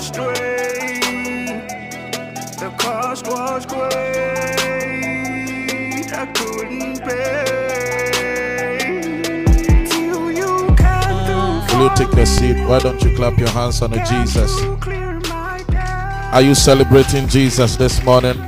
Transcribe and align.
astray. 0.00 1.00
The 2.62 2.70
cost 2.78 3.26
was 3.26 3.66
great, 3.66 3.82
I 6.12 6.26
couldn't 6.36 7.00
pay. 7.04 8.78
Till 9.90 10.32
you 10.32 10.52
came 10.80 11.16
through 11.66 11.78
Will 11.78 11.84
you 11.84 11.90
take 11.96 12.12
your 12.16 12.26
seat? 12.26 12.56
Why 12.66 12.78
don't 12.78 13.02
you 13.02 13.14
clap 13.14 13.38
your 13.38 13.50
hands 13.50 13.82
unto 13.82 14.00
Jesus? 14.06 14.52
Are 16.32 16.42
you 16.42 16.54
celebrating 16.54 17.28
Jesus 17.28 17.76
this 17.76 18.02
morning? 18.02 18.38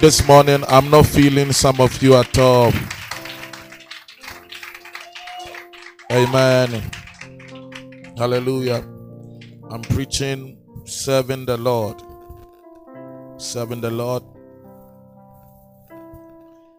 This 0.00 0.26
morning, 0.28 0.62
I'm 0.68 0.88
not 0.90 1.06
feeling 1.06 1.52
some 1.52 1.80
of 1.80 2.00
you 2.00 2.14
at 2.14 2.38
all. 2.38 2.72
Amen. 6.12 6.97
Hallelujah. 8.18 8.82
I'm 9.70 9.82
preaching 9.82 10.58
serving 10.84 11.46
the 11.46 11.56
Lord. 11.56 12.02
Serving 13.36 13.80
the 13.80 13.92
Lord. 13.92 14.24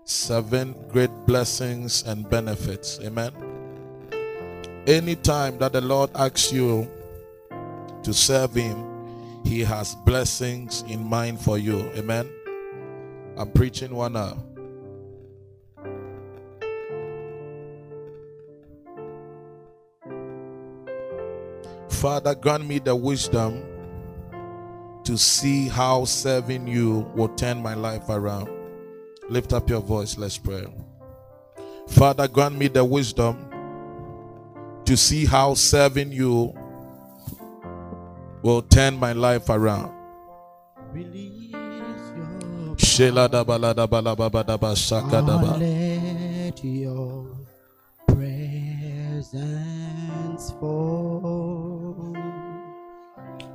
Seven 0.03 0.75
great 0.89 1.11
blessings 1.25 2.03
and 2.03 2.29
benefits. 2.29 2.99
Amen. 2.99 3.31
Anytime 4.85 5.57
that 5.59 5.71
the 5.71 5.79
Lord 5.79 6.09
asks 6.13 6.51
you 6.51 6.85
to 8.03 8.13
serve 8.13 8.53
Him, 8.53 8.75
He 9.45 9.61
has 9.61 9.95
blessings 10.03 10.83
in 10.89 11.07
mind 11.07 11.39
for 11.39 11.57
you. 11.57 11.79
Amen. 11.95 12.27
I'm 13.37 13.49
preaching 13.51 13.95
one 13.95 14.17
hour. 14.17 14.35
Father, 21.89 22.35
grant 22.35 22.65
me 22.65 22.79
the 22.79 22.95
wisdom 22.95 23.63
to 25.03 25.17
see 25.17 25.67
how 25.67 26.05
serving 26.05 26.67
you 26.67 27.11
will 27.15 27.29
turn 27.29 27.61
my 27.61 27.73
life 27.73 28.09
around. 28.09 28.49
Lift 29.27 29.53
up 29.53 29.69
your 29.69 29.81
voice, 29.81 30.17
let's 30.17 30.37
pray. 30.37 30.65
Father, 31.87 32.27
grant 32.27 32.57
me 32.57 32.67
the 32.67 32.85
wisdom 32.85 33.49
to 34.85 34.95
see 34.95 35.25
how 35.25 35.53
serving 35.55 36.11
you 36.11 36.53
will 38.41 38.61
turn 38.61 38.97
my 38.97 39.13
life 39.13 39.49
around. 39.49 39.91
Release 40.91 41.51
your 41.51 42.75
Let 45.59 46.63
your 46.63 47.25
presence 48.07 49.31
fall. 50.59 51.38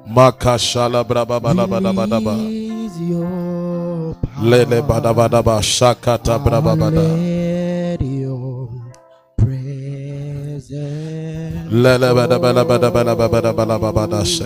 Makashala 0.09 1.05
Release 1.05 2.99
your 3.01 4.15
Lele 4.43 4.81
power. 4.83 5.01
badabadaba 5.01 5.63
shakata 5.63 6.39
brababada. 6.39 7.03
Let 7.03 8.03
your 8.03 8.69
presence 9.37 10.71
Lele 11.73 12.09
fall. 12.09 12.17
badabadabadabadabadabadabada 12.29 14.25
she. 14.27 14.45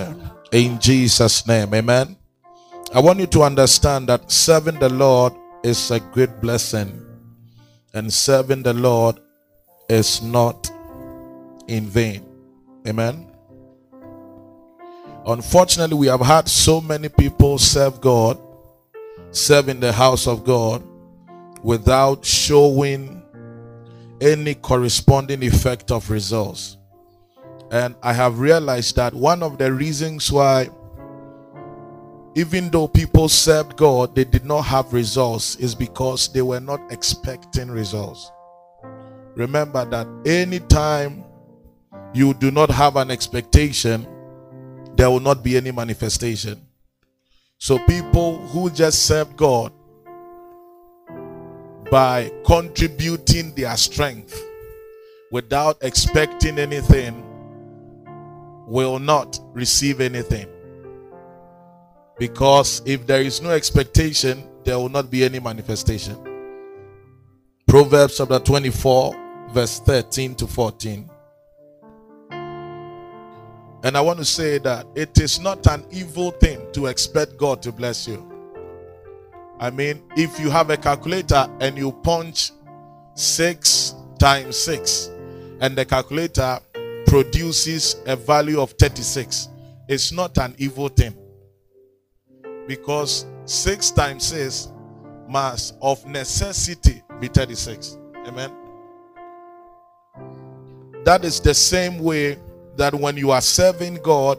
In 0.53 0.79
Jesus' 0.79 1.47
name, 1.47 1.75
amen. 1.75 2.17
I 2.95 3.01
want 3.01 3.19
you 3.21 3.27
to 3.27 3.43
understand 3.43 4.09
that 4.09 4.31
serving 4.31 4.79
the 4.79 4.89
Lord 4.89 5.35
is 5.63 5.91
a 5.91 6.01
great 6.01 6.41
blessing, 6.41 7.03
and 7.93 8.11
serving 8.13 8.63
the 8.63 8.73
Lord 8.73 9.21
is 9.91 10.23
not 10.23 10.71
in 11.67 11.85
vain. 11.87 12.23
Amen. 12.87 13.28
Unfortunately, 15.29 15.95
we 15.95 16.07
have 16.07 16.23
had 16.23 16.49
so 16.49 16.81
many 16.81 17.11
people 17.11 17.59
serve 17.59 18.01
God, 18.01 18.41
serve 19.31 19.69
in 19.69 19.79
the 19.79 19.93
house 19.93 20.27
of 20.27 20.43
God, 20.43 20.83
without 21.63 22.25
showing 22.25 23.23
any 24.23 24.55
corresponding 24.55 25.43
effect 25.43 25.91
of 25.91 26.09
results. 26.09 26.79
And 27.71 27.95
I 28.03 28.15
have 28.15 28.39
realized 28.39 28.97
that 28.97 29.13
one 29.13 29.43
of 29.43 29.59
the 29.59 29.71
reasons 29.71 30.33
why, 30.33 30.71
even 32.35 32.71
though 32.71 32.89
people 32.89 33.29
served 33.29 33.77
God, 33.77 34.15
they 34.15 34.25
did 34.25 34.47
not 34.47 34.63
have 34.63 34.95
results 34.95 35.57
is 35.57 35.75
because 35.75 36.33
they 36.33 36.41
were 36.41 36.61
not 36.61 36.81
expecting 36.91 37.71
results. 37.71 38.33
Remember 39.35 39.85
that 39.85 40.09
anytime 40.25 41.23
you 42.15 42.33
do 42.33 42.51
not 42.51 42.71
have 42.71 42.97
an 42.97 43.11
expectation, 43.11 44.07
there 44.99 45.09
will 45.09 45.21
not 45.21 45.45
be 45.45 45.57
any 45.57 45.71
manifestation. 45.71 46.61
So 47.59 47.79
people 47.87 48.39
who 48.49 48.69
just 48.69 49.07
serve 49.07 49.37
God 49.37 49.73
by 51.89 52.33
contributing 52.45 53.55
their 53.55 53.77
strength 53.77 54.45
without 55.31 55.79
expecting 55.83 56.59
anything 56.59 57.25
will 58.67 58.99
not 58.99 59.39
receive 59.53 60.01
anything. 60.01 60.49
Because 62.19 62.83
if 62.85 63.07
there 63.07 63.23
is 63.23 63.41
no 63.41 63.51
expectation, 63.51 64.43
there 64.65 64.79
will 64.79 64.89
not 64.89 65.13
be 65.13 65.23
any 65.23 65.39
manifestation. 65.39 66.17
Proverbs 67.69 68.17
chapter 68.19 68.41
24, 68.41 69.15
verse 69.53 69.79
13 69.79 70.35
to 70.35 70.47
14. 70.49 71.09
And 73.85 73.97
I 73.97 74.01
want 74.01 74.19
to 74.19 74.25
say 74.25 74.59
that 74.59 74.87
it 74.95 75.21
is 75.21 75.39
not 75.39 75.67
an 75.69 75.85
evil 75.91 76.33
thing 76.33 76.61
to 76.73 76.87
expect 76.87 77.37
God 77.37 77.63
to 77.63 77.73
bless 77.73 78.09
you. 78.09 78.25
I 79.61 79.71
mean, 79.71 80.03
if 80.17 80.39
you 80.41 80.51
have 80.51 80.71
a 80.71 80.77
calculator 80.77 81.49
and 81.61 81.77
you 81.77 81.93
punch 81.93 82.53
6 83.15 83.95
times 84.19 84.59
6 84.59 85.11
and 85.61 85.77
the 85.77 85.85
calculator 85.85 86.59
produces 87.07 87.97
a 88.07 88.17
value 88.17 88.61
of 88.61 88.73
36, 88.73 89.49
it's 89.89 90.13
not 90.13 90.37
an 90.39 90.55
evil 90.59 90.89
thing. 90.89 91.17
Because 92.67 93.27
6 93.47 93.91
times 93.93 94.27
6 94.27 94.73
must 95.29 95.77
of 95.83 96.05
necessity 96.07 97.03
be 97.21 97.29
36. 97.29 97.97
Amen. 98.27 98.53
That 101.05 101.25
is 101.25 101.41
the 101.41 101.55
same 101.55 102.01
way 102.01 102.39
that 102.79 102.95
when 102.95 103.17
you 103.17 103.33
are 103.33 103.41
serving 103.41 103.97
God, 103.97 104.39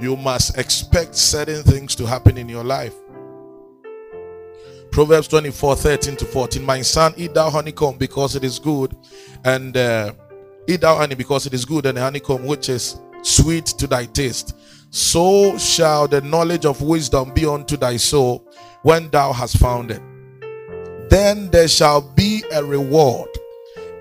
you 0.00 0.16
must 0.16 0.58
expect 0.58 1.14
certain 1.14 1.62
things 1.62 1.94
to 1.94 2.04
happen 2.04 2.36
in 2.36 2.48
your 2.48 2.64
life. 2.64 2.94
Proverbs 4.90 5.28
24 5.28 5.76
13 5.76 6.16
to 6.16 6.24
14. 6.26 6.62
My 6.62 6.82
son, 6.82 7.14
eat 7.16 7.32
thou 7.32 7.48
honeycomb 7.48 7.96
because 7.96 8.36
it 8.36 8.44
is 8.44 8.58
good, 8.58 8.94
and 9.44 9.76
uh, 9.76 10.12
eat 10.68 10.82
thou 10.82 10.96
honey 10.96 11.14
because 11.14 11.46
it 11.46 11.54
is 11.54 11.64
good, 11.64 11.86
and 11.86 11.96
honeycomb 11.96 12.44
which 12.44 12.68
is 12.68 13.00
sweet 13.22 13.64
to 13.64 13.86
thy 13.86 14.04
taste. 14.06 14.56
So 14.90 15.56
shall 15.56 16.08
the 16.08 16.20
knowledge 16.20 16.66
of 16.66 16.82
wisdom 16.82 17.32
be 17.32 17.46
unto 17.46 17.78
thy 17.78 17.96
soul 17.96 18.46
when 18.82 19.08
thou 19.08 19.32
hast 19.32 19.58
found 19.58 19.92
it. 19.92 20.02
Then 21.08 21.48
there 21.50 21.68
shall 21.68 22.02
be 22.02 22.44
a 22.52 22.62
reward, 22.62 23.30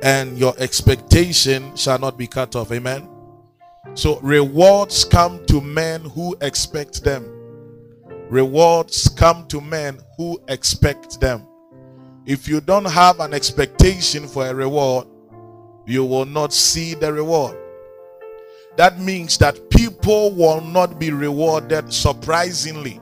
and 0.02 0.38
your 0.38 0.56
expectation 0.58 1.76
shall 1.78 2.00
not 2.00 2.18
be 2.18 2.28
cut 2.28 2.56
off. 2.56 2.72
Amen. 2.72 3.11
So 3.94 4.20
rewards 4.20 5.04
come 5.04 5.46
to 5.48 5.60
men 5.60 6.02
who 6.02 6.36
expect 6.42 7.04
them. 7.04 7.26
Rewards 8.30 9.10
come 9.10 9.48
to 9.48 9.60
men 9.60 10.00
who 10.18 10.42
expect 10.48 11.20
them. 11.20 11.46
If 12.26 12.48
you 12.48 12.62
don't 12.62 12.86
have 12.86 13.20
an 13.20 13.34
expectation 13.34 14.28
for 14.28 14.48
a 14.48 14.54
reward, 14.54 15.08
you 15.86 16.06
will 16.06 16.26
not 16.26 16.54
see 16.54 16.94
the 16.94 17.12
reward. 17.12 17.58
That 18.78 19.00
means 19.00 19.38
that 19.40 19.70
people 19.70 20.32
will 20.32 20.62
not 20.62 21.00
be 21.00 21.12
rewarded 21.12 21.92
surprisingly. 21.92 23.02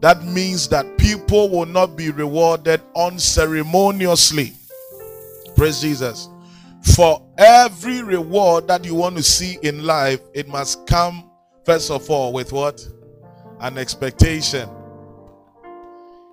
That 0.00 0.24
means 0.24 0.68
that 0.68 0.98
people 0.98 1.48
will 1.50 1.66
not 1.66 1.96
be 1.96 2.10
rewarded 2.10 2.80
unceremoniously. 2.96 4.54
Praise 5.54 5.80
Jesus. 5.80 6.28
For 6.84 7.20
every 7.38 8.02
reward 8.02 8.68
that 8.68 8.84
you 8.84 8.94
want 8.94 9.16
to 9.16 9.22
see 9.22 9.58
in 9.62 9.84
life, 9.84 10.20
it 10.34 10.48
must 10.48 10.86
come 10.86 11.30
first 11.64 11.90
of 11.90 12.10
all 12.10 12.32
with 12.32 12.52
what? 12.52 12.86
An 13.60 13.78
expectation. 13.78 14.68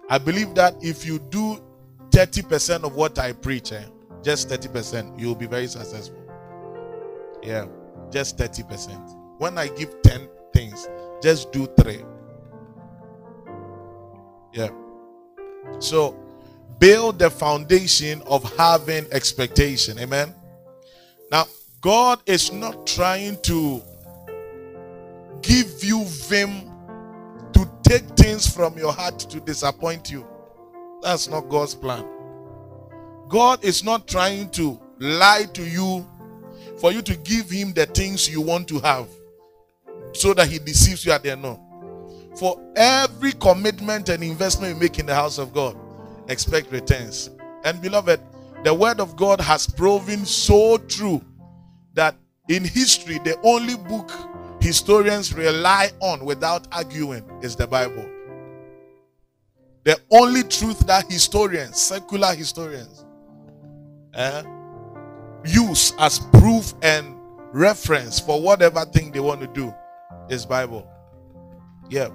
I 0.09 0.17
believe 0.17 0.53
that 0.55 0.75
if 0.81 1.05
you 1.05 1.19
do 1.19 1.63
30% 2.09 2.83
of 2.83 2.95
what 2.95 3.17
I 3.17 3.31
preach, 3.31 3.71
eh, 3.71 3.85
just 4.21 4.49
30%, 4.49 5.17
you'll 5.17 5.35
be 5.35 5.47
very 5.47 5.67
successful. 5.67 6.17
Yeah, 7.41 7.65
just 8.11 8.37
30%. 8.37 9.39
When 9.39 9.57
I 9.57 9.67
give 9.69 10.01
10 10.01 10.27
things, 10.53 10.89
just 11.23 11.51
do 11.53 11.65
three. 11.79 12.03
Yeah. 14.53 14.69
So 15.79 16.19
build 16.77 17.19
the 17.19 17.29
foundation 17.29 18.21
of 18.23 18.43
having 18.57 19.05
expectation. 19.11 19.97
Amen. 19.97 20.35
Now, 21.31 21.45
God 21.79 22.19
is 22.25 22.51
not 22.51 22.85
trying 22.85 23.41
to 23.43 23.81
give 25.41 25.83
you 25.83 26.03
vim 26.05 26.69
to 27.53 27.69
take 27.83 28.03
things 28.17 28.53
from 28.53 28.77
your 28.77 28.91
heart 28.91 29.19
to 29.19 29.39
disappoint 29.39 30.11
you. 30.11 30.27
That's 31.01 31.27
not 31.27 31.49
God's 31.49 31.73
plan. 31.73 32.05
God 33.29 33.63
is 33.63 33.83
not 33.83 34.07
trying 34.07 34.49
to 34.51 34.79
lie 34.99 35.45
to 35.53 35.63
you 35.63 36.05
for 36.79 36.91
you 36.91 37.01
to 37.01 37.15
give 37.17 37.49
him 37.49 37.73
the 37.73 37.85
things 37.85 38.29
you 38.29 38.41
want 38.41 38.67
to 38.67 38.79
have 38.79 39.07
so 40.13 40.33
that 40.33 40.47
he 40.49 40.59
deceives 40.59 41.05
you 41.05 41.11
at 41.11 41.23
the 41.23 41.31
end. 41.31 41.41
No. 41.41 41.59
For 42.35 42.59
every 42.75 43.31
commitment 43.33 44.09
and 44.09 44.23
investment 44.23 44.75
you 44.75 44.79
make 44.79 44.99
in 44.99 45.05
the 45.05 45.15
house 45.15 45.37
of 45.37 45.53
God, 45.53 45.77
expect 46.27 46.71
returns. 46.71 47.29
And 47.63 47.81
beloved, 47.81 48.19
the 48.63 48.73
word 48.73 48.99
of 48.99 49.15
God 49.15 49.41
has 49.41 49.67
proven 49.67 50.25
so 50.25 50.77
true 50.77 51.23
that 51.93 52.15
in 52.47 52.63
history, 52.63 53.19
the 53.19 53.39
only 53.43 53.75
book 53.75 54.11
historians 54.61 55.33
rely 55.33 55.89
on 55.99 56.23
without 56.25 56.67
arguing 56.71 57.23
is 57.41 57.55
the 57.55 57.65
Bible. 57.67 58.07
The 59.83 59.99
only 60.11 60.43
truth 60.43 60.79
that 60.81 61.11
historians, 61.11 61.81
secular 61.81 62.35
historians, 62.35 63.03
eh, 64.13 64.43
use 65.43 65.93
as 65.97 66.19
proof 66.19 66.73
and 66.83 67.15
reference 67.51 68.19
for 68.19 68.39
whatever 68.39 68.85
thing 68.85 69.11
they 69.11 69.19
want 69.19 69.41
to 69.41 69.47
do 69.47 69.73
is 70.29 70.45
Bible. 70.45 70.87
Yeah. 71.89 72.09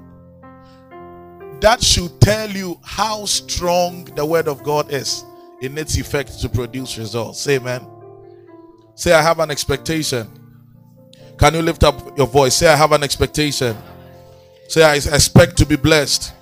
That 1.61 1.83
should 1.83 2.21
tell 2.21 2.51
you 2.51 2.79
how 2.85 3.25
strong 3.25 4.05
the 4.05 4.25
word 4.25 4.47
of 4.47 4.63
God 4.63 4.93
is 4.93 5.25
in 5.61 5.77
its 5.79 5.97
effect 5.97 6.41
to 6.41 6.49
produce 6.49 6.99
results. 6.99 7.49
Amen. 7.49 7.87
Say, 8.95 9.13
I 9.13 9.23
have 9.23 9.41
an 9.41 9.51
expectation. 9.51 10.29
Can 11.39 11.55
you 11.55 11.63
lift 11.63 11.85
up 11.85 12.17
your 12.17 12.27
voice? 12.27 12.57
Say, 12.57 12.67
I 12.67 12.77
have 12.77 12.93
an 12.93 13.03
expectation. 13.03 13.77
Say, 14.69 14.83
I 14.83 14.95
expect 14.95 15.57
to 15.59 15.67
be 15.67 15.77
blessed 15.77 16.33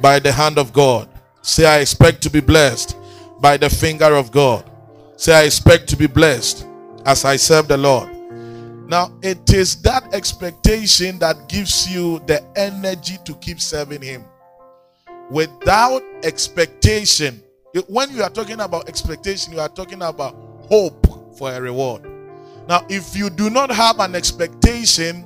by 0.00 0.18
the 0.18 0.32
hand 0.32 0.58
of 0.58 0.72
God. 0.72 1.08
Say, 1.42 1.66
I 1.66 1.78
expect 1.78 2.22
to 2.22 2.30
be 2.30 2.40
blessed 2.40 2.96
by 3.40 3.56
the 3.56 3.70
finger 3.70 4.14
of 4.14 4.30
God. 4.30 4.68
Say, 5.16 5.34
I 5.34 5.42
expect 5.42 5.88
to 5.88 5.96
be 5.96 6.06
blessed 6.06 6.66
as 7.04 7.24
I 7.24 7.36
serve 7.36 7.68
the 7.68 7.76
Lord. 7.76 8.10
Now, 8.88 9.12
it 9.22 9.52
is 9.52 9.82
that 9.82 10.14
expectation 10.14 11.18
that 11.18 11.48
gives 11.48 11.92
you 11.92 12.20
the 12.20 12.42
energy 12.56 13.18
to 13.26 13.34
keep 13.34 13.60
serving 13.60 14.00
Him. 14.00 14.24
Without 15.30 16.02
expectation, 16.22 17.42
when 17.88 18.10
you 18.14 18.22
are 18.22 18.30
talking 18.30 18.60
about 18.60 18.88
expectation, 18.88 19.52
you 19.52 19.60
are 19.60 19.68
talking 19.68 20.02
about 20.02 20.34
hope 20.68 21.36
for 21.36 21.52
a 21.52 21.60
reward. 21.60 22.02
Now, 22.68 22.84
if 22.88 23.16
you 23.16 23.30
do 23.30 23.50
not 23.50 23.70
have 23.70 23.98
an 24.00 24.14
expectation, 24.14 25.24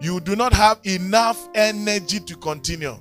you 0.00 0.20
do 0.20 0.36
not 0.36 0.52
have 0.52 0.78
enough 0.84 1.48
energy 1.54 2.20
to 2.20 2.36
continue. 2.36 2.96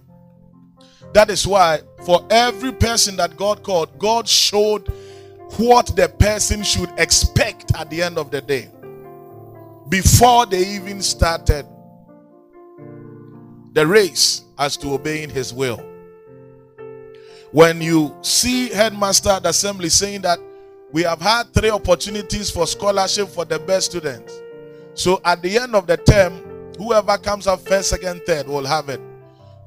That 1.13 1.30
is 1.30 1.45
why, 1.45 1.81
for 2.06 2.25
every 2.30 2.72
person 2.72 3.16
that 3.18 3.38
God 3.38 3.62
called, 3.62 3.98
God 4.00 4.28
showed 4.28 4.92
what 5.57 5.95
the 5.95 6.10
person 6.18 6.63
should 6.63 6.90
expect 6.98 7.75
at 7.75 7.90
the 7.90 8.01
end 8.01 8.18
of 8.18 8.31
the 8.31 8.42
day 8.42 8.69
before 9.90 10.48
they 10.48 10.66
even 10.75 11.01
started 11.01 11.68
the 13.74 13.86
race 13.86 14.44
as 14.57 14.78
to 14.78 14.94
obeying 14.94 15.30
his 15.30 15.54
will. 15.54 15.93
When 17.54 17.82
you 17.82 18.16
see 18.24 18.70
headmaster 18.70 19.30
at 19.30 19.46
assembly 19.46 19.90
saying 19.90 20.22
that 20.22 20.40
we 20.92 21.04
have 21.04 21.22
had 21.22 21.54
three 21.54 21.70
opportunities 21.70 22.50
for 22.50 22.66
scholarship 22.66 23.28
for 23.28 23.46
the 23.46 23.60
best 23.60 23.92
students. 23.92 24.42
So 24.96 25.22
at 25.24 25.44
the 25.44 25.60
end 25.60 25.76
of 25.76 25.86
the 25.86 25.98
term, 25.98 26.34
whoever 26.80 27.16
comes 27.20 27.46
up 27.46 27.60
first, 27.60 27.92
second, 27.92 28.24
third 28.26 28.48
will 28.48 28.66
have 28.66 28.90
it. 28.90 29.00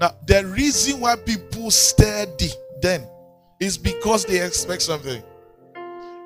Now, 0.01 0.17
the 0.27 0.45
reason 0.47 0.99
why 0.99 1.15
people 1.15 1.71
study 1.71 2.51
then 2.83 3.07
is 3.61 3.79
because 3.79 4.25
they 4.25 4.45
expect 4.45 4.83
something. 4.83 5.23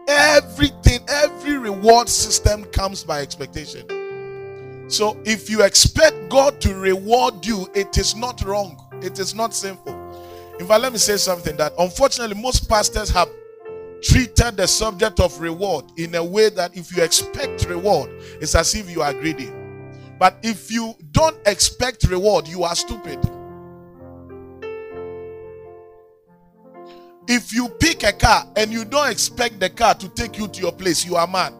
Everything, 0.08 1.00
every 1.08 1.58
reward 1.58 2.08
system 2.08 2.64
comes 2.64 3.04
by 3.04 3.20
expectation. 3.20 3.86
So 4.88 5.14
if 5.26 5.50
you 5.50 5.62
expect 5.62 6.30
God 6.30 6.58
to 6.62 6.74
reward 6.74 7.44
you, 7.44 7.68
it 7.74 7.98
is 7.98 8.16
not 8.16 8.42
wrong. 8.46 8.82
It 9.02 9.18
is 9.18 9.34
not 9.34 9.52
sinful. 9.52 9.99
In 10.60 10.66
fact, 10.66 10.82
let 10.82 10.92
me 10.92 10.98
say 10.98 11.16
something 11.16 11.56
that 11.56 11.72
unfortunately 11.78 12.40
most 12.40 12.68
pastors 12.68 13.08
have 13.08 13.30
treated 14.02 14.58
the 14.58 14.68
subject 14.68 15.18
of 15.18 15.40
reward 15.40 15.86
in 15.96 16.14
a 16.14 16.22
way 16.22 16.50
that 16.50 16.76
if 16.76 16.94
you 16.94 17.02
expect 17.02 17.64
reward, 17.64 18.10
it's 18.42 18.54
as 18.54 18.74
if 18.74 18.90
you 18.90 19.00
are 19.00 19.14
greedy. 19.14 19.50
But 20.18 20.36
if 20.42 20.70
you 20.70 20.94
don't 21.12 21.38
expect 21.46 22.04
reward, 22.04 22.46
you 22.46 22.62
are 22.64 22.74
stupid. 22.74 23.18
If 27.26 27.54
you 27.54 27.70
pick 27.70 28.02
a 28.02 28.12
car 28.12 28.46
and 28.54 28.70
you 28.70 28.84
don't 28.84 29.10
expect 29.10 29.60
the 29.60 29.70
car 29.70 29.94
to 29.94 30.10
take 30.10 30.36
you 30.36 30.46
to 30.46 30.60
your 30.60 30.72
place, 30.72 31.06
you 31.06 31.16
are 31.16 31.26
mad. 31.26 31.54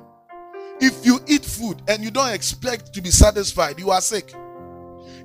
If 0.78 1.06
you 1.06 1.20
eat 1.26 1.46
food 1.46 1.80
and 1.88 2.04
you 2.04 2.10
don't 2.10 2.34
expect 2.34 2.92
to 2.92 3.00
be 3.00 3.10
satisfied, 3.10 3.78
you 3.78 3.92
are 3.92 4.02
sick. 4.02 4.34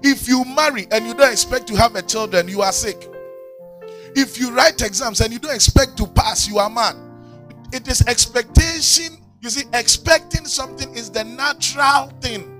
If 0.01 0.30
you 0.30 0.45
marry 0.45 0.88
and 0.92 1.06
you 1.06 1.13
don't 1.13 1.33
expect 1.33 1.68
to 1.68 1.75
have 1.75 1.95
a 1.95 2.01
children, 2.01 2.48
you 2.48 2.62
are 2.62 2.72
sick. 2.72 3.12
If 4.15 4.39
you 4.39 4.51
write 4.51 4.81
exams 4.81 5.21
and 5.21 5.33
you 5.33 5.39
don't 5.39 5.53
expect 5.53 5.97
to 5.97 6.07
pass, 6.07 6.47
you 6.47 6.57
are 6.57 6.69
mad. 6.69 6.95
It 7.73 7.88
is 7.88 8.01
expectation. 8.07 9.17
You 9.41 9.50
see, 9.50 9.65
expecting 9.73 10.45
something 10.45 10.94
is 10.95 11.09
the 11.09 11.23
natural 11.23 12.07
thing. 12.21 12.51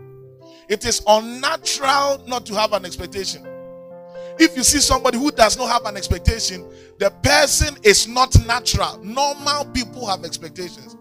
It 0.68 0.86
is 0.86 1.02
unnatural 1.08 2.24
not 2.28 2.46
to 2.48 2.56
have 2.56 2.74
an 2.74 2.86
expectation. 2.86 3.48
If 4.38 4.58
you 4.58 4.64
see 4.64 4.80
somebody 4.80 5.18
who 5.18 5.32
does 5.32 5.58
not 5.58 5.70
have 5.70 5.86
an 5.86 5.96
expectation, 5.96 6.70
the 7.00 7.10
person 7.24 7.78
is 7.84 8.08
not 8.08 8.36
natural. 8.46 8.98
Normal 9.04 9.66
people 9.66 10.06
have 10.08 10.26
expectations. 10.26 10.98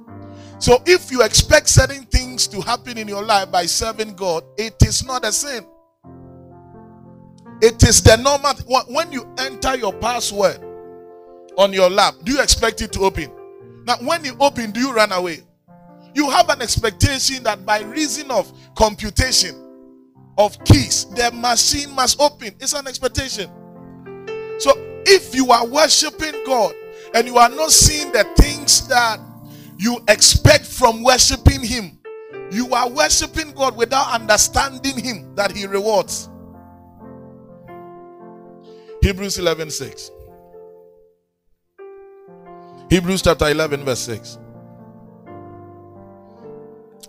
So 0.61 0.81
if 0.87 1.11
you 1.11 1.23
expect 1.23 1.69
certain 1.69 2.05
things 2.05 2.47
to 2.49 2.61
happen 2.61 2.97
in 2.97 3.09
your 3.09 3.25
life 3.25 3.51
by 3.51 3.67
serving 3.67 4.15
God, 4.15 4.45
it 4.57 4.77
is 4.83 5.05
not 5.05 5.25
a 5.25 5.33
sin. 5.33 5.67
It 7.63 7.83
is 7.83 8.03
the 8.03 8.17
normal. 8.17 8.55
When 8.89 9.13
you 9.13 9.27
enter 9.39 9.77
your 9.77 9.93
password 9.93 10.59
on 11.57 11.73
your 11.73 11.91
lap, 11.91 12.15
do 12.25 12.33
you 12.33 12.43
expect 12.43 12.83
it 12.83 12.93
to 12.93 13.01
open? 13.01 13.31
Now, 13.87 13.97
when 13.97 14.25
you 14.25 14.37
open, 14.41 14.71
do 14.71 14.81
you 14.81 14.93
run 14.93 15.13
away? 15.13 15.41
You 16.15 16.31
have 16.31 16.49
an 16.49 16.63
expectation 16.63 17.43
that 17.45 17.67
by 17.67 17.83
reason 17.83 18.31
of 18.31 18.53
computation 18.77 19.55
of 20.39 20.63
keys, 20.65 21.07
the 21.07 21.31
machine 21.33 21.95
must 21.95 22.21
open. 22.21 22.55
It's 22.61 22.73
an 22.73 22.87
expectation. 22.87 23.51
So, 24.59 24.73
if 25.07 25.35
you 25.35 25.51
are 25.51 25.67
worshiping 25.67 26.35
God 26.47 26.75
and 27.15 27.27
you 27.27 27.37
are 27.37 27.49
not 27.49 27.71
seeing 27.71 28.13
the 28.13 28.25
things 28.37 28.89
that 28.89 29.21
you 29.79 30.03
expect 30.09 30.65
from 30.65 31.03
worshiping 31.03 31.63
Him, 31.63 31.99
you 32.51 32.73
are 32.73 32.89
worshiping 32.89 33.53
God 33.53 33.77
without 33.77 34.13
understanding 34.13 35.03
Him 35.03 35.35
that 35.35 35.53
He 35.53 35.67
rewards. 35.67 36.31
Hebrews 39.05 39.39
11 39.39 39.69
6. 39.69 40.11
Hebrews 42.89 43.21
chapter 43.21 43.49
11, 43.49 43.85
verse 43.85 43.99
6. 43.99 44.39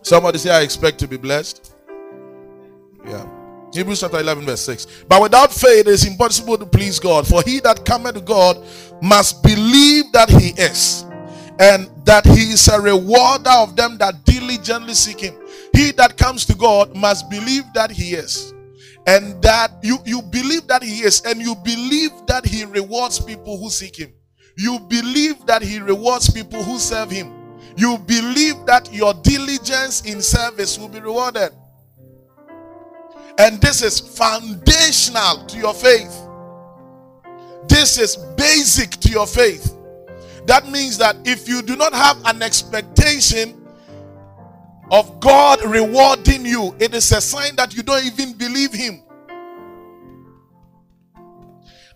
Somebody 0.01 0.39
say, 0.39 0.49
I 0.49 0.59
expect 0.59 0.99
to 0.99 1.07
be 1.07 1.15
blessed. 1.15 1.73
Yeah. 3.07 3.25
Hebrews 3.73 4.01
chapter 4.01 4.19
11, 4.19 4.43
verse 4.43 4.59
6. 4.65 5.05
But 5.07 5.21
without 5.21 5.53
faith, 5.53 5.87
it 5.87 5.91
is 5.91 6.05
impossible 6.05 6.57
to 6.57 6.65
please 6.65 6.99
God. 6.99 7.25
For 7.25 7.41
he 7.45 7.61
that 7.61 7.85
cometh 7.85 8.15
to 8.15 8.21
God 8.21 8.61
must 9.01 9.41
believe 9.41 10.11
that 10.11 10.29
he 10.29 10.49
is, 10.61 11.05
and 11.59 11.89
that 12.03 12.25
he 12.25 12.51
is 12.51 12.67
a 12.67 12.81
rewarder 12.81 13.51
of 13.51 13.77
them 13.77 13.97
that 13.99 14.25
diligently 14.25 14.95
seek 14.95 15.21
him. 15.21 15.35
He 15.73 15.91
that 15.91 16.17
comes 16.17 16.43
to 16.47 16.55
God 16.55 16.93
must 16.93 17.29
believe 17.29 17.63
that 17.73 17.89
he 17.89 18.15
is. 18.15 18.53
And 19.07 19.41
that 19.43 19.71
you, 19.83 19.97
you 20.05 20.21
believe 20.21 20.67
that 20.67 20.81
he 20.81 21.03
is, 21.03 21.21
and 21.21 21.39
you 21.39 21.55
believe 21.55 22.11
that 22.27 22.45
he 22.45 22.65
rewards 22.65 23.19
people 23.19 23.57
who 23.57 23.69
seek 23.69 23.95
him. 23.95 24.11
You 24.57 24.79
believe 24.79 25.45
that 25.45 25.61
he 25.61 25.79
rewards 25.79 26.29
people 26.31 26.63
who 26.63 26.79
serve 26.79 27.11
him. 27.11 27.31
You 27.77 27.97
believe 27.97 28.65
that 28.65 28.91
your 28.93 29.13
diligence 29.13 30.01
in 30.01 30.21
service 30.21 30.79
will 30.79 30.87
be 30.87 30.99
rewarded. 30.99 31.51
And 33.37 33.59
this 33.61 33.81
is 33.81 33.99
foundational 33.99 35.45
to 35.47 35.57
your 35.57 35.73
faith. 35.73 36.21
This 37.67 37.99
is 37.99 38.15
basic 38.37 38.91
to 38.91 39.09
your 39.09 39.27
faith. 39.27 39.75
That 40.45 40.69
means 40.69 40.97
that 40.99 41.17
if 41.25 41.47
you 41.47 41.61
do 41.61 41.75
not 41.75 41.93
have 41.93 42.17
an 42.25 42.41
expectation 42.41 43.64
of 44.91 45.19
God 45.19 45.63
rewarding 45.65 46.45
you, 46.45 46.75
it 46.79 46.93
is 46.93 47.11
a 47.11 47.21
sign 47.21 47.55
that 47.55 47.75
you 47.75 47.83
don't 47.83 48.05
even 48.05 48.33
believe 48.33 48.73
Him. 48.73 49.01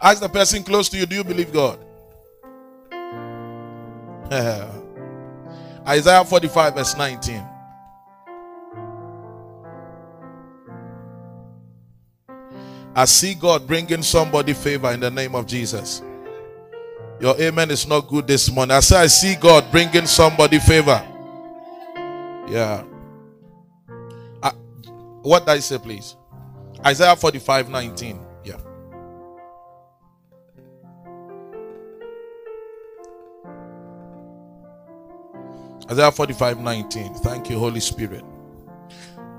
Ask 0.01 0.22
the 0.22 0.29
person 0.29 0.63
close 0.63 0.89
to 0.89 0.98
you, 0.98 1.05
do 1.05 1.15
you 1.15 1.24
believe 1.24 1.51
God? 1.51 1.79
Isaiah 5.88 6.24
45, 6.24 6.75
verse 6.75 6.96
19. 6.96 7.43
I 12.96 13.05
see 13.05 13.34
God 13.34 13.65
bringing 13.67 14.03
somebody 14.03 14.53
favor 14.53 14.91
in 14.91 15.00
the 15.00 15.12
name 15.12 15.36
of 15.36 15.46
Jesus. 15.46 16.01
Your 17.19 17.39
amen 17.39 17.72
is 17.72 17.88
not 17.88 18.08
good 18.08 18.27
this 18.27 18.50
morning. 18.51 18.75
I 18.75 18.79
say, 18.79 18.98
I 18.98 19.08
see 19.08 19.36
God 19.36 19.65
bringing 19.72 20.05
somebody 20.05 20.60
favor. 20.60 21.05
Yeah. 22.50 22.84
Uh, 24.41 24.51
what 25.22 25.46
did 25.46 25.51
I 25.51 25.60
say, 25.60 25.77
please? 25.77 26.15
Isaiah 26.86 27.15
45 27.15 27.70
19. 27.70 28.20
Yeah. 28.44 28.56
Isaiah 35.91 36.12
45 36.12 36.60
19. 36.60 37.13
Thank 37.15 37.50
you, 37.50 37.60
Holy 37.60 37.79
Spirit. 37.79 38.24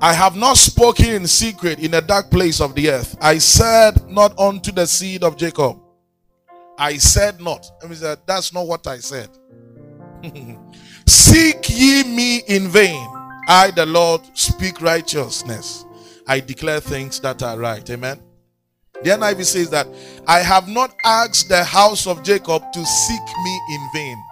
I 0.02 0.14
have 0.14 0.36
not 0.36 0.56
spoken 0.56 1.06
in 1.06 1.26
secret 1.26 1.78
in 1.78 1.94
a 1.94 2.00
dark 2.00 2.30
place 2.30 2.60
of 2.60 2.74
the 2.74 2.90
earth. 2.90 3.16
I 3.20 3.38
said 3.38 4.08
not 4.08 4.38
unto 4.38 4.72
the 4.72 4.86
seed 4.86 5.24
of 5.24 5.36
Jacob. 5.36 5.78
I 6.78 6.96
said 6.96 7.40
not. 7.40 7.70
I 7.82 7.86
mean, 7.86 7.98
that's 8.24 8.54
not 8.54 8.66
what 8.66 8.86
I 8.86 8.98
said. 8.98 9.28
Seek 11.10 11.68
ye 11.68 12.04
me 12.04 12.38
in 12.46 12.68
vain. 12.68 13.04
I, 13.48 13.72
the 13.74 13.84
Lord, 13.84 14.20
speak 14.34 14.80
righteousness. 14.80 15.84
I 16.28 16.38
declare 16.38 16.78
things 16.78 17.18
that 17.18 17.42
are 17.42 17.58
right. 17.58 17.90
Amen. 17.90 18.22
The 19.02 19.10
NIV 19.10 19.44
says 19.44 19.70
that 19.70 19.88
I 20.28 20.38
have 20.38 20.68
not 20.68 20.94
asked 21.04 21.48
the 21.48 21.64
house 21.64 22.06
of 22.06 22.22
Jacob 22.22 22.62
to 22.72 22.86
seek 22.86 23.22
me 23.42 23.60
in 23.72 23.88
vain. 23.92 24.24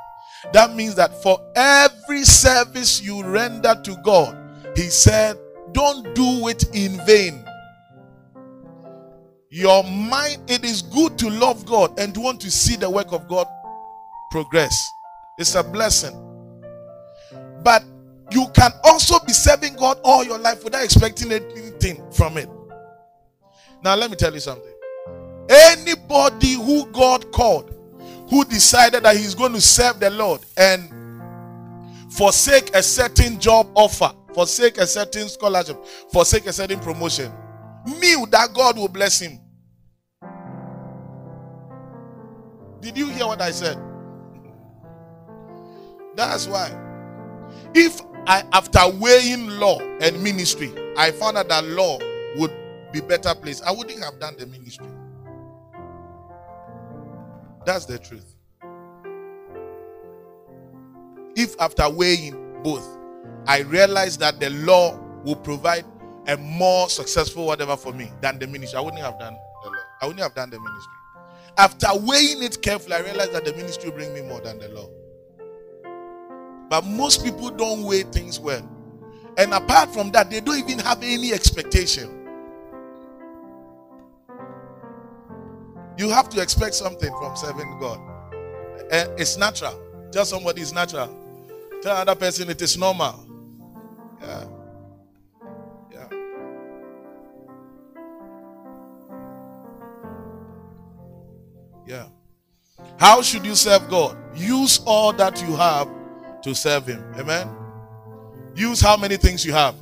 That 0.53 0.77
means 0.77 0.95
that 0.95 1.21
for 1.21 1.41
every 1.57 2.23
service 2.23 3.03
you 3.03 3.25
render 3.25 3.75
to 3.83 3.97
God, 4.05 4.39
He 4.77 4.83
said, 4.83 5.37
don't 5.73 6.15
do 6.15 6.47
it 6.47 6.65
in 6.77 7.05
vain. 7.05 7.45
Your 9.51 9.83
mind, 9.83 10.49
it 10.49 10.65
is 10.65 10.83
good 10.83 11.19
to 11.19 11.29
love 11.29 11.67
God 11.67 11.99
and 11.99 12.17
want 12.17 12.41
to 12.43 12.53
see 12.53 12.77
the 12.77 12.89
work 12.89 13.11
of 13.11 13.27
God 13.27 13.49
progress. 14.31 14.81
It's 15.39 15.57
a 15.57 15.65
blessing. 15.65 16.28
But 17.63 17.85
you 18.31 18.47
can 18.55 18.71
also 18.85 19.19
be 19.27 19.33
serving 19.33 19.75
God 19.77 19.99
all 20.05 20.25
your 20.25 20.39
life 20.39 20.63
without 20.65 20.85
expecting 20.85 21.33
anything 21.33 22.03
from 22.13 22.37
it. 22.37 22.49
Now, 23.83 23.95
let 23.95 24.11
me 24.11 24.17
tell 24.17 24.33
you 24.33 24.41
something. 24.41 24.73
Anybody 25.49 26.55
who 26.55 26.87
God 26.93 27.31
called, 27.33 27.75
who 28.29 28.45
decided 28.45 29.05
that 29.05 29.17
he's 29.17 29.35
going 29.35 29.53
to 29.55 29.61
serve 29.61 29.99
the 29.99 30.11
Lord 30.11 30.41
and 30.57 30.93
forsake 32.13 32.75
a 32.75 32.83
certain 32.83 33.41
job 33.41 33.69
offer, 33.75 34.13
forsake 34.35 34.77
a 34.79 34.87
certain 34.87 35.29
scholarship, 35.29 35.83
forsake 36.13 36.47
a 36.47 36.53
certain 36.53 36.81
promotion, 36.81 37.33
knew 37.87 38.27
that 38.27 38.53
God 38.53 38.77
will 38.77 38.89
bless 38.89 39.21
him. 39.21 39.39
Did 42.81 42.97
you 42.99 43.09
hear 43.09 43.27
what 43.27 43.41
I 43.41 43.51
said? 43.51 43.79
That's 46.15 46.47
why. 46.47 46.88
If 47.75 48.01
I, 48.27 48.45
after 48.53 48.81
weighing 48.99 49.49
law 49.49 49.81
and 49.81 50.23
ministry, 50.23 50.73
I 50.97 51.11
found 51.13 51.37
out 51.39 51.49
that 51.49 51.65
law 51.65 51.99
would 52.37 52.53
be 52.93 53.01
better 53.01 53.35
place, 53.35 53.63
I 53.63 53.71
wouldn't 53.71 54.03
have 54.03 54.19
done 54.19 54.37
the 54.39 54.47
ministry. 54.47 54.87
That's 57.65 57.85
the 57.85 57.99
truth. 57.99 58.35
If 61.37 61.55
after 61.61 61.89
weighing 61.89 62.63
both, 62.63 62.87
I 63.47 63.61
realized 63.61 64.21
that 64.21 64.41
the 64.41 64.51
law 64.51 64.99
will 65.25 65.37
provide 65.37 65.85
a 66.27 66.37
more 66.37 66.89
successful 66.89 67.47
whatever 67.47 67.77
for 67.77 67.93
me 67.93 68.11
than 68.21 68.39
the 68.39 68.47
ministry, 68.47 68.79
I 68.79 68.81
wouldn't 68.83 69.03
have 69.03 69.19
done 69.19 69.37
the 69.63 69.71
law. 69.71 69.77
I 70.03 70.07
wouldn't 70.07 70.23
have 70.23 70.35
done 70.35 70.51
the 70.51 70.61
ministry. 70.61 70.93
After 71.57 71.89
weighing 71.95 72.43
it 72.43 72.61
carefully, 72.63 72.95
I 72.95 73.01
realized 73.01 73.33
that 73.33 73.45
the 73.45 73.53
ministry 73.55 73.91
will 73.91 73.97
bring 73.97 74.13
me 74.15 74.23
more 74.23 74.41
than 74.41 74.59
the 74.59 74.69
law. 74.69 74.89
But 76.69 76.85
most 76.85 77.25
people 77.25 77.51
don't 77.51 77.83
weigh 77.83 78.03
things 78.03 78.39
well. 78.39 78.69
And 79.37 79.55
apart 79.55 79.93
from 79.93 80.11
that, 80.13 80.31
they 80.31 80.41
don't 80.41 80.59
even 80.59 80.79
have 80.81 81.03
any 81.03 81.33
expectation. 81.33 82.15
You 85.97 86.11
have 86.11 86.29
to 86.31 86.41
expect 86.43 86.75
something 86.75 87.11
from 87.19 87.37
serving 87.37 87.79
God. 87.81 88.01
Eh, 88.91 89.07
it's 89.17 89.37
natural. 89.37 89.81
Tell 90.13 90.25
somebody 90.25 90.63
it's 90.63 90.73
natural. 90.73 91.15
Tell 91.83 91.97
another 91.97 92.19
person 92.19 92.49
it 92.51 92.61
is 92.63 92.77
normal. 92.77 93.27
Yeah. 94.21 94.45
Yeah. 95.93 96.09
Yeah. 101.87 102.07
How 102.99 103.23
should 103.23 103.45
you 103.45 103.55
serve 103.55 103.89
God? 103.89 104.17
Use 104.37 104.81
all 104.85 105.13
that 105.15 105.41
you 105.43 105.57
have 105.57 105.89
to 106.43 106.55
serve 106.55 106.87
Him. 106.87 107.03
Amen. 107.17 107.49
Use 108.55 108.81
how 108.81 108.97
many 108.97 109.17
things 109.17 109.45
you 109.45 109.53
have? 109.53 109.75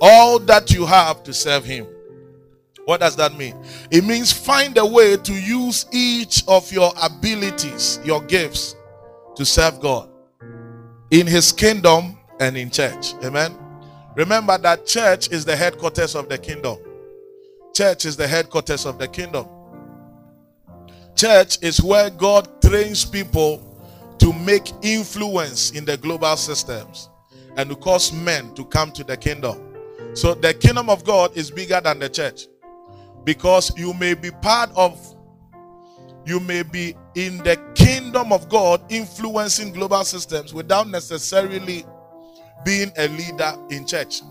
All 0.00 0.38
that 0.40 0.70
you 0.70 0.84
have 0.84 1.22
to 1.24 1.32
serve 1.32 1.64
Him. 1.64 1.86
What 2.84 3.00
does 3.00 3.16
that 3.16 3.36
mean? 3.36 3.56
It 3.90 4.04
means 4.04 4.32
find 4.32 4.76
a 4.76 4.84
way 4.84 5.16
to 5.16 5.32
use 5.32 5.86
each 5.92 6.42
of 6.48 6.70
your 6.72 6.92
abilities, 7.00 8.00
your 8.04 8.22
gifts, 8.22 8.74
to 9.36 9.44
serve 9.44 9.80
God 9.80 10.08
in 11.10 11.26
His 11.26 11.52
kingdom 11.52 12.18
and 12.40 12.56
in 12.56 12.70
church. 12.70 13.14
Amen. 13.24 13.56
Remember 14.16 14.58
that 14.58 14.86
church 14.86 15.30
is 15.30 15.44
the 15.44 15.56
headquarters 15.56 16.14
of 16.14 16.28
the 16.28 16.36
kingdom. 16.36 16.76
Church 17.72 18.04
is 18.04 18.16
the 18.16 18.26
headquarters 18.26 18.84
of 18.84 18.98
the 18.98 19.08
kingdom. 19.08 19.46
Church 21.14 21.58
is 21.62 21.82
where 21.82 22.10
God 22.10 22.48
trains 22.62 23.04
people 23.04 23.62
to 24.22 24.32
make 24.32 24.70
influence 24.82 25.72
in 25.72 25.84
the 25.84 25.96
global 25.96 26.36
systems 26.36 27.10
and 27.56 27.68
to 27.68 27.74
cause 27.74 28.12
men 28.12 28.54
to 28.54 28.64
come 28.66 28.92
to 28.92 29.02
the 29.02 29.16
kingdom. 29.16 29.60
So 30.14 30.34
the 30.34 30.54
kingdom 30.54 30.88
of 30.88 31.04
God 31.04 31.36
is 31.36 31.50
bigger 31.50 31.80
than 31.80 31.98
the 31.98 32.08
church 32.08 32.46
because 33.24 33.76
you 33.76 33.92
may 33.94 34.14
be 34.14 34.30
part 34.30 34.70
of 34.76 34.96
you 36.24 36.38
may 36.38 36.62
be 36.62 36.94
in 37.16 37.38
the 37.38 37.60
kingdom 37.74 38.32
of 38.32 38.48
God 38.48 38.80
influencing 38.88 39.72
global 39.72 40.04
systems 40.04 40.54
without 40.54 40.88
necessarily 40.88 41.84
being 42.64 42.92
a 42.96 43.08
leader 43.08 43.54
in 43.70 43.84
church. 43.84 44.22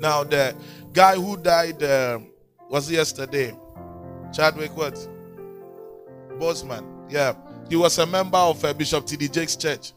Now, 0.00 0.24
the 0.24 0.56
guy 0.92 1.14
who 1.14 1.36
died 1.36 1.80
uh, 1.84 2.18
was 2.68 2.90
yesterday, 2.90 3.54
Chadwick 4.32 4.76
what? 4.76 4.94
Boseman. 6.40 6.84
Yeah, 7.08 7.34
he 7.68 7.76
was 7.76 7.98
a 7.98 8.06
member 8.06 8.38
of 8.38 8.64
uh, 8.64 8.72
Bishop 8.72 9.06
T.D. 9.06 9.28
Jakes' 9.28 9.56
church, 9.56 9.92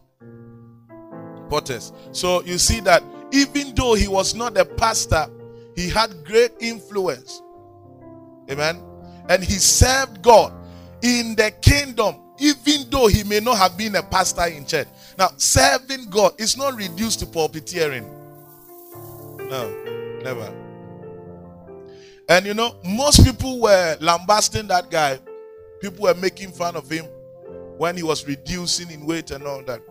Potters. 1.50 1.92
So 2.12 2.42
you 2.44 2.58
see 2.58 2.80
that 2.82 3.04
even 3.32 3.76
though 3.76 3.94
he 3.94 4.08
was 4.08 4.34
not 4.34 4.58
a 4.58 4.66
pastor, 4.66 5.28
he 5.76 5.90
had 5.90 6.24
great 6.24 6.52
influence. 6.60 7.42
Amen. 8.50 8.82
And 9.30 9.44
he 9.44 9.54
served 9.54 10.22
God 10.22 10.54
in 11.02 11.36
the 11.36 11.52
kingdom, 11.62 12.16
even 12.40 12.90
though 12.90 13.08
he 13.08 13.24
may 13.24 13.40
not 13.40 13.58
have 13.58 13.78
been 13.78 13.96
a 13.96 14.04
pastor 14.04 14.46
in 14.46 14.66
church. 14.66 14.88
Now, 15.18 15.30
serving 15.38 16.10
God 16.10 16.40
is 16.40 16.58
not 16.58 16.76
reduced 16.76 17.20
to 17.20 17.26
pulpiteering. 17.26 18.10
No, 19.50 19.70
never. 20.24 20.54
And 22.28 22.46
you 22.46 22.54
know, 22.54 22.76
most 22.84 23.24
people 23.24 23.60
were 23.60 23.98
lambasting 24.00 24.68
that 24.68 24.90
guy. 24.90 25.20
People 25.82 26.04
were 26.04 26.16
making 26.16 26.52
fun 26.52 26.76
of 26.76 26.90
him 26.90 27.06
when 27.78 27.98
he 27.98 28.04
was 28.04 28.28
reducing 28.28 28.90
in 28.92 29.06
weight 29.06 29.32
and 29.32 29.44
all 29.44 29.64
that. 29.64 29.82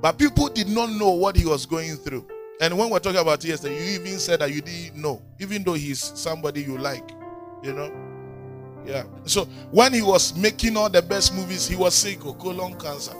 But 0.00 0.18
people 0.18 0.48
did 0.48 0.68
not 0.68 0.90
know 0.90 1.10
what 1.10 1.36
he 1.36 1.46
was 1.46 1.64
going 1.64 1.96
through. 1.96 2.26
And 2.60 2.76
when 2.76 2.90
we're 2.90 2.98
talking 2.98 3.20
about 3.20 3.44
yesterday, 3.44 3.74
you 3.74 4.00
even 4.00 4.18
said 4.18 4.40
that 4.40 4.52
you 4.52 4.60
didn't 4.60 5.00
know, 5.00 5.22
even 5.40 5.62
though 5.62 5.74
he's 5.74 6.00
somebody 6.00 6.62
you 6.62 6.78
like, 6.78 7.10
you 7.62 7.72
know. 7.72 7.92
Yeah. 8.84 9.04
So 9.24 9.44
when 9.70 9.92
he 9.92 10.02
was 10.02 10.36
making 10.36 10.76
all 10.76 10.90
the 10.90 11.02
best 11.02 11.34
movies, 11.34 11.68
he 11.68 11.76
was 11.76 11.94
sick 11.94 12.24
of 12.24 12.38
colon 12.38 12.78
cancer. 12.78 13.14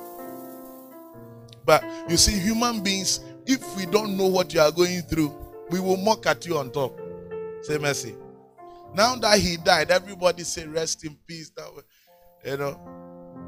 But 1.65 1.85
you 2.09 2.17
see, 2.17 2.39
human 2.39 2.83
beings, 2.83 3.21
if 3.47 3.77
we 3.77 3.87
don't 3.87 4.17
know 4.17 4.27
what 4.27 4.53
you 4.53 4.61
are 4.61 4.73
going 4.73 5.03
through, 5.03 5.33
we 5.71 5.81
will 5.81 5.97
mock 5.97 6.27
at 6.27 6.45
you 6.47 6.59
on 6.59 6.71
top. 6.71 6.99
Say 7.63 7.79
mercy. 7.79 8.15
Now 8.95 9.15
that 9.17 9.39
he 9.39 9.57
died, 9.57 9.91
everybody 9.91 10.43
say 10.43 10.67
rest 10.67 11.05
in 11.05 11.17
peace. 11.27 11.51
That 11.51 11.75
way, 11.75 11.83
you 12.45 12.57
know, 12.57 12.79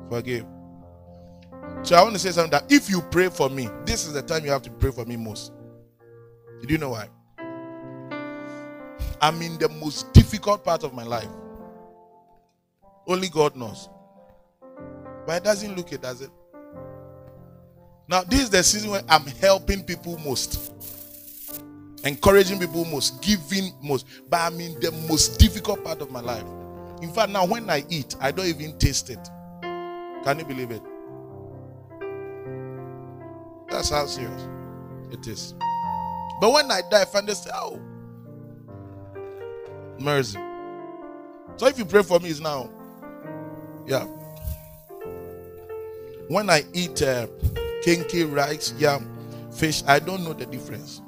forgive. 0.09 0.47
So 1.83 1.97
I 1.97 2.03
want 2.03 2.15
to 2.15 2.19
say 2.19 2.31
something 2.31 2.51
that 2.53 2.71
if 2.71 2.89
you 2.91 3.01
pray 3.11 3.29
for 3.29 3.49
me, 3.49 3.69
this 3.85 4.07
is 4.07 4.13
the 4.13 4.23
time 4.23 4.45
you 4.45 4.51
have 4.51 4.63
to 4.63 4.71
pray 4.71 4.91
for 4.91 5.05
me 5.05 5.17
most. 5.17 5.53
Did 6.61 6.71
you 6.71 6.79
know 6.79 6.91
why? 6.91 7.09
I'm 9.21 9.41
in 9.43 9.59
the 9.59 9.69
most 9.69 10.13
difficult 10.13 10.65
part 10.65 10.85
of 10.85 10.95
my 10.95 11.05
life. 11.05 11.29
Only 13.07 13.29
God 13.29 13.57
knows. 13.57 13.89
But 15.27 15.37
it 15.37 15.45
doesn't 15.45 15.77
look 15.77 15.93
it, 15.93 16.03
does 16.03 16.21
it? 16.21 16.31
Now, 18.09 18.23
this 18.23 18.41
is 18.43 18.51
the 18.51 18.63
season 18.63 18.91
where 18.91 19.03
I'm 19.09 19.27
helping 19.27 19.83
people 19.83 20.19
most. 20.19 20.73
encouraging 22.05 22.59
people 22.59 22.85
most, 22.85 23.23
giving 23.23 23.73
most. 23.83 24.07
But 24.29 24.41
I 24.41 24.51
mean, 24.51 24.79
the 24.81 24.93
most 25.09 25.39
difficult 25.39 25.83
part 25.83 26.01
of 26.01 26.11
my 26.11 26.21
life. 26.21 26.45
In 27.03 27.13
fact, 27.13 27.31
now 27.31 27.47
when 27.47 27.69
I 27.69 27.85
eat, 27.89 28.15
I 28.21 28.31
don't 28.31 28.47
even 28.47 28.79
taste 28.79 29.11
it. 29.11 29.19
Can 30.25 30.39
you 30.39 30.45
believe 30.47 30.71
it? 30.71 30.83
That's 33.69 33.91
how 33.91 34.07
serious 34.07 34.49
it 35.11 35.27
is. 35.27 35.55
But 36.41 36.53
when 36.53 36.71
I 36.71 36.81
die, 36.91 37.03
I 37.03 37.05
find 37.05 37.27
this, 37.27 37.47
oh, 37.53 37.79
mercy. 40.01 40.39
So 41.57 41.67
if 41.67 41.79
you 41.79 41.85
pray 41.85 42.03
for 42.03 42.19
me, 42.21 42.31
it's 42.31 42.41
now. 42.41 42.71
Yeah. 43.87 44.07
When 46.29 46.49
I 46.49 46.65
eat 46.73 47.03
uh, 47.03 47.27
kenkey 47.85 48.31
rice, 48.35 48.73
yam, 48.79 49.07
fish, 49.53 49.83
I 49.87 49.99
don't 49.99 50.25
know 50.25 50.33
the 50.33 50.47
difference. 50.47 51.03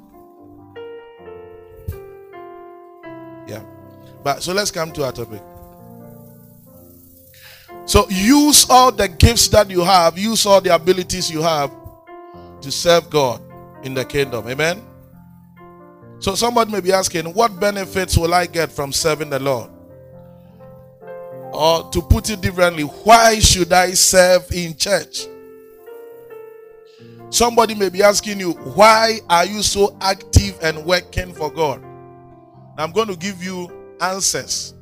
Yeah. 3.47 3.63
But 4.23 4.43
so 4.43 4.53
let's 4.53 4.71
come 4.71 4.91
to 4.93 5.05
our 5.05 5.11
topic. 5.11 5.41
So 7.87 8.05
use 8.09 8.69
all 8.69 8.91
the 8.91 9.07
gifts 9.07 9.47
that 9.47 9.69
you 9.69 9.81
have, 9.81 10.17
use 10.17 10.45
all 10.45 10.59
the 10.59 10.75
abilities 10.75 11.31
you 11.31 11.41
have 11.41 11.71
to 12.61 12.69
serve 12.69 13.09
God 13.09 13.41
in 13.81 13.93
the 13.93 14.03
kingdom. 14.03 14.45
Amen. 14.49 14.83
So 16.19 16.35
somebody 16.35 16.69
may 16.69 16.81
be 16.81 16.91
asking, 16.91 17.33
what 17.33 17.59
benefits 17.59 18.17
will 18.17 18.33
I 18.33 18.45
get 18.45 18.73
from 18.73 18.91
serving 18.91 19.29
the 19.29 19.39
Lord? 19.39 19.69
Or 21.53 21.89
to 21.91 22.01
put 22.01 22.29
it 22.29 22.41
differently, 22.41 22.83
why 22.83 23.39
should 23.39 23.71
I 23.71 23.91
serve 23.91 24.51
in 24.51 24.75
church? 24.75 25.27
Somebody 27.29 27.73
may 27.73 27.87
be 27.87 28.03
asking 28.03 28.41
you, 28.41 28.51
why 28.51 29.19
are 29.29 29.45
you 29.45 29.61
so 29.61 29.95
active 30.01 30.59
and 30.61 30.85
working 30.85 31.33
for 31.33 31.49
God? 31.49 31.81
I'm 32.77 32.91
going 32.91 33.07
to 33.07 33.15
give 33.15 33.41
you 33.41 33.71
answers. 34.01 34.73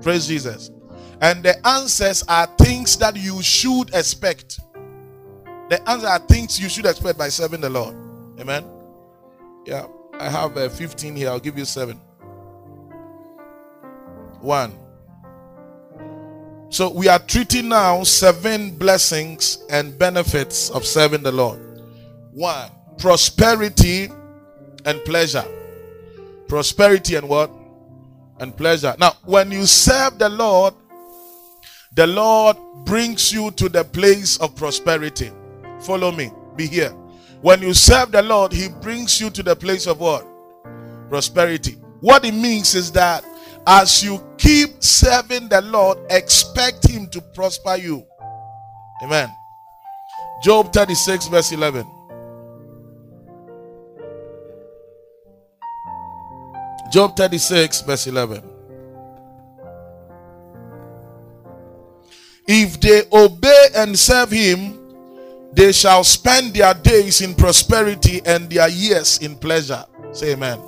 Praise 0.00 0.28
Jesus. 0.28 0.70
And 1.20 1.42
the 1.42 1.66
answers 1.66 2.22
are 2.28 2.46
things 2.58 2.96
that 2.98 3.16
you 3.16 3.42
should 3.42 3.94
expect. 3.94 4.60
The 5.70 5.80
answers 5.88 6.08
are 6.08 6.18
things 6.18 6.60
you 6.60 6.68
should 6.68 6.86
expect 6.86 7.18
by 7.18 7.28
serving 7.28 7.60
the 7.60 7.70
Lord. 7.70 7.96
Amen. 8.38 8.64
Yeah, 9.64 9.86
I 10.14 10.28
have 10.28 10.56
uh, 10.56 10.68
15 10.68 11.16
here. 11.16 11.30
I'll 11.30 11.40
give 11.40 11.58
you 11.58 11.64
seven. 11.64 11.96
One. 14.40 14.78
So 16.68 16.90
we 16.90 17.08
are 17.08 17.18
treating 17.18 17.68
now 17.68 18.02
seven 18.02 18.76
blessings 18.76 19.64
and 19.70 19.98
benefits 19.98 20.68
of 20.70 20.84
serving 20.84 21.22
the 21.22 21.32
Lord. 21.32 21.60
One, 22.32 22.70
prosperity 22.98 24.08
and 24.84 25.04
pleasure. 25.04 25.44
Prosperity 26.48 27.14
and 27.14 27.28
what? 27.28 27.50
And 28.38 28.54
pleasure. 28.56 28.94
Now, 28.98 29.12
when 29.24 29.50
you 29.50 29.64
serve 29.64 30.18
the 30.18 30.28
Lord, 30.28 30.74
the 31.96 32.06
Lord 32.06 32.58
brings 32.84 33.32
you 33.32 33.50
to 33.52 33.68
the 33.70 33.82
place 33.82 34.36
of 34.36 34.54
prosperity. 34.54 35.30
Follow 35.80 36.12
me. 36.12 36.30
Be 36.54 36.66
here. 36.66 36.90
When 37.40 37.62
you 37.62 37.72
serve 37.72 38.12
the 38.12 38.22
Lord, 38.22 38.52
He 38.52 38.68
brings 38.68 39.20
you 39.20 39.30
to 39.30 39.42
the 39.42 39.56
place 39.56 39.86
of 39.86 39.98
what? 39.98 40.26
Prosperity. 41.08 41.72
What 42.00 42.24
it 42.26 42.34
means 42.34 42.74
is 42.74 42.92
that 42.92 43.24
as 43.66 44.04
you 44.04 44.22
keep 44.36 44.82
serving 44.82 45.48
the 45.48 45.62
Lord, 45.62 45.98
expect 46.10 46.86
Him 46.86 47.08
to 47.08 47.20
prosper 47.20 47.76
you. 47.76 48.06
Amen. 49.02 49.30
Job 50.42 50.72
36, 50.74 51.28
verse 51.28 51.52
11. 51.52 51.86
Job 56.90 57.16
36, 57.16 57.80
verse 57.82 58.06
11. 58.06 58.55
If 62.46 62.80
they 62.80 63.02
obey 63.12 63.66
and 63.74 63.98
serve 63.98 64.30
him, 64.30 64.78
they 65.52 65.72
shall 65.72 66.04
spend 66.04 66.54
their 66.54 66.74
days 66.74 67.20
in 67.20 67.34
prosperity 67.34 68.20
and 68.26 68.48
their 68.50 68.68
years 68.68 69.18
in 69.18 69.36
pleasure. 69.36 69.84
Say 70.12 70.32
amen. 70.32 70.60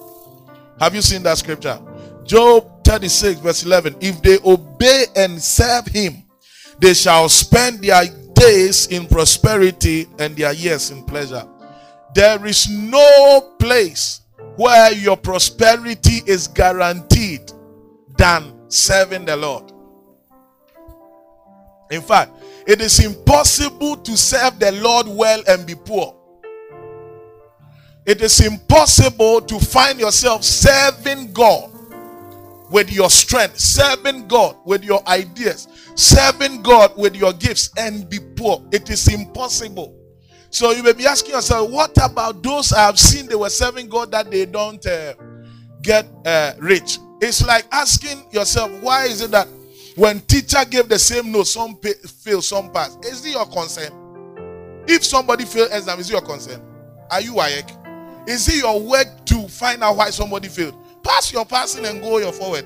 Have 0.81 0.95
you 0.95 1.03
seen 1.03 1.23
that 1.25 1.39
scripture? 1.39 1.79
Job 2.25 2.85
36, 2.85 3.41
verse 3.41 3.65
11. 3.65 3.97
If 4.01 4.23
they 4.23 4.39
obey 4.45 5.05
and 5.15 5.41
serve 5.41 5.87
him, 5.87 6.25
they 6.79 6.95
shall 6.95 7.29
spend 7.29 7.83
their 7.83 8.05
days 8.35 8.87
in 8.87 9.07
prosperity 9.07 10.07
and 10.19 10.37
their 10.37 10.53
years 10.53 10.91
in 10.91 11.03
pleasure. 11.05 11.47
There 12.15 12.45
is 12.47 12.69
no 12.71 13.55
place 13.59 14.23
where 14.57 14.93
your 14.93 15.17
prosperity 15.17 16.23
is 16.27 16.49
guaranteed 16.49 17.53
than 18.17 18.55
serving 18.69 19.25
the 19.25 19.37
Lord. 19.37 19.73
In 21.91 22.03
fact, 22.03 22.33
it 22.67 22.81
is 22.81 23.03
impossible 23.05 23.97
to 23.97 24.17
serve 24.17 24.59
the 24.59 24.73
Lord 24.73 25.07
well 25.09 25.43
and 25.49 25.67
be 25.67 25.75
poor. 25.75 26.15
It 28.05 28.23
is 28.23 28.41
impossible 28.41 29.43
to 29.43 29.59
find 29.59 30.01
yourself 30.01 30.43
serving 30.43 31.33
God 31.33 31.71
with 32.71 32.93
your 32.93 33.11
strength, 33.11 33.59
serving 33.59 34.29
God 34.29 34.57
with 34.65 34.85
your 34.85 35.07
ideas, 35.09 35.69
serving 35.95 36.63
God 36.63 36.97
with 36.97 37.17
your 37.17 37.33
gifts 37.33 37.71
and 37.77 38.09
be 38.09 38.19
poor. 38.37 38.63
It 38.73 38.91
is 38.91 39.09
impossible. 39.13 39.95
So 40.51 40.71
you 40.71 40.83
may 40.83 40.93
be 40.93 41.07
asking 41.07 41.33
yourself, 41.33 41.71
what 41.71 41.97
about 42.03 42.43
those 42.43 42.73
I 42.73 42.87
have 42.87 42.99
seen 42.99 43.27
they 43.27 43.35
were 43.35 43.51
serving 43.51 43.89
God 43.89 44.11
that 44.13 44.31
they 44.31 44.47
don't 44.47 44.85
uh, 44.87 45.15
get 45.83 46.07
uh, 46.25 46.55
rich? 46.59 46.99
It's 47.21 47.45
like 47.47 47.67
asking 47.73 48.25
yourself, 48.31 48.71
why 48.81 49.05
is 49.05 49.21
it 49.21 49.31
that 49.33 49.49
when 49.99 50.21
teacher 50.21 50.65
gave 50.71 50.89
the 50.89 50.99
same 50.99 51.33
note, 51.33 51.49
some 51.49 51.75
pay, 51.75 51.93
fail, 51.93 52.41
some 52.41 52.71
pass? 52.71 52.97
Is 53.03 53.27
it 53.27 53.31
your 53.31 53.47
concern? 53.47 54.85
If 54.87 55.05
somebody 55.05 55.45
failed 55.45 55.71
exam, 55.73 55.99
is 55.99 56.09
it 56.09 56.13
your 56.13 56.23
concern? 56.23 56.63
Are 57.11 57.21
you 57.21 57.35
WAEC? 57.35 58.29
Is 58.29 58.49
it 58.49 58.63
your 58.63 58.81
work 58.81 59.09
to 59.27 59.49
find 59.49 59.83
out 59.83 59.97
why 59.97 60.11
somebody 60.11 60.47
failed? 60.47 60.77
Pass 61.03 61.33
your 61.33 61.45
passing 61.45 61.85
and 61.85 62.01
go 62.01 62.19
your 62.19 62.33
forward. 62.33 62.65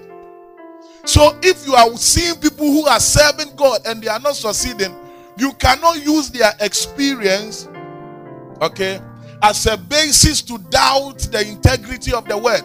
So 1.07 1.39
if 1.43 1.67
you 1.67 1.75
are 1.75 1.97
seeing 1.97 2.37
people 2.37 2.67
who 2.67 2.87
are 2.87 3.01
serving 3.01 3.57
God 3.57 3.81
and 3.87 4.03
they 4.03 4.09
are 4.09 4.21
not 4.21 4.37
succeeding, 4.37 4.95
you 5.39 5.55
cannot 5.55 6.05
use 6.05 6.29
their 6.29 6.53
experience, 6.61 7.67
okay, 8.61 9.01
as 9.43 9.65
a 9.65 9.79
basis 9.79 10.43
to 10.43 10.59
doubt 10.59 11.21
the 11.33 11.49
integrity 11.49 12.13
of 12.13 12.27
the 12.29 12.37
word. 12.37 12.63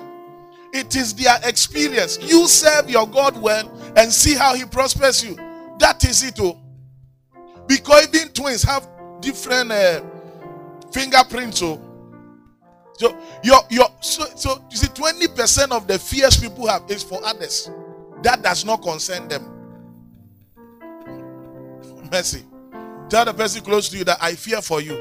It 0.74 0.96
is 0.98 1.14
their 1.14 1.38
experience. 1.44 2.20
You 2.22 2.48
serve 2.48 2.90
your 2.90 3.08
God 3.08 3.42
well 3.42 3.72
and 3.98 4.14
see 4.14 4.36
how 4.36 4.56
he 4.56 4.64
prospers 4.66 5.24
you. 5.26 5.36
That 5.80 6.04
is 6.06 6.24
it, 6.24 6.40
oh. 6.40 6.58
Because 7.68 8.08
even 8.14 8.30
twins 8.30 8.64
have 8.64 8.88
different 9.20 9.72
uh, 9.72 10.02
fingerprints, 10.92 11.62
oh. 11.64 11.82
So 12.94 13.16
your 13.44 13.60
your 13.70 13.88
so, 14.00 14.26
so 14.36 14.64
you 14.72 14.78
see 14.78 14.88
20% 14.88 15.72
of 15.72 15.88
the 15.88 16.00
fears 16.00 16.38
people 16.38 16.68
have 16.68 16.84
is 16.90 17.04
for 17.04 17.24
others. 17.24 17.70
That 18.24 18.42
does 18.42 18.66
not 18.66 18.82
concern 18.82 19.28
them. 19.28 19.54
Mercy. 22.12 22.44
Tell 23.10 23.26
the 23.26 23.34
person 23.34 23.64
close 23.64 23.90
to 23.90 23.98
you 23.98 24.04
that 24.06 24.18
I 24.22 24.34
fear 24.34 24.62
for 24.62 24.82
you. 24.82 24.98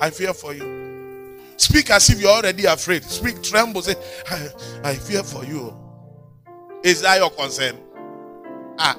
I 0.00 0.10
fear 0.10 0.32
for 0.32 0.54
you. 0.54 1.36
Speak 1.56 1.90
as 1.90 2.08
if 2.08 2.20
you're 2.20 2.30
already 2.30 2.64
afraid. 2.66 3.02
Speak, 3.04 3.42
tremble, 3.42 3.82
say, 3.82 3.96
I, 4.30 4.48
I 4.84 4.94
fear 4.94 5.22
for 5.24 5.44
you. 5.44 5.76
Is 6.84 7.02
that 7.02 7.18
your 7.18 7.30
concern? 7.30 7.76
Ah. 8.78 8.96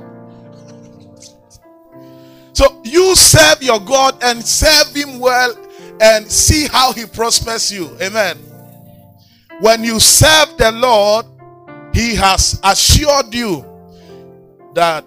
So 2.53 2.81
you 2.83 3.15
serve 3.15 3.63
your 3.63 3.79
God 3.79 4.21
and 4.21 4.43
serve 4.45 4.93
him 4.93 5.19
well 5.19 5.55
and 6.01 6.29
see 6.29 6.67
how 6.67 6.91
he 6.93 7.05
prospers 7.05 7.71
you. 7.71 7.89
Amen. 8.01 8.37
When 9.61 9.83
you 9.83 9.99
serve 9.99 10.57
the 10.57 10.71
Lord, 10.71 11.25
he 11.93 12.15
has 12.15 12.59
assured 12.63 13.33
you 13.33 13.65
that 14.73 15.05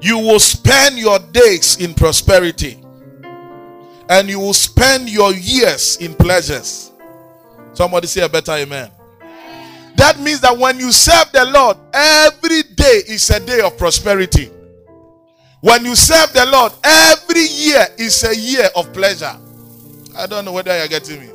you 0.00 0.18
will 0.18 0.40
spend 0.40 0.98
your 0.98 1.18
days 1.18 1.76
in 1.78 1.94
prosperity 1.94 2.78
and 4.08 4.28
you 4.28 4.40
will 4.40 4.54
spend 4.54 5.08
your 5.08 5.32
years 5.32 5.96
in 5.98 6.14
pleasures. 6.14 6.90
Somebody 7.74 8.06
say 8.06 8.22
a 8.22 8.28
better 8.28 8.52
amen. 8.52 8.90
That 9.96 10.18
means 10.18 10.40
that 10.40 10.56
when 10.56 10.78
you 10.78 10.92
serve 10.92 11.30
the 11.32 11.44
Lord, 11.44 11.76
every 11.92 12.62
day 12.80 13.02
is 13.08 13.28
a 13.30 13.38
day 13.40 13.60
of 13.60 13.76
prosperity. 13.76 14.50
When 15.60 15.84
you 15.84 15.94
serve 15.94 16.32
the 16.32 16.46
Lord, 16.46 16.72
every 16.82 17.44
year 17.44 17.86
is 17.98 18.24
a 18.24 18.34
year 18.34 18.68
of 18.74 18.92
pleasure. 18.92 19.36
I 20.16 20.26
don't 20.26 20.44
know 20.44 20.52
whether 20.52 20.76
you're 20.76 20.88
getting 20.88 21.20
me. 21.20 21.28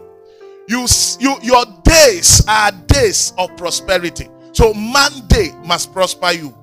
You, 0.68 0.88
you, 1.20 1.38
your 1.44 1.66
days 1.84 2.44
are 2.48 2.72
days 2.88 3.34
of 3.38 3.56
prosperity. 3.56 4.28
So 4.52 4.74
Monday 4.74 5.52
must 5.64 5.94
prosper 5.94 6.32
you. 6.32 6.58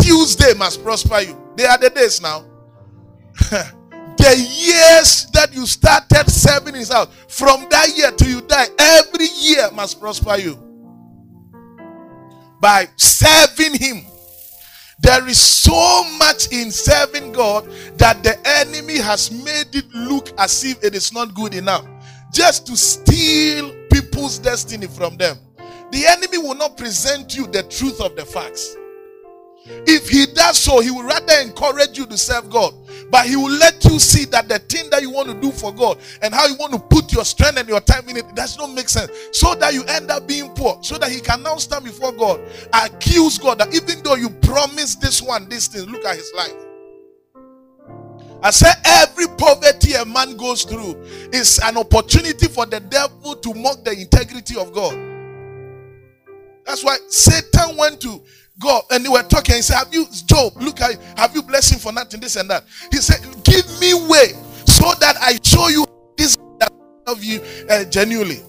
Tuesday 0.00 0.54
must 0.54 0.82
prosper 0.82 1.20
you. 1.20 1.40
They 1.56 1.66
are 1.66 1.78
the 1.78 1.90
days 1.90 2.20
now. 2.20 2.44
the 3.50 4.34
years 4.36 5.26
that 5.32 5.50
you 5.52 5.66
started 5.66 6.28
serving 6.28 6.74
his 6.74 6.92
house, 6.92 7.08
from 7.28 7.68
that 7.70 7.96
year 7.96 8.10
till 8.10 8.28
you 8.28 8.40
die, 8.40 8.66
every 8.78 9.28
year 9.38 9.70
must 9.70 10.00
prosper 10.00 10.36
you 10.36 10.58
by 12.60 12.88
serving 12.96 13.74
him. 13.78 14.07
There 15.00 15.26
is 15.28 15.40
so 15.40 16.04
much 16.18 16.52
in 16.52 16.70
serving 16.70 17.32
God 17.32 17.68
that 17.98 18.22
the 18.22 18.36
enemy 18.46 18.98
has 18.98 19.30
made 19.30 19.74
it 19.74 19.86
look 19.94 20.30
as 20.38 20.64
if 20.64 20.82
it 20.82 20.94
is 20.94 21.12
not 21.12 21.34
good 21.34 21.54
enough 21.54 21.86
just 22.32 22.66
to 22.66 22.76
steal 22.76 23.74
people's 23.92 24.38
destiny 24.38 24.86
from 24.86 25.16
them. 25.16 25.38
The 25.92 26.06
enemy 26.06 26.38
will 26.38 26.54
not 26.54 26.76
present 26.76 27.36
you 27.36 27.46
the 27.46 27.62
truth 27.64 28.00
of 28.00 28.16
the 28.16 28.24
facts. 28.24 28.76
If 29.86 30.08
he 30.08 30.26
does 30.26 30.58
so, 30.58 30.80
he 30.80 30.90
will 30.90 31.04
rather 31.04 31.34
encourage 31.40 31.98
you 31.98 32.06
to 32.06 32.16
serve 32.16 32.50
God. 32.50 32.74
But 33.10 33.26
he 33.26 33.36
will 33.36 33.50
let 33.50 33.84
you 33.84 33.98
see 33.98 34.24
that 34.26 34.48
the 34.48 34.58
thing 34.58 34.90
that 34.90 35.02
you 35.02 35.10
want 35.10 35.28
to 35.28 35.34
do 35.34 35.50
for 35.50 35.72
God 35.72 35.98
and 36.22 36.34
how 36.34 36.46
you 36.46 36.56
want 36.56 36.72
to 36.72 36.78
put 36.78 37.12
your 37.12 37.24
strength 37.24 37.58
and 37.58 37.68
your 37.68 37.80
time 37.80 38.08
in 38.08 38.16
it 38.16 38.34
does 38.34 38.58
not 38.58 38.72
make 38.72 38.88
sense. 38.88 39.10
So 39.32 39.54
that 39.56 39.74
you 39.74 39.84
end 39.84 40.10
up 40.10 40.26
being 40.26 40.50
poor. 40.50 40.78
So 40.82 40.98
that 40.98 41.10
he 41.10 41.20
can 41.20 41.42
now 41.42 41.56
stand 41.56 41.84
before 41.84 42.12
God, 42.12 42.40
accuse 42.72 43.38
God 43.38 43.58
that 43.58 43.74
even 43.74 44.02
though 44.02 44.16
you 44.16 44.30
promised 44.30 45.00
this 45.00 45.22
one, 45.22 45.48
this 45.48 45.68
thing, 45.68 45.86
look 45.86 46.04
at 46.04 46.16
his 46.16 46.32
life. 46.36 46.54
I 48.42 48.50
said 48.50 48.74
every 48.84 49.26
poverty 49.36 49.94
a 49.94 50.04
man 50.04 50.36
goes 50.36 50.62
through 50.62 51.02
is 51.32 51.58
an 51.64 51.76
opportunity 51.76 52.46
for 52.46 52.66
the 52.66 52.78
devil 52.78 53.34
to 53.34 53.54
mock 53.54 53.84
the 53.84 53.92
integrity 53.92 54.56
of 54.56 54.72
God. 54.72 54.94
That's 56.64 56.84
why 56.84 56.98
Satan 57.08 57.76
went 57.76 58.00
to 58.02 58.22
God 58.58 58.82
and 58.90 59.04
they 59.04 59.08
were 59.08 59.22
talking. 59.22 59.56
He 59.56 59.62
said, 59.62 59.76
Have 59.76 59.92
you, 59.92 60.06
Job, 60.26 60.54
look 60.56 60.80
at 60.80 60.92
you, 60.92 60.98
have 61.16 61.34
you 61.34 61.42
blessed 61.42 61.74
him 61.74 61.78
for 61.78 61.92
nothing, 61.92 62.20
this 62.20 62.36
and 62.36 62.50
that? 62.50 62.64
He 62.90 62.98
said, 62.98 63.20
Give 63.44 63.64
me 63.80 63.94
way 64.08 64.32
so 64.66 64.92
that 65.00 65.16
I 65.20 65.38
show 65.42 65.68
you 65.68 65.84
this 66.16 66.36
that 66.58 66.70
I 66.72 67.10
love 67.10 67.22
you 67.22 67.40
uh, 67.70 67.84
genuinely. 67.84 68.40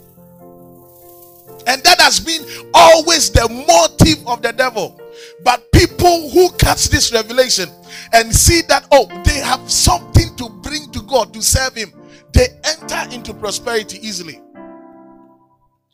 And 1.68 1.84
that 1.84 2.00
has 2.02 2.20
been 2.20 2.44
always 2.74 3.30
the 3.30 3.48
motive 3.48 4.28
of 4.28 4.42
the 4.42 4.52
devil. 4.52 5.00
But 5.44 5.72
people 5.72 6.30
who 6.30 6.52
catch 6.54 6.90
this 6.90 7.14
revelation 7.14 7.70
and 8.14 8.34
see 8.34 8.62
that, 8.64 8.88
oh, 8.92 9.08
they 9.24 9.40
have 9.40 9.70
something 9.70 10.36
to 10.38 10.50
bring 10.50 10.92
to 10.92 11.02
God 11.04 11.34
to 11.34 11.42
serve 11.42 11.76
Him, 11.76 11.92
they 12.34 12.48
enter 12.64 13.14
into 13.14 13.34
prosperity 13.34 14.00
easily. 14.06 14.42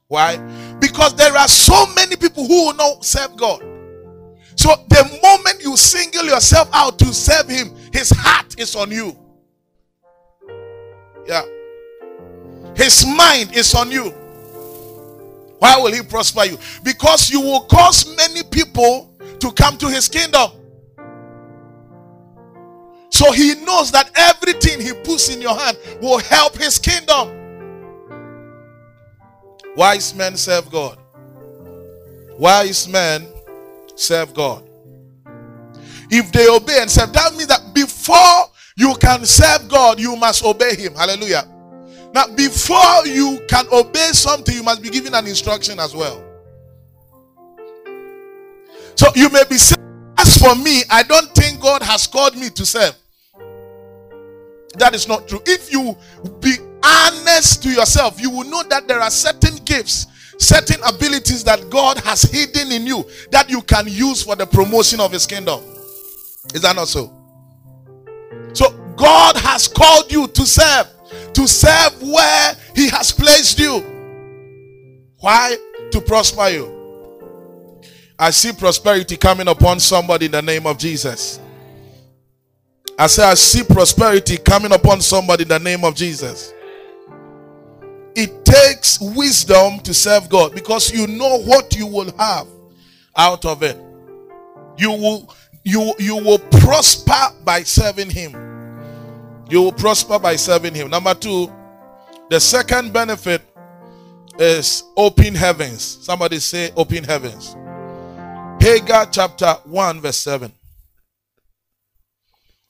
Why? 0.07 0.37
Because 0.79 1.15
there 1.15 1.35
are 1.35 1.47
so 1.47 1.87
many 1.95 2.15
people 2.15 2.45
who 2.45 2.67
will 2.67 2.75
not 2.75 3.03
serve 3.03 3.35
God. 3.35 3.74
So 4.65 4.73
the 4.89 5.19
moment 5.21 5.63
you 5.63 5.77
single 5.77 6.25
yourself 6.25 6.67
out 6.73 6.97
to 6.97 7.13
serve 7.13 7.47
Him, 7.47 7.69
His 7.93 8.09
heart 8.09 8.59
is 8.59 8.75
on 8.75 8.89
you. 8.89 9.15
Yeah. 11.27 11.43
His 12.75 13.05
mind 13.05 13.55
is 13.55 13.75
on 13.75 13.91
you. 13.91 14.09
Why 15.59 15.77
will 15.77 15.93
He 15.93 16.01
prosper 16.01 16.45
you? 16.45 16.57
Because 16.83 17.29
you 17.29 17.41
will 17.41 17.65
cause 17.65 18.17
many 18.17 18.41
people 18.41 19.15
to 19.39 19.51
come 19.51 19.77
to 19.77 19.87
His 19.87 20.07
kingdom. 20.07 20.49
So 23.11 23.31
He 23.33 23.53
knows 23.63 23.91
that 23.91 24.09
everything 24.15 24.81
He 24.81 24.93
puts 24.93 25.29
in 25.29 25.41
your 25.41 25.55
hand 25.55 25.77
will 26.01 26.17
help 26.17 26.57
His 26.57 26.79
kingdom. 26.79 27.29
Wise 29.75 30.15
men 30.15 30.35
serve 30.35 30.71
God. 30.71 30.97
Wise 32.39 32.87
men 32.87 33.27
serve 33.95 34.33
God. 34.33 34.67
If 36.09 36.31
they 36.31 36.47
obey 36.47 36.81
and 36.81 36.89
serve, 36.89 37.13
that 37.13 37.31
means 37.33 37.47
that 37.47 37.73
before 37.73 38.51
you 38.77 38.95
can 38.99 39.25
serve 39.25 39.67
God, 39.69 39.99
you 39.99 40.15
must 40.15 40.43
obey 40.43 40.75
Him. 40.75 40.93
Hallelujah. 40.93 41.47
Now, 42.13 42.27
before 42.27 43.05
you 43.05 43.41
can 43.47 43.65
obey 43.71 44.09
something, 44.11 44.55
you 44.55 44.63
must 44.63 44.81
be 44.81 44.89
given 44.89 45.13
an 45.13 45.27
instruction 45.27 45.79
as 45.79 45.95
well. 45.95 46.23
So 48.95 49.07
you 49.15 49.29
may 49.29 49.43
be 49.49 49.57
saying, 49.57 50.13
As 50.17 50.37
for 50.37 50.55
me, 50.55 50.83
I 50.89 51.03
don't 51.03 51.29
think 51.35 51.59
God 51.61 51.83
has 51.83 52.07
called 52.07 52.37
me 52.37 52.49
to 52.51 52.65
serve. 52.65 52.95
That 54.77 54.93
is 54.93 55.07
not 55.07 55.27
true. 55.27 55.41
If 55.45 55.71
you 55.71 55.97
be 56.39 56.55
honest 56.83 57.63
to 57.63 57.69
yourself, 57.69 58.21
you 58.21 58.29
will 58.29 58.45
know 58.45 58.63
that 58.63 58.87
there 58.87 58.99
are 58.99 59.11
certain 59.11 59.57
gifts, 59.65 60.07
certain 60.37 60.81
abilities 60.83 61.43
that 61.43 61.69
God 61.69 61.97
has 61.99 62.23
hidden 62.23 62.71
in 62.71 62.85
you 62.85 63.05
that 63.31 63.49
you 63.49 63.61
can 63.61 63.85
use 63.87 64.23
for 64.23 64.35
the 64.35 64.45
promotion 64.45 64.99
of 64.99 65.11
His 65.11 65.25
kingdom. 65.25 65.61
Is 66.53 66.61
that 66.61 66.75
not 66.75 66.87
so? 66.87 67.11
So, 68.53 68.71
God 68.95 69.35
has 69.37 69.67
called 69.67 70.11
you 70.11 70.27
to 70.27 70.45
serve, 70.45 70.87
to 71.33 71.47
serve 71.47 72.01
where 72.01 72.55
He 72.75 72.89
has 72.89 73.11
placed 73.11 73.59
you. 73.59 73.79
Why? 75.19 75.57
To 75.91 76.01
prosper 76.01 76.49
you. 76.49 76.75
I 78.17 78.31
see 78.31 78.53
prosperity 78.53 79.17
coming 79.17 79.47
upon 79.47 79.79
somebody 79.79 80.27
in 80.27 80.31
the 80.31 80.41
name 80.41 80.65
of 80.65 80.77
Jesus. 80.77 81.39
I 82.97 83.07
say, 83.07 83.23
I 83.23 83.33
see 83.33 83.63
prosperity 83.63 84.37
coming 84.37 84.71
upon 84.71 85.01
somebody 85.01 85.43
in 85.43 85.49
the 85.49 85.59
name 85.59 85.83
of 85.83 85.95
Jesus. 85.95 86.53
It 88.15 88.45
takes 88.45 88.99
wisdom 88.99 89.79
to 89.79 89.93
serve 89.93 90.29
God 90.29 90.53
because 90.53 90.91
you 90.91 91.07
know 91.07 91.39
what 91.41 91.75
you 91.75 91.87
will 91.87 92.15
have 92.17 92.47
out 93.15 93.45
of 93.45 93.63
it. 93.63 93.77
You 94.77 94.91
will 94.91 95.33
you 95.63 95.93
you 95.99 96.17
will 96.17 96.39
prosper 96.39 97.35
by 97.43 97.63
serving 97.63 98.09
him. 98.09 98.33
You 99.49 99.61
will 99.61 99.71
prosper 99.71 100.17
by 100.17 100.35
serving 100.37 100.73
him. 100.73 100.89
Number 100.89 101.13
2, 101.13 101.51
the 102.29 102.39
second 102.39 102.93
benefit 102.93 103.41
is 104.39 104.83
open 104.97 105.35
heavens. 105.35 105.81
Somebody 106.01 106.39
say 106.39 106.71
open 106.75 107.03
heavens. 107.03 107.55
Haggai 108.61 109.05
chapter 109.05 109.53
1 109.65 110.01
verse 110.01 110.17
7. 110.17 110.51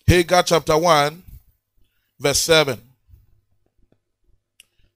Haggai 0.07 0.43
chapter 0.43 0.77
1, 0.77 1.23
verse 2.19 2.39
7. 2.41 2.79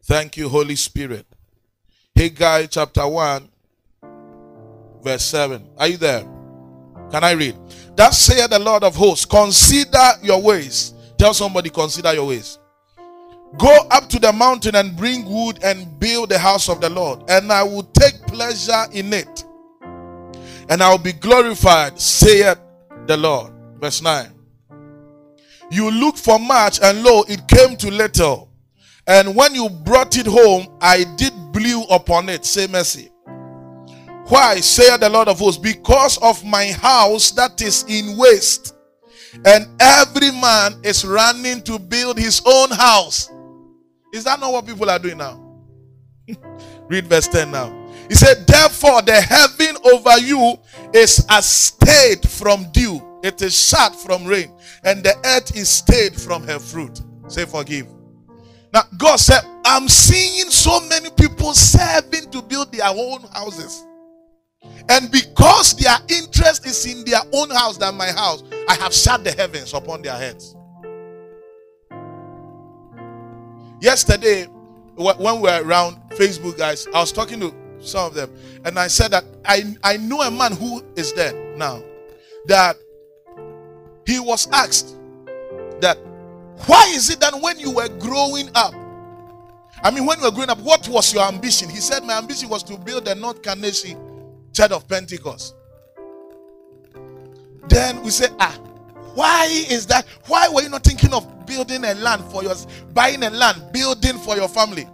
Thank 0.10 0.38
you, 0.38 0.50
Holy 0.50 0.76
Spirit. 0.76 1.28
Haggai 2.16 2.66
chapter 2.66 3.08
1, 3.08 3.48
verse 5.04 5.24
7. 5.24 5.70
Are 5.78 5.88
you 5.88 5.98
there? 5.98 6.22
Can 7.12 7.24
I 7.24 7.34
read? 7.34 7.56
Thus 7.96 8.18
saith 8.18 8.50
the 8.50 8.58
Lord 8.58 8.84
of 8.84 8.96
hosts, 8.96 9.26
consider 9.26 10.14
your 10.24 10.42
ways. 10.42 10.96
Tell 11.20 11.36
somebody, 11.36 11.70
consider 11.70 12.12
your 12.16 12.26
ways. 12.26 12.58
Go 13.60 13.86
up 13.92 14.10
to 14.10 14.18
the 14.18 14.34
mountain 14.34 14.74
and 14.74 14.98
bring 14.98 15.26
wood 15.26 15.60
and 15.64 16.00
build 16.00 16.30
the 16.30 16.40
house 16.40 16.70
of 16.70 16.82
the 16.82 16.90
Lord, 16.90 17.30
and 17.30 17.52
I 17.52 17.62
will 17.62 17.84
take 17.84 18.20
pleasure 18.26 18.86
in 18.92 19.14
it, 19.14 19.46
and 20.70 20.82
I 20.82 20.90
will 20.90 20.98
be 20.98 21.14
glorified, 21.14 22.00
saith 22.00 22.58
the 23.06 23.16
Lord. 23.16 23.54
Verse 23.80 24.02
9. 24.02 24.34
You 25.70 25.92
look 25.92 26.18
for 26.18 26.40
much, 26.40 26.80
and 26.82 27.04
lo, 27.04 27.26
it 27.28 27.48
came 27.48 27.78
to 27.78 27.92
little. 27.92 28.49
And 29.10 29.36
when 29.36 29.56
you 29.56 29.70
brought 29.70 30.16
it 30.18 30.28
home, 30.28 30.68
I 30.80 31.04
did 31.18 31.34
blew 31.52 31.82
upon 31.86 32.30
it. 32.30 32.46
Say 32.46 32.68
mercy. 32.68 33.10
Why, 34.28 34.60
saith 34.60 35.00
the 35.00 35.10
Lord 35.10 35.28
of 35.28 35.40
hosts? 35.40 35.60
Because 35.60 36.20
of 36.20 36.46
my 36.46 36.68
house 36.68 37.32
that 37.32 37.60
is 37.60 37.84
in 37.88 38.16
waste, 38.18 38.76
and 39.46 39.68
every 39.80 40.30
man 40.32 40.80
is 40.84 41.04
running 41.04 41.64
to 41.64 41.80
build 41.80 42.20
his 42.20 42.40
own 42.46 42.70
house. 42.70 43.32
Is 44.14 44.24
that 44.26 44.40
not 44.40 44.52
what 44.52 44.68
people 44.68 44.88
are 44.88 45.00
doing 45.00 45.18
now? 45.18 45.44
Read 46.88 47.08
verse 47.08 47.28
10 47.28 47.50
now. 47.50 47.76
He 48.10 48.14
said, 48.14 48.46
Therefore, 48.46 49.02
the 49.02 49.20
heaven 49.20 49.76
over 49.92 50.20
you 50.20 50.58
is 50.94 51.26
a 51.32 51.42
stayed 51.42 52.30
from 52.30 52.72
dew, 52.72 53.02
it 53.24 53.42
is 53.42 53.60
shut 53.60 53.96
from 53.96 54.26
rain, 54.26 54.56
and 54.84 55.04
the 55.04 55.18
earth 55.26 55.56
is 55.58 55.68
stayed 55.68 56.14
from 56.14 56.44
her 56.44 56.60
fruit. 56.60 57.02
Say, 57.28 57.46
Forgive. 57.46 57.88
Now, 58.74 58.84
God 58.98 59.18
said, 59.18 59.42
I'm 59.66 59.88
seeing 59.88 60.50
so 60.50 60.80
many 60.88 61.10
people 61.12 61.54
serving 61.54 62.32
to 62.32 62.42
build 62.42 62.72
their 62.72 62.88
own 62.88 63.22
houses. 63.34 63.86
And 64.90 65.12
because 65.12 65.76
their 65.76 65.98
interest 66.08 66.66
is 66.66 66.86
in 66.86 67.06
their 67.06 67.22
own 67.34 67.50
house 67.50 67.78
than 67.78 67.96
my 67.96 68.12
house, 68.12 68.44
I 68.68 68.76
have 68.76 68.94
shut 68.94 69.24
the 69.24 69.32
heavens 69.32 69.74
upon 69.74 70.02
their 70.02 70.18
heads. 70.18 70.56
Yesterday, 73.82 74.46
when 74.96 75.38
we 75.38 75.44
were 75.44 75.62
around 75.64 75.98
Facebook, 76.12 76.58
guys, 76.58 76.86
I 76.94 77.00
was 77.00 77.12
talking 77.12 77.40
to 77.40 77.54
some 77.80 78.08
of 78.08 78.14
them, 78.14 78.36
and 78.66 78.78
I 78.78 78.88
said 78.88 79.12
that 79.12 79.24
I, 79.46 79.76
I 79.84 79.98
know 79.98 80.22
a 80.22 80.30
man 80.30 80.54
who 80.54 80.84
is 80.96 81.14
dead 81.14 81.58
now. 81.58 81.82
That 82.48 82.76
he 84.06 84.20
was 84.20 84.48
asked 84.52 84.96
that 85.82 85.98
why 86.66 86.92
is 86.94 87.10
it 87.10 87.20
that 87.20 87.34
when 87.42 87.60
you 87.60 87.72
were 87.72 87.90
growing 88.00 88.50
up, 88.56 88.74
I 89.84 89.92
mean, 89.92 90.06
when 90.06 90.20
you 90.20 90.26
were 90.26 90.32
growing 90.32 90.50
up, 90.50 90.60
what 90.60 90.88
was 90.90 91.14
your 91.14 91.24
ambition? 91.24 91.70
He 91.70 91.78
said, 91.78 92.04
My 92.04 92.18
ambition 92.18 92.50
was 92.50 92.64
to 92.64 92.78
build 92.78 93.06
the 93.06 93.16
North 93.16 93.42
Kaneshie 93.42 93.98
Church 94.54 94.72
of 94.72 94.88
Pentecost. 94.88 95.56
Then 97.70 98.02
we 98.04 98.10
say, 98.10 98.28
Ah, 98.40 98.54
Why 99.14 99.46
is 99.70 99.86
that? 99.88 100.06
Why 100.28 100.50
were 100.50 100.62
you 100.62 100.70
not 100.70 100.84
thinking 100.84 101.14
of 101.14 101.46
building 101.46 101.86
a 101.86 101.94
land 101.96 102.24
for 102.26 102.44
your 102.44 102.56
buying 102.94 103.24
a 103.24 103.30
land, 103.30 103.72
building 103.72 104.18
for 104.18 104.36
your 104.36 104.50
family? 104.50 104.88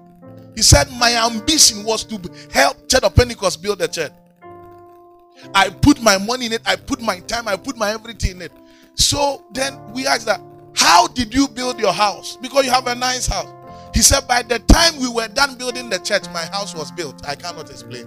He 0.56 0.62
said, 0.62 0.88
My 1.00 1.16
ambition 1.26 1.84
was 1.84 2.04
to 2.06 2.22
help 2.54 2.88
Church 2.88 3.04
of 3.04 3.16
Pentecost 3.16 3.64
build 3.64 3.82
a 3.82 3.88
church. 3.88 4.12
I 5.54 5.70
put 5.70 6.02
my 6.02 6.18
money 6.18 6.46
in 6.48 6.54
it, 6.54 6.62
I 6.66 6.76
put 6.76 7.02
my 7.02 7.20
time, 7.22 7.48
I 7.48 7.58
put 7.58 7.76
my 7.78 7.92
everything 7.92 8.32
in 8.38 8.42
it. 8.44 8.52
So 8.96 9.44
then 9.52 9.80
we 9.94 10.08
asked 10.08 10.26
that, 10.28 10.42
How 10.76 11.08
did 11.08 11.34
you 11.34 11.48
build 11.48 11.80
your 11.80 11.94
house? 11.94 12.38
Because 12.38 12.66
you 12.66 12.72
have 12.72 12.88
a 12.88 12.96
nice 12.96 13.28
house. 13.28 13.52
He 13.94 14.02
said, 14.02 14.28
By 14.28 14.42
the 14.42 14.60
time 14.60 15.00
we 15.00 15.10
were 15.10 15.28
done 15.30 15.58
building 15.58 15.90
the 15.90 16.00
church, 16.00 16.24
my 16.34 16.46
house 16.46 16.76
was 16.76 16.92
built. 16.92 17.26
I 17.28 17.36
cannot 17.36 17.70
explain. 17.70 18.06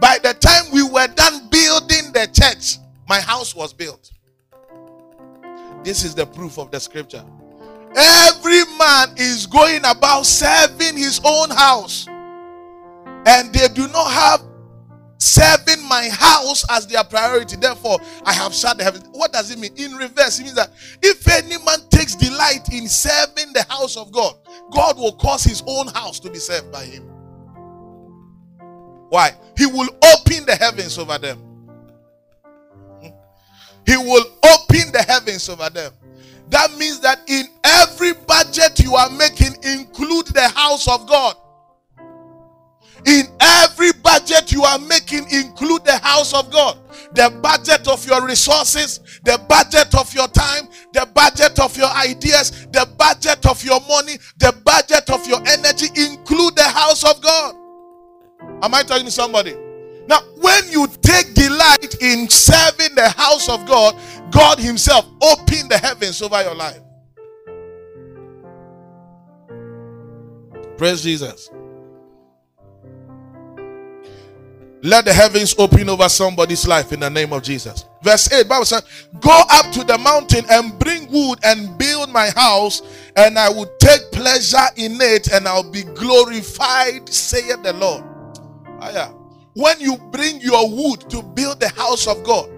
By 0.00 0.18
the 0.22 0.34
time 0.34 0.72
we 0.72 0.82
were 0.82 1.08
done 1.08 1.48
building 1.48 2.12
the 2.12 2.28
church, 2.32 2.78
my 3.08 3.20
house 3.20 3.54
was 3.54 3.72
built. 3.72 4.10
This 5.82 6.04
is 6.04 6.14
the 6.14 6.26
proof 6.26 6.58
of 6.58 6.70
the 6.70 6.78
scripture. 6.78 7.24
Every 7.96 8.64
man 8.78 9.14
is 9.16 9.46
going 9.46 9.80
about 9.84 10.24
serving 10.24 10.96
his 10.96 11.20
own 11.24 11.50
house, 11.50 12.06
and 12.06 13.52
they 13.52 13.68
do 13.68 13.88
not 13.88 14.10
have 14.10 14.49
serving 15.20 15.86
my 15.86 16.08
house 16.08 16.64
as 16.70 16.86
their 16.86 17.04
priority. 17.04 17.56
Therefore, 17.56 17.98
I 18.24 18.32
have 18.32 18.54
shut 18.54 18.78
the 18.78 18.84
heavens. 18.84 19.04
What 19.12 19.32
does 19.32 19.50
it 19.50 19.58
mean? 19.58 19.72
In 19.76 19.92
reverse, 19.92 20.40
it 20.40 20.44
means 20.44 20.54
that 20.56 20.70
if 21.02 21.28
any 21.28 21.62
man 21.64 21.78
takes 21.90 22.14
delight 22.14 22.72
in 22.72 22.88
serving 22.88 23.52
the 23.52 23.64
house 23.68 23.96
of 23.96 24.10
God, 24.10 24.34
God 24.72 24.96
will 24.96 25.12
cause 25.12 25.44
his 25.44 25.62
own 25.66 25.88
house 25.88 26.18
to 26.20 26.30
be 26.30 26.38
served 26.38 26.72
by 26.72 26.84
him. 26.84 27.04
Why? 29.10 29.32
He 29.56 29.66
will 29.66 29.88
open 30.02 30.46
the 30.46 30.56
heavens 30.58 30.98
over 30.98 31.18
them. 31.18 31.38
He 33.86 33.96
will 33.96 34.24
open 34.44 34.92
the 34.92 35.04
heavens 35.06 35.48
over 35.48 35.68
them. 35.68 35.92
That 36.48 36.76
means 36.78 37.00
that 37.00 37.20
in 37.28 37.46
every 37.64 38.12
budget 38.12 38.78
you 38.80 38.94
are 38.94 39.10
making, 39.10 39.54
include 39.62 40.28
the 40.28 40.48
house 40.48 40.88
of 40.88 41.06
God. 41.06 41.36
In 43.06 43.26
every 43.40 43.92
budget 44.02 44.52
you 44.52 44.62
are 44.62 44.78
making, 44.78 45.24
include 45.30 45.84
the 45.84 45.98
house 45.98 46.34
of 46.34 46.50
God. 46.50 46.78
The 47.14 47.30
budget 47.42 47.88
of 47.88 48.06
your 48.06 48.24
resources, 48.26 49.00
the 49.24 49.40
budget 49.48 49.94
of 49.94 50.12
your 50.14 50.28
time, 50.28 50.68
the 50.92 51.08
budget 51.14 51.58
of 51.58 51.76
your 51.76 51.88
ideas, 51.88 52.66
the 52.72 52.88
budget 52.98 53.46
of 53.46 53.64
your 53.64 53.80
money, 53.88 54.18
the 54.38 54.52
budget 54.64 55.08
of 55.10 55.26
your 55.26 55.40
energy, 55.46 55.86
include 55.96 56.56
the 56.56 56.68
house 56.68 57.02
of 57.04 57.20
God. 57.22 57.54
Am 58.62 58.74
I 58.74 58.82
talking 58.82 59.06
to 59.06 59.10
somebody? 59.10 59.56
Now, 60.06 60.20
when 60.38 60.68
you 60.70 60.86
take 61.02 61.34
delight 61.34 61.94
in 62.00 62.28
serving 62.28 62.94
the 62.94 63.08
house 63.16 63.48
of 63.48 63.64
God, 63.66 63.96
God 64.30 64.58
Himself 64.58 65.06
open 65.22 65.68
the 65.68 65.78
heavens 65.78 66.20
over 66.20 66.42
your 66.42 66.54
life. 66.54 66.80
Praise 70.76 71.02
Jesus. 71.02 71.50
Let 74.82 75.04
the 75.04 75.12
heavens 75.12 75.54
open 75.58 75.90
over 75.90 76.08
somebody's 76.08 76.66
life 76.66 76.92
in 76.92 77.00
the 77.00 77.10
name 77.10 77.34
of 77.34 77.42
Jesus. 77.42 77.84
Verse 78.02 78.32
8 78.32 78.48
Bible 78.48 78.64
says, 78.64 78.82
Go 79.20 79.42
up 79.50 79.70
to 79.72 79.84
the 79.84 79.98
mountain 79.98 80.44
and 80.50 80.78
bring 80.78 81.10
wood 81.12 81.38
and 81.44 81.76
build 81.76 82.08
my 82.10 82.30
house, 82.30 82.82
and 83.14 83.38
I 83.38 83.50
will 83.50 83.70
take 83.78 84.10
pleasure 84.10 84.56
in 84.76 84.96
it, 85.00 85.32
and 85.32 85.46
I'll 85.46 85.70
be 85.70 85.82
glorified, 85.82 87.08
saith 87.08 87.62
the 87.62 87.74
Lord. 87.74 88.04
Ah, 88.80 88.90
yeah. 88.90 89.12
When 89.54 89.78
you 89.80 89.98
bring 90.10 90.40
your 90.40 90.70
wood 90.70 91.10
to 91.10 91.22
build 91.22 91.60
the 91.60 91.68
house 91.68 92.06
of 92.06 92.24
God, 92.24 92.48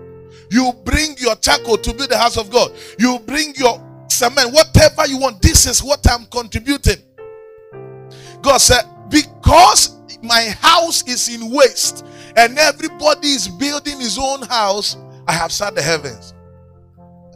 you 0.48 0.72
bring 0.84 1.16
your 1.18 1.34
charcoal 1.36 1.78
to 1.78 1.92
build 1.92 2.10
the 2.10 2.18
house 2.18 2.36
of 2.36 2.50
God, 2.50 2.72
you 3.00 3.18
bring 3.26 3.52
your 3.56 3.82
cement, 4.08 4.52
whatever 4.52 5.08
you 5.08 5.18
want. 5.18 5.42
This 5.42 5.66
is 5.66 5.82
what 5.82 6.08
I'm 6.08 6.26
contributing. 6.26 7.02
God 8.42 8.58
said, 8.58 8.84
Because 9.08 9.96
my 10.22 10.54
house 10.60 11.06
is 11.08 11.34
in 11.34 11.50
waste 11.50 12.06
and 12.36 12.58
everybody 12.58 13.28
is 13.28 13.48
building 13.48 14.00
his 14.00 14.18
own 14.18 14.42
house, 14.42 14.96
I 15.26 15.32
have 15.32 15.52
set 15.52 15.74
the 15.74 15.82
heavens. 15.82 16.34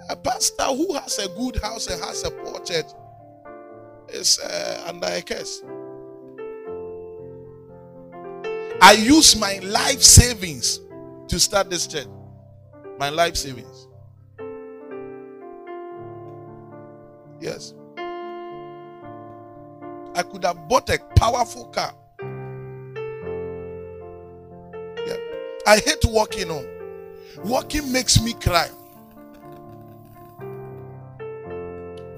A 0.09 0.16
pastor 0.16 0.64
who 0.64 0.94
has 0.94 1.18
a 1.18 1.28
good 1.28 1.61
house 1.62 1.88
and 1.88 2.02
has 2.02 2.24
a 2.24 2.30
poor 2.30 2.61
church 2.61 2.87
is 4.09 4.38
uh, 4.38 4.85
under 4.87 5.06
a 5.09 5.22
curse. 5.22 5.62
I 8.80 8.92
use 8.92 9.37
my 9.37 9.59
life 9.61 10.02
savings 10.02 10.80
to 11.28 11.40
start 11.40 11.70
this 11.70 11.87
church. 11.87 12.06
My 12.98 13.09
life 13.11 13.37
savings. 13.37 13.88
Yes. 17.40 17.74
I 20.14 20.22
could 20.22 20.44
have 20.44 20.68
bought 20.68 20.88
a 20.88 20.98
powerful 21.16 21.66
car. 21.66 21.94
I 25.66 25.79
hate 25.79 26.05
walking 26.05 26.50
on. 26.50 26.64
Walking 27.44 27.90
makes 27.92 28.22
me 28.22 28.33
cry. 28.35 28.68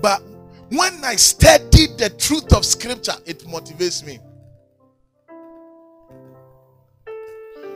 But 0.02 0.22
when 0.68 1.02
I 1.02 1.16
study 1.16 1.86
the 1.96 2.10
truth 2.18 2.52
of 2.52 2.64
scripture, 2.64 3.14
it 3.24 3.40
motivates 3.40 4.04
me. 4.04 4.18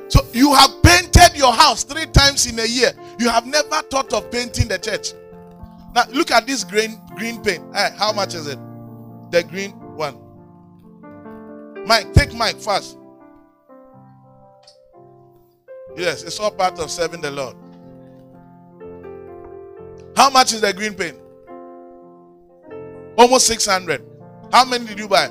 So 0.08 0.20
you 0.34 0.52
have 0.54 0.82
painted 0.82 1.34
your 1.34 1.54
house 1.54 1.84
three 1.84 2.04
times 2.06 2.46
in 2.46 2.58
a 2.58 2.66
year. 2.66 2.92
You 3.18 3.30
have 3.30 3.46
never 3.46 3.80
thought 3.82 4.12
of 4.12 4.30
painting 4.30 4.68
the 4.68 4.78
church. 4.78 5.14
Now 5.94 6.04
look 6.12 6.30
at 6.30 6.46
this 6.46 6.64
green 6.64 7.00
green 7.16 7.42
paint. 7.42 7.64
Hey, 7.74 7.88
how 7.96 8.12
much 8.12 8.34
is 8.34 8.46
it? 8.46 8.58
The 9.30 9.42
green 9.42 9.70
one. 9.96 10.18
Mike, 11.86 12.12
take 12.12 12.34
Mike 12.34 12.60
first. 12.60 12.98
Yes, 15.96 16.22
it's 16.22 16.38
all 16.40 16.50
part 16.50 16.78
of 16.78 16.90
serving 16.90 17.20
the 17.20 17.30
Lord. 17.30 17.56
How 20.16 20.30
much 20.30 20.52
is 20.52 20.60
the 20.60 20.72
green 20.72 20.94
paint? 20.94 21.16
Almost 23.16 23.46
600. 23.46 24.02
How 24.52 24.64
many 24.64 24.86
did 24.86 24.98
you 24.98 25.08
buy? 25.08 25.28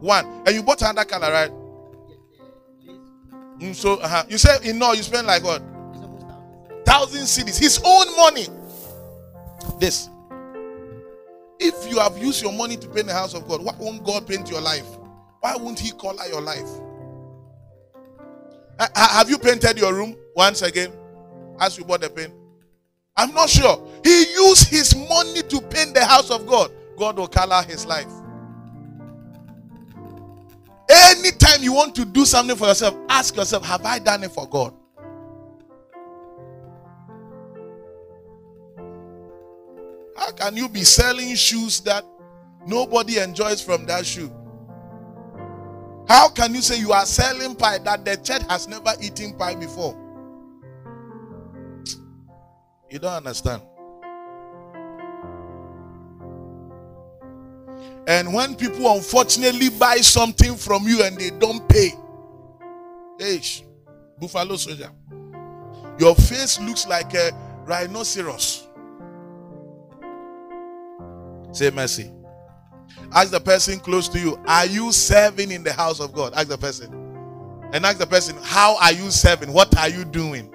One. 0.00 0.26
And 0.46 0.54
you 0.54 0.62
bought 0.62 0.82
another 0.82 1.04
color, 1.04 1.30
right? 1.30 1.50
Mm, 3.58 3.74
so 3.74 3.94
uh-huh. 3.94 4.24
you 4.28 4.38
say 4.38 4.56
in 4.64 4.82
all 4.82 4.94
you 4.94 5.02
spent 5.02 5.26
like 5.26 5.44
what? 5.44 5.62
Thousand 6.84 7.22
cedis. 7.22 7.58
His 7.58 7.80
own 7.84 8.16
money. 8.16 8.46
This. 9.78 10.08
If 11.58 11.90
you 11.90 11.98
have 11.98 12.16
used 12.16 12.42
your 12.42 12.52
money 12.52 12.76
to 12.76 12.88
paint 12.88 13.06
the 13.06 13.12
house 13.12 13.34
of 13.34 13.46
God, 13.46 13.62
why 13.62 13.74
won't 13.78 14.02
God 14.02 14.26
paint 14.26 14.50
your 14.50 14.62
life? 14.62 14.86
Why 15.40 15.56
won't 15.56 15.78
He 15.78 15.92
color 15.92 16.24
your 16.26 16.40
life? 16.40 16.68
Ha- 18.80 19.08
have 19.18 19.28
you 19.28 19.36
painted 19.36 19.78
your 19.78 19.92
room 19.92 20.16
once 20.34 20.62
again 20.62 20.90
as 21.60 21.76
you 21.76 21.84
bought 21.84 22.00
the 22.00 22.08
paint? 22.08 22.32
I'm 23.14 23.34
not 23.34 23.50
sure. 23.50 23.86
He 24.02 24.32
used 24.32 24.68
his 24.70 24.96
money 24.96 25.42
to 25.42 25.60
paint 25.60 25.94
the 25.94 26.04
house 26.04 26.30
of 26.30 26.46
God. 26.46 26.72
God 26.96 27.18
will 27.18 27.28
color 27.28 27.62
his 27.62 27.84
life. 27.84 28.10
Anytime 30.90 31.62
you 31.62 31.74
want 31.74 31.94
to 31.96 32.06
do 32.06 32.24
something 32.24 32.56
for 32.56 32.68
yourself, 32.68 32.96
ask 33.10 33.36
yourself, 33.36 33.64
Have 33.66 33.84
I 33.84 33.98
done 33.98 34.24
it 34.24 34.32
for 34.32 34.48
God? 34.48 34.74
How 40.16 40.32
can 40.32 40.56
you 40.56 40.68
be 40.68 40.84
selling 40.84 41.34
shoes 41.34 41.80
that 41.80 42.04
nobody 42.66 43.18
enjoys 43.18 43.60
from 43.62 43.84
that 43.86 44.06
shoe? 44.06 44.30
How 46.10 46.28
can 46.28 46.52
you 46.56 46.60
say 46.60 46.80
you 46.80 46.90
are 46.90 47.06
selling 47.06 47.54
pie 47.54 47.78
that 47.78 48.04
the 48.04 48.16
church 48.16 48.42
has 48.48 48.66
never 48.66 48.90
eaten 49.00 49.32
pie 49.34 49.54
before? 49.54 49.96
You 52.90 52.98
don't 52.98 53.12
understand. 53.12 53.62
And 58.08 58.34
when 58.34 58.56
people 58.56 58.92
unfortunately 58.92 59.68
buy 59.70 59.98
something 59.98 60.56
from 60.56 60.82
you 60.88 61.04
and 61.04 61.16
they 61.16 61.30
don't 61.30 61.68
pay, 61.68 61.92
Ish, 63.20 63.62
buffalo 64.18 64.56
soldier, 64.56 64.90
your 65.96 66.16
face 66.16 66.58
looks 66.58 66.88
like 66.88 67.14
a 67.14 67.30
rhinoceros. 67.64 68.66
Say 71.52 71.70
mercy. 71.70 72.10
Ask 73.12 73.30
the 73.30 73.40
person 73.40 73.80
close 73.80 74.08
to 74.10 74.18
you, 74.20 74.38
Are 74.46 74.66
you 74.66 74.92
serving 74.92 75.50
in 75.50 75.64
the 75.64 75.72
house 75.72 76.00
of 76.00 76.12
God? 76.12 76.32
Ask 76.34 76.48
the 76.48 76.58
person. 76.58 76.92
And 77.72 77.86
ask 77.86 77.98
the 77.98 78.06
person, 78.06 78.36
How 78.42 78.76
are 78.78 78.92
you 78.92 79.10
serving? 79.10 79.52
What 79.52 79.76
are 79.78 79.88
you 79.88 80.04
doing? 80.04 80.52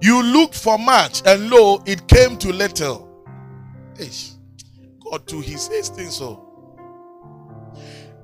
You 0.00 0.22
looked 0.22 0.54
for 0.54 0.78
much, 0.78 1.22
and 1.26 1.48
lo, 1.48 1.82
it 1.86 2.06
came 2.08 2.36
to 2.38 2.52
little. 2.52 3.08
Ish. 3.98 4.32
God 5.00 5.26
too, 5.26 5.40
He 5.40 5.56
says 5.56 5.88
things 5.88 6.16
so. 6.16 6.44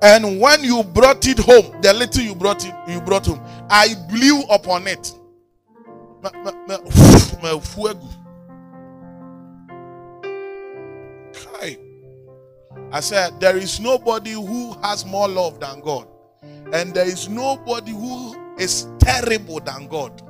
And 0.03 0.41
when 0.41 0.65
you 0.65 0.83
brought 0.83 1.27
it 1.27 1.39
home, 1.39 1.81
the 1.83 1.93
little 1.93 2.23
you 2.23 2.35
brought 2.35 2.67
it, 2.67 2.75
you 2.89 3.01
brought 3.01 3.27
home, 3.27 3.41
I 3.71 3.95
blew 4.09 4.43
upon 4.51 4.87
it. 4.87 5.15
Ma- 6.23 6.53
ma- 6.69 7.59
fuego. 7.61 8.09
Kai. 11.33 11.79
I 12.93 13.01
said, 13.01 13.41
there 13.41 13.57
is 13.57 13.81
nobody 13.81 14.33
who 14.33 14.73
has 14.83 15.07
more 15.07 15.29
love 15.29 15.61
than 15.61 15.81
God. 15.81 16.07
And 16.73 16.95
there 16.95 17.07
is 17.07 17.29
nobody 17.29 17.93
who 17.93 18.37
is 18.59 18.87
terrible 18.99 19.61
than 19.61 19.87
God. 19.89 20.23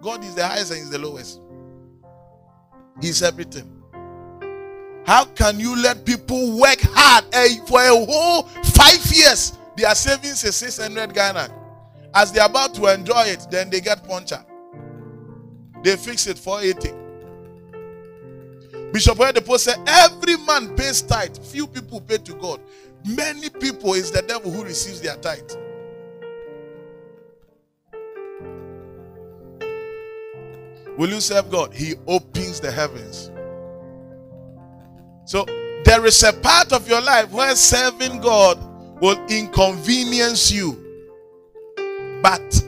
God 0.00 0.22
is 0.24 0.34
the 0.34 0.46
highest 0.46 0.70
and 0.72 0.80
is 0.80 0.90
the 0.90 0.98
lowest. 0.98 1.40
He's 3.00 3.22
everything. 3.22 3.74
How 5.04 5.24
can 5.24 5.58
you 5.58 5.74
let 5.76 6.04
people 6.04 6.58
work 6.58 6.80
hard 6.82 7.24
eh, 7.32 7.56
for 7.66 7.80
a 7.80 7.88
whole 7.88 8.42
five 8.42 9.04
years? 9.10 9.56
Their 9.76 9.94
savings 9.94 10.44
is 10.44 10.56
600 10.56 11.14
Ghana. 11.14 11.48
As 12.14 12.32
they're 12.32 12.46
about 12.46 12.74
to 12.74 12.86
enjoy 12.92 13.22
it, 13.24 13.46
then 13.50 13.70
they 13.70 13.80
get 13.80 14.06
puncture. 14.06 14.44
They 15.82 15.96
fix 15.96 16.26
it 16.26 16.38
for 16.38 16.60
80. 16.60 16.92
Bishop 18.92 19.18
Oyedepo 19.18 19.58
said, 19.58 19.76
Every 19.86 20.36
man 20.38 20.74
pays 20.74 21.02
tithe. 21.02 21.36
Few 21.38 21.66
people 21.66 22.00
pay 22.00 22.18
to 22.18 22.34
God. 22.34 22.60
Many 23.06 23.50
people 23.50 23.94
is 23.94 24.10
the 24.10 24.22
devil 24.22 24.50
who 24.50 24.64
receives 24.64 25.00
their 25.00 25.16
tithe. 25.16 25.50
Will 30.96 31.10
you 31.10 31.20
serve 31.20 31.50
God? 31.50 31.72
He 31.72 31.94
opens 32.08 32.58
the 32.60 32.72
heavens. 32.72 33.30
So 35.26 35.44
there 35.84 36.04
is 36.06 36.22
a 36.24 36.32
part 36.32 36.72
of 36.72 36.88
your 36.88 37.00
life 37.00 37.30
where 37.30 37.54
serving 37.54 38.20
God 38.20 38.58
will 39.00 39.24
inconvenience 39.28 40.50
you. 40.50 40.84
But 42.20 42.64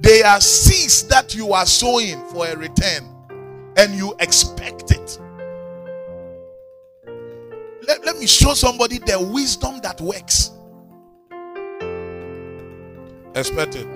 they 0.00 0.22
are 0.22 0.40
seeds 0.40 1.04
that 1.08 1.34
you 1.34 1.52
are 1.52 1.66
sowing 1.66 2.24
for 2.28 2.46
a 2.46 2.56
return 2.56 3.04
and 3.76 3.94
you 3.94 4.14
expect 4.20 4.90
it. 4.90 5.18
Let, 7.86 8.04
let 8.04 8.18
me 8.18 8.26
show 8.26 8.54
somebody 8.54 8.98
the 8.98 9.18
wisdom 9.32 9.80
that 9.82 10.00
works. 10.00 10.52
Expect 13.34 13.76
it. 13.76 13.86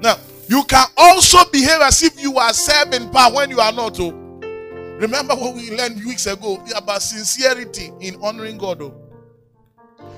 Now, 0.00 0.16
you 0.48 0.64
can 0.64 0.86
also 0.96 1.38
behave 1.50 1.80
as 1.80 2.02
if 2.02 2.20
you 2.20 2.38
are 2.38 2.52
serving 2.52 3.10
power 3.10 3.32
when 3.32 3.50
you 3.50 3.60
are 3.60 3.72
not. 3.72 4.00
Oh. 4.00 4.10
Remember 4.98 5.34
what 5.34 5.54
we 5.54 5.70
learned 5.70 6.04
weeks 6.04 6.26
ago 6.26 6.62
about 6.74 7.02
sincerity 7.02 7.92
in 8.00 8.16
honoring 8.22 8.58
God. 8.58 8.82
Oh. 8.82 8.94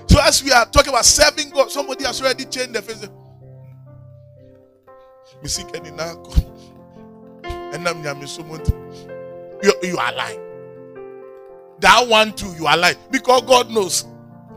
So, 0.07 0.21
as 0.23 0.43
we 0.43 0.53
are 0.53 0.65
talking 0.67 0.91
about 0.91 1.05
serving 1.05 1.51
God, 1.51 1.71
somebody 1.71 2.05
has 2.05 2.21
already 2.21 2.45
changed 2.45 2.73
their 2.73 2.83
face. 2.83 3.07
So 9.63 9.73
you 9.83 9.99
are 9.99 10.13
lying. 10.15 10.41
That 11.81 12.07
one 12.09 12.33
too, 12.33 12.53
you 12.59 12.67
are 12.67 12.77
lying. 12.77 12.97
Because 13.11 13.43
God 13.43 13.71
knows. 13.71 14.07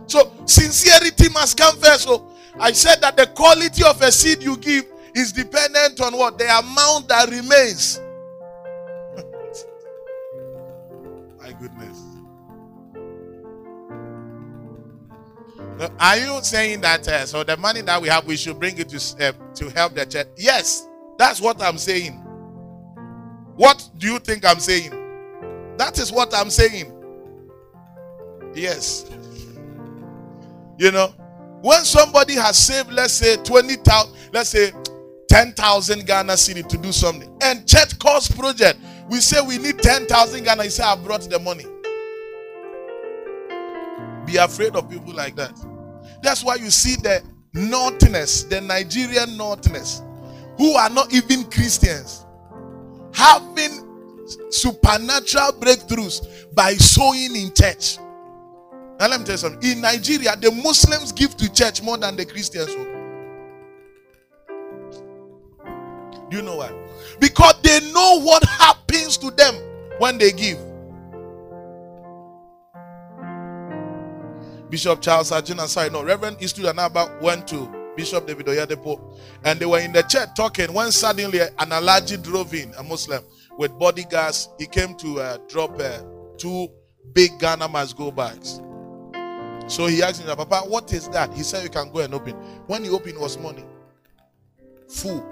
So 0.08 0.32
sincerity 0.46 1.30
must 1.30 1.58
come 1.58 1.76
first. 1.78 2.04
So 2.04 2.28
I 2.60 2.72
said 2.72 3.02
that 3.02 3.18
the 3.18 3.28
quality 3.28 3.84
of 3.84 4.02
a 4.02 4.12
seed 4.12 4.44
you 4.44 4.58
give 4.58 4.86
is 5.16 5.32
dependent 5.32 6.00
on 6.02 6.16
what? 6.18 6.38
The 6.38 6.46
amount 6.46 7.08
that 7.10 7.30
remains. 7.30 8.00
My 11.40 11.52
goodness. 11.54 11.95
Are 16.00 16.18
you 16.18 16.40
saying 16.42 16.82
that 16.82 17.08
uh, 17.08 17.26
so 17.26 17.44
the 17.44 17.58
money 17.58 17.82
that 17.82 18.02
we 18.02 18.08
have 18.08 18.26
we 18.26 18.38
should 18.38 18.60
bring 18.60 18.78
it 18.78 18.90
to 18.90 19.28
uh, 19.28 19.32
to 19.56 19.70
help 19.70 19.94
the 19.94 20.06
church? 20.06 20.28
Yes, 20.38 20.88
that's 21.18 21.42
what 21.42 21.62
I'm 21.62 21.78
saying. 21.78 22.14
What 23.56 23.90
do 23.98 24.08
you 24.12 24.20
think 24.20 24.46
I'm 24.46 24.60
saying? 24.60 24.92
That 25.78 26.00
is 26.00 26.12
what 26.12 26.34
I'm 26.34 26.50
saying. 26.50 26.92
Yes. 28.54 29.10
You 30.78 30.92
know, 30.92 31.14
when 31.62 31.84
somebody 31.84 32.34
has 32.34 32.58
saved, 32.58 32.92
let's 32.92 33.14
say 33.14 33.38
20,000, 33.38 34.14
let's 34.34 34.50
say 34.50 34.72
10,000 35.30 36.06
Ghana 36.06 36.34
cedi 36.34 36.68
to 36.68 36.78
do 36.78 36.92
something, 36.92 37.34
and 37.42 37.68
church 37.68 37.98
cost 38.00 38.38
project, 38.38 38.80
we 39.10 39.20
say 39.20 39.42
we 39.42 39.58
need 39.58 39.80
10,000 39.80 40.44
Ghana, 40.44 40.64
you 40.66 40.70
say, 40.70 40.84
I 40.84 40.96
brought 40.96 41.22
the 41.22 41.40
money. 41.40 41.66
Be 44.26 44.38
afraid 44.38 44.76
of 44.76 44.90
people 44.90 45.14
like 45.14 45.36
that. 45.36 45.54
That's 46.22 46.44
why 46.44 46.56
you 46.56 46.70
see 46.72 46.96
the 46.96 47.24
naughtiness, 47.54 48.44
the 48.44 48.62
Nigerian 48.62 49.38
naughtiness, 49.38 50.02
who 50.58 50.74
are 50.74 50.90
not 50.90 51.14
even 51.14 51.44
Christians, 51.46 52.26
having 53.14 53.82
supernatural 54.50 55.52
breakthroughs 55.54 56.54
by 56.56 56.74
sowing 56.74 57.36
in 57.36 57.54
church. 57.54 57.98
Now, 59.00 59.08
let 59.10 59.20
me 59.20 59.26
tell 59.26 59.34
you 59.34 59.38
something. 59.38 59.72
In 59.72 59.82
Nigeria, 59.82 60.36
the 60.36 60.52
Muslims 60.52 61.12
give 61.12 61.36
to 61.38 61.52
church 61.52 61.82
more 61.84 61.98
than 61.98 62.16
the 62.16 62.26
Christians. 62.26 62.74
Do 66.30 66.38
you 66.38 66.42
know 66.42 66.56
why? 66.58 66.72
Because 67.20 67.62
they 67.62 67.80
know 67.92 68.22
what 68.22 68.44
happens 68.44 69.18
to 69.18 69.30
them 69.32 69.54
when 70.00 70.18
they 70.18 70.32
give. 70.32 70.58
Bishop 74.70 75.02
Charles 75.02 75.32
Ajina, 75.32 75.68
sorry, 75.68 75.90
no, 75.90 76.04
Reverend 76.04 76.42
Eastwood 76.42 76.76
Anaba 76.76 77.22
went 77.22 77.48
to 77.50 77.72
Bishop 77.96 78.28
David 78.28 78.48
Oyedepo 78.48 79.18
and 79.44 79.60
they 79.60 79.66
were 79.66 79.80
in 79.80 79.92
the 79.92 80.02
church 80.04 80.30
talking 80.36 80.74
when 80.74 80.92
suddenly 80.92 81.40
an 81.40 81.50
Alhaji 81.58 82.22
drove 82.22 82.54
in, 82.54 82.74
a 82.78 82.84
Muslim, 82.84 83.24
with 83.58 83.78
bodyguards. 83.78 84.50
He 84.58 84.66
came 84.66 84.96
to 84.96 85.20
uh, 85.22 85.38
drop 85.48 85.80
uh, 85.80 86.00
two 86.38 86.68
big 87.14 87.38
Ghana 87.40 87.68
must 87.68 87.96
go 87.96 88.12
bags. 88.12 88.62
So 89.68 89.88
he 89.88 90.04
asked 90.04 90.22
him, 90.22 90.36
Papa, 90.36 90.68
what 90.68 90.92
is 90.94 91.08
that? 91.10 91.34
He 91.34 91.42
said, 91.44 91.64
You 91.64 91.70
can 91.70 91.92
go 91.92 92.00
and 92.00 92.14
open. 92.14 92.34
When 92.68 92.84
he 92.84 92.90
opened, 92.90 93.16
it 93.16 93.20
was 93.22 93.38
money. 93.40 93.66
Full. 94.90 95.26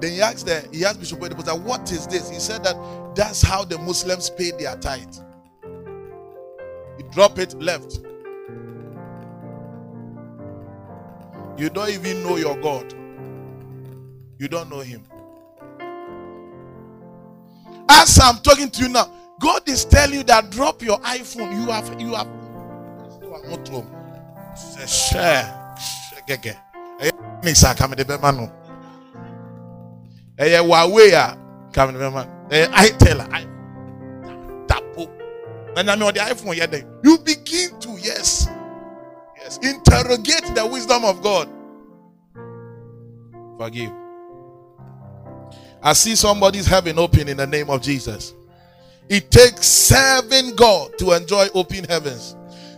Then 0.00 0.12
he 0.12 0.20
asked 0.20 0.44
the, 0.46 0.68
he 0.72 0.84
asked 0.84 1.00
Bishop 1.00 1.20
Oyedepo, 1.20 1.62
What 1.62 1.90
is 1.92 2.06
this? 2.06 2.28
He 2.28 2.38
said 2.38 2.64
that 2.64 2.76
that's 3.14 3.40
how 3.40 3.64
the 3.64 3.78
Muslims 3.78 4.28
pay 4.28 4.50
their 4.50 4.76
tithe. 4.76 5.14
He 6.98 7.02
dropped 7.04 7.38
it, 7.38 7.54
left. 7.60 8.00
You 11.58 11.70
don't 11.70 11.90
even 11.90 12.22
know 12.22 12.36
your 12.36 12.56
God. 12.60 12.92
You 14.38 14.48
don't 14.48 14.68
know 14.70 14.80
Him. 14.80 15.02
As 17.88 18.18
I'm 18.20 18.38
talking 18.38 18.70
to 18.70 18.82
you 18.82 18.88
now, 18.88 19.10
God 19.40 19.68
is 19.68 19.84
telling 19.84 20.18
you 20.18 20.24
that 20.24 20.50
drop 20.50 20.82
your 20.82 20.98
iPhone. 21.00 21.52
You 21.52 21.70
have, 21.72 22.00
you 22.00 22.14
have. 22.14 22.28
Say, 24.56 24.86
Share, 24.86 25.76
share, 25.78 26.22
gege. 26.28 26.56
Eye 27.00 27.10
mixer 27.44 27.74
kame 27.74 27.94
de 27.96 28.04
bema 28.04 28.32
no. 28.32 28.52
Eye 30.38 30.58
Huawei 30.62 31.12
a 31.12 31.38
kame 31.72 31.92
de 31.92 31.98
bema. 31.98 32.26
Eye 32.50 32.88
itel 32.88 33.20
a 33.20 33.36
i- 33.36 33.46
tapo. 34.66 35.08
Na 35.74 35.82
nyame 35.82 36.12
the 36.14 36.20
iPhone 36.20 36.56
yɛ 36.56 36.70
den. 36.70 36.86
You 37.04 37.18
begin 37.18 37.78
to 37.80 37.90
yes. 38.02 38.48
Yes, 39.46 39.58
interrogate 39.58 40.56
the 40.56 40.66
wisdom 40.66 41.04
of 41.04 41.22
God. 41.22 41.48
Forgive. 43.56 43.92
I 45.80 45.92
see 45.92 46.16
somebody's 46.16 46.66
heaven 46.66 46.98
open 46.98 47.28
in 47.28 47.36
the 47.36 47.46
name 47.46 47.70
of 47.70 47.80
Jesus. 47.80 48.34
It 49.08 49.30
takes 49.30 49.68
serving 49.68 50.56
God 50.56 50.98
to 50.98 51.12
enjoy 51.12 51.46
open 51.54 51.84
heavens. 51.84 52.34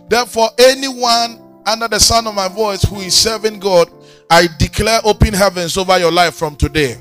Therefore, 0.09 0.49
anyone 0.59 1.41
under 1.65 1.87
the 1.87 1.99
sound 1.99 2.27
of 2.27 2.35
my 2.35 2.47
voice 2.47 2.83
who 2.83 2.97
is 2.97 3.15
serving 3.15 3.59
God, 3.59 3.89
I 4.29 4.47
declare 4.59 4.99
open 5.03 5.33
heavens 5.33 5.75
over 5.75 5.97
your 5.97 6.11
life 6.11 6.35
from 6.35 6.55
today. 6.55 6.97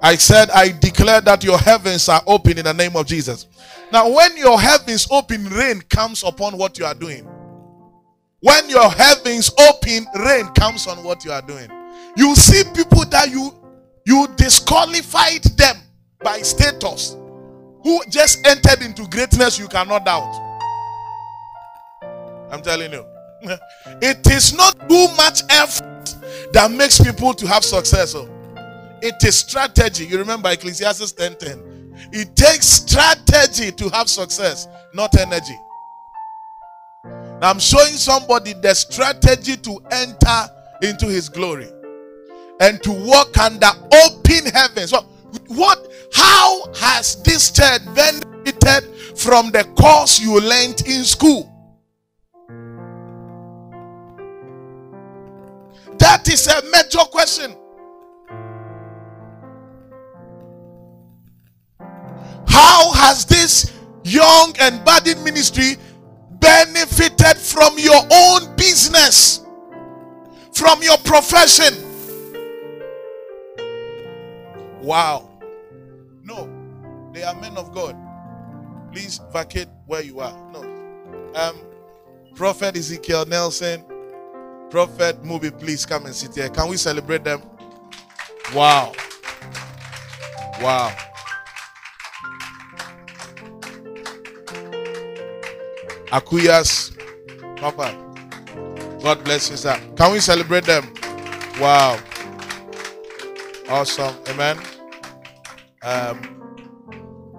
I 0.00 0.14
said, 0.14 0.48
I 0.50 0.68
declare 0.78 1.20
that 1.22 1.42
your 1.42 1.58
heavens 1.58 2.08
are 2.08 2.22
open 2.24 2.58
in 2.58 2.64
the 2.66 2.74
name 2.74 2.94
of 2.94 3.06
Jesus. 3.06 3.48
Now, 3.90 4.08
when 4.08 4.36
your 4.36 4.60
heavens 4.60 5.08
open, 5.10 5.46
rain 5.48 5.80
comes 5.88 6.22
upon 6.22 6.56
what 6.56 6.78
you 6.78 6.84
are 6.84 6.94
doing. 6.94 7.28
When 8.40 8.68
your 8.68 8.90
heavens 8.90 9.50
open, 9.58 10.06
rain 10.24 10.46
comes 10.54 10.86
on 10.86 11.02
what 11.02 11.24
you 11.24 11.32
are 11.32 11.42
doing. 11.42 11.68
You 12.16 12.34
see 12.34 12.62
people 12.74 13.04
that 13.06 13.30
you 13.30 13.52
you 14.06 14.28
disqualified 14.36 15.42
them 15.56 15.76
by 16.22 16.38
status 16.42 17.16
who 17.82 18.00
just 18.08 18.46
entered 18.46 18.82
into 18.84 19.06
greatness 19.08 19.58
you 19.58 19.68
cannot 19.68 20.04
doubt. 20.04 20.42
I'm 22.50 22.62
telling 22.62 22.92
you. 22.92 23.04
It 24.02 24.26
is 24.30 24.54
not 24.54 24.88
too 24.88 25.08
much 25.16 25.42
effort 25.50 26.14
that 26.52 26.70
makes 26.70 27.00
people 27.00 27.34
to 27.34 27.46
have 27.46 27.64
success. 27.64 28.14
oh. 28.14 28.28
It 29.02 29.22
is 29.24 29.38
strategy. 29.38 30.06
You 30.06 30.18
remember 30.18 30.50
Ecclesiastes 30.50 31.12
10:10. 31.12 32.12
It 32.12 32.34
takes 32.36 32.66
strategy 32.66 33.72
to 33.72 33.88
have 33.90 34.08
success, 34.08 34.68
not 34.94 35.16
energy. 35.18 35.58
I'm 37.42 37.58
showing 37.58 37.92
somebody 37.92 38.54
the 38.54 38.74
strategy 38.74 39.56
to 39.58 39.78
enter 39.90 40.50
into 40.82 41.06
his 41.06 41.28
glory 41.28 41.68
and 42.60 42.82
to 42.82 42.92
walk 42.92 43.36
under 43.36 43.68
open 44.04 44.46
heavens. 44.52 44.90
So, 44.90 45.02
what 45.48 45.86
how 46.12 46.72
has 46.74 47.22
this 47.22 47.50
church 47.50 47.82
benefited 47.94 48.84
from 49.18 49.50
the 49.50 49.64
course 49.76 50.18
you 50.18 50.40
learned 50.40 50.82
in 50.86 51.04
school? 51.04 51.52
That 55.98 56.28
is 56.28 56.46
a 56.46 56.62
major 56.70 57.04
question. 57.10 57.54
How 62.48 62.92
has 62.92 63.24
this 63.26 63.72
young 64.04 64.54
and 64.60 64.84
budding 64.84 65.22
ministry 65.24 65.76
benefited 66.46 67.36
from 67.36 67.76
your 67.76 68.00
own 68.12 68.54
business, 68.54 69.44
from 70.52 70.80
your 70.80 70.96
profession? 70.98 71.74
Wow. 74.80 75.28
No, 76.22 76.48
they 77.12 77.24
are 77.24 77.34
men 77.40 77.56
of 77.56 77.74
God. 77.74 77.96
Please 78.92 79.20
vacate 79.32 79.66
where 79.86 80.02
you 80.02 80.20
are. 80.20 80.36
No. 80.52 80.62
Um, 81.34 81.56
Prophet 82.36 82.76
Ezekiel 82.76 83.26
Nelson, 83.26 83.84
Prophet 84.70 85.24
Movie, 85.24 85.50
please 85.50 85.84
come 85.84 86.06
and 86.06 86.14
sit 86.14 86.34
here. 86.36 86.48
Can 86.48 86.68
we 86.68 86.76
celebrate 86.76 87.24
them? 87.24 87.42
Wow. 88.54 88.92
Wow. 90.60 90.96
Akuyas, 96.16 96.96
Papa. 97.60 97.92
God 99.02 99.22
bless 99.22 99.50
you, 99.50 99.58
sir. 99.58 99.78
Can 99.96 100.12
we 100.12 100.20
celebrate 100.20 100.64
them? 100.64 100.90
Wow. 101.60 102.00
Awesome. 103.68 104.16
Amen. 104.28 104.56
Um, 105.82 106.16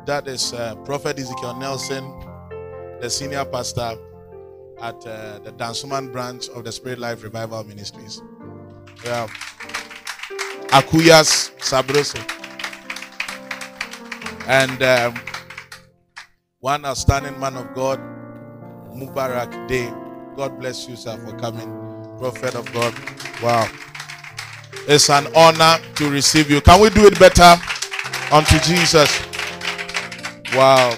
that 0.06 0.28
is 0.28 0.54
uh, 0.54 0.76
Prophet 0.86 1.18
Ezekiel 1.18 1.56
Nelson, 1.56 2.06
the 3.02 3.10
senior 3.10 3.46
pastor 3.46 3.98
at 4.80 4.96
uh, 5.08 5.40
the 5.40 5.52
Dansoman 5.58 6.12
branch 6.12 6.48
of 6.50 6.64
the 6.64 6.72
Spirit 6.72 7.00
Life 7.00 7.24
Revival 7.24 7.64
Ministries. 7.64 8.22
Yeah. 9.04 9.26
Akuyas 10.70 11.50
Sabroso. 11.58 12.22
And 14.48 14.84
um, 14.84 15.16
one 16.60 16.86
outstanding 16.86 17.40
man 17.40 17.58
of 17.58 17.74
God, 17.74 18.00
Mubarak 18.98 19.68
Day. 19.68 19.94
God 20.36 20.60
bless 20.60 20.88
you, 20.90 20.96
sir, 20.96 21.18
for 21.18 21.38
coming. 21.38 21.70
Prophet 22.18 22.56
of 22.56 22.72
God. 22.74 22.94
Wow. 23.44 23.70
It's 24.88 25.10
an 25.10 25.28
honor 25.36 25.78
to 25.96 26.10
receive 26.10 26.50
you. 26.50 26.62
Can 26.62 26.82
we 26.82 26.90
do 26.90 27.06
it 27.06 27.20
better 27.20 27.56
unto 28.32 28.58
Jesus? 28.60 29.22
Wow. 30.54 30.96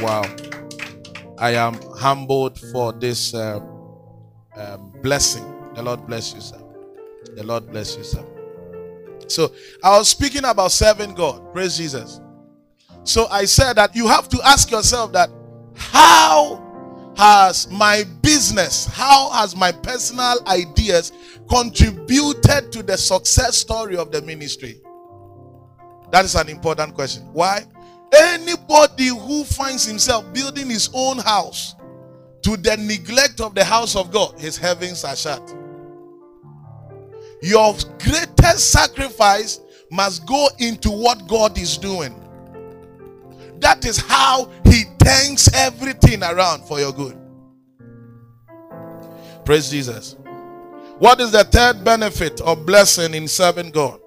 Wow. 0.00 0.22
I 1.38 1.54
am 1.54 1.74
humbled 1.96 2.58
for 2.72 2.92
this 2.92 3.34
uh, 3.34 3.58
um, 4.56 4.92
blessing. 5.02 5.44
The 5.74 5.82
Lord 5.82 6.06
bless 6.06 6.32
you, 6.34 6.40
sir. 6.40 6.60
The 7.34 7.42
Lord 7.42 7.70
bless 7.70 7.96
you, 7.96 8.04
sir. 8.04 8.24
So 9.26 9.52
I 9.82 9.98
was 9.98 10.08
speaking 10.08 10.44
about 10.44 10.70
serving 10.70 11.14
God. 11.14 11.52
Praise 11.52 11.76
Jesus. 11.76 12.20
So 13.02 13.26
I 13.30 13.46
said 13.46 13.74
that 13.74 13.96
you 13.96 14.06
have 14.06 14.28
to 14.28 14.40
ask 14.44 14.70
yourself 14.70 15.12
that 15.12 15.30
how 15.94 16.60
has 17.16 17.70
my 17.70 18.02
business, 18.20 18.86
how 18.86 19.30
has 19.30 19.54
my 19.54 19.70
personal 19.70 20.40
ideas 20.48 21.12
contributed 21.48 22.72
to 22.72 22.82
the 22.82 22.98
success 22.98 23.56
story 23.56 23.96
of 23.96 24.10
the 24.10 24.20
ministry? 24.22 24.80
That 26.10 26.24
is 26.24 26.34
an 26.34 26.48
important 26.48 26.94
question. 26.94 27.22
Why? 27.32 27.64
Anybody 28.12 29.06
who 29.06 29.44
finds 29.44 29.86
himself 29.86 30.32
building 30.34 30.68
his 30.68 30.90
own 30.92 31.18
house 31.18 31.76
to 32.42 32.56
the 32.56 32.76
neglect 32.76 33.40
of 33.40 33.54
the 33.54 33.64
house 33.64 33.94
of 33.94 34.10
God, 34.10 34.38
his 34.38 34.56
heavens 34.56 35.04
are 35.04 35.14
shut. 35.14 35.54
Your 37.40 37.72
greatest 38.00 38.72
sacrifice 38.72 39.60
must 39.92 40.26
go 40.26 40.48
into 40.58 40.90
what 40.90 41.28
God 41.28 41.56
is 41.56 41.78
doing. 41.78 42.20
That 43.60 43.84
is 43.86 43.96
how 43.96 44.50
He 44.64 44.84
turns 45.04 45.48
everything 45.54 46.22
around 46.22 46.66
for 46.66 46.80
your 46.80 46.92
good. 46.92 47.16
Praise 49.44 49.70
Jesus. 49.70 50.16
What 50.98 51.20
is 51.20 51.32
the 51.32 51.44
third 51.44 51.84
benefit 51.84 52.40
or 52.40 52.56
blessing 52.56 53.14
in 53.14 53.28
serving 53.28 53.70
God? 53.70 54.00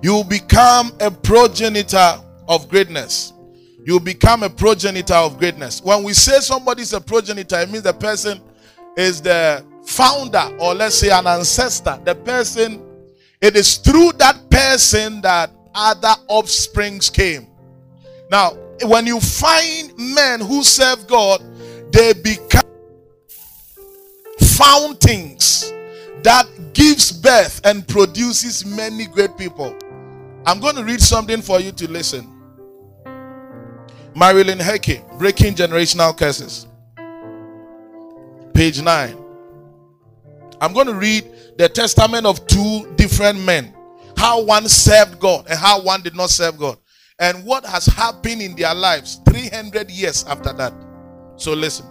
You 0.00 0.24
become 0.24 0.92
a 1.00 1.10
progenitor 1.10 2.18
of 2.46 2.68
greatness. 2.68 3.32
You 3.84 4.00
become 4.00 4.42
a 4.42 4.50
progenitor 4.50 5.14
of 5.14 5.38
greatness. 5.38 5.82
When 5.82 6.02
we 6.02 6.12
say 6.12 6.40
somebody 6.40 6.82
is 6.82 6.92
a 6.92 7.00
progenitor, 7.00 7.58
it 7.60 7.70
means 7.70 7.82
the 7.82 7.92
person 7.92 8.40
is 8.96 9.20
the 9.20 9.64
founder 9.84 10.56
or 10.58 10.74
let's 10.74 10.94
say 10.94 11.10
an 11.10 11.26
ancestor. 11.26 12.00
The 12.04 12.14
person, 12.14 12.82
it 13.40 13.56
is 13.56 13.76
through 13.76 14.12
that 14.18 14.48
person 14.50 15.20
that 15.22 15.50
other 15.74 16.14
offsprings 16.28 17.10
came. 17.10 17.48
Now, 18.30 18.52
when 18.84 19.06
you 19.06 19.20
find 19.20 19.92
men 19.96 20.40
who 20.40 20.62
serve 20.62 21.06
God, 21.06 21.42
they 21.92 22.12
become 22.12 22.62
fountains 24.40 25.72
that 26.22 26.46
gives 26.74 27.12
birth 27.12 27.60
and 27.64 27.86
produces 27.86 28.66
many 28.66 29.06
great 29.06 29.36
people. 29.38 29.76
I'm 30.46 30.60
going 30.60 30.76
to 30.76 30.84
read 30.84 31.00
something 31.00 31.42
for 31.42 31.60
you 31.60 31.72
to 31.72 31.90
listen. 31.90 32.34
Marilyn 34.14 34.58
Hickey, 34.58 35.00
Breaking 35.18 35.54
Generational 35.54 36.16
Curses. 36.16 36.66
Page 38.52 38.82
9. 38.82 39.16
I'm 40.60 40.72
going 40.72 40.86
to 40.88 40.94
read 40.94 41.24
the 41.56 41.68
testament 41.68 42.26
of 42.26 42.44
two 42.46 42.92
different 42.96 43.38
men. 43.40 43.72
How 44.16 44.42
one 44.42 44.68
served 44.68 45.20
God 45.20 45.46
and 45.48 45.58
how 45.58 45.80
one 45.80 46.02
did 46.02 46.16
not 46.16 46.30
serve 46.30 46.58
God. 46.58 46.78
And 47.18 47.44
what 47.44 47.66
has 47.66 47.86
happened 47.86 48.42
in 48.42 48.54
their 48.54 48.74
lives 48.74 49.20
300 49.28 49.90
years 49.90 50.24
after 50.24 50.52
that. 50.52 50.72
So 51.36 51.52
listen. 51.52 51.86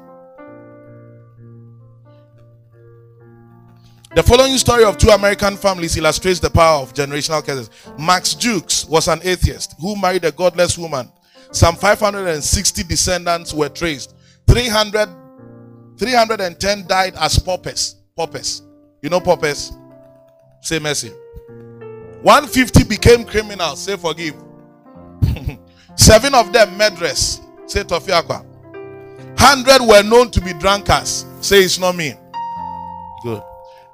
The 4.16 4.24
following 4.24 4.58
story 4.58 4.84
of 4.86 4.98
two 4.98 5.10
American 5.10 5.58
families 5.58 5.98
illustrates 5.98 6.40
the 6.40 6.50
power 6.50 6.82
of 6.82 6.94
generational 6.94 7.46
curses. 7.46 7.70
Max 8.00 8.34
Jukes 8.34 8.86
was 8.86 9.08
an 9.10 9.20
atheist 9.24 9.76
who 9.80 10.00
married 10.00 10.24
a 10.24 10.32
godless 10.32 10.78
woman. 10.78 11.12
Some 11.52 11.76
560 11.76 12.84
descendants 12.84 13.54
were 13.54 13.70
traced. 13.70 14.16
300, 14.48 15.10
310 15.98 16.88
died 16.88 17.14
as 17.20 17.38
paupers. 17.38 17.98
Paupers. 18.16 18.64
You 19.02 19.10
know 19.10 19.20
paupers? 19.20 19.74
Say 20.62 20.80
mercy. 20.80 21.10
150 22.22 22.86
became 22.86 23.26
criminals. 23.26 23.84
Say 23.84 23.98
forgive. 23.98 24.47
Seven 25.96 26.34
of 26.36 26.54
them 26.54 26.78
murderers. 26.78 27.42
Say 27.66 27.84
Tofiakwa. 27.84 28.44
100 29.40 29.82
were 29.82 30.04
known 30.04 30.32
to 30.32 30.42
be 30.42 30.54
drunkards. 30.54 31.26
Say 31.42 31.64
it's 31.64 31.80
not 31.80 31.96
me. 31.96 32.14
Good. 33.24 33.42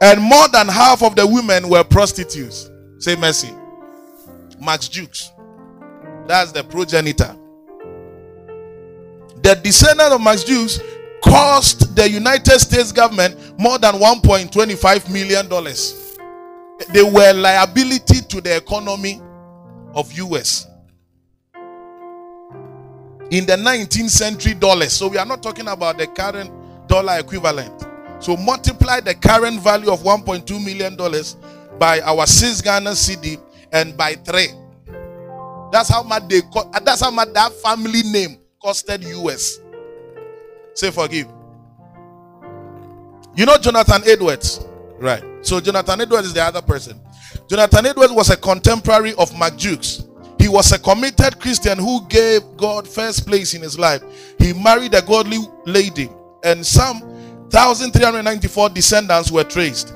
And 0.01 0.21
more 0.21 0.47
than 0.49 0.67
half 0.67 1.01
of 1.03 1.15
the 1.15 1.25
women 1.25 1.69
were 1.69 1.83
prostitutes. 1.83 2.69
Say 2.99 3.15
mercy. 3.15 3.51
Max 4.59 4.87
Jukes. 4.87 5.31
That's 6.27 6.51
the 6.51 6.63
progenitor. 6.63 7.35
The 9.43 9.55
descendant 9.61 10.13
of 10.13 10.21
Max 10.21 10.43
Jukes 10.43 10.79
cost 11.23 11.95
the 11.95 12.09
United 12.09 12.59
States 12.59 12.91
government 12.91 13.37
more 13.59 13.77
than 13.77 13.95
1.25 13.95 15.09
million 15.11 15.47
dollars. 15.47 16.17
They 16.89 17.03
were 17.03 17.33
liability 17.33 18.21
to 18.21 18.41
the 18.41 18.57
economy 18.57 19.21
of 19.93 20.11
US. 20.13 20.67
In 23.33 23.47
the 23.47 23.53
19th 23.55 24.11
century 24.11 24.53
dollars. 24.53 24.93
So 24.93 25.07
we 25.07 25.17
are 25.17 25.25
not 25.25 25.41
talking 25.41 25.67
about 25.67 25.97
the 25.97 26.05
current 26.05 26.51
dollar 26.87 27.17
equivalent. 27.17 27.83
So 28.19 28.37
multiply 28.37 28.99
the 28.99 29.15
current 29.15 29.59
value 29.59 29.91
of 29.91 30.03
1.2 30.03 30.63
million 30.63 30.95
dollars 30.95 31.35
by 31.79 31.99
our 32.01 32.27
6 32.27 32.61
Ghana 32.61 32.91
cedi 32.91 33.41
and 33.71 33.97
by 33.97 34.13
3. 34.13 34.49
That's 35.71 35.89
how 35.89 36.03
much 36.03 36.27
they 36.27 36.41
co- 36.41 36.69
that's 36.85 37.01
how 37.01 37.09
much 37.09 37.33
that 37.33 37.51
family 37.53 38.03
name 38.03 38.37
costed 38.63 39.01
US. 39.25 39.57
Say 40.75 40.91
forgive. 40.91 41.25
You 43.35 43.47
know 43.47 43.57
Jonathan 43.57 44.03
Edwards, 44.05 44.63
right? 44.99 45.23
So 45.41 45.59
Jonathan 45.59 46.01
Edwards 46.01 46.27
is 46.27 46.33
the 46.35 46.43
other 46.43 46.61
person. 46.61 47.01
Jonathan 47.49 47.87
Edwards 47.87 48.13
was 48.13 48.29
a 48.29 48.37
contemporary 48.37 49.15
of 49.15 49.35
Mark 49.35 49.57
Jukes. 49.57 50.03
He 50.39 50.49
was 50.49 50.71
a 50.71 50.79
committed 50.79 51.39
Christian 51.39 51.77
who 51.77 52.05
gave 52.07 52.41
God 52.57 52.87
first 52.87 53.25
place 53.25 53.53
in 53.53 53.61
his 53.61 53.79
life. 53.79 54.03
He 54.39 54.53
married 54.53 54.93
a 54.93 55.01
godly 55.01 55.39
lady, 55.65 56.09
and 56.43 56.65
some 56.65 56.99
1,394 57.51 58.69
descendants 58.69 59.31
were 59.31 59.43
traced. 59.43 59.93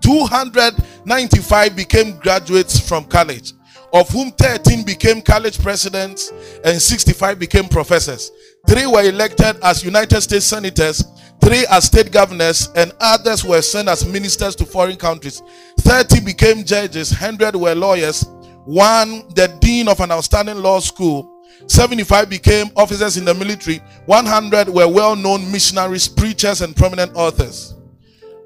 295 0.00 1.76
became 1.76 2.16
graduates 2.18 2.78
from 2.80 3.04
college, 3.04 3.52
of 3.92 4.08
whom 4.10 4.30
13 4.32 4.84
became 4.84 5.20
college 5.20 5.60
presidents 5.60 6.32
and 6.64 6.80
65 6.80 7.38
became 7.38 7.68
professors. 7.68 8.30
Three 8.66 8.86
were 8.86 9.02
elected 9.02 9.56
as 9.62 9.84
United 9.84 10.20
States 10.20 10.46
senators, 10.46 11.04
three 11.42 11.66
as 11.70 11.84
state 11.84 12.12
governors, 12.12 12.70
and 12.74 12.92
others 13.00 13.44
were 13.44 13.62
sent 13.62 13.88
as 13.88 14.06
ministers 14.06 14.54
to 14.56 14.64
foreign 14.64 14.96
countries. 14.96 15.42
30 15.80 16.20
became 16.20 16.64
judges, 16.64 17.10
100 17.10 17.56
were 17.56 17.74
lawyers, 17.74 18.24
one 18.68 19.26
the 19.34 19.48
dean 19.62 19.88
of 19.88 19.98
an 20.00 20.12
outstanding 20.12 20.58
law 20.58 20.78
school. 20.78 21.42
75 21.68 22.28
became 22.28 22.66
officers 22.76 23.16
in 23.16 23.24
the 23.24 23.32
military, 23.32 23.78
100 24.04 24.68
were 24.68 24.86
well 24.86 25.16
known 25.16 25.50
missionaries, 25.50 26.06
preachers, 26.06 26.60
and 26.60 26.76
prominent 26.76 27.10
authors. 27.16 27.74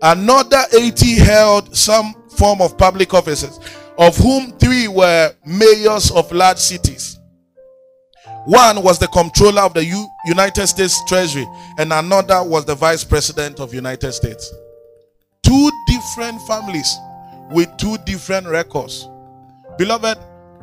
Another 0.00 0.62
80 0.72 1.18
held 1.18 1.76
some 1.76 2.14
form 2.36 2.62
of 2.62 2.78
public 2.78 3.12
offices, 3.14 3.58
of 3.98 4.16
whom 4.16 4.52
three 4.58 4.86
were 4.86 5.34
mayors 5.44 6.12
of 6.12 6.30
large 6.30 6.58
cities. 6.58 7.18
One 8.44 8.80
was 8.80 9.00
the 9.00 9.08
controller 9.08 9.62
of 9.62 9.74
the 9.74 9.84
U- 9.84 10.08
United 10.26 10.68
States 10.68 11.02
Treasury, 11.08 11.48
and 11.78 11.92
another 11.92 12.44
was 12.44 12.64
the 12.64 12.76
vice 12.76 13.02
president 13.02 13.58
of 13.58 13.70
the 13.70 13.76
United 13.76 14.12
States. 14.12 14.54
Two 15.42 15.68
different 15.88 16.40
families 16.42 16.96
with 17.50 17.76
two 17.76 17.98
different 18.06 18.46
records. 18.46 19.08
Beloved, 19.78 20.18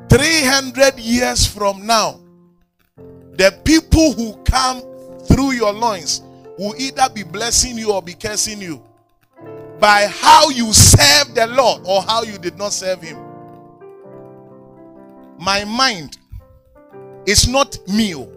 300 0.09 0.99
years 0.99 1.45
from 1.45 1.85
now, 1.85 2.19
the 3.33 3.57
people 3.63 4.13
who 4.13 4.35
come 4.43 4.81
through 5.27 5.51
your 5.51 5.71
loins 5.71 6.21
will 6.57 6.75
either 6.77 7.07
be 7.13 7.23
blessing 7.23 7.77
you 7.77 7.91
or 7.93 8.01
be 8.01 8.13
cursing 8.13 8.61
you 8.61 8.83
by 9.79 10.07
how 10.07 10.49
you 10.49 10.73
serve 10.73 11.33
the 11.33 11.47
Lord 11.47 11.81
or 11.85 12.01
how 12.01 12.23
you 12.23 12.37
did 12.37 12.57
not 12.57 12.73
serve 12.73 13.01
Him. 13.01 13.17
My 15.39 15.63
mind 15.63 16.17
is 17.25 17.47
not 17.47 17.77
me. 17.87 18.13
oh. 18.15 18.29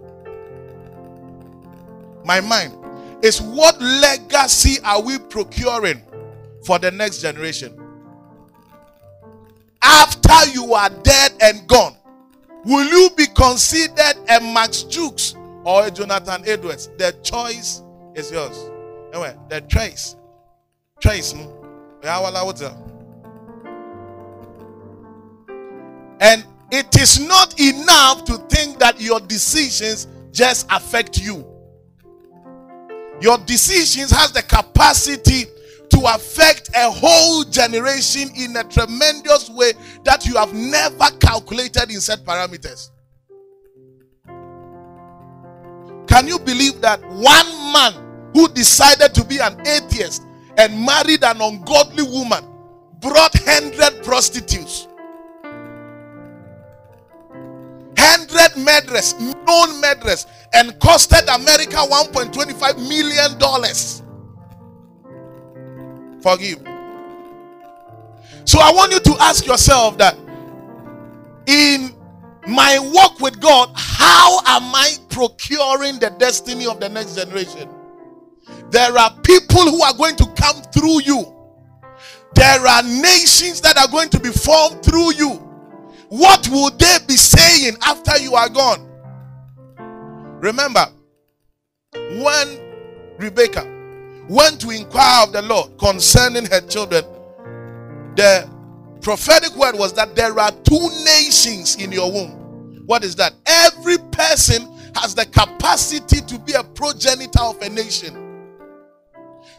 My 2.25 2.41
mind 2.41 2.77
is 3.23 3.41
what 3.43 3.81
legacy 3.81 4.79
are 4.85 5.03
we 5.03 5.19
procuring 5.19 6.01
for 6.65 6.79
the 6.79 6.91
next 6.93 7.21
generation? 7.21 7.82
After 9.83 10.51
you 10.53 10.75
are 10.75 10.91
dead 10.91 11.33
and 11.41 11.67
gone, 11.67 11.97
will 12.65 12.87
you 12.87 13.11
be 13.17 13.27
considered 13.27 14.15
a 14.29 14.41
Max 14.41 14.85
Jukes 14.85 15.35
or 15.65 15.87
a 15.87 15.91
Jonathan 15.91 16.43
Edwards? 16.47 16.89
The 16.99 17.13
choice 17.23 17.83
is 18.15 18.31
yours. 18.31 18.57
Anyway, 19.13 19.37
the 19.49 19.61
choice 19.63 20.17
choice 21.03 21.35
and 26.21 26.45
it 26.71 26.97
is 27.01 27.19
not 27.21 27.59
enough 27.61 28.25
to 28.25 28.37
think 28.49 28.79
that 28.79 29.01
your 29.01 29.19
decisions 29.21 30.07
just 30.31 30.67
affect 30.71 31.19
you 31.19 31.45
your 33.21 33.37
decisions 33.39 34.11
has 34.11 34.31
the 34.33 34.43
capacity 34.43 35.47
to 35.93 36.01
affect 36.15 36.71
a 36.75 36.91
whole 36.91 37.45
generation 37.45 38.31
in 38.35 38.57
a 38.57 38.65
tremendous 38.65 39.51
way 39.51 39.73
that 40.05 40.25
you 40.25 40.35
have 40.37 40.53
never 40.55 41.05
calculated 41.21 41.91
in 41.91 42.01
set 42.01 42.25
parameters. 42.25 42.91
Can 46.07 46.27
you 46.29 46.39
believe 46.39 46.81
that 46.81 47.01
one 47.11 47.73
man 47.73 47.93
who 48.33 48.49
decided 48.49 49.15
to 49.15 49.25
be 49.25 49.39
an 49.39 49.61
atheist 49.67 50.23
and 50.57 50.85
married 50.85 51.25
an 51.25 51.41
ungodly 51.41 52.03
woman 52.05 52.45
brought 53.01 53.35
100 53.35 54.03
prostitutes? 54.03 54.89
100 57.99 58.57
murderers 58.57 59.15
known 59.21 59.81
murderers 59.81 60.27
and 60.55 60.71
costed 60.81 61.23
america 61.35 61.77
1.25 61.77 62.77
million 62.89 63.39
dollars 63.39 64.02
forgive 66.23 66.59
so 68.45 68.59
i 68.61 68.73
want 68.73 68.93
you 68.93 69.01
to 69.01 69.15
ask 69.21 69.47
yourself 69.47 69.99
that 69.99 70.17
in 71.47 71.93
my 72.47 72.79
walk 72.93 73.21
with 73.21 73.41
god 73.41 73.71
how 73.75 74.39
am 74.47 74.75
i 74.75 74.93
procuring 75.11 75.99
the 75.99 76.11
destiny 76.19 76.67
of 76.67 76.81
the 76.81 76.89
next 76.89 77.15
generation 77.17 77.69
there 78.73 78.97
are 78.97 79.15
people 79.23 79.61
who 79.61 79.83
are 79.83 79.93
going 79.95 80.17
to 80.17 80.27
come 80.35 80.57
through 80.73 81.03
you. 81.03 81.35
There 82.35 82.67
are 82.67 82.83
nations 82.83 83.61
that 83.61 83.77
are 83.77 83.89
going 83.89 84.09
to 84.09 84.19
be 84.19 84.31
formed 84.31 84.83
through 84.83 85.13
you. 85.13 85.33
What 86.09 86.49
will 86.49 86.71
they 86.71 86.97
be 87.07 87.17
saying 87.17 87.77
after 87.83 88.17
you 88.17 88.35
are 88.35 88.49
gone? 88.49 88.89
Remember, 90.41 90.87
when 91.93 92.59
Rebecca 93.19 93.69
went 94.29 94.61
to 94.61 94.71
inquire 94.71 95.25
of 95.27 95.33
the 95.33 95.43
Lord 95.43 95.77
concerning 95.79 96.47
her 96.47 96.61
children, 96.61 97.05
the 98.17 98.49
prophetic 99.01 99.55
word 99.57 99.77
was 99.77 99.93
that 99.95 100.15
there 100.15 100.39
are 100.39 100.51
two 100.51 100.89
nations 101.05 101.77
in 101.77 101.93
your 101.93 102.11
womb. 102.11 102.83
What 102.87 103.05
is 103.05 103.17
that? 103.17 103.35
Every 103.47 103.99
person 104.11 104.69
has 104.97 105.15
the 105.15 105.27
capacity 105.27 106.21
to 106.21 106.39
be 106.39 106.53
a 106.53 106.63
progenitor 106.63 107.41
of 107.41 107.61
a 107.63 107.69
nation. 107.69 108.19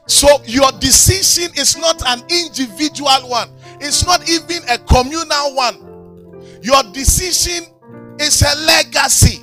So 0.05 0.27
your 0.45 0.71
decision 0.79 1.51
is 1.57 1.77
not 1.77 2.01
an 2.07 2.23
individual 2.29 3.29
one. 3.29 3.49
It's 3.79 4.05
not 4.05 4.29
even 4.29 4.61
a 4.69 4.77
communal 4.77 5.55
one. 5.55 6.59
Your 6.61 6.83
decision 6.91 7.65
is 8.19 8.41
a 8.41 8.55
legacy. 8.65 9.42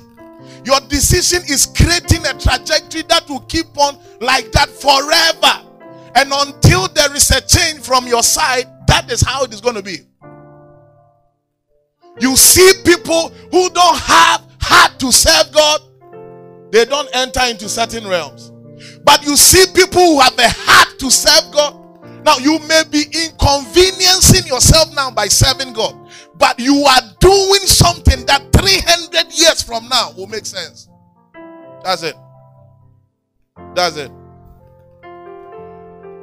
Your 0.63 0.79
decision 0.81 1.41
is 1.49 1.65
creating 1.65 2.25
a 2.25 2.33
trajectory 2.37 3.01
that 3.03 3.27
will 3.27 3.41
keep 3.41 3.77
on 3.77 3.97
like 4.19 4.51
that 4.51 4.69
forever. 4.69 5.67
And 6.15 6.31
until 6.31 6.87
there 6.89 7.13
is 7.15 7.31
a 7.31 7.41
change 7.41 7.79
from 7.79 8.07
your 8.07 8.23
side, 8.23 8.65
that 8.87 9.11
is 9.11 9.21
how 9.21 9.43
it 9.43 9.53
is 9.53 9.61
going 9.61 9.75
to 9.75 9.81
be. 9.81 9.99
You 12.19 12.35
see 12.35 12.73
people 12.85 13.29
who 13.51 13.69
don't 13.69 13.97
have 13.97 14.45
heart 14.59 14.99
to 14.99 15.11
serve 15.11 15.51
God, 15.51 15.81
they 16.71 16.85
don't 16.85 17.09
enter 17.13 17.41
into 17.45 17.67
certain 17.67 18.07
realms. 18.07 18.51
But 19.03 19.25
you 19.25 19.35
see 19.35 19.65
people 19.73 20.01
who 20.01 20.19
have 20.19 20.37
a 20.37 20.49
heart 20.49 20.99
to 20.99 21.09
serve 21.09 21.51
God. 21.51 21.77
Now, 22.23 22.37
you 22.37 22.59
may 22.67 22.83
be 22.91 23.03
inconveniencing 23.03 24.45
yourself 24.45 24.93
now 24.93 25.09
by 25.09 25.27
serving 25.27 25.73
God, 25.73 25.95
but 26.41 26.59
you 26.59 26.83
are 26.85 27.01
doing 27.19 27.61
something 27.67 28.25
that 28.25 28.51
300 28.51 29.31
years 29.31 29.61
from 29.61 29.87
now 29.87 30.11
will 30.17 30.25
make 30.25 30.47
sense. 30.47 30.89
That's 31.83 32.01
it. 32.01 32.15
That's 33.75 33.95
it. 33.95 34.11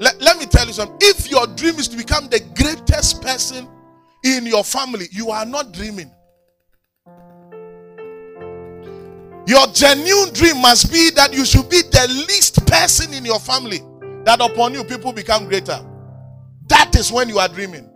Let, 0.00 0.20
let 0.20 0.36
me 0.38 0.46
tell 0.46 0.66
you 0.66 0.72
something. 0.72 0.98
If 1.00 1.30
your 1.30 1.46
dream 1.46 1.76
is 1.76 1.86
to 1.88 1.96
become 1.96 2.26
the 2.28 2.40
greatest 2.56 3.22
person 3.22 3.68
in 4.24 4.44
your 4.44 4.64
family, 4.64 5.06
you 5.12 5.30
are 5.30 5.46
not 5.46 5.72
dreaming. 5.72 6.10
Your 9.46 9.66
genuine 9.68 10.32
dream 10.34 10.60
must 10.60 10.92
be 10.92 11.10
that 11.10 11.32
you 11.32 11.44
should 11.44 11.70
be 11.70 11.80
the 11.82 12.26
least 12.28 12.66
person 12.66 13.14
in 13.14 13.24
your 13.24 13.38
family, 13.38 13.80
that 14.24 14.40
upon 14.40 14.74
you 14.74 14.82
people 14.82 15.12
become 15.12 15.46
greater. 15.46 15.78
That 16.66 16.96
is 16.96 17.12
when 17.12 17.28
you 17.28 17.38
are 17.38 17.48
dreaming. 17.48 17.88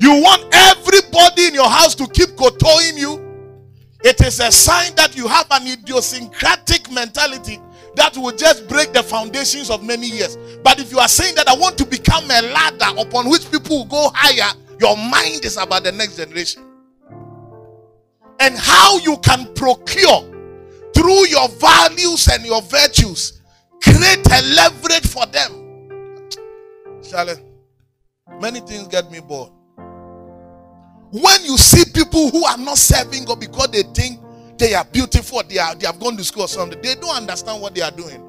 You 0.00 0.22
want 0.22 0.46
everybody 0.52 1.46
in 1.48 1.54
your 1.54 1.68
house 1.68 1.94
to 1.96 2.06
keep 2.06 2.30
kotoing 2.30 2.96
you. 2.96 3.26
It 4.02 4.22
is 4.22 4.40
a 4.40 4.50
sign 4.50 4.94
that 4.94 5.14
you 5.14 5.28
have 5.28 5.46
an 5.50 5.66
idiosyncratic 5.66 6.90
mentality 6.90 7.58
that 7.96 8.16
will 8.16 8.34
just 8.34 8.66
break 8.66 8.94
the 8.94 9.02
foundations 9.02 9.68
of 9.68 9.84
many 9.84 10.08
years. 10.08 10.38
But 10.64 10.80
if 10.80 10.90
you 10.90 10.98
are 10.98 11.08
saying 11.08 11.34
that 11.34 11.48
I 11.48 11.54
want 11.54 11.76
to 11.78 11.84
become 11.84 12.24
a 12.24 12.40
ladder 12.40 12.98
upon 12.98 13.28
which 13.28 13.50
people 13.50 13.80
will 13.80 13.84
go 13.84 14.10
higher, 14.14 14.56
your 14.80 14.96
mind 14.96 15.44
is 15.44 15.58
about 15.58 15.84
the 15.84 15.92
next 15.92 16.16
generation. 16.16 16.62
And 18.38 18.56
how 18.56 18.96
you 19.00 19.18
can 19.18 19.52
procure 19.52 20.22
through 20.94 21.26
your 21.28 21.48
values 21.50 22.26
and 22.28 22.44
your 22.46 22.62
virtues, 22.62 23.42
create 23.82 24.26
a 24.32 24.42
leverage 24.54 25.06
for 25.06 25.26
them. 25.26 26.30
Charlie, 27.02 27.34
many 28.40 28.60
things 28.60 28.88
get 28.88 29.10
me 29.10 29.20
bored. 29.20 29.52
When 31.10 31.44
you 31.44 31.56
see 31.58 31.84
people 31.92 32.30
who 32.30 32.44
are 32.44 32.58
not 32.58 32.78
serving 32.78 33.24
God 33.24 33.40
because 33.40 33.68
they 33.68 33.82
think 33.82 34.20
they 34.58 34.74
are 34.74 34.84
beautiful, 34.84 35.42
they 35.48 35.58
are 35.58 35.74
they 35.74 35.86
have 35.86 35.98
gone 35.98 36.16
to 36.16 36.24
school 36.24 36.44
or 36.44 36.48
something, 36.48 36.80
they 36.80 36.94
don't 36.94 37.16
understand 37.16 37.60
what 37.60 37.74
they 37.74 37.80
are 37.80 37.90
doing. 37.90 38.26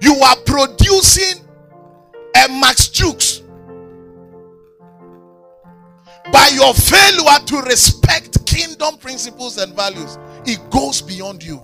You 0.00 0.14
are 0.16 0.36
producing 0.44 1.42
a 2.36 2.48
Max 2.48 2.88
Jukes 2.88 3.42
by 6.32 6.48
your 6.54 6.72
failure 6.74 7.38
to 7.46 7.60
respect 7.62 8.46
kingdom 8.46 8.96
principles 8.98 9.58
and 9.58 9.74
values, 9.74 10.18
it 10.46 10.58
goes 10.70 11.02
beyond 11.02 11.42
you. 11.42 11.62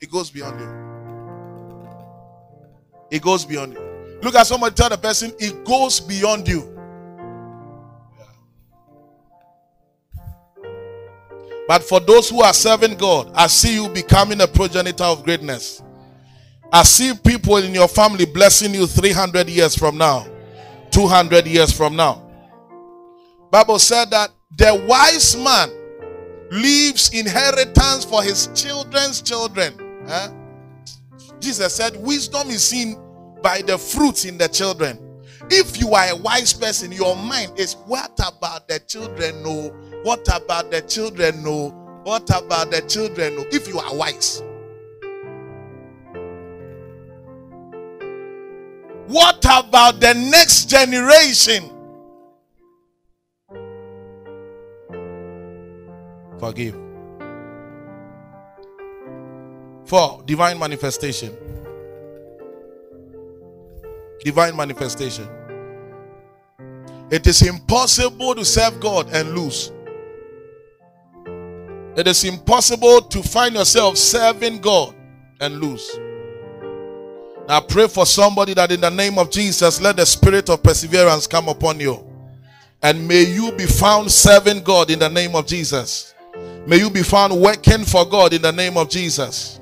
It 0.00 0.10
goes 0.10 0.30
beyond 0.30 0.60
you. 0.60 0.68
It 3.10 3.22
goes 3.22 3.44
beyond 3.44 3.74
you. 3.74 4.18
Look 4.22 4.34
at 4.34 4.46
somebody, 4.46 4.74
tell 4.74 4.88
the 4.88 4.98
person, 4.98 5.32
it 5.38 5.64
goes 5.64 6.00
beyond 6.00 6.48
you. 6.48 6.79
But 11.70 11.84
for 11.84 12.00
those 12.00 12.28
who 12.28 12.42
are 12.42 12.52
serving 12.52 12.96
God, 12.96 13.30
I 13.32 13.46
see 13.46 13.74
you 13.74 13.88
becoming 13.88 14.40
a 14.40 14.48
progenitor 14.48 15.04
of 15.04 15.22
greatness. 15.22 15.80
I 16.72 16.82
see 16.82 17.12
people 17.14 17.58
in 17.58 17.72
your 17.72 17.86
family 17.86 18.24
blessing 18.24 18.74
you 18.74 18.88
300 18.88 19.48
years 19.48 19.76
from 19.76 19.96
now, 19.96 20.26
200 20.90 21.46
years 21.46 21.70
from 21.70 21.94
now. 21.94 22.28
Bible 23.52 23.78
said 23.78 24.10
that 24.10 24.32
the 24.56 24.84
wise 24.88 25.36
man 25.36 25.70
leaves 26.50 27.10
inheritance 27.14 28.04
for 28.04 28.20
his 28.20 28.48
children's 28.52 29.22
children. 29.22 29.72
Jesus 31.38 31.72
said, 31.72 31.94
Wisdom 31.98 32.50
is 32.50 32.64
seen 32.64 33.00
by 33.44 33.62
the 33.62 33.78
fruits 33.78 34.24
in 34.24 34.38
the 34.38 34.48
children. 34.48 34.98
If 35.48 35.80
you 35.80 35.94
are 35.94 36.08
a 36.08 36.16
wise 36.16 36.52
person, 36.52 36.90
your 36.90 37.14
mind 37.14 37.52
is 37.56 37.74
what 37.86 38.18
about 38.18 38.66
the 38.66 38.80
children 38.80 39.44
know? 39.44 39.72
What 40.02 40.26
about 40.34 40.70
the 40.70 40.80
children 40.82 41.42
know? 41.42 41.70
What 42.04 42.30
about 42.30 42.70
the 42.70 42.80
children 42.82 43.36
know? 43.36 43.44
If 43.50 43.68
you 43.68 43.78
are 43.78 43.94
wise. 43.94 44.42
What 49.06 49.44
about 49.44 50.00
the 50.00 50.14
next 50.14 50.70
generation? 50.70 51.68
Forgive. 56.38 56.76
For 59.84 60.22
divine 60.24 60.58
manifestation. 60.58 61.36
Divine 64.20 64.56
manifestation. 64.56 65.28
It 67.10 67.26
is 67.26 67.42
impossible 67.42 68.36
to 68.36 68.44
serve 68.44 68.78
God 68.78 69.10
and 69.12 69.34
lose. 69.34 69.72
It 71.96 72.06
is 72.06 72.24
impossible 72.24 73.02
to 73.02 73.22
find 73.22 73.54
yourself 73.54 73.96
serving 73.96 74.60
God 74.60 74.94
and 75.40 75.60
lose. 75.60 75.98
I 77.48 77.60
pray 77.60 77.88
for 77.88 78.06
somebody 78.06 78.54
that 78.54 78.70
in 78.70 78.80
the 78.80 78.90
name 78.90 79.18
of 79.18 79.30
Jesus, 79.30 79.80
let 79.80 79.96
the 79.96 80.06
spirit 80.06 80.48
of 80.48 80.62
perseverance 80.62 81.26
come 81.26 81.48
upon 81.48 81.80
you. 81.80 82.06
And 82.82 83.06
may 83.08 83.24
you 83.24 83.50
be 83.52 83.66
found 83.66 84.10
serving 84.10 84.62
God 84.62 84.90
in 84.90 85.00
the 85.00 85.08
name 85.08 85.34
of 85.34 85.46
Jesus. 85.46 86.14
May 86.66 86.78
you 86.78 86.90
be 86.90 87.02
found 87.02 87.38
working 87.40 87.84
for 87.84 88.06
God 88.06 88.32
in 88.32 88.42
the 88.42 88.52
name 88.52 88.76
of 88.76 88.88
Jesus. 88.88 89.58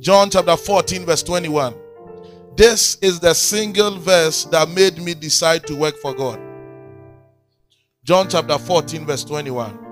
John 0.00 0.28
chapter 0.28 0.56
14, 0.56 1.06
verse 1.06 1.22
21. 1.22 1.74
This 2.56 2.96
is 2.96 3.18
the 3.18 3.34
single 3.34 3.98
verse 3.98 4.44
that 4.46 4.68
made 4.68 4.98
me 4.98 5.14
decide 5.14 5.66
to 5.66 5.74
work 5.74 5.96
for 5.96 6.14
God. 6.14 6.38
John 8.04 8.28
chapter 8.28 8.58
14, 8.58 9.06
verse 9.06 9.24
21. 9.24 9.83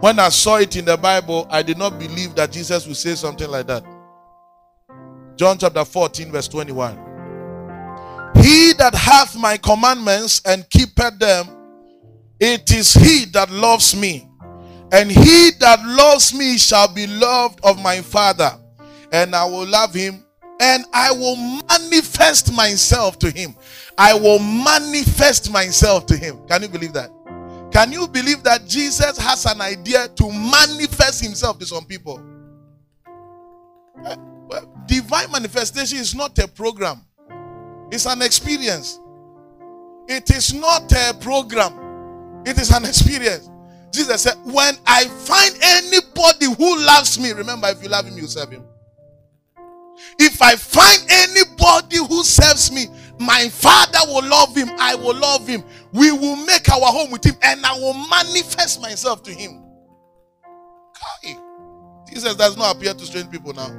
When 0.00 0.18
I 0.18 0.28
saw 0.28 0.56
it 0.56 0.76
in 0.76 0.84
the 0.84 0.96
Bible, 0.96 1.46
I 1.50 1.62
did 1.62 1.78
not 1.78 1.98
believe 1.98 2.34
that 2.34 2.52
Jesus 2.52 2.86
would 2.86 2.96
say 2.96 3.14
something 3.14 3.48
like 3.48 3.66
that. 3.68 3.84
John 5.36 5.58
chapter 5.58 5.84
14, 5.84 6.30
verse 6.30 6.48
21. 6.48 6.94
He 8.36 8.74
that 8.74 8.94
hath 8.94 9.36
my 9.36 9.56
commandments 9.56 10.42
and 10.44 10.68
keepeth 10.68 11.18
them, 11.18 11.48
it 12.38 12.70
is 12.70 12.92
he 12.92 13.24
that 13.32 13.50
loves 13.50 13.96
me. 13.96 14.28
And 14.92 15.10
he 15.10 15.50
that 15.60 15.82
loves 15.84 16.32
me 16.34 16.58
shall 16.58 16.92
be 16.92 17.06
loved 17.06 17.58
of 17.64 17.82
my 17.82 18.02
Father, 18.02 18.52
and 19.10 19.34
I 19.34 19.44
will 19.46 19.66
love 19.66 19.92
him, 19.92 20.24
and 20.60 20.84
I 20.92 21.10
will 21.10 21.36
manifest 21.68 22.52
myself 22.52 23.18
to 23.20 23.30
him. 23.30 23.56
I 23.98 24.14
will 24.14 24.38
manifest 24.38 25.50
myself 25.50 26.06
to 26.06 26.16
him. 26.16 26.46
Can 26.46 26.62
you 26.62 26.68
believe 26.68 26.92
that? 26.92 27.10
Can 27.76 27.92
you 27.92 28.08
believe 28.08 28.42
that 28.44 28.66
Jesus 28.66 29.18
has 29.18 29.44
an 29.44 29.60
idea 29.60 30.08
to 30.08 30.32
manifest 30.32 31.22
himself 31.22 31.58
to 31.58 31.66
some 31.66 31.84
people? 31.84 32.18
Eh, 34.02 34.16
well, 34.48 34.72
divine 34.86 35.30
manifestation 35.30 35.98
is 35.98 36.14
not 36.14 36.38
a 36.38 36.48
program, 36.48 37.04
it's 37.92 38.06
an 38.06 38.22
experience. 38.22 38.98
It 40.08 40.30
is 40.30 40.54
not 40.54 40.90
a 40.90 41.12
program, 41.20 42.42
it 42.46 42.58
is 42.58 42.70
an 42.70 42.86
experience. 42.86 43.50
Jesus 43.92 44.22
said, 44.22 44.36
When 44.44 44.74
I 44.86 45.04
find 45.04 45.54
anybody 45.62 46.46
who 46.56 46.78
loves 46.82 47.20
me, 47.20 47.32
remember, 47.32 47.68
if 47.68 47.82
you 47.82 47.90
love 47.90 48.06
him, 48.06 48.16
you 48.16 48.26
serve 48.26 48.52
him. 48.52 48.64
If 50.18 50.40
I 50.40 50.56
find 50.56 51.02
anybody 51.10 51.98
who 51.98 52.24
serves 52.24 52.72
me, 52.72 52.86
my 53.18 53.48
father 53.48 53.98
will 54.06 54.24
love 54.28 54.54
him. 54.54 54.68
I 54.78 54.94
will 54.94 55.14
love 55.16 55.46
him. 55.46 55.62
We 55.96 56.12
will 56.12 56.36
make 56.36 56.70
our 56.70 56.92
home 56.92 57.10
with 57.10 57.24
him, 57.24 57.36
and 57.42 57.64
I 57.64 57.72
will 57.78 57.94
manifest 57.94 58.82
myself 58.82 59.22
to 59.22 59.32
him. 59.32 59.62
Kai. 60.94 61.36
Jesus 62.06 62.34
does 62.36 62.56
not 62.56 62.76
appear 62.76 62.92
to 62.92 63.04
strange 63.06 63.30
people 63.30 63.54
now. 63.54 63.70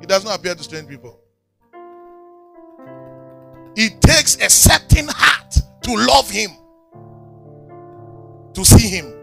He 0.00 0.06
does 0.06 0.24
not 0.24 0.38
appear 0.38 0.56
to 0.56 0.62
strange 0.62 0.88
people. 0.88 1.20
It 3.76 4.00
takes 4.00 4.36
a 4.44 4.50
certain 4.50 5.06
heart 5.08 5.56
to 5.82 5.94
love 5.94 6.28
him, 6.28 6.50
to 8.54 8.64
see 8.64 8.88
him. 8.88 9.14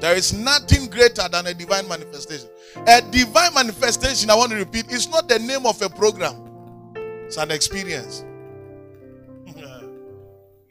There 0.00 0.16
is 0.16 0.32
nothing 0.32 0.88
greater 0.88 1.28
than 1.28 1.46
a 1.46 1.54
divine 1.54 1.86
manifestation. 1.88 2.48
A 2.86 3.02
divine 3.02 3.52
manifestation, 3.54 4.30
I 4.30 4.34
want 4.34 4.50
to 4.52 4.56
repeat, 4.56 4.90
is 4.90 5.08
not 5.10 5.28
the 5.28 5.38
name 5.38 5.66
of 5.66 5.80
a 5.82 5.90
program, 5.90 6.94
it's 7.26 7.36
an 7.36 7.50
experience. 7.50 8.24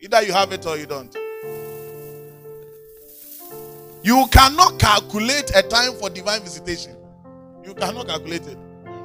Either 0.06 0.22
you 0.22 0.34
have 0.34 0.52
it 0.52 0.64
or 0.68 0.78
you 0.78 0.86
don't. 0.86 1.18
You 4.04 4.28
cannot 4.32 4.78
calculate 4.78 5.50
a 5.56 5.64
time 5.64 5.94
for 5.94 6.12
divine 6.12 6.42
visitation. 6.42 6.96
You 7.66 7.74
cannot 7.74 8.08
calculate 8.08 8.46
it. 8.46 8.58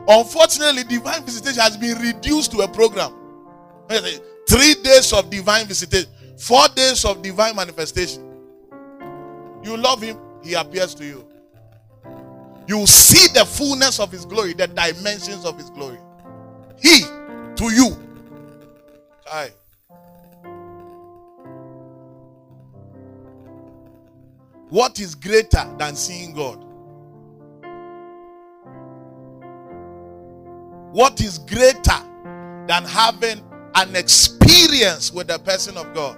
Unfortunately, 0.06 0.84
divine 0.84 1.24
visitation 1.24 1.62
has 1.62 1.78
been 1.78 1.96
reduced 1.98 2.52
to 2.52 2.58
a 2.58 2.68
program. 2.68 3.14
Three 4.46 4.74
days 4.82 5.14
of 5.14 5.30
divine 5.30 5.64
visitation, 5.66 6.10
four 6.36 6.68
days 6.76 7.06
of 7.06 7.22
divine 7.22 7.56
manifestation. 7.56 8.22
You 9.62 9.78
love 9.78 10.02
him, 10.02 10.18
he 10.42 10.52
appears 10.52 10.94
to 10.96 11.04
you. 11.06 11.26
You 12.66 12.86
see 12.86 13.32
the 13.32 13.46
fullness 13.46 14.00
of 14.00 14.12
his 14.12 14.26
glory, 14.26 14.52
the 14.52 14.66
dimensions 14.66 15.46
of 15.46 15.56
his 15.56 15.70
glory. 15.70 15.98
He 16.78 17.00
to 17.56 17.72
you. 17.72 17.96
Aye. 19.32 19.52
What 24.70 25.00
is 25.00 25.16
greater 25.16 25.68
than 25.78 25.96
seeing 25.96 26.32
God? 26.32 26.64
What 30.92 31.20
is 31.20 31.38
greater 31.38 32.00
than 32.66 32.84
having 32.84 33.42
an 33.74 33.96
experience 33.96 35.12
with 35.12 35.26
the 35.26 35.38
person 35.40 35.76
of 35.76 35.92
God? 35.92 36.16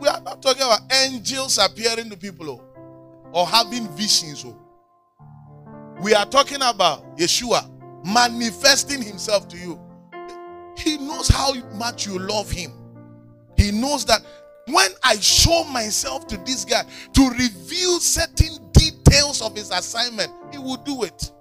We 0.00 0.08
are 0.08 0.20
not 0.20 0.42
talking 0.42 0.62
about 0.62 0.80
angels 0.92 1.58
appearing 1.58 2.10
to 2.10 2.16
people 2.16 2.50
oh, 2.50 3.30
or 3.32 3.46
having 3.46 3.86
visions. 3.90 4.44
Oh. 4.44 4.56
We 6.00 6.14
are 6.14 6.26
talking 6.26 6.62
about 6.62 7.16
Yeshua 7.16 7.68
manifesting 8.04 9.02
himself 9.02 9.46
to 9.48 9.56
you. 9.56 9.80
He 10.76 10.96
knows 10.98 11.28
how 11.28 11.54
much 11.74 12.06
you 12.06 12.18
love 12.18 12.50
him. 12.50 12.72
He 13.56 13.70
knows 13.72 14.04
that 14.06 14.22
when 14.72 14.90
I 15.02 15.16
show 15.16 15.64
myself 15.64 16.26
to 16.28 16.36
this 16.38 16.64
guy 16.64 16.82
to 17.14 17.30
reveal 17.30 18.00
certain 18.00 18.70
details 18.72 19.42
of 19.42 19.56
his 19.56 19.70
assignment, 19.70 20.32
he 20.52 20.58
will 20.58 20.76
do 20.76 21.04
it. 21.04 21.32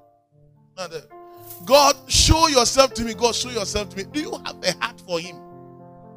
God, 1.65 1.95
show 2.07 2.47
yourself 2.47 2.93
to 2.95 3.03
me. 3.03 3.13
God, 3.13 3.35
show 3.35 3.49
yourself 3.49 3.89
to 3.89 3.97
me. 3.97 4.03
Do 4.11 4.19
you 4.19 4.31
have 4.45 4.57
a 4.63 4.71
heart 4.79 5.01
for 5.01 5.19
him? 5.19 5.37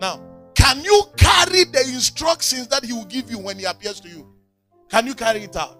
Now, 0.00 0.20
can 0.54 0.82
you 0.84 1.02
carry 1.16 1.64
the 1.64 1.80
instructions 1.92 2.68
that 2.68 2.84
he 2.84 2.92
will 2.92 3.06
give 3.06 3.30
you 3.30 3.38
when 3.38 3.58
he 3.58 3.64
appears 3.64 4.00
to 4.00 4.08
you? 4.08 4.26
Can 4.88 5.06
you 5.06 5.14
carry 5.14 5.44
it 5.44 5.56
out? 5.56 5.78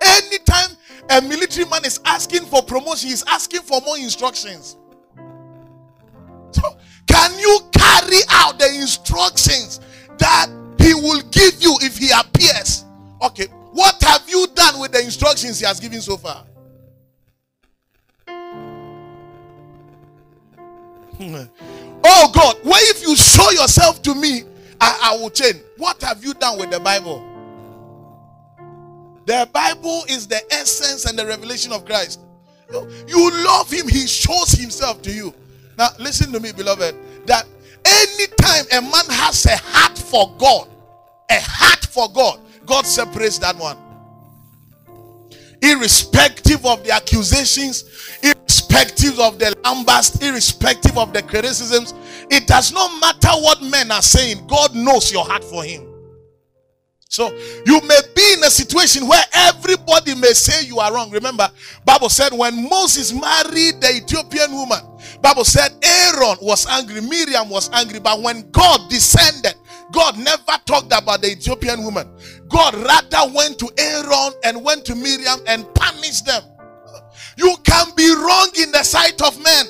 Anytime 0.00 0.76
a 1.10 1.20
military 1.22 1.68
man 1.68 1.84
is 1.84 2.00
asking 2.04 2.42
for 2.42 2.62
promotion, 2.62 3.08
he's 3.08 3.24
asking 3.24 3.62
for 3.62 3.80
more 3.80 3.96
instructions. 3.96 4.76
So, 6.50 6.76
can 7.06 7.38
you 7.38 7.60
carry 8.12 8.24
out 8.30 8.58
the 8.58 8.66
instructions 8.74 9.80
that 10.18 10.46
he 10.78 10.94
will 10.94 11.22
give 11.30 11.62
you 11.62 11.76
if 11.80 11.98
he 11.98 12.10
appears? 12.10 12.84
Okay, 13.22 13.46
what 13.72 14.02
have 14.02 14.28
you 14.28 14.46
done 14.54 14.80
with 14.80 14.92
the 14.92 15.02
instructions 15.02 15.58
he 15.60 15.66
has 15.66 15.80
given 15.80 16.00
so 16.00 16.16
far? 16.16 16.44
Hmm. 21.16 21.44
Oh 22.04 22.32
God, 22.34 22.56
what 22.62 22.82
if 22.84 23.02
you 23.02 23.14
show 23.14 23.50
yourself 23.50 24.02
to 24.02 24.14
me? 24.14 24.42
I, 24.80 25.12
I 25.12 25.16
will 25.16 25.30
change. 25.30 25.60
What 25.76 26.02
have 26.02 26.24
you 26.24 26.34
done 26.34 26.58
with 26.58 26.70
the 26.70 26.80
Bible? 26.80 27.28
The 29.24 29.48
Bible 29.52 30.02
is 30.08 30.26
the 30.26 30.42
essence 30.52 31.04
and 31.04 31.16
the 31.16 31.24
revelation 31.24 31.72
of 31.72 31.84
Christ. 31.84 32.20
You 33.06 33.30
love 33.44 33.70
him, 33.70 33.86
he 33.86 34.06
shows 34.06 34.50
himself 34.52 35.00
to 35.02 35.12
you. 35.12 35.32
Now, 35.78 35.90
listen 36.00 36.32
to 36.32 36.40
me, 36.40 36.50
beloved, 36.52 36.96
that 37.26 37.46
anytime 37.84 38.64
a 38.72 38.80
man 38.82 39.04
has 39.08 39.46
a 39.46 39.56
heart 39.56 39.98
for 39.98 40.34
God, 40.38 40.68
a 41.30 41.40
heart 41.40 41.86
for 41.86 42.10
God, 42.12 42.40
God 42.66 42.86
separates 42.86 43.38
that 43.38 43.56
one. 43.56 43.76
Irrespective 45.62 46.64
of 46.66 46.82
the 46.84 46.90
accusations, 46.90 47.84
irrespective 48.22 49.20
of 49.20 49.38
the 49.38 49.54
lambast, 49.62 50.22
irrespective 50.22 50.98
of 50.98 51.12
the 51.12 51.22
criticisms, 51.22 51.94
it 52.30 52.46
does 52.46 52.72
not 52.72 53.00
matter 53.00 53.30
what 53.42 53.62
men 53.62 53.90
are 53.90 54.02
saying. 54.02 54.46
God 54.46 54.74
knows 54.74 55.12
your 55.12 55.24
heart 55.24 55.44
for 55.44 55.62
Him. 55.62 55.86
So 57.12 57.30
you 57.66 57.78
may 57.82 58.00
be 58.16 58.32
in 58.38 58.42
a 58.42 58.50
situation 58.50 59.06
where 59.06 59.22
everybody 59.34 60.14
may 60.14 60.32
say 60.32 60.66
you 60.66 60.78
are 60.78 60.94
wrong. 60.94 61.10
Remember, 61.10 61.46
Bible 61.84 62.08
said 62.08 62.32
when 62.32 62.66
Moses 62.70 63.12
married 63.12 63.82
the 63.82 64.00
Ethiopian 64.02 64.50
woman, 64.52 64.80
Bible 65.22 65.44
said 65.44 65.72
Aaron 65.82 66.36
was 66.42 66.66
angry, 66.66 67.00
Miriam 67.00 67.48
was 67.48 67.70
angry, 67.72 68.00
but 68.00 68.20
when 68.20 68.50
God 68.50 68.90
descended, 68.90 69.54
God 69.92 70.18
never 70.18 70.58
talked 70.66 70.92
about 70.92 71.22
the 71.22 71.30
Ethiopian 71.32 71.84
woman. 71.84 72.08
God 72.48 72.74
rather 72.74 73.32
went 73.32 73.58
to 73.60 73.70
Aaron 73.78 74.32
and 74.44 74.64
went 74.64 74.84
to 74.86 74.94
Miriam 74.94 75.40
and 75.46 75.72
punished 75.74 76.26
them. 76.26 76.42
You 77.36 77.54
can 77.64 77.86
be 77.96 78.12
wrong 78.12 78.50
in 78.58 78.72
the 78.72 78.82
sight 78.82 79.22
of 79.22 79.40
men, 79.42 79.66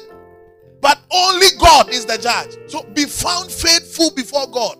but 0.80 0.98
only 1.12 1.48
God 1.58 1.90
is 1.90 2.06
the 2.06 2.16
judge. 2.18 2.56
So 2.70 2.82
be 2.94 3.04
found 3.04 3.50
faithful 3.50 4.10
before 4.14 4.46
God. 4.50 4.78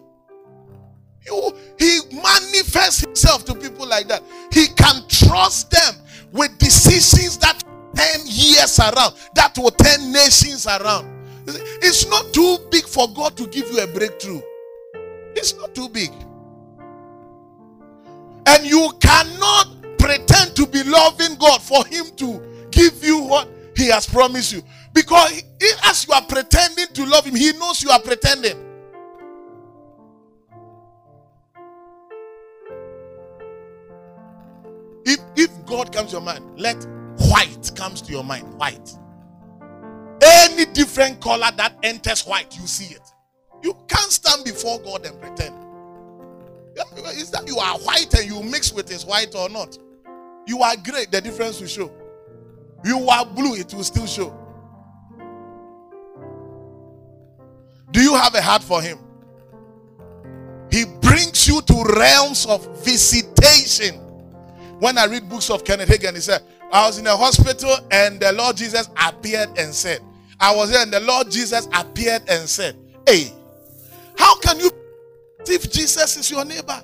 You, 1.26 1.56
he 1.78 2.00
manifests 2.12 3.00
himself 3.00 3.44
to 3.44 3.54
people 3.54 3.86
like 3.86 4.08
that. 4.08 4.22
He 4.52 4.66
can 4.68 5.06
trust 5.08 5.70
them 5.70 5.94
with 6.32 6.56
decisions 6.58 7.38
that 7.38 7.62
turn 7.94 8.20
years 8.26 8.78
around, 8.78 9.14
that 9.34 9.56
will 9.56 9.70
turn 9.70 10.12
nations 10.12 10.66
around. 10.66 11.08
It's 11.46 12.06
not 12.08 12.32
too 12.32 12.58
big 12.70 12.84
for 12.84 13.12
God 13.12 13.36
to 13.36 13.46
give 13.46 13.70
you 13.70 13.82
a 13.82 13.86
breakthrough. 13.86 14.40
It's 15.34 15.56
not 15.56 15.74
too 15.74 15.88
big. 15.88 16.10
And 18.46 18.66
you 18.66 18.92
cannot 19.00 19.98
pretend 19.98 20.54
to 20.56 20.66
be 20.66 20.82
loving 20.84 21.36
God 21.36 21.62
for 21.62 21.84
Him 21.86 22.06
to 22.16 22.68
give 22.70 23.02
you 23.02 23.20
what 23.20 23.48
He 23.76 23.88
has 23.88 24.06
promised 24.06 24.52
you. 24.52 24.62
Because 24.92 25.30
he, 25.30 25.70
as 25.84 26.06
you 26.06 26.12
are 26.12 26.22
pretending 26.22 26.86
to 26.88 27.06
love 27.06 27.24
Him, 27.24 27.34
He 27.34 27.52
knows 27.52 27.82
you 27.82 27.90
are 27.90 28.00
pretending. 28.00 28.58
If, 35.04 35.18
if 35.36 35.66
God 35.66 35.92
comes 35.92 36.10
to 36.10 36.16
your 36.16 36.20
mind, 36.20 36.44
let 36.58 36.86
white 37.30 37.70
comes 37.74 38.02
to 38.02 38.12
your 38.12 38.24
mind. 38.24 38.52
White. 38.54 38.96
Any 40.22 40.66
different 40.66 41.20
color 41.20 41.50
that 41.56 41.76
enters 41.82 42.24
white, 42.24 42.56
you 42.58 42.66
see 42.66 42.94
it. 42.94 43.12
You 43.62 43.76
can't 43.88 44.10
stand 44.10 44.44
before 44.44 44.80
God 44.80 45.04
and 45.06 45.20
pretend. 45.20 45.56
Is 47.14 47.30
that 47.30 47.46
you 47.46 47.58
are 47.58 47.78
white 47.78 48.12
and 48.14 48.28
you 48.28 48.42
mix 48.42 48.72
with 48.72 48.88
his 48.88 49.04
white 49.04 49.34
or 49.34 49.48
not? 49.48 49.76
You 50.46 50.62
are 50.62 50.76
gray, 50.76 51.06
the 51.10 51.20
difference 51.20 51.60
will 51.60 51.68
show. 51.68 51.92
You 52.84 53.08
are 53.08 53.26
blue, 53.26 53.54
it 53.54 53.72
will 53.74 53.84
still 53.84 54.06
show. 54.06 54.36
Do 57.90 58.00
you 58.00 58.14
have 58.14 58.34
a 58.34 58.42
heart 58.42 58.62
for 58.62 58.80
him? 58.80 58.98
He 60.70 60.86
brings 60.86 61.46
you 61.46 61.60
to 61.60 61.84
realms 61.96 62.46
of 62.46 62.84
visitation. 62.84 63.96
When 64.78 64.96
I 64.96 65.04
read 65.04 65.28
books 65.28 65.50
of 65.50 65.64
Kenneth 65.64 65.90
Hagin, 65.90 66.14
he 66.14 66.20
said, 66.20 66.42
I 66.72 66.86
was 66.86 66.98
in 66.98 67.06
a 67.06 67.14
hospital 67.14 67.76
and 67.90 68.18
the 68.18 68.32
Lord 68.32 68.56
Jesus 68.56 68.88
appeared 68.96 69.50
and 69.58 69.74
said, 69.74 70.00
I 70.40 70.56
was 70.56 70.70
there 70.70 70.82
and 70.82 70.92
the 70.92 71.00
Lord 71.00 71.30
Jesus 71.30 71.68
appeared 71.72 72.22
and 72.28 72.48
said, 72.48 72.76
Hey, 73.06 73.30
how 74.16 74.38
can 74.40 74.58
you 74.58 74.70
if 75.46 75.70
Jesus 75.70 76.16
is 76.16 76.30
your 76.30 76.44
neighbor? 76.46 76.82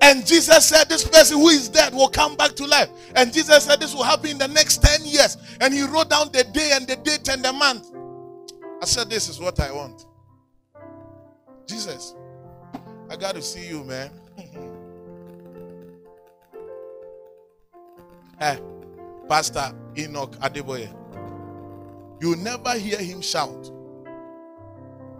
And 0.00 0.24
Jesus 0.24 0.66
said, 0.66 0.88
This 0.88 1.06
person 1.06 1.38
who 1.38 1.48
is 1.48 1.68
dead 1.68 1.92
will 1.92 2.08
come 2.08 2.36
back 2.36 2.52
to 2.52 2.66
life. 2.66 2.88
And 3.16 3.32
Jesus 3.32 3.64
said, 3.64 3.80
This 3.80 3.94
will 3.94 4.04
happen 4.04 4.30
in 4.30 4.38
the 4.38 4.48
next 4.48 4.82
10 4.82 5.04
years. 5.04 5.36
And 5.60 5.74
he 5.74 5.82
wrote 5.82 6.08
down 6.08 6.30
the 6.32 6.44
day 6.44 6.70
and 6.72 6.86
the 6.86 6.96
date 6.96 7.28
and 7.28 7.44
the 7.44 7.52
month. 7.52 7.90
I 8.80 8.86
said, 8.86 9.10
This 9.10 9.28
is 9.28 9.40
what 9.40 9.58
I 9.60 9.72
want. 9.72 10.06
Jesus, 11.66 12.14
I 13.10 13.16
got 13.16 13.34
to 13.34 13.42
see 13.42 13.68
you, 13.68 13.84
man. 13.84 14.10
hey, 18.40 18.58
Pastor 19.28 19.72
Enoch 19.96 20.32
Adeboye. 20.40 20.88
You 22.20 22.36
never 22.36 22.72
hear 22.78 22.98
him 22.98 23.20
shout. 23.20 23.70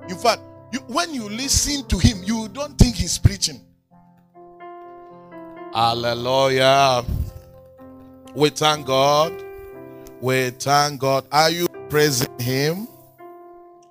In 0.09 0.17
fact, 0.17 0.43
you, 0.73 0.81
when 0.81 1.15
you 1.15 1.29
listen 1.29 1.87
to 1.87 1.99
him, 1.99 2.23
you 2.25 2.49
don't 2.49 2.77
think 2.79 2.97
he's 2.97 3.19
preaching. 3.19 3.61
Hallelujah. 5.73 7.05
We 8.35 8.51
thank 8.51 8.87
God. 8.87 9.33
We 10.21 10.51
thank 10.51 11.01
God. 11.01 11.25
Are 11.31 11.51
you 11.51 11.67
praising 11.89 12.39
him? 12.39 12.89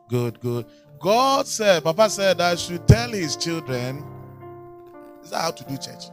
Good, 0.09 0.39
good. 0.39 0.65
God 0.99 1.47
said, 1.47 1.83
Papa 1.83 2.09
said, 2.09 2.41
I 2.41 2.55
should 2.55 2.87
tell 2.87 3.09
his 3.09 3.35
children. 3.35 4.03
Is 5.23 5.29
that 5.29 5.41
how 5.41 5.51
to 5.51 5.63
do 5.63 5.77
church? 5.77 6.05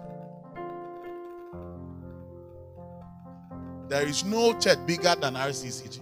There 3.89 4.07
is 4.07 4.25
no 4.25 4.59
church 4.59 4.79
bigger 4.87 5.15
than 5.15 5.35
RCCG. 5.35 6.01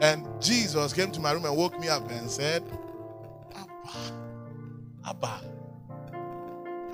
And 0.00 0.26
Jesus 0.42 0.92
came 0.92 1.10
to 1.12 1.20
my 1.20 1.32
room 1.32 1.44
and 1.44 1.56
woke 1.56 1.78
me 1.78 1.88
up 1.88 2.10
and 2.10 2.28
said, 2.28 2.62
Abba, 3.54 3.98
Abba, 5.06 5.40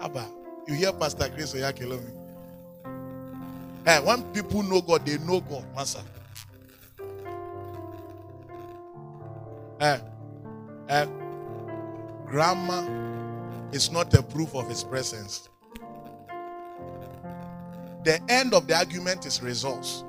Abba. 0.01 0.27
You 0.67 0.75
hear 0.75 0.93
Pastor 0.93 1.31
Chris 1.31 1.55
Oyakhilome? 1.55 2.13
Hey, 3.85 3.97
eh, 3.97 4.01
when 4.01 4.23
people 4.35 4.63
know 4.63 4.83
God, 4.83 5.07
they 5.07 5.17
know 5.17 5.41
God, 5.41 5.65
Master. 5.75 6.03
Eh, 9.81 9.97
hey, 9.97 10.03
hey, 10.89 11.09
grammar 12.27 12.87
is 13.73 13.91
not 13.91 14.13
a 14.13 14.23
proof 14.23 14.55
of 14.55 14.69
his 14.69 14.85
presence. 14.85 15.49
The 18.05 18.21
end 18.29 18.55
of 18.55 18.67
the 18.67 18.77
argument 18.77 19.27
is 19.27 19.43
results. 19.43 20.05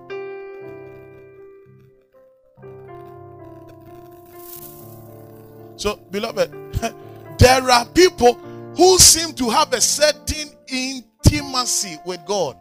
So, 5.76 5.96
beloved, 6.12 6.52
there 7.40 7.70
are 7.70 7.86
people 7.86 8.34
who 8.76 8.98
seem 8.98 9.34
to 9.36 9.50
have 9.50 9.74
a 9.74 9.82
certain 9.82 10.50
intimacy 10.68 11.98
with 12.06 12.20
God 12.26 12.58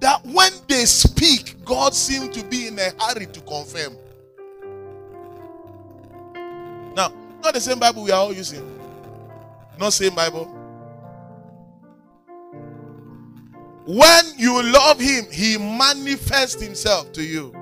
that 0.00 0.24
when 0.24 0.52
they 0.68 0.84
speak, 0.86 1.64
God 1.64 1.94
seems 1.94 2.36
to 2.36 2.44
be 2.44 2.68
in 2.68 2.78
a 2.78 2.90
hurry 3.00 3.26
to 3.26 3.40
confirm. 3.40 3.96
Now, 6.94 7.12
not 7.42 7.54
the 7.54 7.60
same 7.60 7.78
Bible 7.78 8.04
we 8.04 8.10
are 8.10 8.20
all 8.20 8.32
using, 8.32 8.78
not 9.78 9.92
same 9.92 10.14
Bible. 10.14 10.59
When 13.86 14.24
you 14.36 14.62
love 14.62 15.00
Him, 15.00 15.24
He 15.30 15.56
manifests 15.58 16.62
Himself 16.62 17.12
to 17.12 17.22
you. 17.22 17.54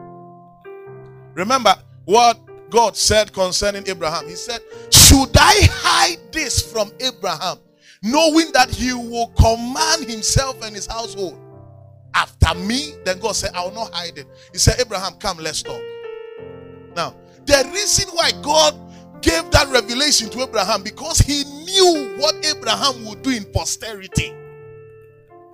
Remember 1.35 1.75
what 2.05 2.39
God 2.71 2.97
said 2.97 3.33
concerning 3.33 3.89
Abraham. 3.89 4.27
He 4.29 4.35
said, 4.35 4.61
Should 4.91 5.37
I 5.37 5.69
hide 5.71 6.33
this 6.33 6.61
from 6.61 6.91
Abraham, 7.01 7.59
knowing 8.03 8.51
that 8.53 8.71
he 8.71 8.93
will 8.93 9.29
command 9.29 10.09
himself 10.09 10.63
and 10.63 10.75
his 10.75 10.87
household 10.87 11.39
after 12.15 12.55
me? 12.55 12.95
Then 13.05 13.19
God 13.21 13.33
said, 13.33 13.53
I 13.55 13.65
will 13.65 13.75
not 13.75 13.93
hide 13.93 14.19
it. 14.19 14.27
He 14.53 14.59
said, 14.59 14.81
Abraham, 14.81 15.15
come, 15.15 15.39
let's 15.39 15.63
talk. 15.63 15.81
Now, 16.95 17.15
the 17.47 17.71
reason 17.73 18.09
why 18.15 18.33
God 18.43 18.75
gave 19.23 19.51
that 19.51 19.69
revelation 19.69 20.29
to 20.31 20.43
Abraham 20.43 20.83
because 20.83 21.19
he 21.19 21.45
knew 21.45 22.17
what 22.19 22.35
Abraham 22.45 23.05
would 23.07 23.23
do 23.23 23.31
in 23.31 23.45
posterity. 23.53 24.35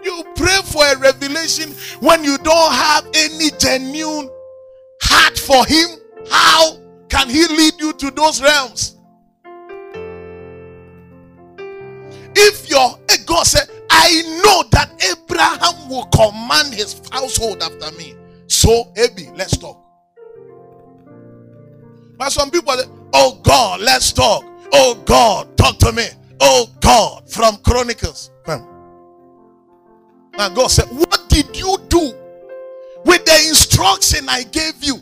You 0.05 0.25
pray 0.37 0.59
for 0.65 0.85
a 0.85 0.99
revelation 0.99 1.71
when 2.01 2.23
you 2.25 2.37
don't 2.39 2.73
have 2.73 3.07
any 3.15 3.51
genuine 3.59 4.31
heart 5.03 5.39
for 5.39 5.65
him. 5.67 5.99
How 6.31 6.77
can 7.09 7.29
he 7.29 7.47
lead 7.47 7.75
you 7.79 7.93
to 7.95 8.11
those 8.11 8.43
realms? 8.43 8.97
If 12.37 12.69
your 12.69 12.99
eh, 13.09 13.17
God 13.25 13.45
said, 13.45 13.69
I 13.91 14.23
know 14.45 14.65
that 14.73 14.91
Abraham 15.11 15.89
will 15.89 16.07
command 16.07 16.75
his 16.75 17.01
household 17.11 17.63
after 17.63 17.97
me. 17.97 18.15
So, 18.47 18.93
Abby, 18.97 19.31
let's 19.35 19.57
talk. 19.57 19.81
But 22.17 22.31
some 22.31 22.51
people, 22.51 22.73
say, 22.75 22.89
oh 23.13 23.41
God, 23.43 23.81
let's 23.81 24.13
talk. 24.13 24.45
Oh 24.73 25.01
God, 25.05 25.57
talk 25.57 25.79
to 25.79 25.93
me. 25.93 26.07
Oh 26.41 26.67
God, 26.81 27.31
from 27.31 27.57
Chronicles. 27.59 28.31
And 30.39 30.55
God 30.55 30.69
said, 30.69 30.87
What 30.87 31.29
did 31.29 31.57
you 31.57 31.77
do 31.89 32.13
with 33.05 33.25
the 33.25 33.47
instruction 33.49 34.29
I 34.29 34.43
gave 34.45 34.83
you? 34.83 34.97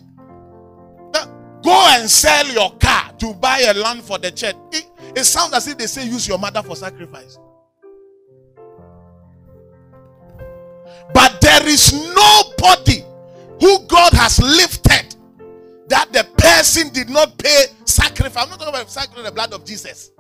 Now, 1.13 1.27
go 1.63 1.87
and 1.91 2.11
sell 2.11 2.47
your 2.49 2.77
car 2.77 3.13
to 3.19 3.35
buy 3.35 3.61
a 3.61 3.75
land 3.75 4.03
for 4.03 4.19
the 4.19 4.31
church. 4.31 4.57
It, 4.73 4.87
it 5.17 5.25
sounds 5.25 5.53
as 5.55 5.69
if 5.69 5.79
they 5.79 5.87
say 5.87 6.07
use 6.07 6.29
your 6.29 6.39
mother 6.39 6.63
for 6.63 6.77
sacrifice. 6.77 7.39
But 11.15 11.41
there 11.41 11.67
is 11.67 11.93
nobody 11.93 13.05
who 13.61 13.87
God 13.87 14.13
has 14.15 14.41
lifted 14.41 15.17
that 15.89 16.13
the 16.13 16.25
person 16.37 16.91
did 16.93 17.11
not 17.11 17.37
pay 17.39 17.67
sacrifice. 17.85 18.45
I'm 18.45 18.51
not 18.51 18.59
talking 18.59 18.75
about 18.75 18.91
sacrifice 18.91 19.25
the 19.25 19.33
blood 19.33 19.53
of 19.53 19.65
Jesus. 19.65 20.11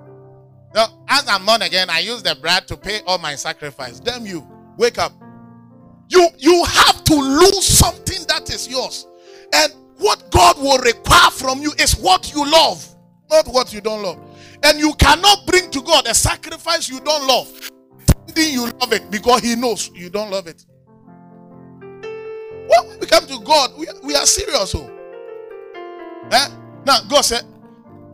Now, 0.74 1.04
as 1.08 1.26
I'm 1.28 1.44
born 1.44 1.62
again, 1.62 1.90
I 1.90 2.00
use 2.00 2.22
the 2.22 2.34
blood 2.34 2.66
to 2.68 2.76
pay 2.76 3.00
all 3.06 3.18
my 3.18 3.34
sacrifice. 3.34 4.00
Damn 4.00 4.26
you, 4.26 4.46
wake 4.76 4.98
up. 4.98 5.12
You 6.08 6.28
you 6.38 6.64
have 6.64 7.04
to 7.04 7.14
lose 7.14 7.66
something 7.66 8.18
that 8.28 8.50
is 8.50 8.68
yours. 8.68 9.06
And 9.54 9.72
what 9.98 10.30
God 10.30 10.58
will 10.58 10.78
require 10.78 11.30
from 11.30 11.60
you 11.60 11.72
is 11.78 11.96
what 11.96 12.32
you 12.34 12.44
love, 12.50 12.84
not 13.30 13.46
what 13.48 13.72
you 13.72 13.80
don't 13.80 14.02
love. 14.02 14.20
And 14.62 14.78
you 14.78 14.94
cannot 14.94 15.46
bring 15.46 15.70
to 15.70 15.80
God 15.82 16.06
a 16.06 16.14
sacrifice 16.14 16.88
you 16.88 17.00
don't 17.00 17.26
love. 17.26 17.70
Then 18.34 18.52
you 18.52 18.70
love 18.80 18.92
it 18.92 19.10
because 19.10 19.42
He 19.42 19.56
knows 19.56 19.90
you 19.94 20.10
don't 20.10 20.30
love 20.30 20.46
it. 20.46 20.64
When 21.80 23.00
we 23.00 23.06
come 23.06 23.26
to 23.26 23.38
God, 23.40 23.72
we, 23.76 23.86
we 24.02 24.14
are 24.14 24.26
serious. 24.26 24.74
Oh. 24.74 24.90
Eh? 26.30 26.48
Now, 26.84 27.00
God 27.08 27.22
said, 27.22 27.44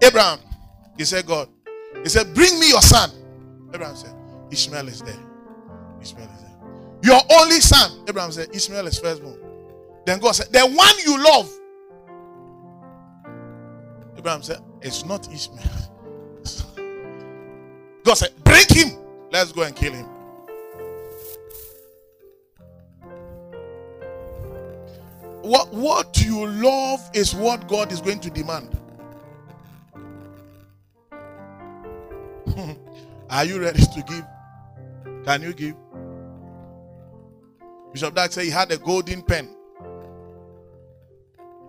Abraham, 0.02 0.40
He 0.96 1.04
said, 1.04 1.26
God, 1.26 1.48
He 2.02 2.08
said, 2.08 2.34
Bring 2.34 2.58
me 2.58 2.70
your 2.70 2.82
son. 2.82 3.10
Abraham 3.72 3.96
said, 3.96 4.14
Ishmael 4.50 4.88
is 4.88 5.02
there. 5.02 5.18
Ishmael. 6.00 6.37
Your 7.08 7.20
only 7.40 7.60
son. 7.62 8.04
Abraham 8.06 8.30
said, 8.30 8.54
Ishmael 8.54 8.86
is 8.86 8.98
firstborn. 8.98 9.38
Then 10.04 10.18
God 10.18 10.32
said, 10.32 10.52
The 10.52 10.60
one 10.60 10.94
you 11.06 11.24
love. 11.24 11.50
Abraham 14.18 14.42
said, 14.42 14.58
It's 14.82 15.06
not 15.06 15.26
Ishmael. 15.32 15.64
God 18.04 18.14
said, 18.14 18.32
Break 18.44 18.70
him. 18.70 18.90
Let's 19.32 19.52
go 19.52 19.62
and 19.62 19.74
kill 19.74 19.94
him. 19.94 20.04
What, 25.40 25.72
what 25.72 26.22
you 26.22 26.46
love 26.46 27.00
is 27.14 27.34
what 27.34 27.66
God 27.68 27.90
is 27.90 28.02
going 28.02 28.20
to 28.20 28.28
demand. 28.28 28.78
Are 33.30 33.46
you 33.46 33.62
ready 33.62 33.80
to 33.80 34.04
give? 34.06 34.26
Can 35.24 35.40
you 35.40 35.54
give? 35.54 35.74
Bishop 37.92 38.14
Dag 38.14 38.32
said 38.32 38.44
he 38.44 38.50
had 38.50 38.70
a 38.72 38.78
golden 38.78 39.22
pen. 39.22 39.48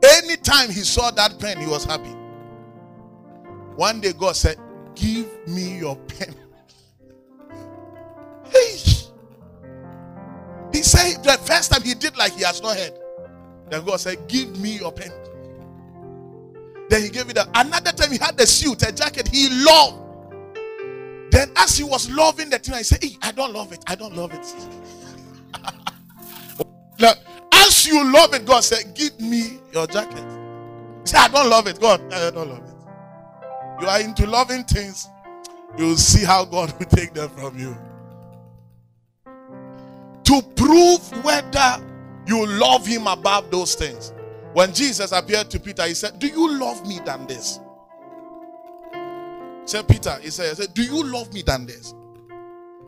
Anytime 0.04 0.70
he 0.70 0.82
saw 0.82 1.12
that 1.12 1.40
pen, 1.40 1.60
he 1.60 1.68
was 1.68 1.86
happy. 1.86 2.16
One 3.76 4.02
day 4.02 4.14
God 4.14 4.36
said, 4.36 4.58
Give 4.96 5.28
me 5.48 5.78
your 5.80 5.96
pen. 5.96 6.36
hey. 8.46 8.78
He 10.72 10.84
said 10.84 11.24
the 11.24 11.38
first 11.44 11.72
time 11.72 11.82
he 11.84 11.94
did 11.94 12.18
like 12.18 12.34
he 12.34 12.44
has 12.44 12.62
not 12.62 12.78
heard. 12.78 12.94
Then 13.70 13.86
God 13.86 14.00
said, 14.00 14.28
Give 14.28 14.58
me 14.60 14.78
your 14.78 14.92
pen. 14.92 15.12
Then 16.90 17.04
he 17.04 17.10
gave 17.10 17.30
it 17.30 17.38
a, 17.38 17.48
another 17.56 17.92
time 17.92 18.12
he 18.12 18.18
had 18.18 18.38
the 18.38 18.48
suit, 18.48 18.82
a 18.84 18.92
jacket 18.92 19.28
he 19.28 19.50
loved. 19.64 20.10
Then 21.32 21.52
as 21.56 21.78
he 21.78 21.84
was 21.84 22.10
loving 22.10 22.50
the 22.50 22.58
thing, 22.58 22.76
I 22.76 22.82
said, 22.82 23.04
hey, 23.04 23.16
I 23.22 23.32
don't 23.32 23.54
love 23.54 23.72
it. 23.72 23.84
I 23.88 23.96
don't 23.96 24.16
love 24.16 24.34
it. 24.34 24.46
You 27.90 28.14
love 28.14 28.34
it, 28.34 28.46
God 28.46 28.64
said, 28.64 28.96
Give 28.96 29.20
me 29.20 29.60
your 29.74 29.88
jacket. 29.88 30.24
Said, 31.04 31.20
I 31.20 31.28
don't 31.28 31.50
love 31.50 31.68
it. 31.68 31.80
God, 31.80 32.02
I 32.14 32.30
don't 32.30 32.50
love 32.50 32.64
it. 32.64 33.82
You 33.82 33.88
are 33.88 34.02
into 34.02 34.28
loving 34.28 34.64
things, 34.64 35.08
you 35.78 35.86
will 35.86 35.98
see 35.98 36.26
how 36.26 36.46
God 36.46 36.74
will 36.80 36.86
take 36.86 37.14
them 37.14 37.30
from 37.30 37.58
you. 37.58 37.76
To 40.24 40.42
prove 40.56 41.24
whether 41.24 41.84
you 42.28 42.46
love 42.46 42.86
him 42.86 43.08
above 43.08 43.50
those 43.50 43.76
things. 43.76 44.14
When 44.54 44.74
Jesus 44.74 45.12
appeared 45.12 45.50
to 45.52 45.60
Peter, 45.60 45.86
he 45.88 45.94
said, 45.94 46.20
Do 46.20 46.28
you 46.28 46.52
love 46.60 46.86
me 46.88 47.00
than 47.06 47.26
this? 47.28 47.60
Said 49.66 49.88
Peter, 49.88 50.18
he 50.22 50.30
said, 50.30 50.50
he 50.50 50.64
said, 50.64 50.74
Do 50.74 50.84
you 50.84 51.04
love 51.04 51.34
me 51.34 51.42
than 51.44 51.66
this? 51.66 51.94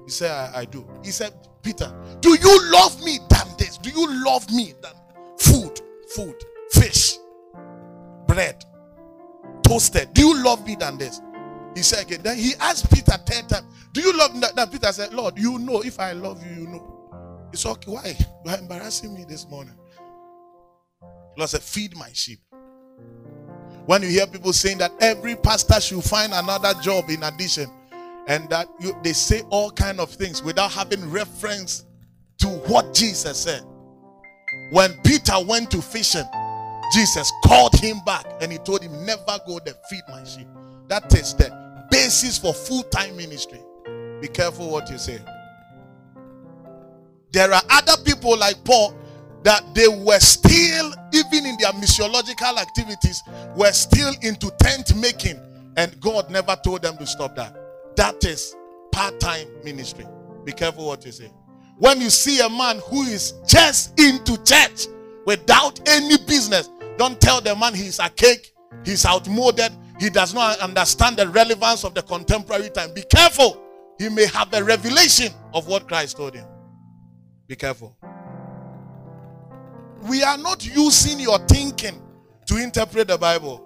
He 0.05 0.11
said, 0.11 0.31
I, 0.31 0.61
I 0.61 0.65
do. 0.65 0.85
He 1.03 1.11
said, 1.11 1.33
Peter, 1.61 1.93
do 2.21 2.29
you 2.29 2.71
love 2.71 3.03
me 3.03 3.19
than? 3.29 3.50
Do 3.81 3.89
you 3.89 4.23
love 4.25 4.49
me 4.51 4.73
than 4.81 4.93
food, 5.39 5.81
food, 6.15 6.35
fish, 6.71 7.17
bread, 8.27 8.63
toasted? 9.63 10.13
Do 10.13 10.21
you 10.21 10.43
love 10.43 10.65
me 10.65 10.75
than 10.75 10.97
this? 10.97 11.21
He 11.75 11.81
said 11.81 12.05
again. 12.05 12.21
Then 12.21 12.37
he 12.37 12.53
asked 12.59 12.91
Peter 12.93 13.17
ten 13.25 13.47
times, 13.47 13.65
Do 13.93 14.01
you 14.01 14.17
love 14.17 14.35
me? 14.35 14.41
Then 14.55 14.67
Peter 14.69 14.91
said, 14.91 15.13
Lord, 15.13 15.37
you 15.37 15.57
know. 15.57 15.81
If 15.81 15.99
I 15.99 16.11
love 16.11 16.45
you, 16.45 16.63
you 16.63 16.67
know. 16.67 17.49
It's 17.53 17.65
okay. 17.65 17.91
Why? 17.91 18.15
You 18.45 18.51
are 18.51 18.57
embarrassing 18.57 19.13
me 19.13 19.25
this 19.27 19.47
morning. 19.47 19.75
Lord 21.37 21.49
said, 21.49 21.61
Feed 21.61 21.95
my 21.95 22.09
sheep. 22.13 22.39
When 23.85 24.03
you 24.03 24.09
hear 24.09 24.27
people 24.27 24.53
saying 24.53 24.77
that 24.79 24.91
every 24.99 25.35
pastor 25.35 25.79
should 25.81 26.03
find 26.03 26.33
another 26.33 26.73
job 26.81 27.09
in 27.09 27.23
addition, 27.23 27.69
and 28.27 28.49
that 28.49 28.67
you, 28.79 28.95
they 29.01 29.13
say 29.13 29.41
all 29.49 29.71
kind 29.71 29.99
of 29.99 30.09
things 30.11 30.43
without 30.43 30.71
having 30.71 31.09
reference 31.09 31.85
to 32.39 32.47
what 32.47 32.93
Jesus 32.93 33.39
said. 33.39 33.63
When 34.69 34.93
Peter 35.03 35.35
went 35.45 35.71
to 35.71 35.81
fishing, 35.81 36.25
Jesus 36.93 37.31
called 37.45 37.73
him 37.75 37.99
back 38.05 38.25
and 38.41 38.51
he 38.51 38.57
told 38.57 38.83
him, 38.83 39.05
Never 39.05 39.39
go 39.47 39.59
there, 39.63 39.75
feed 39.89 40.03
my 40.09 40.23
sheep. 40.23 40.47
That 40.87 41.13
is 41.15 41.33
the 41.35 41.51
basis 41.89 42.37
for 42.37 42.53
full 42.53 42.83
time 42.83 43.15
ministry. 43.15 43.61
Be 44.21 44.27
careful 44.27 44.69
what 44.69 44.89
you 44.89 44.97
say. 44.97 45.19
There 47.31 47.51
are 47.51 47.61
other 47.69 48.01
people 48.03 48.37
like 48.37 48.63
Paul 48.65 48.95
that 49.43 49.73
they 49.73 49.87
were 49.87 50.19
still, 50.19 50.93
even 51.13 51.45
in 51.45 51.57
their 51.59 51.71
missiological 51.71 52.57
activities, 52.57 53.23
were 53.55 53.71
still 53.71 54.13
into 54.21 54.51
tent 54.59 54.95
making, 54.95 55.39
and 55.77 55.99
God 56.01 56.29
never 56.29 56.55
told 56.63 56.81
them 56.81 56.97
to 56.97 57.07
stop 57.07 57.35
that. 57.37 57.55
That 57.95 58.23
is 58.25 58.55
part 58.91 59.19
time 59.19 59.47
ministry. 59.63 60.05
Be 60.43 60.51
careful 60.51 60.87
what 60.87 61.05
you 61.05 61.11
say. 61.11 61.31
When 61.81 61.99
you 61.99 62.11
see 62.11 62.39
a 62.41 62.47
man 62.47 62.79
who 62.89 63.01
is 63.01 63.33
just 63.47 63.99
into 63.99 64.37
church 64.43 64.85
without 65.25 65.79
any 65.89 66.15
business, 66.27 66.69
don't 66.95 67.19
tell 67.19 67.41
the 67.41 67.55
man 67.55 67.73
he's 67.73 67.97
a 67.97 68.07
cake, 68.07 68.53
he's 68.85 69.03
outmoded, 69.03 69.71
he 69.99 70.11
does 70.11 70.31
not 70.31 70.59
understand 70.59 71.17
the 71.17 71.27
relevance 71.27 71.83
of 71.83 71.95
the 71.95 72.03
contemporary 72.03 72.69
time. 72.69 72.93
Be 72.93 73.01
careful. 73.01 73.59
He 73.97 74.09
may 74.09 74.27
have 74.27 74.53
a 74.53 74.63
revelation 74.63 75.33
of 75.55 75.65
what 75.67 75.87
Christ 75.87 76.17
told 76.17 76.35
him. 76.35 76.45
Be 77.47 77.55
careful. 77.55 77.97
We 80.03 80.21
are 80.21 80.37
not 80.37 80.63
using 80.63 81.19
your 81.19 81.39
thinking 81.47 81.99
to 82.45 82.57
interpret 82.57 83.07
the 83.07 83.17
Bible. 83.17 83.65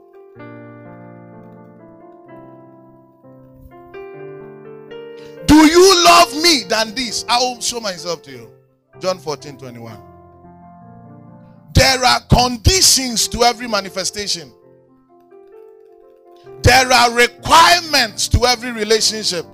Do 5.48 5.56
you 5.56 6.06
love 6.06 6.25
than 6.68 6.94
this? 6.96 7.26
I 7.28 7.40
will 7.40 7.60
show 7.62 7.80
myself 7.80 8.22
to 8.24 8.32
you. 8.32 8.52
John 9.00 9.20
14 9.20 9.58
21. 9.58 10.02
There 11.74 12.06
are 12.06 12.22
conditions 12.22 13.28
to 13.28 13.44
every 13.44 13.68
manifestation, 13.68 14.54
there 16.64 16.90
are 16.92 17.14
requirements 17.14 18.30
to 18.30 18.46
every 18.46 18.72
relationship, 18.72 19.46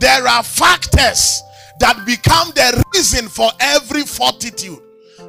there 0.00 0.26
are 0.26 0.42
factors 0.42 1.40
that 1.78 2.02
become 2.04 2.48
the 2.56 2.84
reason 2.94 3.28
for 3.28 3.48
every 3.60 4.02
fortitude. 4.02 4.80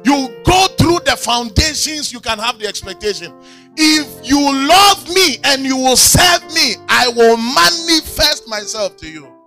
You 0.04 0.42
go 0.44 0.66
through 0.76 1.00
the 1.04 1.16
foundations, 1.16 2.12
you 2.12 2.18
can 2.20 2.38
have 2.38 2.58
the 2.58 2.66
expectation. 2.66 3.32
If 3.76 4.28
you 4.28 4.40
love 4.68 5.08
me 5.08 5.38
and 5.44 5.62
you 5.62 5.76
will 5.76 5.96
serve 5.96 6.42
me, 6.52 6.74
I 6.88 7.08
will 7.08 7.36
manifest 7.36 8.48
myself 8.48 8.96
to 8.98 9.08
you. 9.08 9.37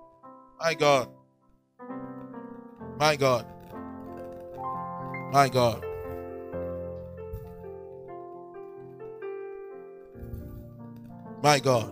My 0.62 0.76
God. 0.76 1.10
My 3.00 3.16
God. 3.16 3.48
My 5.32 5.50
God. 5.50 5.84
My 11.42 11.58
God. 11.58 11.92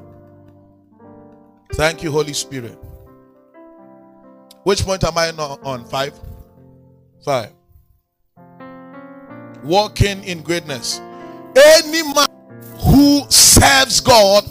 Thank 1.73 2.03
you, 2.03 2.11
Holy 2.11 2.33
Spirit. 2.33 2.77
Which 4.61 4.83
point 4.85 5.03
am 5.03 5.17
I 5.17 5.31
on? 5.31 5.83
Five? 5.85 6.13
Five. 7.25 7.51
Walking 9.63 10.23
in 10.23 10.43
greatness. 10.43 10.99
any 11.55 12.03
man 12.13 12.27
who 12.81 13.23
serves 13.31 13.99
God 13.99 14.47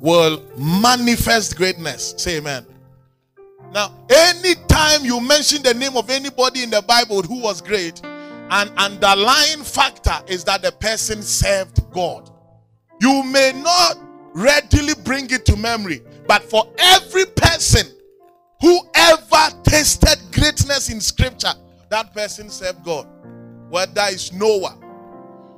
will 0.00 0.42
manifest 0.58 1.56
greatness. 1.56 2.12
Say 2.18 2.36
amen. 2.36 2.66
Now, 3.74 3.92
anytime 4.08 5.04
you 5.04 5.20
mention 5.20 5.60
the 5.64 5.74
name 5.74 5.96
of 5.96 6.08
anybody 6.08 6.62
in 6.62 6.70
the 6.70 6.80
Bible 6.80 7.22
who 7.22 7.40
was 7.40 7.60
great, 7.60 8.00
an 8.04 8.68
underlying 8.76 9.64
factor 9.64 10.14
is 10.28 10.44
that 10.44 10.62
the 10.62 10.70
person 10.70 11.20
served 11.22 11.90
God. 11.90 12.30
You 13.00 13.24
may 13.24 13.50
not 13.52 13.98
readily 14.32 14.94
bring 15.02 15.28
it 15.30 15.44
to 15.46 15.56
memory, 15.56 16.02
but 16.28 16.44
for 16.44 16.72
every 16.78 17.24
person 17.26 17.88
who 18.60 18.78
ever 18.94 19.50
tasted 19.64 20.18
greatness 20.30 20.88
in 20.88 21.00
scripture, 21.00 21.54
that 21.88 22.14
person 22.14 22.50
served 22.50 22.84
God. 22.84 23.08
Whether 23.70 24.02
it's 24.04 24.32
Noah, 24.32 24.78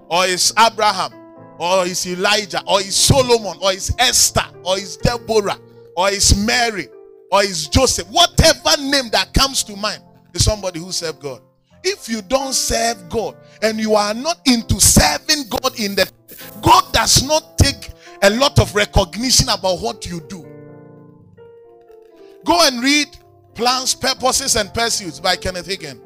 or 0.09 0.25
it's 0.25 0.55
Abraham, 0.59 1.13
or 1.59 1.87
it's 1.87 2.07
Elijah, 2.07 2.63
or 2.67 2.81
it's 2.81 2.97
Solomon, 2.97 3.59
or 3.61 3.73
it's 3.73 3.93
Esther, 3.99 4.47
or 4.63 4.79
it's 4.79 4.97
Deborah, 4.97 5.59
or 5.99 6.09
it's 6.09 6.35
Mary, 6.35 6.89
or 7.31 7.43
is 7.43 7.69
Joseph, 7.69 8.09
whatever 8.09 8.81
name 8.81 9.11
that 9.11 9.33
comes 9.35 9.63
to 9.65 9.77
mind 9.77 10.03
is 10.33 10.45
somebody 10.45 10.79
who 10.79 10.93
served 10.93 11.21
God. 11.21 11.41
If 11.83 12.09
you 12.09 12.23
don't 12.23 12.53
serve 12.53 13.09
God 13.09 13.37
and 13.63 13.79
you 13.79 13.95
are 13.95 14.15
not 14.15 14.41
into 14.47 14.81
serving 14.81 15.49
God 15.49 15.79
in 15.79 15.95
the 15.95 16.11
God 16.63 16.93
does 16.93 17.23
not 17.27 17.59
take 17.59 17.91
a 18.23 18.31
lot 18.31 18.59
of 18.59 18.75
recognition 18.75 19.49
about 19.49 19.81
what 19.81 20.07
you 20.07 20.21
do. 20.23 20.45
Go 22.45 22.67
and 22.67 22.83
read 22.83 23.09
Plans, 23.55 23.95
Purposes, 23.95 24.57
and 24.57 24.73
Pursuits 24.73 25.21
by 25.21 25.37
Kenneth 25.37 25.67
Hagin. 25.67 26.01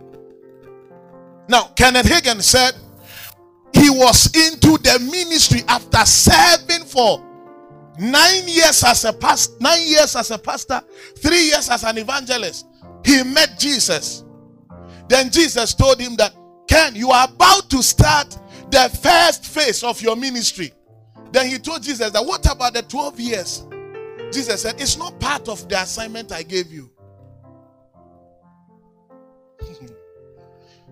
Now, 1.48 1.64
Kenneth 1.76 2.06
Hagin 2.06 2.42
said 2.42 2.74
he 3.72 3.90
was 3.90 4.26
into 4.34 4.78
the 4.78 4.98
ministry 5.10 5.62
after 5.68 6.04
serving 6.04 6.84
for 6.84 7.24
nine 8.00 8.48
years 8.48 8.82
as 8.82 9.04
a 9.04 9.12
pastor, 9.12 9.54
nine 9.60 9.86
years 9.86 10.16
as 10.16 10.30
a 10.30 10.38
pastor, 10.38 10.82
three 11.18 11.44
years 11.46 11.68
as 11.68 11.84
an 11.84 11.98
evangelist. 11.98 12.66
He 13.04 13.22
met 13.22 13.58
Jesus. 13.58 14.24
Then 15.08 15.30
Jesus 15.30 15.74
told 15.74 16.00
him 16.00 16.16
that, 16.16 16.34
Ken, 16.66 16.94
you 16.94 17.10
are 17.10 17.28
about 17.28 17.68
to 17.70 17.82
start 17.82 18.38
the 18.70 18.88
first 19.02 19.44
phase 19.44 19.82
of 19.82 20.00
your 20.00 20.16
ministry. 20.16 20.72
Then 21.32 21.48
he 21.48 21.58
told 21.58 21.82
Jesus 21.82 22.10
that, 22.10 22.24
what 22.24 22.50
about 22.50 22.74
the 22.74 22.82
12 22.82 23.20
years? 23.20 23.64
Jesus 24.32 24.62
said, 24.62 24.80
it's 24.80 24.96
not 24.96 25.18
part 25.18 25.48
of 25.48 25.68
the 25.68 25.80
assignment 25.80 26.32
I 26.32 26.42
gave 26.42 26.70
you. 26.72 26.90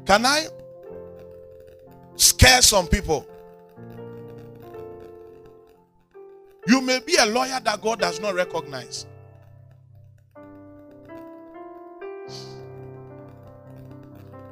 Can 0.04 0.26
I 0.26 0.46
scare 2.16 2.62
some 2.62 2.88
people? 2.88 3.26
You 6.68 6.82
may 6.82 7.00
be 7.00 7.16
a 7.16 7.24
lawyer 7.24 7.58
that 7.64 7.80
God 7.80 8.00
does 8.00 8.20
not 8.20 8.34
recognize. 8.34 9.06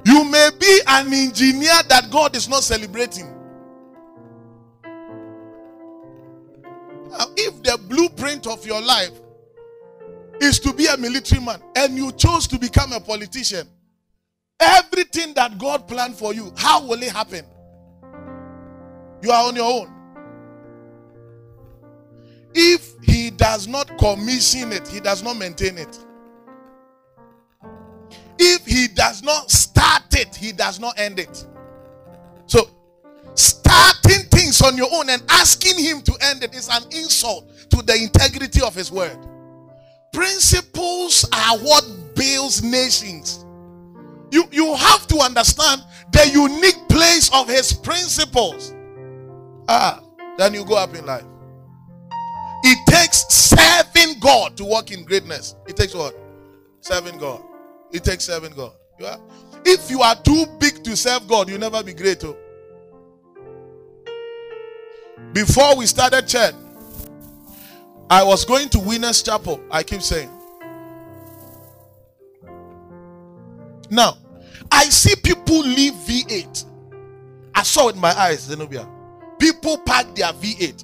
You 0.03 0.25
may 0.25 0.49
be 0.59 0.79
an 0.87 1.13
engineer 1.13 1.83
that 1.89 2.07
God 2.09 2.35
is 2.35 2.49
not 2.49 2.63
celebrating. 2.63 3.27
Now, 7.11 7.27
if 7.37 7.61
the 7.61 7.79
blueprint 7.87 8.47
of 8.47 8.65
your 8.65 8.81
life 8.81 9.11
is 10.41 10.59
to 10.61 10.73
be 10.73 10.87
a 10.87 10.97
military 10.97 11.41
man 11.41 11.61
and 11.75 11.95
you 11.95 12.11
chose 12.13 12.47
to 12.47 12.57
become 12.57 12.93
a 12.93 12.99
politician, 12.99 13.69
everything 14.59 15.35
that 15.35 15.59
God 15.59 15.87
planned 15.87 16.15
for 16.15 16.33
you, 16.33 16.51
how 16.57 16.83
will 16.83 17.03
it 17.03 17.11
happen? 17.11 17.45
You 19.21 19.29
are 19.29 19.47
on 19.47 19.55
your 19.55 19.71
own. 19.71 19.96
If 22.59 22.95
he 23.03 23.29
does 23.29 23.67
not 23.67 23.99
commission 23.99 24.71
it, 24.71 24.87
he 24.87 24.99
does 24.99 25.21
not 25.21 25.37
maintain 25.37 25.77
it. 25.77 25.95
If 28.39 28.65
he 28.65 28.87
does 28.87 29.21
not 29.21 29.51
start 29.51 30.05
it, 30.13 30.35
he 30.35 30.53
does 30.53 30.79
not 30.79 30.97
end 30.97 31.19
it. 31.19 31.45
So, 32.47 32.67
starting 33.35 34.23
things 34.31 34.59
on 34.63 34.75
your 34.75 34.87
own 34.91 35.07
and 35.11 35.21
asking 35.29 35.77
him 35.77 36.01
to 36.01 36.17
end 36.19 36.43
it 36.43 36.55
is 36.55 36.67
an 36.69 36.81
insult 36.91 37.47
to 37.69 37.83
the 37.83 37.95
integrity 37.95 38.61
of 38.63 38.73
his 38.73 38.91
word. 38.91 39.19
Principles 40.11 41.29
are 41.31 41.59
what 41.59 41.87
builds 42.15 42.63
nations. 42.63 43.45
You, 44.31 44.45
you 44.51 44.73
have 44.73 45.05
to 45.09 45.19
understand 45.19 45.83
the 46.11 46.27
unique 46.33 46.89
place 46.89 47.29
of 47.35 47.47
his 47.47 47.71
principles. 47.71 48.73
Ah, 49.69 50.01
then 50.39 50.55
you 50.55 50.65
go 50.65 50.75
up 50.75 50.95
in 50.95 51.05
life. 51.05 51.23
It 52.69 52.85
takes 52.85 53.25
serving 53.29 54.19
God 54.19 54.57
to 54.57 54.65
walk 54.65 54.91
in 54.91 55.05
greatness. 55.05 55.55
It 55.67 55.77
takes 55.77 55.93
what? 55.93 56.13
Serving 56.81 57.17
God. 57.17 57.41
It 57.93 58.03
takes 58.03 58.25
serving 58.25 58.55
God. 58.55 58.73
You 58.99 59.05
are, 59.05 59.19
if 59.63 59.89
you 59.89 60.01
are 60.01 60.21
too 60.21 60.45
big 60.59 60.83
to 60.83 60.97
serve 60.97 61.29
God, 61.29 61.47
you'll 61.47 61.61
never 61.61 61.81
be 61.81 61.93
great. 61.93 62.21
Oh. 62.25 62.35
Before 65.31 65.77
we 65.77 65.85
started 65.85 66.27
church, 66.27 66.55
I 68.09 68.21
was 68.21 68.43
going 68.43 68.67
to 68.69 68.79
Winners 68.79 69.23
Chapel. 69.23 69.63
I 69.71 69.83
keep 69.83 70.01
saying. 70.01 70.29
Now, 73.89 74.17
I 74.69 74.83
see 74.89 75.15
people 75.15 75.59
leave 75.59 75.93
V8. 75.93 76.65
I 77.55 77.63
saw 77.63 77.83
it 77.83 77.93
with 77.93 78.01
my 78.01 78.11
eyes, 78.11 78.41
Zenobia. 78.41 78.85
People 79.39 79.77
park 79.77 80.13
their 80.15 80.33
V8 80.33 80.83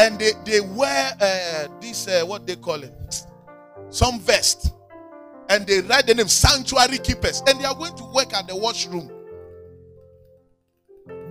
and 0.00 0.18
they, 0.18 0.32
they 0.46 0.60
wear 0.60 1.12
uh, 1.20 1.68
this, 1.78 2.08
uh, 2.08 2.24
what 2.24 2.46
they 2.46 2.56
call 2.56 2.82
it, 2.82 3.22
some 3.90 4.18
vest. 4.18 4.72
And 5.50 5.66
they 5.66 5.82
write 5.82 6.06
the 6.06 6.14
name 6.14 6.28
Sanctuary 6.28 6.96
Keepers. 6.98 7.42
And 7.46 7.60
they 7.60 7.64
are 7.64 7.74
going 7.74 7.94
to 7.96 8.04
work 8.04 8.32
at 8.32 8.46
the 8.48 8.56
washroom. 8.56 9.10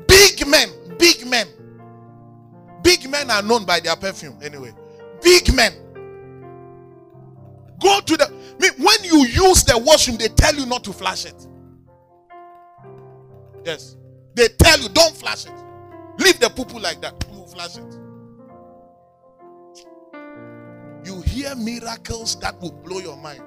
Big 0.08 0.46
men, 0.46 0.70
big 1.00 1.26
men. 1.26 1.48
Big 2.84 3.10
men 3.10 3.32
are 3.32 3.42
known 3.42 3.66
by 3.66 3.80
their 3.80 3.96
perfume 3.96 4.38
anyway. 4.44 4.72
Big 5.24 5.52
men. 5.54 5.74
Go 7.80 8.02
to 8.02 8.18
the. 8.18 8.28
When 8.78 9.04
you 9.04 9.26
use 9.26 9.64
the 9.64 9.78
washroom, 9.78 10.18
they 10.18 10.28
tell 10.28 10.54
you 10.54 10.66
not 10.66 10.84
to 10.84 10.94
flash 10.94 11.26
it. 11.26 11.48
Yes. 13.66 13.96
They 14.36 14.50
tell 14.50 14.80
you 14.80 14.90
don't 14.90 15.16
flash 15.16 15.46
it. 15.46 15.54
Leave 16.20 16.40
the 16.40 16.50
poo 16.50 16.66
poo 16.66 16.80
like 16.80 17.02
that. 17.02 17.26
You 17.32 17.46
flash 17.48 17.78
it. 17.78 17.99
Hear 21.30 21.56
miracles 21.56 22.36
that 22.40 22.60
will 22.60 22.72
blow 22.72 23.00
your 23.00 23.16
mind. 23.16 23.44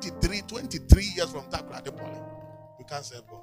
23, 0.00 0.42
23 0.48 1.04
years 1.14 1.30
from 1.30 1.44
Takra 1.50 1.84
Depole. 1.84 2.24
You 2.78 2.84
can't 2.86 3.04
serve 3.04 3.22
God. 3.28 3.42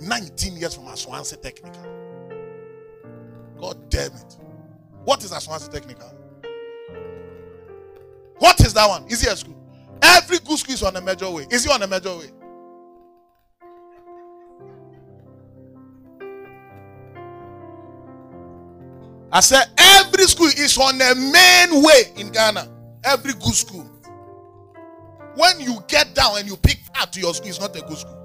19 0.00 0.56
years 0.56 0.74
from 0.74 0.84
Asuansi 0.84 1.40
Technical. 1.42 1.82
God 3.60 3.90
damn 3.90 4.12
it. 4.12 4.36
What 5.04 5.22
is 5.22 5.30
Asuansi 5.30 5.70
Technical? 5.70 6.10
What 8.38 8.58
is 8.60 8.72
that 8.72 8.88
one? 8.88 9.06
Is 9.08 9.22
it 9.26 9.32
a 9.32 9.36
school? 9.36 9.56
Every 10.00 10.38
good 10.38 10.58
school 10.58 10.72
is 10.72 10.82
on 10.82 10.96
a 10.96 11.00
major 11.02 11.30
way. 11.30 11.46
Is 11.50 11.64
he 11.64 11.70
on 11.70 11.82
a 11.82 11.86
major 11.86 12.16
way? 12.16 12.30
I 19.32 19.40
said 19.40 19.64
every 19.78 20.24
school 20.24 20.46
is 20.48 20.76
on 20.76 21.00
a 21.00 21.14
main 21.14 21.82
way 21.84 22.02
in 22.16 22.30
Ghana. 22.32 22.68
Every 23.04 23.32
good 23.34 23.54
school. 23.54 23.88
When 25.36 25.60
you 25.60 25.78
get 25.86 26.14
down 26.14 26.38
and 26.38 26.48
you 26.48 26.56
pick 26.56 26.78
out 26.96 27.12
to 27.12 27.20
your 27.20 27.32
school, 27.32 27.48
it's 27.48 27.60
not 27.60 27.74
a 27.76 27.80
good 27.80 27.96
school. 27.96 28.16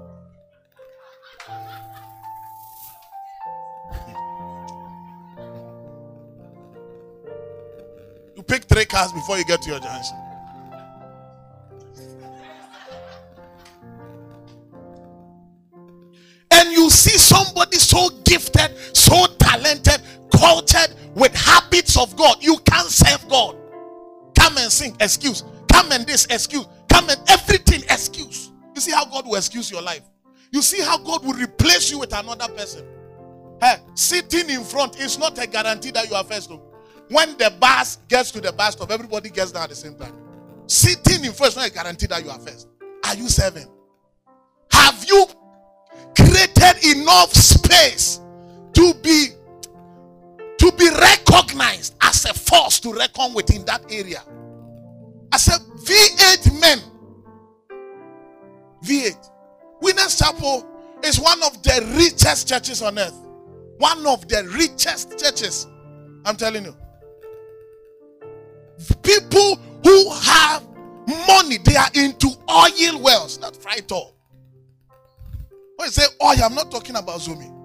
You 8.36 8.42
pick 8.42 8.64
three 8.64 8.84
cars 8.84 9.12
before 9.12 9.38
you 9.38 9.44
get 9.44 9.62
to 9.62 9.70
your 9.70 9.80
junction. 9.80 10.16
And 16.50 16.72
you 16.72 16.90
see 16.90 17.16
somebody 17.16 17.78
so 17.78 18.10
gifted, 18.24 18.76
so 18.94 19.26
talented, 19.38 20.00
cultured 20.36 20.94
with 21.14 21.34
habits 21.34 21.98
of 21.98 22.14
God. 22.16 22.36
You 22.40 22.58
can't 22.58 22.88
serve 22.88 23.28
God. 23.28 23.56
Come 24.38 24.58
and 24.58 24.70
sing, 24.70 24.96
excuse. 25.00 25.44
Come 25.72 25.92
and 25.92 26.06
this, 26.06 26.26
excuse. 26.26 26.66
Come 26.88 27.08
and 27.10 27.20
everything, 27.28 27.82
excuse. 27.82 28.50
You 28.74 28.80
see 28.80 28.92
how 28.92 29.04
God 29.06 29.26
will 29.26 29.36
excuse 29.36 29.70
your 29.70 29.82
life. 29.82 30.02
You 30.52 30.62
see 30.62 30.82
how 30.82 30.98
God 30.98 31.24
will 31.24 31.34
replace 31.34 31.90
you 31.90 31.98
with 31.98 32.12
another 32.12 32.48
person. 32.54 32.86
Hey, 33.60 33.76
sitting 33.94 34.50
in 34.50 34.62
front 34.62 35.00
is 35.00 35.18
not 35.18 35.38
a 35.42 35.46
guarantee 35.46 35.90
that 35.92 36.08
you 36.08 36.14
are 36.14 36.24
first. 36.24 36.50
Though. 36.50 36.62
When 37.08 37.36
the 37.38 37.52
bus 37.58 37.98
gets 38.08 38.30
to 38.32 38.40
the 38.40 38.52
bus 38.52 38.72
stop, 38.72 38.90
everybody 38.90 39.30
gets 39.30 39.52
down 39.52 39.64
at 39.64 39.70
the 39.70 39.76
same 39.76 39.94
time. 39.94 40.14
Sitting 40.66 41.24
in 41.24 41.32
front 41.32 41.52
is 41.52 41.56
not 41.56 41.68
a 41.68 41.72
guarantee 41.72 42.06
that 42.06 42.22
you 42.24 42.30
are 42.30 42.38
first. 42.38 42.68
Are 43.04 43.14
you 43.14 43.28
serving? 43.28 43.66
Have 44.72 45.04
you 45.08 45.26
created 46.16 46.96
enough 46.96 47.32
space 47.32 48.20
to 48.74 48.94
be 49.02 49.28
to 50.58 50.72
be 50.72 50.88
recognized 50.88 51.94
as 52.00 52.24
a 52.24 52.34
force 52.34 52.80
to 52.80 52.92
reckon 52.92 53.34
with 53.34 53.54
in 53.54 53.64
that 53.66 53.82
area. 53.90 54.22
As 55.32 55.44
said 55.44 55.60
V8 55.84 56.60
men. 56.60 56.78
V8. 58.84 59.30
Winners 59.82 60.18
Chapel 60.18 60.66
is 61.04 61.20
one 61.20 61.42
of 61.42 61.62
the 61.62 61.94
richest 61.96 62.48
churches 62.48 62.82
on 62.82 62.98
earth. 62.98 63.14
One 63.78 64.06
of 64.06 64.26
the 64.28 64.44
richest 64.56 65.18
churches. 65.18 65.66
I'm 66.24 66.36
telling 66.36 66.64
you. 66.64 66.76
People 69.02 69.56
who 69.84 70.10
have 70.10 70.66
money, 71.28 71.58
they 71.58 71.76
are 71.76 71.90
into 71.94 72.28
oil 72.50 73.02
wells, 73.02 73.38
not 73.38 73.56
fried 73.56 73.90
oil. 73.92 74.14
When 75.76 75.86
you 75.86 75.92
say 75.92 76.04
oil, 76.22 76.36
I'm 76.42 76.54
not 76.54 76.70
talking 76.70 76.96
about 76.96 77.20
Zumi. 77.20 77.55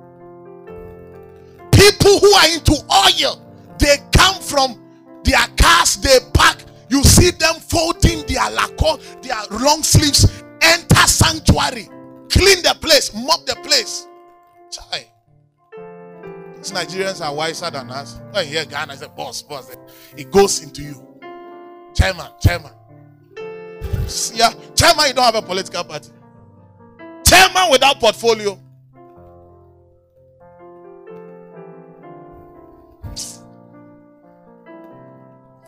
People 2.01 2.19
who 2.19 2.33
are 2.33 2.47
into 2.49 2.73
oil, 2.91 3.41
they 3.77 3.97
come 4.11 4.41
from 4.41 4.81
their 5.23 5.45
cars, 5.55 5.97
they 5.97 6.17
pack. 6.33 6.63
You 6.89 7.03
see 7.03 7.29
them 7.31 7.55
folding 7.55 8.25
their 8.25 8.49
lacquer, 8.49 8.97
their 9.21 9.37
long 9.51 9.83
sleeves, 9.83 10.43
enter 10.61 11.07
sanctuary, 11.07 11.87
clean 12.29 12.63
the 12.63 12.75
place, 12.81 13.13
mop 13.13 13.45
the 13.45 13.55
place. 13.63 14.07
Chai. 14.71 15.07
These 16.57 16.71
Nigerians 16.71 17.23
are 17.25 17.33
wiser 17.33 17.69
than 17.69 17.89
us. 17.91 18.19
When 18.31 18.45
you 18.45 18.51
hear 18.53 18.65
Ghana, 18.65 18.97
say, 18.97 19.07
boss, 19.15 19.41
boss. 19.43 19.75
It 20.17 20.31
goes 20.31 20.63
into 20.63 20.81
you. 20.81 21.07
Chairman, 21.93 22.27
chairman. 22.41 22.71
Yeah, 24.33 24.53
chairman, 24.75 25.07
you 25.07 25.13
don't 25.13 25.23
have 25.23 25.35
a 25.35 25.41
political 25.41 25.83
party. 25.83 26.09
Chairman 27.25 27.71
without 27.71 27.99
portfolio. 27.99 28.59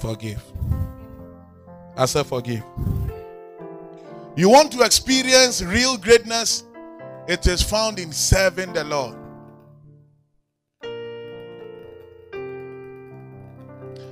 Forgive. 0.04 0.44
I 1.96 2.06
said, 2.08 2.26
forgive. 2.26 2.62
You 4.36 4.50
want 4.50 4.70
to 4.74 4.82
experience 4.82 5.62
real 5.62 5.96
greatness? 5.96 6.66
It 7.30 7.48
is 7.48 7.62
found 7.64 8.00
in 8.00 8.12
serving 8.12 8.74
the 8.74 8.84
Lord. 8.84 9.16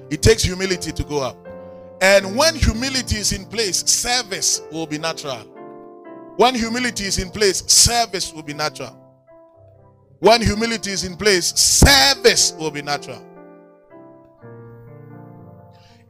It 0.09 0.21
takes 0.21 0.43
humility 0.43 0.93
to 0.93 1.03
go 1.03 1.21
up. 1.23 1.45
And 1.99 2.37
when 2.37 2.55
humility 2.55 3.17
is 3.17 3.33
in 3.33 3.43
place, 3.43 3.79
service 3.79 4.61
will 4.71 4.87
be 4.87 4.97
natural. 4.97 5.39
When 6.37 6.55
humility 6.55 7.03
is 7.03 7.17
in 7.17 7.31
place, 7.31 7.65
service 7.67 8.31
will 8.31 8.43
be 8.43 8.53
natural. 8.53 8.97
When 10.19 10.41
humility 10.41 10.91
is 10.91 11.03
in 11.03 11.17
place, 11.17 11.47
service 11.47 12.53
will 12.53 12.71
be 12.71 12.81
natural. 12.81 13.27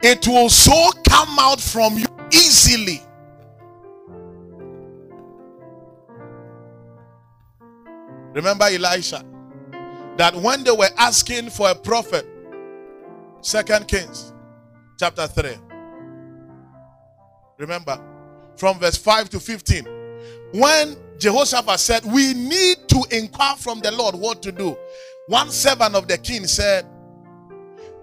It 0.02 0.26
will 0.26 0.48
so 0.48 0.90
come 1.08 1.38
out 1.38 1.60
from 1.60 1.96
you 1.96 2.06
easily. 2.32 3.00
Remember 8.32 8.64
Elisha 8.64 9.24
that 10.16 10.34
when 10.34 10.64
they 10.64 10.70
were 10.70 10.88
asking 10.98 11.50
for 11.50 11.70
a 11.70 11.74
prophet, 11.74 12.26
Second 13.42 13.86
Kings 13.88 14.32
chapter 14.98 15.26
3. 15.26 15.56
Remember 17.58 18.00
from 18.56 18.78
verse 18.78 18.96
5 18.96 19.30
to 19.30 19.40
15. 19.40 19.84
When 20.54 20.96
Jehoshaphat 21.18 21.78
said, 21.80 22.04
We 22.04 22.34
need 22.34 22.88
to 22.88 23.04
inquire 23.10 23.56
from 23.56 23.80
the 23.80 23.92
Lord 23.92 24.14
what 24.14 24.42
to 24.42 24.52
do. 24.52 24.76
One 25.28 25.50
servant 25.50 25.94
of 25.94 26.08
the 26.08 26.18
king 26.18 26.46
said, 26.46 26.86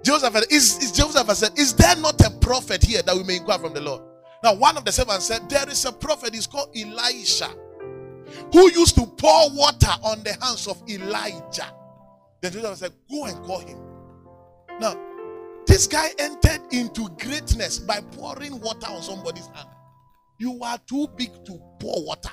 Jehoshaphat, 0.03 0.51
is, 0.51 0.77
is 0.77 0.91
Jehoshaphat 0.91 1.37
said, 1.37 1.59
Is 1.59 1.73
there 1.73 1.95
not 1.97 2.19
a 2.25 2.29
prophet 2.39 2.83
here 2.83 3.01
that 3.01 3.15
we 3.15 3.23
may 3.23 3.37
inquire 3.37 3.59
from 3.59 3.73
the 3.73 3.81
Lord? 3.81 4.01
Now, 4.43 4.55
one 4.55 4.77
of 4.77 4.85
the 4.85 4.91
servants 4.91 5.25
said, 5.25 5.49
There 5.49 5.67
is 5.69 5.83
a 5.85 5.91
prophet, 5.91 6.33
he's 6.33 6.47
called 6.47 6.69
Elisha, 6.75 7.49
who 8.53 8.71
used 8.71 8.95
to 8.95 9.05
pour 9.05 9.49
water 9.51 9.91
on 10.03 10.23
the 10.23 10.37
hands 10.41 10.67
of 10.67 10.81
Elijah. 10.89 11.73
Then 12.41 12.53
Joseph 12.53 12.77
said, 12.77 12.91
Go 13.09 13.25
and 13.25 13.43
call 13.43 13.59
him. 13.59 13.79
Now, 14.79 14.95
this 15.67 15.87
guy 15.87 16.09
entered 16.17 16.61
into 16.71 17.09
greatness 17.19 17.79
by 17.79 18.01
pouring 18.01 18.59
water 18.61 18.87
on 18.87 19.01
somebody's 19.01 19.47
hand. 19.47 19.67
You 20.39 20.59
are 20.63 20.79
too 20.87 21.07
big 21.17 21.31
to 21.45 21.59
pour 21.79 22.05
water. 22.05 22.31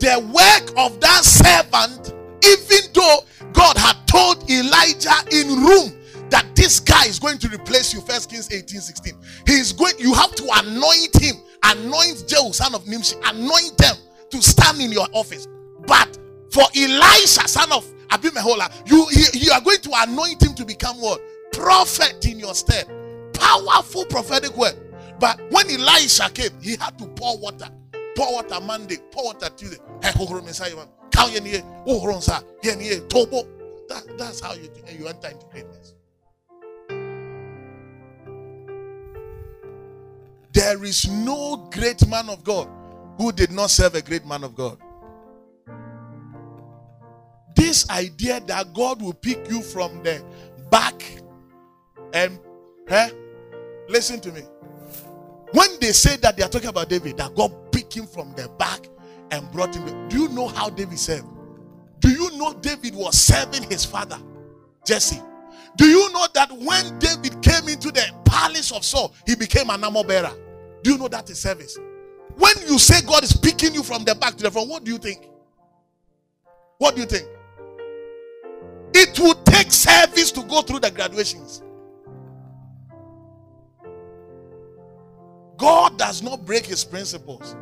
The 0.00 0.18
work 0.18 0.76
of 0.76 1.00
that 1.00 1.24
servant, 1.24 2.14
even 2.44 2.92
though 2.92 3.20
God 3.52 3.76
had 3.76 3.96
told 4.06 4.48
Elijah 4.50 5.14
in 5.30 5.62
room 5.62 5.96
that 6.30 6.46
this 6.54 6.80
guy 6.80 7.04
is 7.06 7.18
going 7.18 7.38
to 7.38 7.48
replace 7.48 7.92
you, 7.92 8.00
First 8.00 8.30
Kings 8.30 8.52
18 8.52 8.80
16. 8.80 9.14
He 9.46 9.52
is 9.54 9.72
going, 9.72 9.94
you 9.98 10.14
have 10.14 10.34
to 10.36 10.44
anoint 10.64 11.16
him, 11.20 11.36
anoint 11.64 12.24
Jehu, 12.26 12.52
son 12.52 12.74
of 12.74 12.86
Nimshi, 12.86 13.16
anoint 13.24 13.76
them 13.78 13.96
to 14.30 14.42
stand 14.42 14.80
in 14.80 14.92
your 14.92 15.06
office. 15.12 15.46
But 15.86 16.18
for 16.50 16.64
Elisha, 16.76 17.48
son 17.48 17.72
of 17.72 17.84
Abimehola, 18.08 18.70
you, 18.90 19.06
you 19.34 19.52
are 19.52 19.60
going 19.60 19.80
to 19.80 19.90
anoint 20.08 20.42
him 20.42 20.54
to 20.54 20.64
become 20.64 20.96
what? 21.00 21.20
Prophet 21.52 22.24
in 22.26 22.38
your 22.38 22.54
stead. 22.54 22.86
Powerful 23.34 24.04
prophetic 24.06 24.56
word. 24.56 24.74
But 25.18 25.40
when 25.50 25.68
Elisha 25.70 26.30
came, 26.30 26.50
he 26.60 26.76
had 26.76 26.98
to 26.98 27.06
pour 27.08 27.38
water. 27.38 27.68
Pour 28.16 28.32
water 28.34 28.60
Monday, 28.60 28.96
pour 29.10 29.26
water 29.26 29.48
Tuesday. 29.56 29.78
That, 33.88 34.16
that's 34.16 34.40
how 34.40 34.54
you, 34.54 34.70
you 34.96 35.08
enter 35.08 35.28
into 35.28 35.46
greatness. 35.46 35.94
There 40.52 40.84
is 40.84 41.08
no 41.08 41.68
great 41.72 42.06
man 42.06 42.28
of 42.28 42.44
God 42.44 42.68
who 43.16 43.32
did 43.32 43.50
not 43.50 43.70
serve 43.70 43.94
a 43.94 44.02
great 44.02 44.24
man 44.26 44.44
of 44.44 44.54
God. 44.54 44.78
This 47.56 47.88
idea 47.90 48.40
that 48.46 48.72
God 48.72 49.02
will 49.02 49.12
pick 49.12 49.50
you 49.50 49.62
from 49.62 50.02
the 50.02 50.24
back 50.70 51.02
and 52.12 52.38
eh, 52.88 53.10
listen 53.88 54.20
to 54.20 54.32
me. 54.32 54.42
When 55.52 55.68
they 55.80 55.92
say 55.92 56.16
that 56.16 56.36
they 56.36 56.42
are 56.42 56.48
talking 56.48 56.68
about 56.68 56.88
David, 56.88 57.16
that 57.16 57.34
God 57.34 57.52
picked 57.72 57.94
him 57.96 58.06
from 58.06 58.32
the 58.34 58.48
back 58.58 58.88
and 59.30 59.50
brought 59.52 59.74
him, 59.74 60.08
do 60.08 60.22
you 60.22 60.28
know 60.28 60.48
how 60.48 60.70
David 60.70 60.98
served? 60.98 61.26
Do 62.00 62.10
you 62.10 62.36
know 62.38 62.54
David 62.54 62.94
was 62.94 63.18
serving 63.18 63.68
his 63.70 63.84
father, 63.84 64.18
Jesse? 64.84 65.20
Do 65.76 65.86
you 65.86 66.12
know 66.12 66.26
that 66.34 66.50
when 66.52 66.98
David 66.98 67.40
came 67.42 67.68
into 67.68 67.92
the 67.92 68.04
palace 68.24 68.72
of 68.72 68.84
Saul, 68.84 69.14
he 69.26 69.34
became 69.34 69.70
an 69.70 69.84
armor 69.84 70.04
bearer? 70.04 70.32
Do 70.82 70.92
you 70.92 70.98
know 70.98 71.08
that 71.08 71.28
is 71.30 71.40
service? 71.40 71.78
When 72.36 72.54
you 72.66 72.78
say 72.78 73.04
God 73.06 73.22
is 73.22 73.36
picking 73.36 73.74
you 73.74 73.82
from 73.82 74.04
the 74.04 74.14
back 74.14 74.36
to 74.36 74.42
the 74.42 74.50
front, 74.50 74.68
what 74.68 74.84
do 74.84 74.90
you 74.90 74.98
think? 74.98 75.28
What 76.78 76.94
do 76.94 77.02
you 77.02 77.06
think? 77.06 77.28
It 78.94 79.18
will 79.18 79.34
take 79.44 79.70
service 79.70 80.32
to 80.32 80.42
go 80.42 80.62
through 80.62 80.80
the 80.80 80.90
graduations. 80.90 81.62
God 85.56 85.98
does 85.98 86.22
not 86.22 86.46
break 86.46 86.64
his 86.64 86.84
principles. 86.84 87.54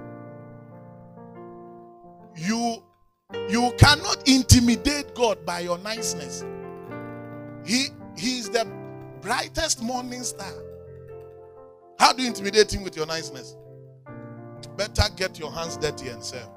You 2.38 2.82
you 3.48 3.72
cannot 3.78 4.28
intimidate 4.28 5.14
God 5.14 5.44
by 5.44 5.60
your 5.60 5.78
niceness. 5.78 6.44
He 7.64 7.88
he 8.16 8.38
is 8.38 8.48
the 8.50 8.66
brightest 9.20 9.82
morning 9.82 10.22
star. 10.22 10.52
How 11.98 12.12
do 12.12 12.22
you 12.22 12.28
intimidate 12.28 12.72
him 12.72 12.84
with 12.84 12.96
your 12.96 13.06
niceness? 13.06 13.56
Better 14.76 15.02
get 15.16 15.38
your 15.38 15.50
hands 15.52 15.76
dirty 15.76 16.08
and 16.08 16.22
serve. 16.22 16.48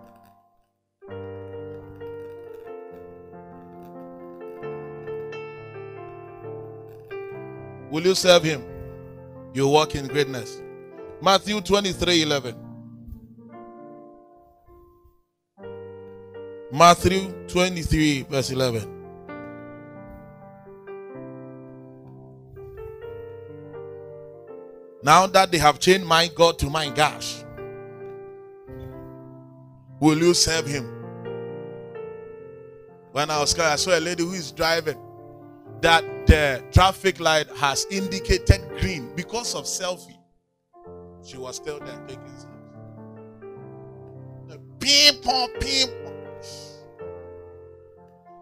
Will 7.90 8.04
you 8.06 8.16
serve 8.16 8.44
him? 8.44 8.64
You 9.54 9.68
walk 9.68 9.96
in 9.96 10.08
greatness. 10.08 10.62
Matthew 11.22 11.60
23 11.60 12.22
11. 12.22 12.71
Matthew 16.74 17.34
23, 17.50 18.24
verse 18.30 18.50
11. 18.50 19.02
Now 25.04 25.28
that 25.28 25.52
they 25.52 25.58
have 25.58 25.80
changed 25.80 26.06
my 26.06 26.30
God 26.30 26.58
to 26.60 26.70
my 26.70 26.90
gosh, 26.90 27.44
will 30.00 30.18
you 30.18 30.34
serve 30.34 30.66
him? 30.66 30.86
When 33.12 33.30
I 33.30 33.40
was 33.40 33.58
I 33.60 33.76
saw 33.76 33.98
a 33.98 34.00
lady 34.00 34.24
who 34.24 34.32
is 34.32 34.54
driving 34.54 34.98
that 35.82 36.06
the 36.28 36.64
traffic 36.72 37.20
light 37.20 37.50
has 37.58 37.86
indicated 37.92 38.62
green 38.80 39.14
because 39.16 39.56
of 39.56 39.66
selfie. 39.66 40.18
She 41.26 41.38
was 41.38 41.58
still 41.58 41.80
there 41.80 42.02
taking 42.08 42.24
selfies. 42.24 42.50
People, 44.80 45.50
people. 45.60 46.11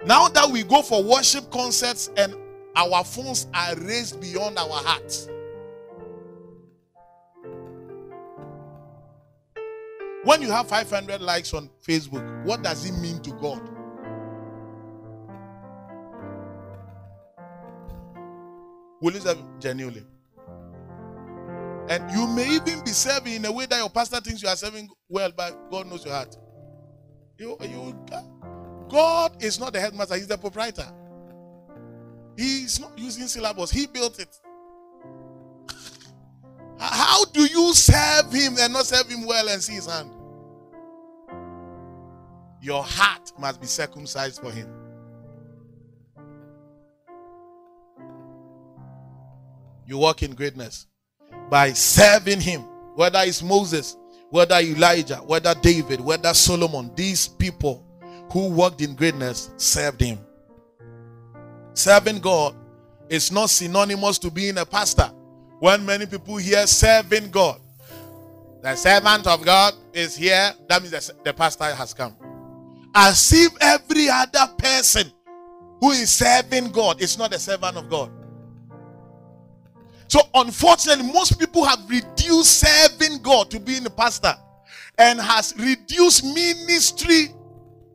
Now 0.05 0.29
that 0.29 0.49
we 0.49 0.63
go 0.63 0.81
for 0.81 1.03
worship 1.03 1.51
concerts 1.51 2.09
and 2.15 2.35
our 2.75 3.03
phones 3.03 3.47
are 3.53 3.75
raised 3.75 4.21
beyond 4.21 4.57
our 4.57 4.69
hearts. 4.69 5.27
When 10.23 10.41
you 10.41 10.51
have 10.51 10.67
500 10.67 11.21
likes 11.21 11.53
on 11.53 11.69
Facebook, 11.85 12.45
what 12.45 12.61
does 12.61 12.85
it 12.85 12.93
mean 12.93 13.21
to 13.21 13.31
God? 13.31 13.61
Will 19.01 19.13
him 19.13 19.59
genuinely? 19.59 20.05
And 21.89 22.11
you 22.11 22.27
may 22.27 22.47
even 22.55 22.83
be 22.83 22.91
serving 22.91 23.33
in 23.33 23.45
a 23.45 23.51
way 23.51 23.65
that 23.65 23.77
your 23.77 23.89
pastor 23.89 24.19
thinks 24.19 24.43
you 24.43 24.49
are 24.49 24.55
serving 24.55 24.89
well, 25.07 25.31
but 25.35 25.71
God 25.71 25.87
knows 25.87 26.05
your 26.05 26.13
heart. 26.13 26.37
You, 27.37 27.57
you, 27.61 28.05
God 28.89 29.43
is 29.43 29.59
not 29.59 29.73
the 29.73 29.79
headmaster, 29.79 30.15
He's 30.15 30.27
the 30.27 30.37
proprietor. 30.37 30.87
He's 32.35 32.79
not 32.79 32.97
using 32.97 33.27
syllables, 33.27 33.71
He 33.71 33.87
built 33.87 34.19
it. 34.19 34.39
How 36.79 37.25
do 37.25 37.41
you 37.41 37.73
serve 37.73 38.31
Him 38.31 38.55
and 38.59 38.73
not 38.73 38.85
serve 38.85 39.07
Him 39.09 39.25
well 39.25 39.47
and 39.49 39.61
see 39.61 39.73
His 39.73 39.85
hand? 39.85 40.11
Your 42.61 42.83
heart 42.83 43.31
must 43.37 43.61
be 43.61 43.67
circumcised 43.67 44.41
for 44.41 44.51
Him. 44.51 44.69
You 49.85 49.97
walk 49.97 50.23
in 50.23 50.35
greatness 50.35 50.87
by 51.49 51.73
serving 51.73 52.41
Him, 52.41 52.61
whether 52.95 53.19
it's 53.23 53.41
Moses, 53.41 53.97
whether 54.29 54.55
Elijah, 54.55 55.17
whether 55.17 55.55
David, 55.55 55.99
whether 55.99 56.33
Solomon, 56.33 56.91
these 56.95 57.27
people 57.27 57.85
who 58.31 58.49
worked 58.49 58.81
in 58.81 58.95
greatness 58.95 59.49
served 59.57 60.01
Him. 60.01 60.19
Serving 61.73 62.19
God 62.19 62.55
is 63.09 63.31
not 63.31 63.49
synonymous 63.49 64.19
to 64.19 64.31
being 64.31 64.57
a 64.57 64.65
pastor. 64.65 65.11
When 65.59 65.85
many 65.85 66.05
people 66.05 66.37
hear 66.37 66.65
serving 66.67 67.31
God, 67.31 67.59
the 68.61 68.75
servant 68.75 69.27
of 69.27 69.43
God 69.43 69.73
is 69.93 70.15
here, 70.15 70.53
that 70.67 70.81
means 70.81 71.11
the, 71.23 71.33
pastor 71.33 71.65
has 71.65 71.93
come. 71.93 72.15
As 72.93 73.31
if 73.33 73.51
every 73.61 74.09
other 74.09 74.51
person 74.57 75.11
who 75.79 75.91
is 75.91 76.09
serving 76.09 76.71
God 76.71 77.01
is 77.01 77.17
not 77.17 77.33
a 77.33 77.39
servant 77.39 77.77
of 77.77 77.89
God. 77.89 78.11
So, 80.07 80.19
unfortunately, 80.33 81.11
most 81.11 81.39
people 81.39 81.63
have 81.63 81.87
reduced 81.89 82.59
serving 82.59 83.21
God 83.21 83.51
to 83.51 83.59
being 83.59 83.85
a 83.85 83.89
pastor 83.89 84.33
and 84.97 85.21
has 85.21 85.53
reduced 85.57 86.25
ministry 86.25 87.29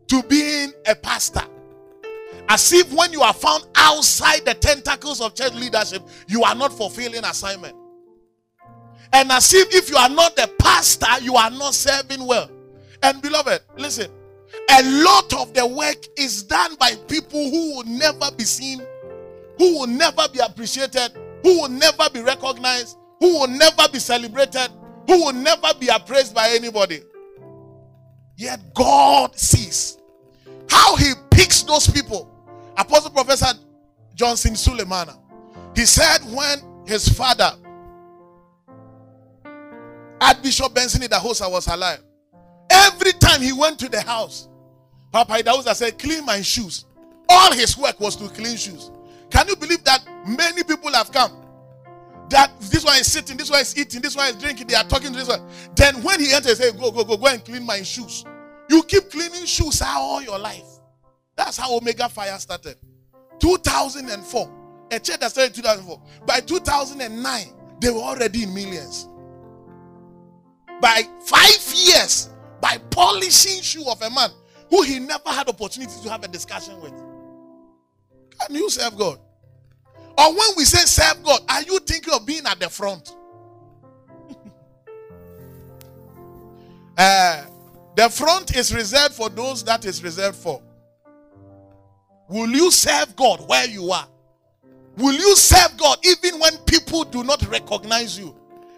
to 0.09 0.23
being 0.25 0.73
a 0.87 0.95
pastor. 0.95 1.43
As 2.49 2.73
if 2.73 2.93
when 2.93 3.13
you 3.13 3.23
are 3.23 3.33
found 3.33 3.65
outside 3.75 4.45
the 4.45 4.55
tentacles 4.55 5.21
of 5.21 5.35
church 5.35 5.55
leadership, 5.55 6.03
you 6.29 6.45
are 6.45 6.55
not 6.55 6.73
fulfilling 6.73 7.25
assignment. 7.25 7.75
And 9.13 9.31
as 9.31 9.55
if 9.55 9.73
if 9.75 9.89
you 9.89 9.97
are 9.97 10.09
not 10.09 10.37
the 10.37 10.51
pastor, 10.59 11.23
you 11.23 11.37
are 11.37 11.51
not 11.51 11.75
serving 11.75 12.27
well. 12.27 12.51
And 13.03 13.23
beloved, 13.23 13.63
listen, 13.77 14.11
a 14.71 14.83
lot 15.05 15.33
of 15.35 15.55
the 15.55 15.67
work 15.67 16.05
is 16.17 16.43
done 16.43 16.75
by 16.77 16.95
people 17.09 17.51
who 17.51 17.77
will 17.77 17.85
never 17.85 18.31
be 18.37 18.45
seen, 18.45 18.81
who 19.59 19.79
will 19.79 19.87
never 19.87 20.29
be 20.33 20.41
appreciated, 20.41 21.13
who 21.43 21.61
will 21.61 21.69
never 21.69 22.11
be 22.13 22.21
recognized, 22.21 22.97
who 23.21 23.39
will 23.39 23.49
never 23.49 23.89
be 23.93 23.99
celebrated, 23.99 24.69
who 25.07 25.25
will 25.25 25.33
never 25.33 25.69
be 25.79 25.89
appraised 25.89 26.35
by 26.35 26.49
anybody. 26.51 27.03
Yet 28.37 28.75
God 28.75 29.39
sees 29.39 29.99
how 30.69 30.97
He 30.97 31.13
picks 31.31 31.63
those 31.63 31.89
people. 31.89 32.31
Apostle 32.77 33.11
Professor 33.11 33.59
Johnson 34.15 34.55
Suleimana, 34.55 35.17
he 35.77 35.85
said 35.87 36.19
when 36.33 36.59
his 36.87 37.09
father, 37.09 37.53
Archbishop 40.21 40.75
Benson 40.75 41.03
Idahosa, 41.03 41.51
was 41.51 41.67
alive, 41.67 42.01
every 42.71 43.13
time 43.13 43.41
he 43.41 43.53
went 43.53 43.79
to 43.81 43.89
the 43.89 44.01
house, 44.01 44.49
Papa 45.13 45.35
Idahosa 45.35 45.75
said, 45.75 45.99
Clean 45.99 46.25
my 46.25 46.41
shoes. 46.43 46.87
All 47.29 47.53
his 47.53 47.77
work 47.79 47.99
was 48.01 48.17
to 48.17 48.29
clean 48.29 48.57
shoes. 48.57 48.91
Can 49.31 49.49
you 49.49 49.57
believe 49.57 49.83
that 49.85 50.05
many 50.27 50.63
people 50.63 50.93
have 50.93 51.11
come? 51.11 51.44
That 52.31 52.53
this 52.61 52.85
one 52.85 52.97
is 52.99 53.11
sitting, 53.13 53.37
this 53.37 53.51
one 53.51 53.61
is 53.61 53.77
eating, 53.77 54.01
this 54.01 54.17
one 54.17 54.29
is 54.29 54.37
drinking, 54.37 54.67
they 54.67 54.75
are 54.75 54.85
talking 54.85 55.13
to 55.13 55.19
this 55.19 55.29
one. 55.29 55.47
Then 55.77 56.03
when 56.03 56.21
he 56.21 56.33
enters, 56.33 56.59
say, 56.59 56.73
Go, 56.73 56.91
go, 56.91 57.05
go, 57.05 57.17
go 57.17 57.27
and 57.27 57.45
clean 57.45 57.65
my 57.65 57.83
shoes. 57.83 58.25
You 58.69 58.83
keep 58.83 59.11
cleaning 59.11 59.45
shoes 59.45 59.83
all 59.83 60.23
your 60.23 60.39
life. 60.39 60.65
That's 61.37 61.57
how 61.57 61.77
Omega 61.77 62.09
Fire 62.09 62.39
started. 62.39 62.77
2004. 63.41 64.51
A 64.91 64.99
church 65.01 65.19
that 65.19 65.31
started 65.31 65.57
in 65.57 65.63
2004. 65.63 66.03
By 66.27 66.41
2009, 66.41 67.47
they 67.81 67.91
were 67.91 67.99
already 67.99 68.45
in 68.45 68.55
millions. 68.55 69.09
By 70.81 71.03
five 71.27 71.75
years, 71.75 72.31
by 72.61 72.79
polishing 72.91 73.63
shoe 73.63 73.85
of 73.89 74.01
a 74.03 74.11
man 74.11 74.31
who 74.71 74.83
he 74.83 74.99
never 74.99 75.29
had 75.31 75.49
opportunity 75.49 75.93
to 76.03 76.11
have 76.11 76.25
a 76.25 76.29
discussion 76.29 76.81
with. 76.81 76.93
Can 78.41 78.55
you 78.55 78.69
serve 78.71 78.97
God? 78.97 79.19
Or 80.17 80.31
when 80.31 80.49
we 80.57 80.65
say 80.65 80.85
serve 80.85 81.23
God, 81.23 81.41
are 81.49 81.63
you 81.63 81.79
thinking 81.81 82.15
of 82.15 82.25
being 82.25 82.47
at 82.47 82.61
the 82.61 82.69
front? 82.69 83.17
uh, 86.97 87.45
the 87.97 88.09
front 88.09 88.57
is 88.57 88.75
reserved 88.75 89.15
for 89.15 89.29
those 89.29 89.65
that 89.65 89.85
is 89.85 90.03
reserved 90.03 90.37
for. 90.37 90.63
Will 92.29 92.49
you 92.49 92.71
serve 92.71 93.15
God 93.17 93.47
where 93.49 93.67
you 93.67 93.91
are? 93.91 94.09
Will 94.97 95.13
you 95.13 95.35
serve 95.37 95.77
God 95.77 95.99
even 96.05 96.39
when 96.39 96.57
people 96.59 97.05
do 97.05 97.25
not 97.25 97.47
recognize 97.49 98.19
you? 98.19 98.35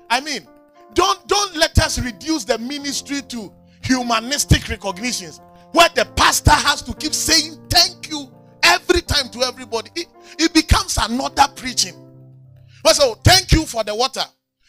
I 0.09 0.21
mean, 0.21 0.47
don't 0.95 1.27
don't 1.29 1.55
let 1.57 1.79
us 1.79 1.99
reduce 1.99 2.45
the 2.45 2.59
ministry 2.59 3.21
to 3.29 3.53
humanistic 3.83 4.69
recognitions 4.69 5.41
where 5.73 5.89
the 5.95 6.07
pastor 6.17 6.53
has 6.53 6.81
to 6.83 6.95
keep 6.95 7.13
saying 7.13 7.59
thank 7.69 8.09
you 8.09 8.31
every 8.67 9.01
time 9.03 9.29
to 9.31 9.43
everybody. 9.43 9.91
It, 9.95 10.09
it 10.39 10.53
becomes 10.53 10.99
another 10.99 11.47
preaching. 11.55 11.95
So 12.93 13.15
thank 13.25 13.53
you 13.53 13.67
for 13.67 13.83
the 13.83 13.95
water. 13.95 14.23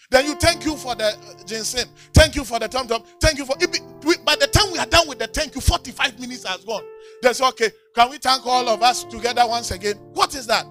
Then 0.09 0.25
you 0.25 0.35
thank 0.35 0.65
you 0.65 0.75
for 0.77 0.95
the 0.95 1.05
uh, 1.07 1.43
ginseng. 1.45 1.87
Thank 2.13 2.35
you 2.35 2.45
for 2.45 2.59
the 2.59 2.67
tom 2.67 2.87
tom. 2.87 3.03
Thank 3.19 3.37
you 3.37 3.45
for 3.45 3.55
it. 3.59 3.81
We, 4.05 4.15
by 4.25 4.35
the 4.37 4.47
time 4.47 4.71
we 4.71 4.79
are 4.79 4.85
done 4.85 5.07
with 5.07 5.19
the 5.19 5.27
thank 5.27 5.53
you, 5.53 5.61
45 5.61 6.19
minutes 6.19 6.45
has 6.45 6.63
gone. 6.63 6.83
They 7.21 7.33
say, 7.33 7.45
okay, 7.49 7.71
can 7.93 8.09
we 8.09 8.17
thank 8.17 8.45
all 8.45 8.69
of 8.69 8.81
us 8.81 9.03
together 9.03 9.45
once 9.45 9.71
again? 9.71 9.97
What 10.13 10.33
is 10.35 10.47
that? 10.47 10.65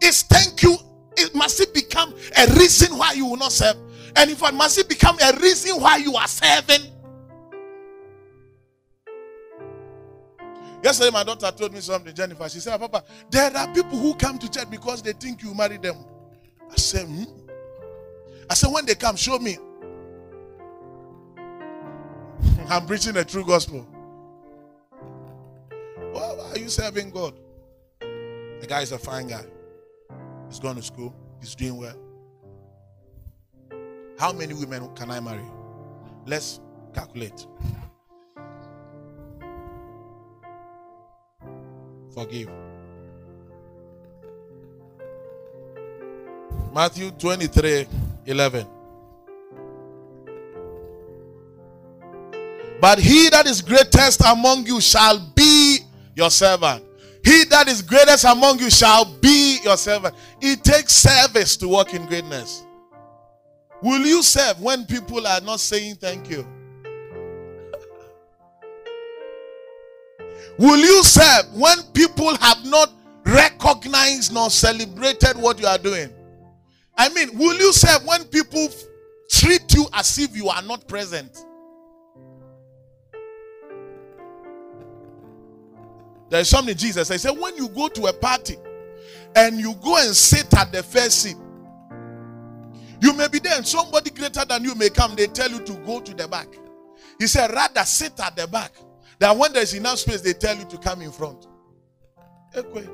It's 0.00 0.22
thank 0.22 0.62
you. 0.62 0.76
It 1.18 1.34
must 1.34 1.60
it 1.60 1.74
become 1.74 2.14
a 2.38 2.46
reason 2.54 2.96
why 2.96 3.12
you 3.12 3.26
will 3.26 3.36
not 3.36 3.52
serve. 3.52 3.76
And 4.16 4.30
if 4.30 4.42
it 4.42 4.54
must 4.54 4.78
it 4.78 4.88
become 4.88 5.18
a 5.22 5.38
reason 5.38 5.80
why 5.80 5.98
you 5.98 6.16
are 6.16 6.28
serving. 6.28 6.90
Yesterday, 10.82 11.10
my 11.10 11.24
daughter 11.24 11.50
told 11.50 11.72
me 11.72 11.80
something, 11.80 12.14
Jennifer. 12.14 12.48
She 12.48 12.60
said, 12.60 12.78
Papa, 12.78 13.02
there 13.30 13.54
are 13.56 13.72
people 13.74 13.98
who 13.98 14.14
come 14.14 14.38
to 14.38 14.48
church 14.50 14.70
because 14.70 15.02
they 15.02 15.12
think 15.12 15.42
you 15.42 15.54
marry 15.54 15.76
them. 15.76 15.96
I 16.70 16.76
said, 16.76 17.06
hmm? 17.06 17.24
I 18.48 18.54
said, 18.54 18.70
when 18.72 18.86
they 18.86 18.94
come, 18.94 19.16
show 19.16 19.38
me. 19.38 19.58
I'm 22.68 22.86
preaching 22.86 23.14
the 23.14 23.24
true 23.24 23.44
gospel. 23.44 23.86
Why 26.12 26.50
are 26.52 26.58
you 26.58 26.68
serving 26.68 27.10
God? 27.10 27.34
The 28.00 28.66
guy 28.66 28.82
is 28.82 28.92
a 28.92 28.98
fine 28.98 29.28
guy. 29.28 29.44
He's 30.48 30.60
going 30.60 30.76
to 30.76 30.82
school. 30.82 31.14
He's 31.40 31.54
doing 31.54 31.76
well. 31.76 31.96
How 34.18 34.32
many 34.32 34.54
women 34.54 34.88
can 34.94 35.10
I 35.10 35.20
marry? 35.20 35.44
Let's 36.26 36.60
calculate. 36.92 37.46
Forgive. 42.18 42.48
Matthew 46.74 47.12
23 47.12 47.86
11. 48.26 48.66
But 52.80 52.98
he 52.98 53.28
that 53.30 53.46
is 53.46 53.62
greatest 53.62 54.20
among 54.26 54.66
you 54.66 54.80
shall 54.80 55.20
be 55.36 55.78
your 56.16 56.30
servant. 56.30 56.82
He 57.24 57.44
that 57.50 57.68
is 57.68 57.82
greatest 57.82 58.24
among 58.24 58.58
you 58.58 58.70
shall 58.70 59.04
be 59.20 59.58
your 59.62 59.76
servant. 59.76 60.16
It 60.40 60.64
takes 60.64 60.94
service 60.94 61.56
to 61.58 61.68
walk 61.68 61.94
in 61.94 62.04
greatness. 62.06 62.64
Will 63.80 64.04
you 64.04 64.24
serve 64.24 64.60
when 64.60 64.86
people 64.86 65.24
are 65.24 65.40
not 65.40 65.60
saying 65.60 65.94
thank 65.96 66.28
you? 66.28 66.44
Will 70.58 70.78
you 70.78 71.04
serve 71.04 71.54
when 71.54 71.78
people 71.94 72.36
have 72.36 72.64
not 72.64 72.90
recognized 73.24 74.34
nor 74.34 74.50
celebrated 74.50 75.36
what 75.36 75.60
you 75.60 75.66
are 75.66 75.78
doing? 75.78 76.10
I 76.96 77.08
mean, 77.10 77.38
will 77.38 77.56
you 77.56 77.72
serve 77.72 78.04
when 78.04 78.24
people 78.24 78.68
treat 79.30 79.72
you 79.74 79.86
as 79.92 80.18
if 80.18 80.36
you 80.36 80.48
are 80.48 80.62
not 80.62 80.88
present? 80.88 81.44
There's 86.28 86.48
something 86.48 86.76
Jesus 86.76 87.08
said. 87.08 87.14
He 87.14 87.18
said, 87.18 87.38
when 87.38 87.56
you 87.56 87.68
go 87.68 87.88
to 87.88 88.06
a 88.06 88.12
party 88.12 88.56
and 89.36 89.60
you 89.60 89.74
go 89.76 89.96
and 89.98 90.14
sit 90.14 90.52
at 90.58 90.72
the 90.72 90.82
first 90.82 91.22
seat, 91.22 91.36
you 93.00 93.12
may 93.14 93.28
be 93.28 93.38
there 93.38 93.56
and 93.56 93.66
somebody 93.66 94.10
greater 94.10 94.44
than 94.44 94.64
you 94.64 94.74
may 94.74 94.90
come. 94.90 95.14
They 95.14 95.28
tell 95.28 95.50
you 95.50 95.60
to 95.60 95.74
go 95.86 96.00
to 96.00 96.14
the 96.14 96.26
back. 96.26 96.48
He 97.20 97.28
said, 97.28 97.52
rather 97.52 97.84
sit 97.84 98.18
at 98.18 98.34
the 98.34 98.48
back. 98.48 98.72
That 99.18 99.36
when 99.36 99.52
there's 99.52 99.74
enough 99.74 99.98
space, 99.98 100.20
they 100.20 100.32
tell 100.32 100.56
you 100.56 100.64
to 100.66 100.78
come 100.78 101.02
in 101.02 101.10
front. 101.10 101.46
Ekwe. 102.54 102.88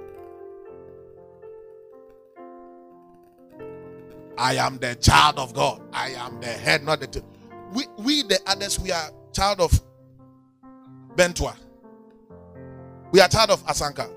I 4.37 4.55
am 4.57 4.79
the 4.79 4.95
child 4.97 5.39
of 5.39 5.55
God. 5.55 5.83
I 5.93 6.11
am 6.11 6.41
the 6.41 6.47
head, 6.47 6.83
not 6.83 7.01
the 7.01 7.07
tail. 7.07 7.25
We, 7.73 7.85
we 7.99 8.23
the 8.23 8.41
others, 8.47 8.81
we 8.81 8.91
are 8.91 9.11
child 9.33 9.61
of 9.61 9.81
Bentua. 11.15 11.57
We 13.13 13.21
are 13.21 13.29
child 13.29 13.51
of 13.51 13.65
Asanka. 13.67 14.11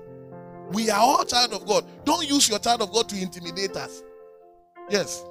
We 0.72 0.90
are 0.90 0.98
all 1.00 1.24
child 1.24 1.52
of 1.52 1.66
God. 1.66 1.86
Don't 2.04 2.28
use 2.28 2.48
your 2.48 2.58
child 2.58 2.82
of 2.82 2.92
God 2.92 3.08
to 3.10 3.20
intimidate 3.20 3.76
us. 3.76 4.02
Yes. 4.90 5.24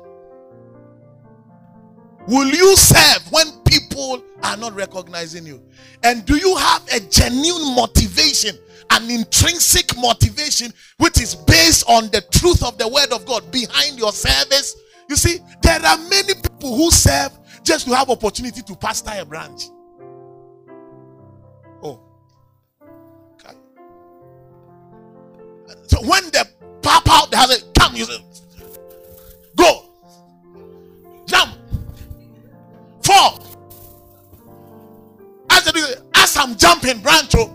Will 2.27 2.47
you 2.47 2.75
serve 2.75 3.31
when 3.31 3.47
people 3.63 3.76
are 4.43 4.57
not 4.57 4.73
recognizing 4.73 5.45
you? 5.45 5.61
And 6.03 6.25
do 6.25 6.35
you 6.37 6.55
have 6.55 6.83
a 6.93 6.99
genuine 6.99 7.75
motivation, 7.75 8.57
an 8.91 9.09
intrinsic 9.09 9.95
motivation, 9.97 10.71
which 10.97 11.19
is 11.19 11.35
based 11.35 11.85
on 11.89 12.09
the 12.11 12.21
truth 12.31 12.63
of 12.63 12.77
the 12.77 12.87
word 12.87 13.11
of 13.11 13.25
God 13.25 13.51
behind 13.51 13.97
your 13.97 14.11
service? 14.11 14.75
You 15.09 15.15
see, 15.15 15.39
there 15.61 15.79
are 15.83 15.97
many 16.09 16.33
people 16.33 16.75
who 16.75 16.91
serve 16.91 17.31
just 17.63 17.87
to 17.87 17.95
have 17.95 18.09
opportunity 18.09 18.61
to 18.61 18.75
pastor 18.75 19.11
a 19.15 19.25
branch. 19.25 19.69
Oh. 21.81 22.01
Okay. 23.33 23.55
So 25.87 26.01
when 26.01 26.23
the 26.25 26.47
papa 26.81 27.35
has 27.35 27.57
it, 27.57 27.65
come, 27.77 27.95
you 27.95 28.05
say, 28.05 28.23
I'm 36.47 36.55
jumping, 36.55 37.01
branch, 37.01 37.35
oh. 37.35 37.53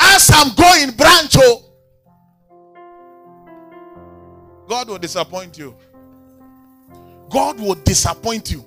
as 0.00 0.30
I'm 0.32 0.54
going, 0.54 0.90
branch, 0.96 1.36
oh. 1.36 1.64
God 4.66 4.88
will 4.88 4.96
disappoint 4.96 5.58
you. 5.58 5.76
God 7.28 7.60
will 7.60 7.74
disappoint 7.74 8.50
you. 8.50 8.64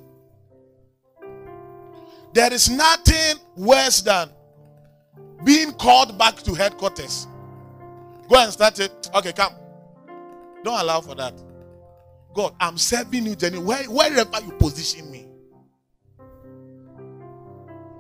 There 2.32 2.54
is 2.54 2.70
nothing 2.70 3.40
worse 3.56 4.02
than 4.02 4.30
being 5.44 5.72
called 5.72 6.16
back 6.20 6.36
to 6.44 6.54
headquarters. 6.54 7.26
Go 8.30 8.38
and 8.38 8.54
start 8.54 8.80
it. 8.80 9.10
Okay, 9.16 9.34
come. 9.34 9.54
Don't 10.64 10.80
allow 10.80 11.02
for 11.02 11.16
that. 11.16 11.34
God, 12.36 12.54
I'm 12.60 12.78
serving 12.78 13.26
you, 13.26 13.36
Jenny, 13.36 13.58
where, 13.58 13.84
wherever 13.86 14.40
you 14.46 14.52
position 14.52 15.10
me. 15.10 15.29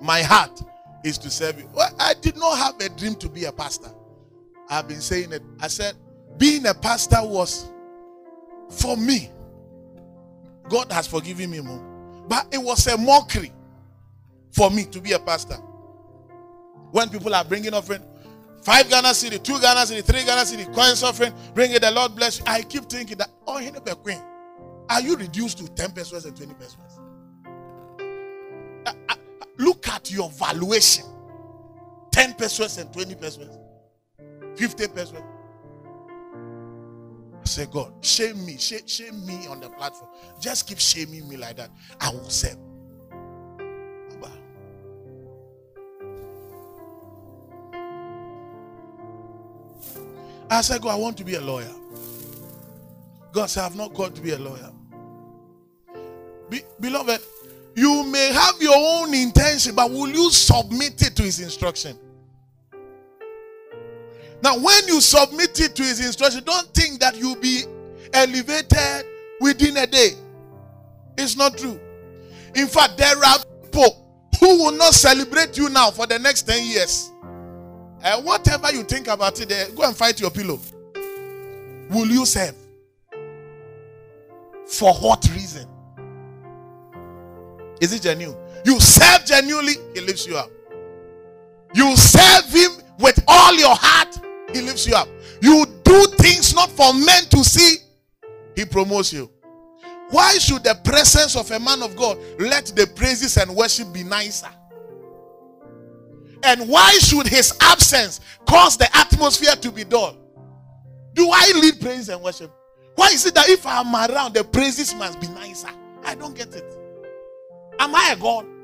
My 0.01 0.21
heart 0.21 0.61
is 1.03 1.17
to 1.19 1.29
serve 1.29 1.59
you. 1.59 1.69
Well, 1.73 1.89
I 1.99 2.13
did 2.15 2.37
not 2.37 2.57
have 2.57 2.79
a 2.81 2.89
dream 2.89 3.15
to 3.15 3.29
be 3.29 3.45
a 3.45 3.51
pastor. 3.51 3.89
I've 4.69 4.87
been 4.87 5.01
saying 5.01 5.31
it. 5.31 5.41
I 5.59 5.67
said, 5.67 5.95
being 6.37 6.65
a 6.65 6.73
pastor 6.73 7.21
was 7.21 7.71
for 8.69 8.95
me. 8.95 9.31
God 10.69 10.91
has 10.91 11.07
forgiven 11.07 11.49
me 11.49 11.59
more. 11.61 11.83
But 12.27 12.47
it 12.51 12.59
was 12.59 12.85
a 12.87 12.97
mockery 12.97 13.51
for 14.51 14.69
me 14.69 14.85
to 14.85 15.01
be 15.01 15.13
a 15.13 15.19
pastor. 15.19 15.55
When 16.91 17.09
people 17.09 17.33
are 17.33 17.43
bringing 17.43 17.73
offering, 17.73 18.01
five 18.61 18.89
Ghana 18.89 19.09
cedi, 19.09 19.41
two 19.41 19.59
Ghana 19.59 19.81
cedi, 19.81 20.03
three 20.03 20.23
Ghana 20.23 20.41
cedi, 20.41 20.71
coins 20.73 21.03
offering, 21.03 21.33
bring 21.53 21.71
it, 21.71 21.81
the 21.81 21.91
Lord 21.91 22.15
bless 22.15 22.39
you. 22.39 22.45
I 22.47 22.61
keep 22.61 22.85
thinking 22.85 23.17
that, 23.17 23.29
oh, 23.47 23.57
Hene 23.57 23.83
be 23.83 23.91
queen. 23.95 24.21
Are 24.89 25.01
you 25.01 25.15
reduced 25.15 25.57
to 25.59 25.67
10 25.67 25.91
pesewas 25.91 26.25
and 26.25 26.35
20 26.35 26.53
pesewas? 26.53 26.98
Look 29.59 29.87
at 29.89 30.09
your 30.11 30.29
valuation 30.31 31.05
10 32.11 32.33
pesewas 32.33 32.79
and 32.79 32.91
20 32.91 33.15
pesewas, 33.15 33.57
50 34.55 34.87
pesewas. 34.87 35.23
I 37.41 37.45
say, 37.45 37.67
God, 37.71 37.93
shame 38.01 38.45
me, 38.45 38.57
shame, 38.57 38.87
shame 38.87 39.25
me 39.25 39.47
on 39.47 39.59
the 39.59 39.69
platform. 39.69 40.09
Just 40.39 40.67
keep 40.67 40.79
shaming 40.79 41.27
me 41.29 41.37
like 41.37 41.57
that. 41.57 41.69
I 41.99 42.09
will 42.09 42.29
serve. 42.29 42.57
I 50.51 50.61
said, 50.61 50.81
God, 50.81 50.91
I 50.91 50.95
want 50.95 51.15
to 51.17 51.23
be 51.23 51.35
a 51.35 51.41
lawyer. 51.41 51.71
God 53.31 53.45
said, 53.47 53.61
I 53.61 53.63
have 53.65 53.75
not 53.75 53.93
called 53.93 54.15
to 54.15 54.21
be 54.21 54.31
a 54.31 54.39
lawyer. 54.39 54.71
Be- 56.49 56.63
beloved, 56.79 57.21
you 57.79 58.03
may 58.03 58.33
have 58.33 58.61
your 58.61 58.75
own 58.75 59.13
intention, 59.13 59.73
but 59.73 59.89
will 59.89 60.09
you 60.09 60.29
submit 60.31 61.01
it 61.01 61.15
to 61.15 61.23
his 61.23 61.39
instruction? 61.39 61.97
Now, 64.43 64.57
when 64.59 64.85
you 64.87 64.99
submit 64.99 65.57
it 65.61 65.77
to 65.77 65.83
his 65.83 66.05
instruction, 66.05 66.43
don't 66.43 66.67
think 66.73 66.99
that 66.99 67.15
you'll 67.15 67.37
be 67.37 67.63
elevated 68.13 69.05
within 69.39 69.77
a 69.77 69.87
day. 69.87 70.09
It's 71.17 71.37
not 71.37 71.57
true. 71.57 71.79
In 72.53 72.67
fact, 72.67 72.97
there 72.97 73.15
are 73.15 73.37
people 73.63 74.05
who 74.41 74.65
will 74.65 74.73
not 74.77 74.93
celebrate 74.93 75.57
you 75.57 75.69
now 75.69 75.89
for 75.89 76.05
the 76.05 76.19
next 76.19 76.41
10 76.43 76.65
years. 76.65 77.11
And 78.03 78.25
whatever 78.25 78.73
you 78.73 78.83
think 78.83 79.07
about 79.07 79.39
it, 79.39 79.51
eh, 79.53 79.67
go 79.73 79.83
and 79.83 79.95
fight 79.95 80.19
your 80.19 80.31
pillow. 80.31 80.59
Will 81.89 82.07
you 82.07 82.25
serve? 82.25 82.55
For 84.67 84.93
what 84.95 85.25
reason? 85.33 85.65
Is 87.81 87.93
it 87.93 88.01
genuine? 88.01 88.37
You 88.65 88.79
serve 88.79 89.25
genuinely, 89.25 89.73
he 89.93 90.01
lifts 90.01 90.27
you 90.27 90.37
up. 90.37 90.49
You 91.73 91.95
serve 91.95 92.51
him 92.51 92.71
with 92.99 93.23
all 93.27 93.55
your 93.55 93.75
heart, 93.75 94.19
he 94.53 94.61
lifts 94.61 94.87
you 94.87 94.95
up. 94.95 95.07
You 95.41 95.65
do 95.83 96.05
things 96.17 96.53
not 96.53 96.69
for 96.71 96.93
men 96.93 97.23
to 97.29 97.43
see, 97.43 97.77
he 98.55 98.65
promotes 98.65 99.13
you. 99.13 99.29
Why 100.09 100.37
should 100.39 100.63
the 100.63 100.75
presence 100.83 101.35
of 101.35 101.51
a 101.51 101.59
man 101.59 101.83
of 101.83 101.95
God 101.95 102.17
let 102.39 102.65
the 102.67 102.87
praises 102.87 103.37
and 103.37 103.55
worship 103.55 103.93
be 103.93 104.03
nicer? 104.03 104.49
And 106.43 106.67
why 106.67 106.91
should 106.99 107.27
his 107.27 107.55
absence 107.61 108.21
cause 108.47 108.77
the 108.77 108.89
atmosphere 108.97 109.55
to 109.55 109.71
be 109.71 109.83
dull? 109.83 110.17
Do 111.13 111.29
I 111.31 111.51
lead 111.55 111.79
praise 111.81 112.09
and 112.09 112.21
worship? 112.21 112.51
Why 112.95 113.07
is 113.07 113.25
it 113.25 113.35
that 113.35 113.49
if 113.49 113.65
I'm 113.65 113.93
around, 113.93 114.33
the 114.33 114.43
praises 114.43 114.95
must 114.95 115.19
be 115.21 115.27
nicer? 115.27 115.69
I 116.03 116.15
don't 116.15 116.35
get 116.35 116.55
it. 116.55 116.78
Am 117.79 117.95
I 117.95 118.11
a 118.11 118.15
God? 118.17 118.45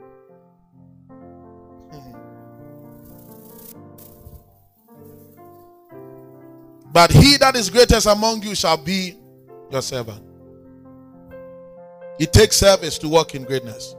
But 6.92 7.12
he 7.12 7.36
that 7.38 7.56
is 7.58 7.70
greatest 7.70 8.08
among 8.08 8.44
you 8.44 8.56
shall 8.56 8.78
be 8.78 9.18
your 9.70 9.82
servant. 9.82 10.24
It 12.18 12.32
takes 12.32 12.56
service 12.56 12.98
to 13.00 13.10
walk 13.10 13.36
in 13.36 13.44
greatness. 13.44 13.96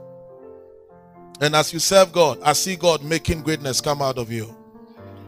And 1.39 1.55
as 1.55 1.71
you 1.71 1.77
serve 1.79 2.11
God, 2.11 2.39
I 2.41 2.53
see 2.53 2.75
God 2.75 3.03
making 3.03 3.43
greatness 3.43 3.81
come 3.81 4.01
out 4.01 4.17
of 4.17 4.31
you. 4.31 4.55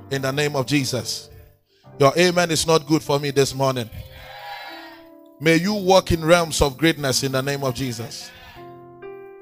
In 0.09 0.23
the 0.23 0.31
name 0.31 0.55
of 0.55 0.65
Jesus. 0.65 1.29
Your 1.99 2.17
amen 2.17 2.49
is 2.49 2.65
not 2.65 2.87
good 2.87 3.03
for 3.03 3.19
me 3.19 3.29
this 3.29 3.53
morning. 3.53 3.89
May 5.39 5.57
you 5.57 5.73
walk 5.73 6.11
in 6.11 6.25
realms 6.25 6.61
of 6.61 6.77
greatness 6.77 7.23
in 7.23 7.31
the 7.33 7.41
name 7.41 7.63
of 7.63 7.75
Jesus. 7.75 8.31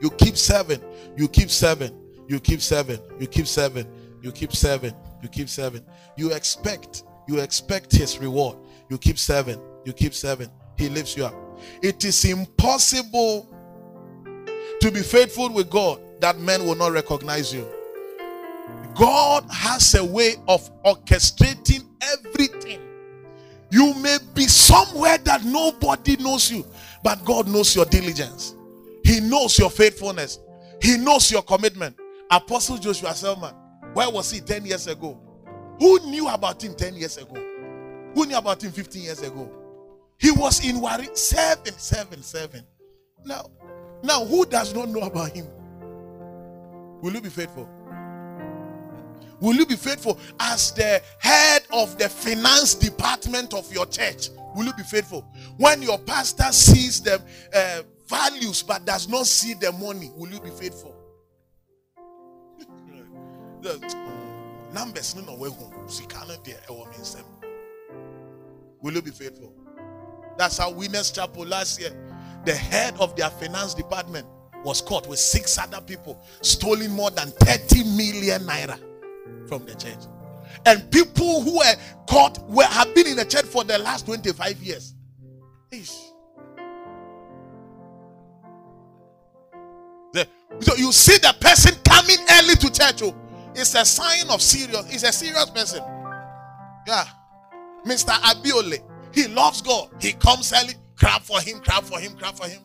You 0.02 0.10
keep 0.12 0.38
serving. 0.38 0.82
You 1.16 1.28
keep 1.28 1.50
serving. 1.50 1.92
You 2.28 2.40
keep 2.40 2.62
serving. 2.62 3.00
You 3.20 3.28
keep 3.28 3.48
serving. 3.48 3.88
You 4.22 4.32
keep 4.32 4.54
serving. 4.54 4.94
You 5.24 5.30
keep 5.30 5.50
serving. 5.50 5.84
You 6.18 6.34
expect. 6.34 7.04
You 7.28 7.40
expect 7.40 7.92
his 7.92 8.18
reward. 8.20 8.58
You 8.90 8.98
keep 8.98 9.18
serving. 9.18 9.60
You 9.86 9.94
keep 9.94 10.14
serving. 10.14 10.50
He 10.78 10.90
lifts 10.90 11.18
you 11.18 11.26
up. 11.26 11.34
It 11.82 12.04
is 12.06 12.24
impossible 12.26 13.48
to 14.80 14.92
be 14.92 15.02
faithful 15.02 15.52
with 15.52 15.70
God 15.70 16.00
that 16.22 16.40
men 16.40 16.66
will 16.66 16.76
not 16.76 16.92
recognize 16.92 17.54
you. 17.54 17.68
God 18.96 19.46
has 19.52 19.96
a 19.96 20.04
way 20.04 20.36
of 20.48 20.70
orchestrating 20.84 21.86
everything. 22.02 22.82
You 23.70 23.94
may 23.96 24.18
be 24.34 24.44
somewhere 24.44 25.18
that 25.20 25.44
nobody 25.44 26.16
knows 26.18 26.52
you, 26.52 26.66
but 27.04 27.24
God 27.26 27.48
knows 27.48 27.76
your 27.76 27.86
diligence. 27.86 28.56
He 29.08 29.22
knows 29.22 29.58
your 29.58 29.70
faithfulness. 29.70 30.38
He 30.82 30.98
knows 30.98 31.32
your 31.32 31.42
commitment. 31.42 31.96
Apostle 32.30 32.78
Joshua 32.78 33.16
Selman, 33.16 33.56
where 33.94 34.10
was 34.10 34.30
he 34.30 34.42
10 34.42 34.66
years 34.66 34.86
ago? 34.88 35.18
Who 35.80 35.98
knew 36.10 36.28
about 36.28 36.62
him 36.62 36.76
10 36.76 36.96
years 36.96 37.16
ago? 37.16 37.36
Who 38.14 38.26
knew 38.26 38.36
about 38.38 38.62
him 38.62 38.74
15 38.74 39.02
years 39.02 39.22
ago? 39.22 39.50
He 40.18 40.30
was 40.32 40.68
in 40.68 40.82
Wari, 40.82 41.08
seven, 41.14 41.72
seven, 41.78 42.22
seven. 42.22 42.66
Now, 43.24 43.46
now 44.04 44.26
who 44.26 44.46
does 44.46 44.76
not 44.76 44.90
know 44.90 45.00
about 45.00 45.32
him? 45.32 45.48
Will 47.02 47.14
you 47.14 47.22
be 47.22 47.30
faithful? 47.30 47.70
Will 49.40 49.56
you 49.56 49.66
be 49.66 49.78
faithful 49.78 50.20
as 50.42 50.72
the 50.74 51.02
head 51.20 51.62
of 51.72 51.98
the 51.98 52.10
finance 52.10 52.76
department 52.76 53.54
of 53.54 53.72
your 53.72 53.86
church? 53.86 54.32
Will 54.54 54.66
you 54.66 54.74
be 54.74 54.84
faithful? 54.84 55.22
When 55.56 55.82
your 55.82 55.98
pastor 56.00 56.52
sees 56.52 57.00
the 57.02 57.22
uh, 57.54 57.84
values 58.08 58.64
but 58.64 58.86
does 58.86 59.08
not 59.08 59.26
see 59.26 59.54
the 59.54 59.72
money, 59.74 60.12
will 60.16 60.30
you 60.30 60.40
be 60.40 60.50
faithful? 60.50 60.96
Numbers 64.74 65.16
no 65.16 65.22
no. 65.22 65.36
Will 68.82 68.94
you 68.94 69.02
be 69.02 69.12
faithful? 69.12 69.54
That's 70.38 70.58
how 70.58 70.72
Winners 70.72 71.12
Chapel 71.12 71.46
last 71.46 71.80
year, 71.80 71.92
the 72.46 72.56
head 72.56 72.96
of 73.00 73.16
their 73.16 73.30
finance 73.30 73.74
department 73.74 74.28
was 74.64 74.82
caught 74.82 75.08
with 75.08 75.20
six 75.20 75.58
other 75.58 75.82
people 75.82 76.22
stealing 76.42 76.92
more 76.92 77.10
than 77.12 77.32
30 77.32 77.84
million 77.96 78.42
naira 78.44 78.80
from 79.48 79.66
the 79.66 79.76
church. 79.76 80.06
And 80.66 80.90
people 80.92 81.42
who 81.42 81.58
were 81.58 81.76
caught 82.08 82.40
were 82.50 82.64
have 82.64 82.94
been 82.94 83.08
in 83.08 83.18
the 83.18 83.26
church 83.26 83.46
for 83.46 83.64
the 83.64 83.78
last 83.80 84.06
25 84.06 84.62
years. 84.62 84.94
Ish. 85.72 86.07
So 90.60 90.76
you 90.76 90.92
see 90.92 91.18
the 91.18 91.36
person 91.40 91.76
coming 91.84 92.18
early 92.40 92.56
to 92.56 92.72
church. 92.72 93.02
Oh, 93.04 93.16
it's 93.54 93.76
a 93.76 93.86
sign 93.86 94.30
of 94.30 94.42
serious. 94.42 94.86
It's 94.94 95.04
a 95.04 95.12
serious 95.12 95.50
person. 95.50 95.84
Yeah. 96.88 97.06
Mr. 97.86 98.12
Abiole. 98.12 98.82
He 99.14 99.28
loves 99.28 99.62
God. 99.62 99.90
He 100.00 100.14
comes 100.14 100.54
early. 100.54 100.74
Clap 100.96 101.22
for 101.22 101.40
him, 101.40 101.60
clap 101.60 101.84
for 101.84 102.00
him, 102.00 102.16
clap 102.18 102.36
for 102.36 102.48
him. 102.48 102.62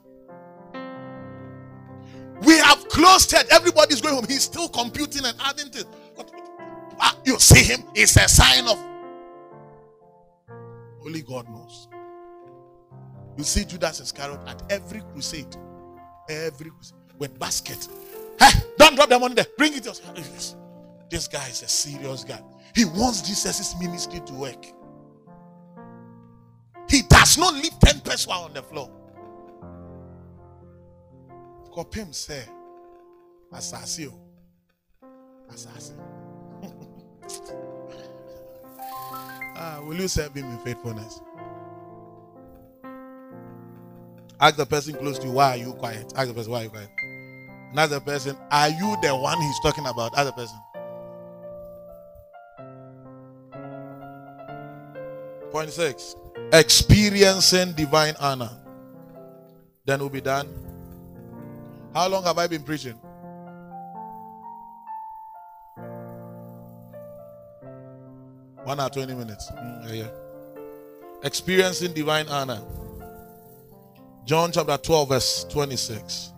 We 2.42 2.56
have 2.58 2.88
closed 2.88 3.30
church. 3.30 3.46
Everybody's 3.50 4.00
going 4.00 4.14
home. 4.14 4.26
He's 4.26 4.42
still 4.44 4.68
computing 4.68 5.24
and 5.24 5.36
adding 5.44 5.70
things. 5.70 5.86
Ah, 7.00 7.16
you 7.24 7.38
see 7.38 7.62
him. 7.62 7.84
It's 7.94 8.16
a 8.16 8.28
sign 8.28 8.66
of 8.66 8.78
only 11.04 11.22
God 11.22 11.48
knows. 11.48 11.88
You 13.36 13.44
see 13.44 13.64
Judas 13.64 14.00
Iscariot 14.00 14.40
at 14.46 14.62
every 14.70 15.00
crusade. 15.12 15.56
Every 16.28 16.70
crusade. 16.70 16.98
With 17.18 17.38
basket. 17.38 17.88
Hey, 18.38 18.50
don't 18.78 18.96
drop 18.96 19.08
the 19.08 19.18
money 19.18 19.34
there. 19.34 19.46
Bring 19.56 19.74
it 19.74 19.84
yourself. 19.84 20.14
This 21.08 21.28
guy 21.28 21.46
is 21.48 21.62
a 21.62 21.68
serious 21.68 22.24
guy. 22.24 22.40
He 22.74 22.84
wants 22.84 23.22
Jesus' 23.22 23.74
ministry 23.78 24.20
to 24.26 24.32
work. 24.32 24.64
He 26.88 27.02
does 27.02 27.38
not 27.38 27.54
leave 27.54 27.78
10 27.80 28.00
pesewas 28.00 28.44
on 28.44 28.52
the 28.52 28.62
floor. 28.62 28.90
Kopim 31.74 32.14
say, 32.14 32.44
Asasi. 33.52 34.08
o. 34.08 34.14
Asasi. 35.50 35.92
ah, 39.56 39.80
will 39.86 40.00
you 40.00 40.08
serve 40.08 40.34
him 40.34 40.50
in 40.50 40.58
faithfulness? 40.58 41.20
Ask 44.40 44.56
the 44.56 44.66
person 44.66 44.94
close 44.94 45.18
to 45.20 45.26
you, 45.26 45.32
why 45.32 45.50
are 45.50 45.56
you 45.56 45.72
quiet? 45.72 46.12
Ask 46.16 46.28
the 46.28 46.34
person, 46.34 46.52
why 46.52 46.60
are 46.60 46.64
you 46.64 46.70
quiet? 46.70 46.88
The 47.74 48.00
person, 48.00 48.36
are 48.50 48.68
you 48.68 48.96
the 49.02 49.16
one 49.16 49.40
he's 49.40 49.60
talking 49.60 49.86
about? 49.86 50.12
The 50.12 50.32
person. 50.32 50.58
Point 55.50 55.70
six. 55.70 56.16
Experiencing 56.52 57.72
divine 57.72 58.14
honor. 58.20 58.50
Then 59.84 60.00
we'll 60.00 60.10
be 60.10 60.20
done. 60.20 60.48
How 61.94 62.08
long 62.08 62.24
have 62.24 62.38
I 62.38 62.46
been 62.46 62.62
preaching? 62.62 62.98
One 68.64 68.78
hour, 68.78 68.88
20 68.88 69.14
minutes. 69.14 69.50
Mm, 69.50 69.88
yeah, 69.88 69.94
yeah. 69.94 70.08
Experiencing 71.24 71.92
divine 71.94 72.28
honor. 72.28 72.62
John 74.24 74.52
chapter 74.52 74.76
12, 74.76 75.08
verse 75.08 75.44
26. 75.50 76.31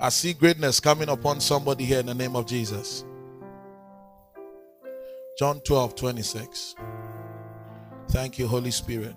I 0.00 0.10
see 0.10 0.32
greatness 0.32 0.78
coming 0.78 1.08
upon 1.08 1.40
somebody 1.40 1.84
here 1.84 1.98
in 2.00 2.06
the 2.06 2.14
name 2.14 2.36
of 2.36 2.46
Jesus. 2.46 3.04
John 5.38 5.60
12, 5.60 5.96
26. 5.96 6.76
Thank 8.08 8.38
you, 8.38 8.46
Holy 8.46 8.70
Spirit. 8.70 9.14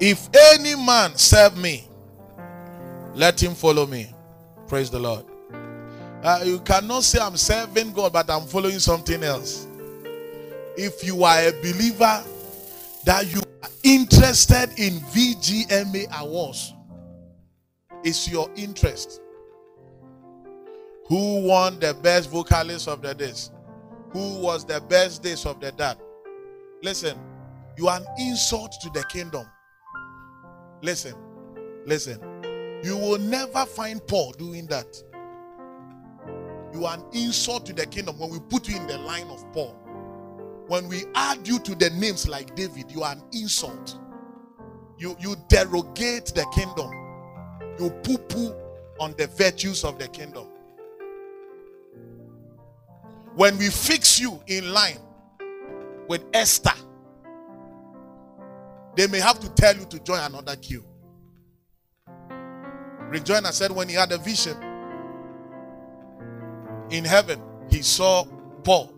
If 0.00 0.28
any 0.54 0.74
man 0.74 1.16
serve 1.16 1.56
me, 1.58 1.86
let 3.14 3.42
him 3.42 3.54
follow 3.54 3.86
me. 3.86 4.14
Praise 4.66 4.90
the 4.90 4.98
Lord. 4.98 5.26
Uh, 6.22 6.40
you 6.44 6.60
cannot 6.60 7.02
say 7.02 7.18
I'm 7.18 7.36
serving 7.36 7.92
God, 7.92 8.12
but 8.12 8.30
I'm 8.30 8.46
following 8.46 8.78
something 8.78 9.22
else. 9.22 9.66
If 10.76 11.04
you 11.04 11.24
are 11.24 11.40
a 11.40 11.52
believer 11.60 12.24
that 13.04 13.32
you 13.32 13.40
are 13.62 13.70
interested 13.82 14.70
in 14.78 14.94
VGMA 15.12 16.06
awards, 16.20 16.74
it's 18.04 18.30
your 18.30 18.48
interest. 18.56 19.20
Who 21.06 21.46
won 21.46 21.80
the 21.80 21.94
best 21.94 22.30
vocalist 22.30 22.88
of 22.88 23.02
the 23.02 23.14
days? 23.14 23.50
Who 24.12 24.40
was 24.40 24.64
the 24.64 24.80
best 24.80 25.22
days 25.22 25.44
of 25.46 25.60
the 25.60 25.72
dad? 25.72 25.98
Listen, 26.82 27.18
you 27.76 27.88
are 27.88 27.98
an 27.98 28.06
insult 28.18 28.74
to 28.82 28.90
the 28.90 29.04
kingdom. 29.04 29.46
Listen, 30.82 31.14
listen. 31.86 32.20
You 32.82 32.96
will 32.96 33.18
never 33.18 33.66
find 33.66 34.04
Paul 34.06 34.32
doing 34.32 34.66
that. 34.66 35.02
You 36.72 36.86
are 36.86 36.94
an 36.94 37.04
insult 37.12 37.66
to 37.66 37.72
the 37.72 37.86
kingdom 37.86 38.18
when 38.18 38.30
we 38.30 38.38
put 38.38 38.68
you 38.68 38.76
in 38.76 38.86
the 38.86 38.98
line 38.98 39.28
of 39.28 39.44
Paul. 39.52 39.76
When 40.68 40.88
we 40.88 41.04
add 41.14 41.46
you 41.46 41.58
to 41.58 41.74
the 41.74 41.90
names 41.90 42.28
like 42.28 42.54
David, 42.54 42.90
you 42.92 43.02
are 43.02 43.12
an 43.12 43.22
insult. 43.32 43.98
You, 44.98 45.16
you 45.18 45.34
derogate 45.48 46.26
the 46.26 46.46
kingdom. 46.54 46.90
You 47.78 47.90
poo 47.90 48.18
poo 48.18 48.54
on 48.98 49.14
the 49.16 49.26
virtues 49.28 49.84
of 49.84 49.98
the 49.98 50.08
kingdom. 50.08 50.46
When 53.34 53.56
we 53.56 53.70
fix 53.70 54.20
you 54.20 54.40
in 54.46 54.72
line 54.72 54.98
with 56.08 56.22
Esther, 56.34 56.74
they 58.96 59.06
may 59.06 59.20
have 59.20 59.38
to 59.40 59.48
tell 59.50 59.76
you 59.76 59.84
to 59.86 59.98
join 60.00 60.20
another 60.20 60.56
queue. 60.56 60.84
Rick 63.08 63.24
Joyner 63.24 63.52
said 63.52 63.72
when 63.72 63.88
he 63.88 63.94
had 63.94 64.12
a 64.12 64.18
vision 64.18 64.56
in 66.90 67.04
heaven, 67.04 67.40
he 67.70 67.82
saw 67.82 68.24
Paul 68.62 68.92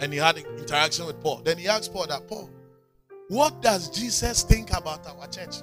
and 0.00 0.12
he 0.12 0.18
had 0.18 0.36
an 0.36 0.44
interaction 0.58 1.06
with 1.06 1.20
Paul. 1.20 1.42
Then 1.44 1.58
he 1.58 1.68
asked 1.68 1.92
Paul 1.92 2.06
that, 2.06 2.28
Paul, 2.28 2.50
what 3.28 3.60
does 3.60 3.90
Jesus 3.90 4.42
think 4.42 4.70
about 4.76 5.06
our 5.06 5.26
church? 5.26 5.56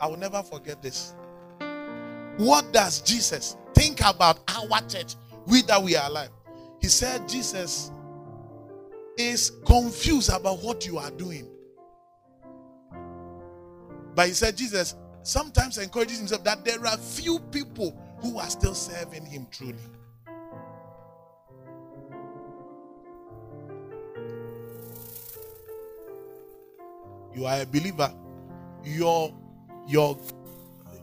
I 0.00 0.06
will 0.06 0.16
never 0.16 0.42
forget 0.42 0.80
this. 0.80 1.14
What 2.36 2.72
does 2.72 3.00
Jesus 3.00 3.56
think 3.74 4.00
about 4.00 4.40
our 4.48 4.80
church? 4.88 5.16
We 5.46 5.62
that 5.62 5.82
we 5.82 5.96
are 5.96 6.08
alive. 6.08 6.30
He 6.80 6.88
said, 6.88 7.28
Jesus 7.28 7.90
is 9.16 9.52
confused 9.66 10.30
about 10.30 10.62
what 10.62 10.86
you 10.86 10.98
are 10.98 11.10
doing. 11.10 11.48
But 14.14 14.28
he 14.28 14.34
said, 14.34 14.56
Jesus 14.56 14.94
sometimes 15.22 15.78
encourages 15.78 16.18
himself 16.18 16.44
that 16.44 16.64
there 16.64 16.84
are 16.86 16.96
few 16.96 17.38
people 17.38 17.96
who 18.20 18.38
are 18.38 18.50
still 18.50 18.74
serving 18.74 19.26
him 19.26 19.46
truly. 19.50 19.74
You 27.34 27.46
are 27.46 27.62
a 27.62 27.66
believer. 27.66 28.12
Your 28.84 29.34
your 29.86 30.18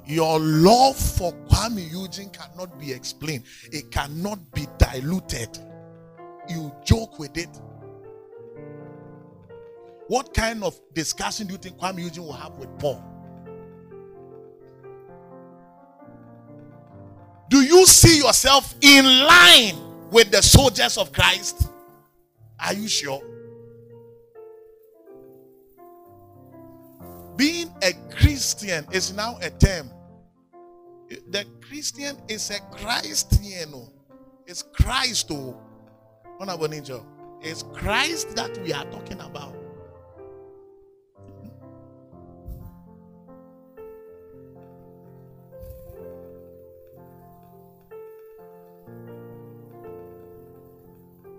your 0.09 0.39
love 0.39 0.97
for 0.97 1.31
Kuami 1.47 1.91
Eugene 1.91 2.31
cannot 2.31 2.79
be 2.79 2.91
explained. 2.91 3.43
It 3.71 3.91
cannot 3.91 4.39
be 4.53 4.65
diluted. 4.79 5.59
You 6.49 6.73
joke 6.83 7.19
with 7.19 7.37
it. 7.37 7.61
What 10.07 10.33
kind 10.33 10.63
of 10.63 10.79
discussion 10.95 11.45
do 11.45 11.53
you 11.53 11.59
think 11.59 11.77
Kuami 11.77 12.05
Eugene 12.05 12.23
will 12.23 12.33
have 12.33 12.53
with 12.53 12.75
Paul? 12.79 13.05
Do 17.51 17.61
you 17.61 17.85
see 17.85 18.17
yourself 18.17 18.73
in 18.81 19.05
line 19.05 20.09
with 20.09 20.31
the 20.31 20.41
soldiers 20.41 20.97
of 20.97 21.13
Christ? 21.13 21.69
Are 22.59 22.73
you 22.73 22.87
sure? 22.87 23.21
Being 27.37 27.71
a 27.83 27.93
Christian 28.15 28.87
is 28.91 29.13
now 29.13 29.37
a 29.43 29.51
term. 29.51 29.91
Christian 31.69 32.17
is 32.27 32.49
a 32.49 32.59
Christian. 32.71 33.87
It's 34.47 34.63
Christ. 34.63 35.27
Oh. 35.29 35.55
Honorable 36.39 36.67
Ninja. 36.67 37.05
It's 37.41 37.61
Christ 37.61 38.35
that 38.35 38.57
we 38.63 38.73
are 38.73 38.85
talking 38.85 39.19
about. 39.19 39.55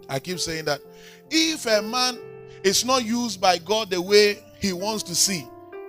I 0.09 0.21
keep 0.21 0.39
saying 0.39 0.67
that 0.67 0.81
if 1.29 1.67
a 1.67 1.83
man 1.83 2.19
is 2.63 2.85
not 2.85 3.05
used 3.05 3.41
by 3.41 3.59
God 3.59 3.91
the 3.91 4.01
way 4.01 4.39
he 4.61 4.73
wants 4.73 5.03
to 5.05 5.15
see, 5.17 5.45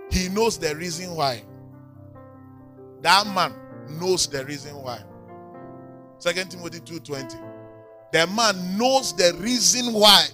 he 0.09 0.29
knows 0.29 0.57
the 0.57 0.75
reason 0.75 1.15
why. 1.15 1.43
That 3.03 3.27
man 3.27 3.60
knows 3.99 4.27
the 4.27 4.45
reason 4.45 4.75
why. 4.75 5.01
Second 6.19 6.51
Timothy 6.51 6.79
2:20. 6.79 7.37
The 8.11 8.27
man 8.27 8.77
knows 8.77 9.15
the 9.15 9.33
reason 9.39 9.93
why 9.93 10.27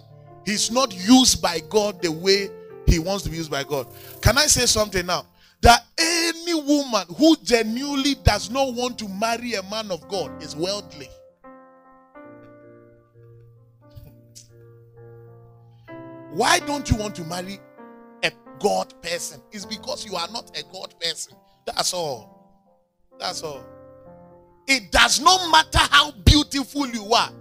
he's 0.45 0.71
not 0.71 0.93
used 0.93 1.41
by 1.41 1.59
God 1.69 2.01
the 2.01 2.11
way 2.11 2.49
he 2.87 2.99
wants 2.99 3.23
to 3.23 3.29
be 3.29 3.37
used 3.37 3.51
by 3.51 3.63
God. 3.63 3.87
Can 4.21 4.37
I 4.37 4.47
say 4.47 4.65
something 4.65 5.05
now? 5.05 5.27
That 5.61 5.85
any 5.97 6.53
woman 6.53 7.05
who 7.17 7.35
genuinely 7.37 8.15
does 8.23 8.49
not 8.49 8.73
want 8.73 8.97
to 8.99 9.07
marry 9.07 9.53
a 9.55 9.63
man 9.63 9.91
of 9.91 10.07
God 10.07 10.41
is 10.41 10.55
worldly. 10.55 11.09
Why 16.31 16.59
don't 16.59 16.89
you 16.89 16.95
want 16.97 17.15
to 17.15 17.23
marry 17.23 17.59
a 18.23 18.31
God 18.59 18.93
person? 19.01 19.41
It's 19.51 19.65
because 19.65 20.05
you 20.05 20.15
are 20.15 20.27
not 20.31 20.57
a 20.57 20.63
God 20.71 20.93
person. 20.99 21.35
That's 21.65 21.93
all. 21.93 22.36
That's 23.19 23.43
all. 23.43 23.63
It 24.67 24.91
does 24.91 25.21
not 25.21 25.49
matter 25.49 25.87
how 25.91 26.11
beautiful 26.11 26.87
you 26.87 27.13
are. 27.13 27.31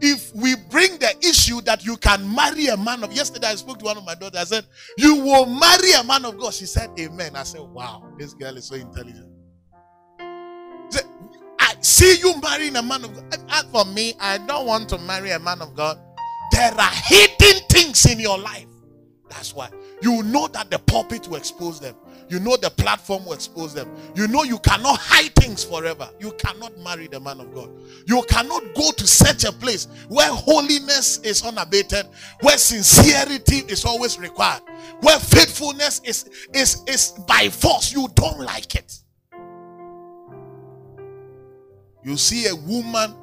If 0.00 0.34
we 0.34 0.56
bring 0.70 0.98
the 0.98 1.16
issue 1.20 1.60
that 1.62 1.84
you 1.84 1.96
can 1.96 2.34
marry 2.34 2.66
a 2.66 2.76
man 2.76 3.04
of 3.04 3.12
yesterday, 3.12 3.46
I 3.48 3.54
spoke 3.54 3.78
to 3.78 3.84
one 3.84 3.96
of 3.96 4.04
my 4.04 4.14
daughters. 4.14 4.40
I 4.40 4.44
said, 4.44 4.66
You 4.98 5.16
will 5.16 5.46
marry 5.46 5.92
a 5.92 6.02
man 6.02 6.24
of 6.24 6.38
God. 6.38 6.52
She 6.52 6.66
said, 6.66 6.90
Amen. 6.98 7.36
I 7.36 7.44
said, 7.44 7.60
Wow, 7.60 8.02
this 8.18 8.34
girl 8.34 8.56
is 8.56 8.66
so 8.66 8.74
intelligent. 8.74 9.30
Said, 10.90 11.04
I 11.60 11.74
see 11.80 12.18
you 12.18 12.38
marrying 12.40 12.76
a 12.76 12.82
man 12.82 13.04
of 13.04 13.14
God. 13.14 13.44
As 13.48 13.64
for 13.70 13.84
me, 13.84 14.14
I 14.20 14.38
don't 14.38 14.66
want 14.66 14.88
to 14.90 14.98
marry 14.98 15.30
a 15.30 15.38
man 15.38 15.62
of 15.62 15.74
God. 15.74 15.98
There 16.50 16.72
are 16.72 16.90
hidden 16.92 17.62
things 17.70 18.04
in 18.06 18.18
your 18.18 18.38
life. 18.38 18.66
That's 19.30 19.54
why 19.54 19.70
you 20.02 20.22
know 20.22 20.48
that 20.48 20.70
the 20.70 20.78
pulpit 20.80 21.28
will 21.28 21.36
expose 21.36 21.80
them. 21.80 21.94
You 22.28 22.40
know 22.40 22.56
the 22.56 22.70
platform 22.70 23.26
will 23.26 23.34
expose 23.34 23.74
them. 23.74 23.88
You 24.14 24.26
know 24.28 24.42
you 24.42 24.58
cannot 24.58 24.98
hide 24.98 25.34
things 25.34 25.62
forever. 25.62 26.08
You 26.18 26.32
cannot 26.32 26.78
marry 26.78 27.06
the 27.06 27.20
man 27.20 27.40
of 27.40 27.54
God. 27.54 27.70
You 28.06 28.22
cannot 28.28 28.62
go 28.74 28.90
to 28.92 29.06
such 29.06 29.44
a 29.44 29.52
place 29.52 29.86
where 30.08 30.32
holiness 30.32 31.18
is 31.18 31.44
unabated, 31.44 32.06
where 32.40 32.56
sincerity 32.58 33.58
is 33.68 33.84
always 33.84 34.18
required, 34.18 34.62
where 35.00 35.18
faithfulness 35.18 36.00
is 36.04 36.30
is 36.52 36.82
is 36.86 37.10
by 37.26 37.48
force. 37.50 37.92
You 37.92 38.08
don't 38.14 38.40
like 38.40 38.74
it. 38.74 39.00
You 42.02 42.16
see 42.16 42.46
a 42.48 42.54
woman 42.54 43.14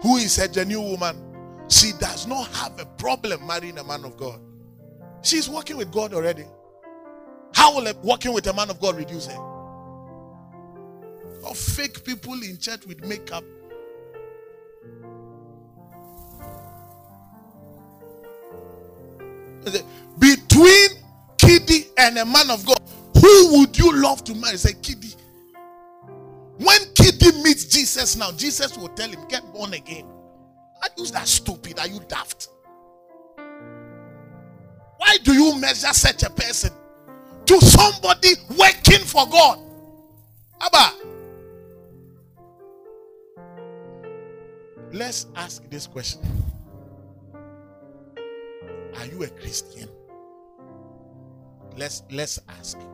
who 0.00 0.16
is 0.16 0.38
a 0.38 0.48
genuine 0.48 0.90
woman, 0.90 1.16
she 1.68 1.92
does 1.98 2.26
not 2.26 2.46
have 2.54 2.78
a 2.78 2.84
problem 2.84 3.46
marrying 3.46 3.78
a 3.78 3.84
man 3.84 4.04
of 4.04 4.16
God. 4.16 4.40
She's 5.22 5.48
working 5.48 5.76
with 5.78 5.90
God 5.90 6.12
already. 6.12 6.44
How 7.54 7.76
will 7.76 7.92
working 8.02 8.32
with 8.32 8.46
a 8.46 8.52
man 8.52 8.68
of 8.68 8.80
God 8.80 8.96
reduce 8.96 9.26
her? 9.26 9.38
Or 11.42 11.54
fake 11.54 12.04
people 12.04 12.34
in 12.34 12.58
church 12.58 12.86
with 12.86 13.04
makeup. 13.04 13.44
Between 20.18 20.88
KiDi 21.38 21.86
and 21.96 22.18
a 22.18 22.24
man 22.24 22.50
of 22.50 22.66
God, 22.66 22.78
who 23.18 23.58
would 23.58 23.78
you 23.78 24.02
love 24.02 24.24
to 24.24 24.34
marry? 24.34 24.56
Say, 24.56 24.72
KiDi. 24.72 25.16
When 26.58 26.80
KiDi 26.94 27.42
meets 27.42 27.64
Jesus 27.64 28.16
now, 28.16 28.30
Jesus 28.32 28.76
will 28.76 28.88
tell 28.88 29.08
him, 29.08 29.26
Get 29.28 29.42
born 29.52 29.74
again. 29.74 30.06
Are 30.82 30.88
you 30.98 31.06
that 31.06 31.26
stupid? 31.26 31.78
Are 31.78 31.88
you 31.88 32.00
daft? 32.08 32.48
Why 34.96 35.16
do 35.22 35.32
you 35.32 35.58
measure 35.58 35.92
such 35.92 36.22
a 36.22 36.30
person 36.30 36.72
to 37.46 37.60
somebody 37.60 38.30
working 38.56 39.04
for 39.04 39.26
God? 39.26 39.58
Abba. 40.60 40.92
Let's 44.92 45.26
ask 45.34 45.68
this 45.70 45.86
question 45.88 46.20
Are 48.96 49.06
you 49.06 49.24
a 49.24 49.28
Christian? 49.28 49.88
Let's 51.76 52.02
let's 52.10 52.38
ask. 52.48 52.78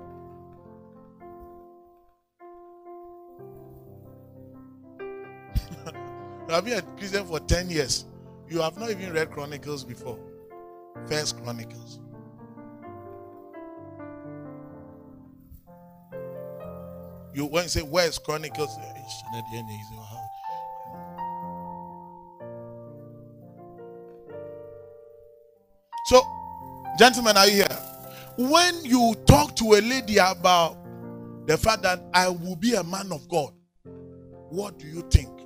you 6.48 6.54
have 6.54 6.64
been 6.64 6.78
a 6.78 6.82
Christian 6.96 7.26
for 7.26 7.38
10 7.40 7.68
years. 7.70 8.06
You 8.48 8.60
have 8.62 8.78
not 8.78 8.90
even 8.90 9.12
read 9.12 9.30
Chronicles 9.30 9.84
before. 9.84 10.18
First 11.06 11.42
Chronicles. 11.42 12.00
You 17.32 17.46
when 17.46 17.64
you 17.64 17.68
say 17.68 17.82
where's 17.82 18.18
Chronicles? 18.18 18.76
eh. 18.78 19.00
So, 26.06 26.22
gentlemen, 26.98 27.36
are 27.36 27.46
you 27.46 27.52
here? 27.52 27.78
When 28.36 28.84
you 28.84 29.14
talk 29.26 29.54
to 29.56 29.74
a 29.74 29.80
lady 29.80 30.16
about 30.18 30.76
the 31.46 31.56
fact 31.56 31.82
that 31.82 32.02
I 32.12 32.28
will 32.28 32.56
be 32.56 32.74
a 32.74 32.82
man 32.82 33.12
of 33.12 33.28
God, 33.28 33.52
what 34.48 34.78
do 34.78 34.86
you 34.86 35.02
think? 35.10 35.39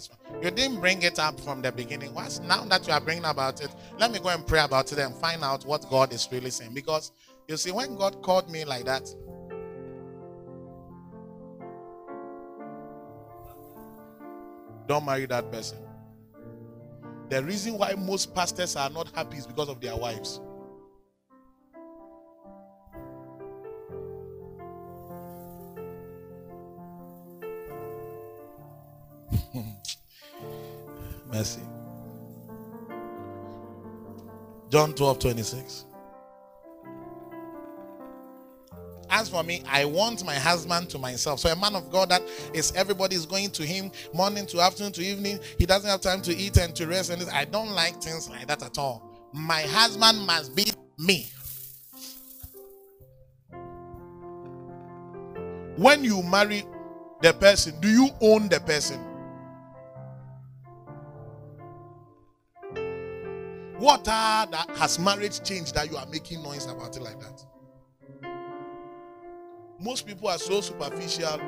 "Ish, 0.00 0.08
this. 0.08 0.18
You 0.42 0.50
didn't 0.50 0.80
bring 0.80 1.02
it 1.02 1.18
up 1.18 1.40
from 1.40 1.62
the 1.62 1.72
beginning. 1.72 2.14
What's 2.14 2.40
now 2.40 2.64
that 2.64 2.86
you 2.86 2.92
are 2.92 3.00
bringing 3.00 3.24
about 3.24 3.60
it? 3.60 3.70
Let 3.98 4.10
me 4.12 4.18
go 4.18 4.28
and 4.28 4.46
pray 4.46 4.60
about 4.60 4.92
it 4.92 4.98
and 4.98 5.14
find 5.16 5.42
out 5.44 5.64
what 5.64 5.88
God 5.90 6.12
is 6.12 6.28
really 6.30 6.50
saying. 6.50 6.74
Because 6.74 7.12
you 7.48 7.56
see, 7.56 7.72
when 7.72 7.96
God 7.96 8.22
called 8.22 8.50
me 8.50 8.64
like 8.64 8.84
that, 8.84 9.02
don't 14.86 15.04
marry 15.04 15.26
that 15.26 15.50
person. 15.50 15.78
The 17.28 17.44
reason 17.44 17.78
why 17.78 17.94
most 17.96 18.34
pastors 18.34 18.74
are 18.74 18.90
not 18.90 19.08
happy 19.14 19.36
is 19.36 19.46
because 19.46 19.68
of 19.68 19.80
their 19.80 19.96
wives. 19.96 20.40
Mercy. 31.32 31.60
John 34.70 34.94
12 34.94 35.18
26. 35.18 35.84
As 39.12 39.28
for 39.28 39.42
me, 39.42 39.62
I 39.68 39.84
want 39.84 40.24
my 40.24 40.36
husband 40.36 40.88
to 40.90 40.98
myself. 40.98 41.40
So 41.40 41.50
a 41.50 41.56
man 41.56 41.74
of 41.74 41.90
God 41.90 42.10
that 42.10 42.22
is 42.54 42.72
everybody 42.76 43.16
is 43.16 43.26
going 43.26 43.50
to 43.50 43.64
him 43.64 43.90
morning 44.14 44.46
to 44.46 44.60
afternoon 44.60 44.92
to 44.92 45.02
evening. 45.02 45.40
He 45.58 45.66
doesn't 45.66 45.90
have 45.90 46.00
time 46.00 46.22
to 46.22 46.34
eat 46.34 46.56
and 46.58 46.74
to 46.76 46.86
rest. 46.86 47.10
And. 47.10 47.28
I 47.30 47.44
don't 47.44 47.70
like 47.70 48.00
things 48.00 48.30
like 48.30 48.46
that 48.46 48.62
at 48.62 48.78
all. 48.78 49.28
My 49.32 49.62
husband 49.62 50.26
must 50.26 50.54
be 50.54 50.72
me. 50.96 51.26
When 55.76 56.04
you 56.04 56.22
marry 56.22 56.64
the 57.20 57.32
person, 57.32 57.80
do 57.80 57.88
you 57.88 58.10
own 58.20 58.48
the 58.48 58.60
person? 58.60 59.09
What 63.80 64.06
are 64.08 64.44
that 64.44 64.68
has 64.76 64.98
marriage 64.98 65.42
changed 65.42 65.74
that 65.74 65.90
you 65.90 65.96
are 65.96 66.04
making 66.04 66.42
noise 66.42 66.66
about 66.66 66.94
it 66.98 67.02
like 67.02 67.18
that? 67.18 67.42
Most 69.78 70.06
people 70.06 70.28
are 70.28 70.36
so 70.36 70.60
superficial 70.60 71.40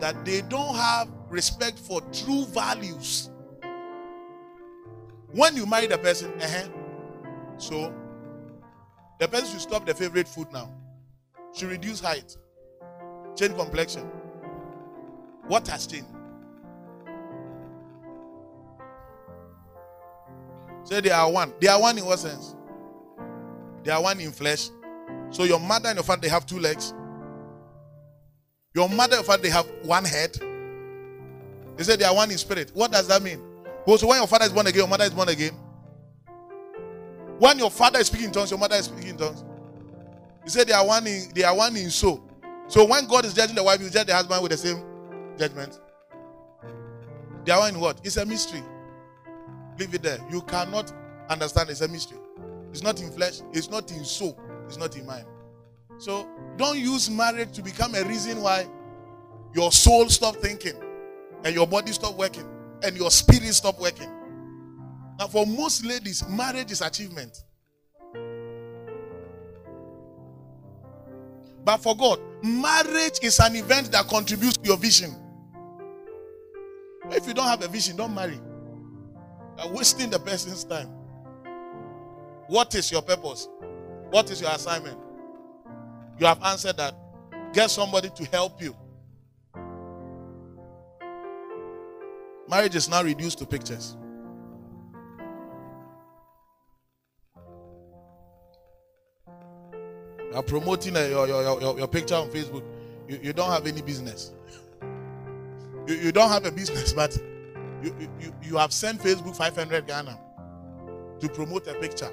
that 0.00 0.24
they 0.24 0.40
don't 0.40 0.74
have 0.74 1.10
respect 1.28 1.78
for 1.78 2.00
true 2.10 2.46
values. 2.46 3.28
When 5.32 5.54
you 5.54 5.66
marry 5.66 5.88
the 5.88 5.98
person, 5.98 6.32
uh-huh, 6.40 6.68
so 7.58 7.92
the 9.20 9.28
person 9.28 9.50
should 9.50 9.60
stop 9.60 9.84
the 9.84 9.92
favorite 9.92 10.28
food 10.28 10.50
now, 10.54 10.72
should 11.54 11.68
reduce 11.68 12.00
height, 12.00 12.34
change 13.36 13.54
complexion. 13.56 14.10
What 15.48 15.68
has 15.68 15.86
changed? 15.86 16.11
Say 20.84 21.00
they 21.00 21.10
are 21.10 21.30
one. 21.30 21.52
They 21.60 21.68
are 21.68 21.80
one 21.80 21.98
in 21.98 22.04
what 22.04 22.18
sense? 22.18 22.56
They 23.84 23.90
are 23.90 24.02
one 24.02 24.20
in 24.20 24.32
flesh. 24.32 24.70
So 25.30 25.44
your 25.44 25.60
mother 25.60 25.88
and 25.88 25.96
your 25.96 26.04
father 26.04 26.22
they 26.22 26.28
have 26.28 26.46
two 26.46 26.58
legs. 26.58 26.94
Your 28.74 28.88
mother 28.88 29.16
and 29.16 29.24
your 29.24 29.24
father 29.24 29.42
they 29.42 29.50
have 29.50 29.66
one 29.82 30.04
head. 30.04 30.38
They 31.76 31.84
say 31.84 31.96
they 31.96 32.04
are 32.04 32.14
one 32.14 32.30
in 32.30 32.38
spirit. 32.38 32.70
What 32.74 32.92
does 32.92 33.08
that 33.08 33.22
mean? 33.22 33.40
Oh, 33.86 33.96
so 33.96 34.06
when 34.06 34.18
your 34.18 34.26
father 34.26 34.44
is 34.44 34.52
born 34.52 34.66
again, 34.66 34.80
your 34.80 34.88
mother 34.88 35.04
is 35.04 35.10
born 35.10 35.28
again. 35.28 35.52
When 37.38 37.58
your 37.58 37.70
father 37.70 37.98
is 37.98 38.06
speaking 38.06 38.26
in 38.26 38.32
tongues, 38.32 38.50
your 38.50 38.60
mother 38.60 38.76
is 38.76 38.84
speaking 38.84 39.08
in 39.08 39.16
tongues. 39.16 39.44
He 40.44 40.50
said 40.50 40.68
they 40.68 40.72
are 40.72 40.86
one 40.86 41.06
in 41.06 41.32
they 41.34 41.44
are 41.44 41.56
one 41.56 41.76
in 41.76 41.90
soul. 41.90 42.22
So 42.68 42.84
when 42.84 43.06
God 43.06 43.24
is 43.24 43.34
judging 43.34 43.56
the 43.56 43.62
wife, 43.62 43.80
you 43.80 43.90
judge 43.90 44.06
the 44.06 44.14
husband 44.14 44.42
with 44.42 44.52
the 44.52 44.58
same 44.58 44.82
judgment. 45.38 45.80
They 47.44 47.52
are 47.52 47.60
one 47.60 47.74
in 47.74 47.80
what? 47.80 48.00
It's 48.04 48.16
a 48.16 48.24
mystery. 48.24 48.62
Leave 49.78 49.94
it 49.94 50.02
there. 50.02 50.18
You 50.30 50.42
cannot 50.42 50.92
understand 51.28 51.70
it's 51.70 51.80
a 51.80 51.88
mystery. 51.88 52.18
It's 52.70 52.82
not 52.82 53.00
in 53.00 53.10
flesh, 53.10 53.40
it's 53.52 53.70
not 53.70 53.90
in 53.90 54.04
soul, 54.04 54.38
it's 54.66 54.78
not 54.78 54.96
in 54.96 55.06
mind. 55.06 55.26
So 55.98 56.26
don't 56.56 56.78
use 56.78 57.10
marriage 57.10 57.52
to 57.52 57.62
become 57.62 57.94
a 57.94 58.02
reason 58.04 58.40
why 58.40 58.66
your 59.54 59.70
soul 59.70 60.08
stop 60.08 60.36
thinking 60.36 60.74
and 61.44 61.54
your 61.54 61.66
body 61.66 61.92
stop 61.92 62.16
working 62.16 62.48
and 62.82 62.96
your 62.96 63.10
spirit 63.10 63.52
stop 63.54 63.78
working. 63.78 64.10
Now, 65.18 65.28
for 65.28 65.46
most 65.46 65.84
ladies, 65.84 66.26
marriage 66.28 66.72
is 66.72 66.80
achievement. 66.80 67.44
But 71.64 71.76
for 71.76 71.96
God, 71.96 72.18
marriage 72.42 73.18
is 73.22 73.38
an 73.38 73.54
event 73.54 73.92
that 73.92 74.08
contributes 74.08 74.56
to 74.56 74.66
your 74.66 74.78
vision. 74.78 75.14
If 77.10 77.26
you 77.26 77.34
don't 77.34 77.46
have 77.46 77.62
a 77.62 77.68
vision, 77.68 77.96
don't 77.96 78.14
marry. 78.14 78.40
You're 79.58 79.72
wasting 79.72 80.10
the 80.10 80.18
person's 80.18 80.64
time. 80.64 80.88
What 82.46 82.74
is 82.74 82.90
your 82.90 83.02
purpose? 83.02 83.48
What 84.10 84.30
is 84.30 84.40
your 84.40 84.50
assignment? 84.50 84.98
You 86.18 86.26
have 86.26 86.42
answered 86.42 86.76
that. 86.76 86.94
Get 87.52 87.70
somebody 87.70 88.10
to 88.10 88.24
help 88.26 88.60
you. 88.62 88.76
Marriage 92.48 92.74
is 92.74 92.88
now 92.88 93.02
reduced 93.02 93.38
to 93.38 93.46
pictures. 93.46 93.96
You 100.32 100.38
are 100.38 100.42
promoting 100.42 100.96
uh, 100.96 101.00
your, 101.00 101.26
your, 101.26 101.60
your, 101.60 101.78
your 101.78 101.88
picture 101.88 102.14
on 102.14 102.28
Facebook. 102.30 102.62
You, 103.08 103.18
you 103.22 103.32
don't 103.32 103.50
have 103.50 103.66
any 103.66 103.82
business. 103.82 104.32
You, 105.86 105.94
you 105.96 106.12
don't 106.12 106.30
have 106.30 106.46
a 106.46 106.50
business, 106.50 106.92
but 106.94 107.16
you, 107.82 108.08
you, 108.20 108.34
you 108.42 108.56
have 108.56 108.72
sent 108.72 109.00
Facebook 109.00 109.36
500 109.36 109.86
Ghana 109.86 110.18
to 111.20 111.28
promote 111.28 111.66
a 111.66 111.74
picture. 111.74 112.10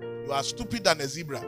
You 0.00 0.32
are 0.32 0.42
stupid 0.42 0.84
than 0.84 1.00
a 1.00 1.06
zebra. 1.06 1.42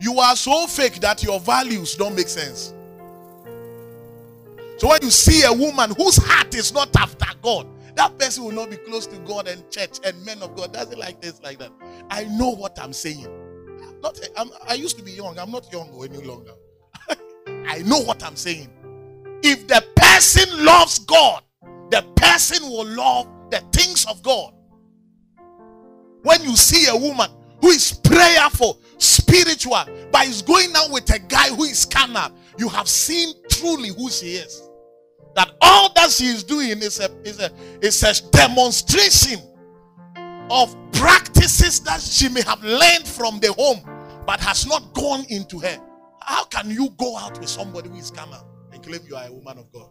You 0.00 0.18
are 0.20 0.36
so 0.36 0.66
fake 0.66 1.00
that 1.00 1.22
your 1.22 1.40
values 1.40 1.94
don't 1.96 2.14
make 2.14 2.28
sense. 2.28 2.72
So 4.78 4.88
when 4.88 5.02
you 5.02 5.10
see 5.10 5.42
a 5.44 5.52
woman 5.52 5.92
whose 5.96 6.16
heart 6.16 6.54
is 6.54 6.72
not 6.72 6.94
after 6.96 7.26
God, 7.42 7.66
that 7.96 8.16
person 8.16 8.44
will 8.44 8.52
not 8.52 8.70
be 8.70 8.76
close 8.76 9.08
to 9.08 9.18
God 9.18 9.48
and 9.48 9.68
church 9.72 9.98
and 10.04 10.24
men 10.24 10.40
of 10.40 10.54
God. 10.54 10.72
Does 10.72 10.92
it 10.92 10.98
like 10.98 11.20
this, 11.20 11.42
like 11.42 11.58
that? 11.58 11.72
I 12.10 12.24
know 12.24 12.50
what 12.50 12.80
I'm 12.80 12.92
saying. 12.92 13.26
I'm 13.26 14.00
not. 14.00 14.20
I'm, 14.36 14.50
I 14.68 14.74
used 14.74 14.96
to 14.98 15.02
be 15.02 15.10
young. 15.10 15.36
I'm 15.36 15.50
not 15.50 15.72
young 15.72 15.88
any 16.04 16.24
longer. 16.24 16.52
I 17.66 17.82
know 17.82 18.00
what 18.00 18.22
I'm 18.22 18.36
saying. 18.36 18.68
If 19.42 19.66
the 19.66 19.84
person 19.96 20.64
loves 20.64 20.98
God, 21.00 21.42
the 21.90 22.02
person 22.16 22.68
will 22.68 22.86
love 22.86 23.28
the 23.50 23.62
things 23.72 24.04
of 24.06 24.22
God. 24.22 24.52
When 26.22 26.42
you 26.42 26.56
see 26.56 26.88
a 26.88 26.96
woman 26.96 27.30
who 27.60 27.68
is 27.68 27.92
prayerful, 27.92 28.80
spiritual, 28.98 29.84
but 30.10 30.26
is 30.26 30.42
going 30.42 30.70
out 30.76 30.90
with 30.90 31.12
a 31.14 31.18
guy 31.18 31.48
who 31.48 31.64
is 31.64 31.84
carnal, 31.84 32.30
you 32.58 32.68
have 32.68 32.88
seen 32.88 33.34
truly 33.50 33.90
who 33.90 34.10
she 34.10 34.32
is. 34.32 34.68
That 35.34 35.52
all 35.60 35.92
that 35.94 36.10
she 36.10 36.24
is 36.26 36.42
doing 36.42 36.78
is 36.82 36.98
a 36.98 37.10
is 37.22 37.38
a 37.38 37.50
is 37.80 38.02
a 38.02 38.30
demonstration 38.30 39.40
of 40.50 40.74
practices 40.92 41.80
that 41.80 42.00
she 42.00 42.28
may 42.28 42.42
have 42.42 42.62
learned 42.64 43.06
from 43.06 43.38
the 43.38 43.52
home, 43.52 43.80
but 44.26 44.40
has 44.40 44.66
not 44.66 44.92
gone 44.94 45.24
into 45.28 45.60
her. 45.60 45.78
How 46.28 46.44
can 46.44 46.70
you 46.70 46.90
go 46.98 47.16
out 47.16 47.40
with 47.40 47.48
somebody 47.48 47.88
who 47.88 47.96
is 47.96 48.10
carnal 48.10 48.46
and 48.70 48.82
claim 48.82 49.00
you 49.08 49.16
are 49.16 49.28
a 49.28 49.32
woman 49.32 49.56
of 49.56 49.72
God? 49.72 49.88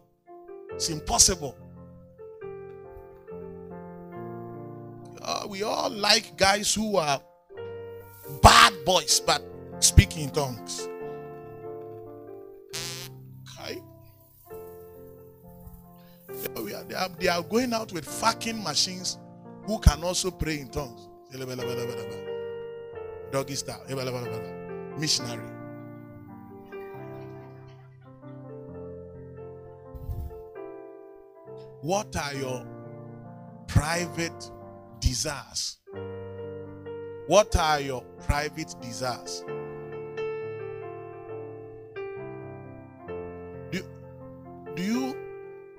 It's 0.70 0.88
impossible. 0.90 1.58
Uh, 5.20 5.48
we 5.50 5.64
all 5.64 5.90
like 5.90 6.38
guys 6.38 6.76
who 6.76 6.98
are 6.98 7.20
bad 8.44 8.72
boys 8.86 9.20
but 9.20 9.42
speak 9.80 10.16
in 10.16 10.30
tongues. 10.30 10.88
Okay. 13.60 13.82
They, 16.54 16.74
are- 16.76 16.84
they 16.84 16.94
are, 16.96 17.10
they 17.20 17.28
are 17.30 17.42
going 17.42 17.74
out 17.74 17.92
with 17.92 18.06
fucking 18.06 18.62
machines 18.64 19.18
who 19.66 19.80
can 19.80 20.04
also 20.04 20.30
pray 20.30 20.60
in 20.60 20.70
tongues. 20.70 21.10
Doggy 23.32 23.56
style. 23.56 23.82
Missionary. 25.00 25.57
What 31.82 32.16
are 32.16 32.34
your 32.34 32.66
private 33.68 34.52
desires? 35.00 35.78
What 37.28 37.56
are 37.56 37.80
your 37.80 38.02
private 38.26 38.74
desires? 38.82 39.44
Do, 43.72 43.84
do 44.76 44.84
you 44.84 45.16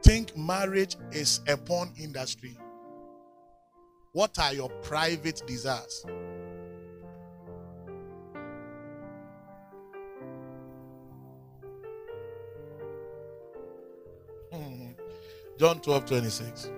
think 0.03 0.37
marriage 0.37 0.97
is 1.11 1.41
a 1.49 1.57
porn 1.57 1.93
industry? 1.99 2.57
What 4.13 4.39
are 4.39 4.55
your 4.55 4.69
private 4.83 5.43
desires? 5.47 6.05
John 15.59 15.81
12 15.81 16.07
26. 16.07 16.71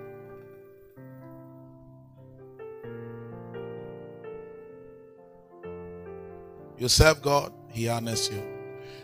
You 6.77 6.89
serve 6.89 7.21
God, 7.21 7.53
He 7.69 7.87
honors 7.87 8.29
you. 8.31 8.41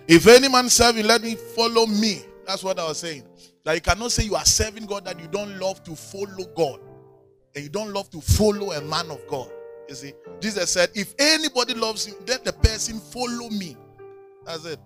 If 0.08 0.28
any 0.28 0.50
man 0.50 0.68
serve 0.70 0.98
you, 0.98 1.04
let 1.04 1.22
me 1.22 1.36
follow 1.36 1.86
me. 1.86 2.22
That's 2.48 2.64
what 2.64 2.80
I 2.80 2.88
was 2.88 2.98
saying. 2.98 3.24
That 3.64 3.76
you 3.76 3.82
cannot 3.82 4.12
say 4.12 4.24
you 4.24 4.36
are 4.36 4.46
serving 4.46 4.88
God 4.88 5.06
that 5.06 5.20
you 5.20 5.28
don't 5.28 5.60
love 5.60 5.84
to 5.84 5.96
follow 5.96 6.46
God. 6.56 6.80
And 7.54 7.64
you 7.64 7.70
don't 7.70 7.94
love 7.94 8.10
to 8.12 8.22
follow 8.22 8.72
a 8.72 8.82
man 8.82 9.12
of 9.12 9.20
God. 9.28 9.52
You 9.88 9.96
see, 9.96 10.14
Jesus 10.40 10.72
said, 10.72 10.90
if 10.96 11.14
anybody 11.20 11.74
loves 11.74 12.08
you, 12.08 12.16
let 12.28 12.44
the 12.44 12.54
person 12.54 13.00
follow 13.00 13.50
me. 13.50 13.78
That's 14.46 14.66
it. 14.66 14.80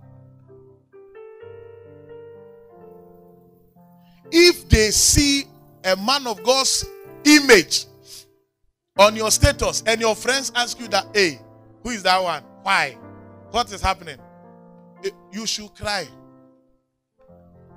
If 4.32 4.70
they 4.70 4.92
see 4.92 5.46
a 5.84 5.96
man 5.96 6.28
of 6.28 6.42
God's 6.44 6.86
image 7.26 7.86
on 8.98 9.16
your 9.16 9.32
status 9.32 9.84
and 9.86 10.00
your 10.02 10.16
friends 10.16 10.52
ask 10.56 10.80
you 10.80 10.88
that, 10.90 11.06
hey, 11.14 11.40
who 11.84 11.90
is 11.90 12.04
that 12.04 12.22
one? 12.22 12.44
Why? 12.64 12.98
What 13.52 13.72
is 13.74 13.82
happening? 13.82 14.18
Eh, 15.04 15.10
You 15.32 15.46
should 15.46 15.74
cry. 15.76 16.08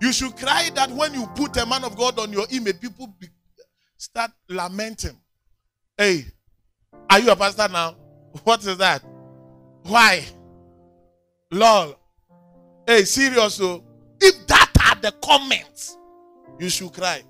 You 0.00 0.12
should 0.12 0.36
cry 0.36 0.70
that 0.74 0.90
when 0.90 1.14
you 1.14 1.26
put 1.34 1.56
a 1.56 1.66
man 1.66 1.84
of 1.84 1.96
God 1.96 2.18
on 2.18 2.32
your 2.32 2.46
image, 2.50 2.80
people 2.80 3.06
be, 3.18 3.28
start 3.96 4.30
lamenting. 4.48 5.18
Hey, 5.96 6.26
are 7.08 7.20
you 7.20 7.30
a 7.30 7.36
pastor 7.36 7.68
now? 7.68 7.96
What 8.42 8.66
is 8.66 8.76
that? 8.78 9.02
Why? 9.84 10.24
Lol. 11.50 11.98
Hey, 12.86 13.04
serious. 13.04 13.54
So, 13.54 13.84
if 14.20 14.46
that 14.48 14.70
are 14.90 15.00
the 15.00 15.12
comments, 15.24 15.96
you 16.58 16.68
should 16.68 16.92
cry. 16.92 17.22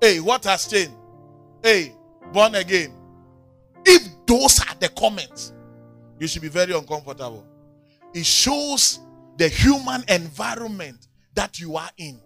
Hey, 0.00 0.20
what 0.20 0.44
has 0.44 0.66
changed? 0.66 0.92
Hey, 1.62 1.94
born 2.32 2.54
again. 2.56 2.92
If 3.86 4.08
those 4.26 4.60
are 4.60 4.74
the 4.78 4.88
comments, 4.90 5.52
you 6.18 6.26
should 6.26 6.42
be 6.42 6.48
very 6.48 6.72
uncomfortable. 6.74 7.46
It 8.12 8.26
shows 8.26 9.00
the 9.36 9.48
human 9.48 10.04
environment 10.08 11.08
that 11.34 11.58
you 11.58 11.76
are 11.76 11.90
in. 11.96 12.20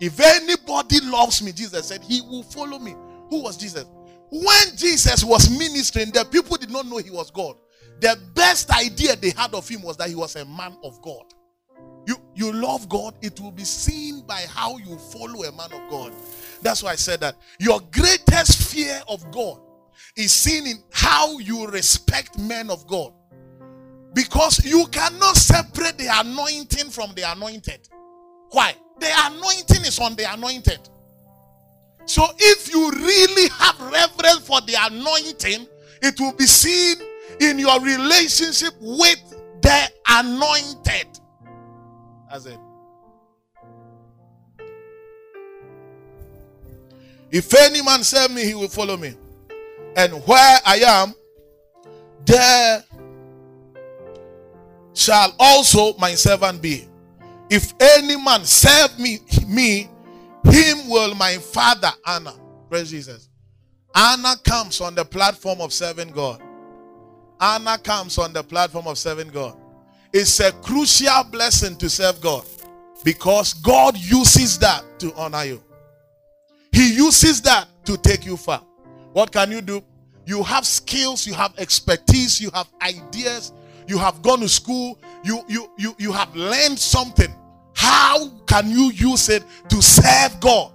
If 0.00 0.18
anybody 0.20 1.00
loves 1.00 1.42
me, 1.42 1.52
Jesus 1.52 1.88
said, 1.88 2.02
he 2.02 2.20
will 2.20 2.42
follow 2.42 2.78
me. 2.78 2.94
Who 3.30 3.42
was 3.42 3.56
Jesus? 3.56 3.84
When 4.30 4.76
Jesus 4.76 5.24
was 5.24 5.50
ministering, 5.58 6.10
the 6.10 6.24
people 6.24 6.56
did 6.56 6.70
not 6.70 6.86
know 6.86 6.98
he 6.98 7.10
was 7.10 7.30
God. 7.30 7.56
The 8.00 8.18
best 8.34 8.70
idea 8.70 9.14
they 9.14 9.30
had 9.30 9.54
of 9.54 9.68
him 9.68 9.82
was 9.82 9.96
that 9.98 10.08
he 10.08 10.14
was 10.14 10.36
a 10.36 10.44
man 10.44 10.76
of 10.82 11.00
God. 11.02 11.24
You, 12.34 12.52
love 12.52 12.88
God, 12.88 13.14
it 13.22 13.38
will 13.40 13.50
be 13.50 13.64
seen 13.64 14.22
by 14.22 14.44
how 14.48 14.78
you 14.78 14.96
follow 14.96 15.42
a 15.42 15.52
man 15.52 15.72
of 15.72 15.90
God. 15.90 16.12
That's 16.62 16.82
why 16.82 16.92
I 16.92 16.96
said 16.96 17.20
that. 17.20 17.36
Your 17.58 17.80
greatest 17.90 18.70
fear 18.70 19.02
of 19.08 19.30
God 19.30 19.60
is 20.16 20.32
seen 20.32 20.66
in 20.66 20.82
how 20.92 21.38
you 21.38 21.66
respect 21.68 22.38
men 22.38 22.70
of 22.70 22.86
God. 22.86 23.12
Because 24.14 24.64
you 24.64 24.86
cannot 24.88 25.36
separate 25.36 25.96
the 25.98 26.08
anointing 26.10 26.90
from 26.90 27.14
the 27.14 27.30
anointed. 27.30 27.88
Why? 28.50 28.74
The 28.98 29.10
anointing 29.24 29.84
is 29.84 29.98
on 29.98 30.14
the 30.16 30.32
anointed. 30.32 30.80
So 32.04 32.24
if 32.38 32.72
you 32.72 32.90
really 32.90 33.48
have 33.50 33.80
reverence 33.80 34.46
for 34.46 34.60
the 34.62 34.76
anointing, 34.78 35.66
it 36.02 36.20
will 36.20 36.34
be 36.34 36.46
seen 36.46 36.96
in 37.40 37.58
your 37.58 37.80
relationship 37.80 38.74
with 38.80 39.20
the 39.62 39.90
anointed. 40.08 41.06
That's 42.32 42.46
it. 42.46 42.58
If 47.30 47.54
any 47.54 47.82
man 47.82 48.02
serve 48.02 48.30
me, 48.30 48.44
he 48.44 48.54
will 48.54 48.68
follow 48.68 48.96
me. 48.96 49.14
And 49.96 50.14
where 50.26 50.58
I 50.64 50.76
am, 50.78 51.14
there 52.24 52.84
shall 54.94 55.34
also 55.38 55.94
my 55.98 56.14
servant 56.14 56.62
be. 56.62 56.88
If 57.50 57.74
any 57.78 58.16
man 58.16 58.44
serve 58.44 58.98
me, 58.98 59.18
me, 59.46 59.90
him 60.44 60.88
will 60.88 61.14
my 61.14 61.36
father 61.36 61.90
honor. 62.06 62.34
Praise 62.70 62.90
Jesus. 62.90 63.28
Anna 63.94 64.36
comes 64.42 64.80
on 64.80 64.94
the 64.94 65.04
platform 65.04 65.60
of 65.60 65.70
serving 65.70 66.12
God. 66.12 66.42
Anna 67.38 67.76
comes 67.76 68.16
on 68.16 68.32
the 68.32 68.42
platform 68.42 68.86
of 68.86 68.96
serving 68.96 69.28
God. 69.28 69.58
It's 70.12 70.40
a 70.40 70.52
crucial 70.52 71.24
blessing 71.24 71.76
to 71.76 71.88
serve 71.88 72.20
God 72.20 72.44
because 73.04 73.54
God 73.54 73.96
uses 73.96 74.58
that 74.58 74.84
to 74.98 75.12
honor 75.14 75.44
you. 75.44 75.62
He 76.72 76.94
uses 76.94 77.40
that 77.42 77.68
to 77.84 77.96
take 77.96 78.26
you 78.26 78.36
far. 78.36 78.62
What 79.12 79.32
can 79.32 79.50
you 79.50 79.60
do? 79.60 79.82
You 80.26 80.42
have 80.42 80.66
skills, 80.66 81.26
you 81.26 81.34
have 81.34 81.54
expertise, 81.58 82.40
you 82.40 82.50
have 82.54 82.68
ideas, 82.82 83.52
you 83.86 83.98
have 83.98 84.22
gone 84.22 84.40
to 84.40 84.48
school, 84.48 84.98
you 85.24 85.42
you 85.48 85.70
you 85.78 85.94
you 85.98 86.12
have 86.12 86.34
learned 86.36 86.78
something. 86.78 87.34
How 87.74 88.28
can 88.46 88.70
you 88.70 88.92
use 88.92 89.28
it 89.28 89.42
to 89.68 89.82
serve 89.82 90.38
God? 90.40 90.72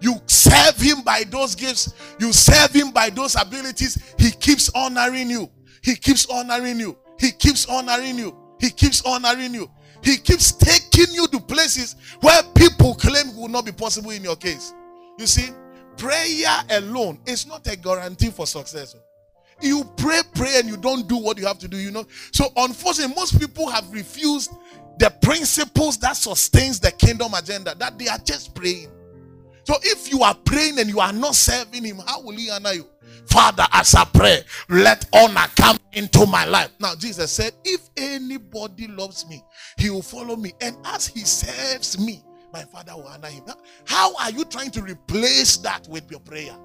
You 0.00 0.16
serve 0.26 0.76
him 0.76 1.02
by 1.02 1.24
those 1.30 1.54
gifts, 1.54 1.94
you 2.18 2.32
serve 2.32 2.72
him 2.72 2.90
by 2.90 3.10
those 3.10 3.40
abilities. 3.40 4.14
He 4.18 4.30
keeps 4.30 4.70
honoring 4.74 5.30
you. 5.30 5.48
He 5.82 5.94
keeps 5.94 6.26
honoring 6.26 6.80
you. 6.80 6.96
He 7.18 7.30
keeps 7.32 7.66
honoring 7.66 8.18
you. 8.18 8.36
He 8.60 8.70
keeps 8.70 9.02
honoring 9.04 9.54
you. 9.54 9.70
He 10.02 10.16
keeps 10.16 10.52
taking 10.52 11.12
you 11.14 11.26
to 11.28 11.40
places 11.40 11.96
where 12.20 12.42
people 12.54 12.94
claim 12.94 13.28
it 13.28 13.36
will 13.36 13.48
not 13.48 13.64
be 13.64 13.72
possible 13.72 14.10
in 14.10 14.22
your 14.22 14.36
case. 14.36 14.72
You 15.18 15.26
see, 15.26 15.50
prayer 15.96 16.62
alone 16.70 17.20
is 17.26 17.46
not 17.46 17.66
a 17.66 17.76
guarantee 17.76 18.30
for 18.30 18.46
success. 18.46 18.96
You 19.60 19.84
pray, 19.96 20.20
pray, 20.34 20.58
and 20.58 20.68
you 20.68 20.78
don't 20.78 21.06
do 21.06 21.16
what 21.16 21.38
you 21.38 21.46
have 21.46 21.58
to 21.58 21.68
do, 21.68 21.76
you 21.76 21.90
know. 21.90 22.06
So, 22.32 22.46
unfortunately, 22.56 23.14
most 23.14 23.38
people 23.38 23.68
have 23.68 23.90
refused 23.92 24.52
the 24.98 25.10
principles 25.20 25.98
that 25.98 26.16
sustains 26.16 26.80
the 26.80 26.90
kingdom 26.92 27.34
agenda, 27.34 27.74
that 27.78 27.98
they 27.98 28.08
are 28.08 28.18
just 28.18 28.54
praying. 28.54 28.88
So, 29.64 29.74
if 29.82 30.10
you 30.10 30.22
are 30.22 30.34
praying 30.34 30.78
and 30.78 30.88
you 30.88 31.00
are 31.00 31.12
not 31.12 31.34
serving 31.34 31.84
Him, 31.84 31.98
how 32.06 32.22
will 32.22 32.36
He 32.36 32.50
honor 32.50 32.72
you? 32.72 32.86
Father, 33.26 33.66
as 33.72 33.94
I 33.94 34.04
pray, 34.04 34.42
let 34.68 35.06
honor 35.12 35.46
come 35.56 35.78
into 35.92 36.26
my 36.26 36.44
life. 36.44 36.70
Now, 36.80 36.94
Jesus 36.94 37.30
said, 37.30 37.52
If 37.64 37.88
anybody 37.96 38.88
loves 38.88 39.28
me, 39.28 39.42
he 39.76 39.90
will 39.90 40.02
follow 40.02 40.36
me. 40.36 40.52
And 40.60 40.76
as 40.84 41.06
he 41.08 41.20
serves 41.20 41.98
me, 41.98 42.24
my 42.52 42.62
Father 42.62 42.94
will 42.96 43.06
honor 43.06 43.28
him. 43.28 43.44
How 43.86 44.14
are 44.16 44.30
you 44.30 44.44
trying 44.44 44.70
to 44.72 44.82
replace 44.82 45.56
that 45.58 45.86
with 45.88 46.10
your 46.10 46.20
prayer? 46.20 46.56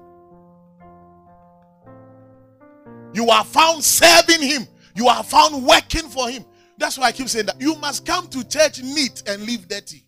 You 3.12 3.30
are 3.30 3.44
found 3.44 3.82
serving 3.82 4.42
him, 4.42 4.66
you 4.94 5.08
are 5.08 5.22
found 5.22 5.64
working 5.64 6.08
for 6.08 6.28
him. 6.28 6.44
That's 6.78 6.98
why 6.98 7.06
I 7.06 7.12
keep 7.12 7.28
saying 7.28 7.46
that 7.46 7.60
you 7.60 7.74
must 7.76 8.04
come 8.04 8.28
to 8.28 8.46
church 8.46 8.82
neat 8.82 9.22
and 9.26 9.42
leave 9.42 9.66
dirty. 9.68 10.06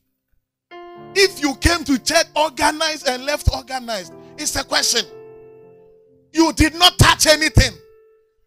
If 1.14 1.40
you 1.40 1.54
came 1.56 1.84
to 1.84 1.98
church 1.98 2.26
organized 2.36 3.08
and 3.08 3.24
left 3.24 3.48
organized, 3.54 4.12
it's 4.36 4.56
a 4.56 4.64
question. 4.64 5.06
You 6.32 6.52
did 6.52 6.74
not 6.74 6.98
touch 6.98 7.26
anything. 7.26 7.72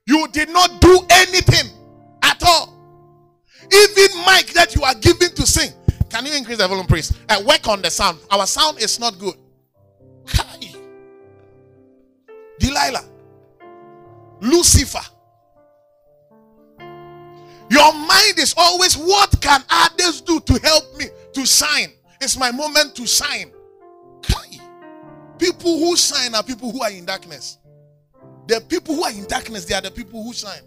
You 0.08 0.28
did 0.32 0.49
not 0.49 0.82
do 0.82 0.99
anything 1.10 1.72
at 2.24 2.41
all. 2.44 2.78
Even 3.72 4.18
mic 4.26 4.48
that 4.53 4.74
you 4.76 4.84
are 4.84 4.95
given 4.95 5.34
to 5.36 5.45
sing. 5.45 5.72
Can 6.10 6.26
you 6.26 6.34
increase 6.34 6.58
the 6.58 6.68
volume, 6.68 6.88
please? 6.88 7.18
And 7.30 7.45
work 7.45 7.68
on 7.68 7.82
the 7.82 7.90
sound. 7.90 8.20
Our 8.30 8.45
sound 8.45 8.80
is 8.80 8.99
not 8.99 9.18
good. 9.18 9.36
Kai. 10.26 10.74
Delilah. 12.60 13.06
Lucifer. 14.41 14.99
Your 17.70 17.94
mind 17.94 18.38
is 18.38 18.53
always 18.58 18.95
what 18.98 19.40
can 19.40 19.64
others 19.70 20.20
do 20.20 20.41
to 20.41 20.60
help 20.62 20.98
me 20.98 21.06
to 21.34 21.45
shine? 21.45 21.94
It's 22.20 22.38
my 22.38 22.52
moment 22.52 22.95
to 22.95 23.08
shine. 23.08 23.52
Kai. 24.22 24.60
People 25.38 25.80
who 25.80 25.95
shine 25.95 26.36
are 26.36 26.44
people 26.44 26.72
who 26.72 26.84
are 26.84 26.91
in 26.91 27.06
darkness. 27.06 27.60
The 28.52 28.60
people 28.60 28.95
who 28.95 29.06
are 29.06 29.11
in 29.11 29.23
darkness, 29.28 29.64
they 29.64 29.73
are 29.76 29.80
the 29.80 29.90
people 29.90 30.22
who 30.22 30.34
shine. 30.34 30.64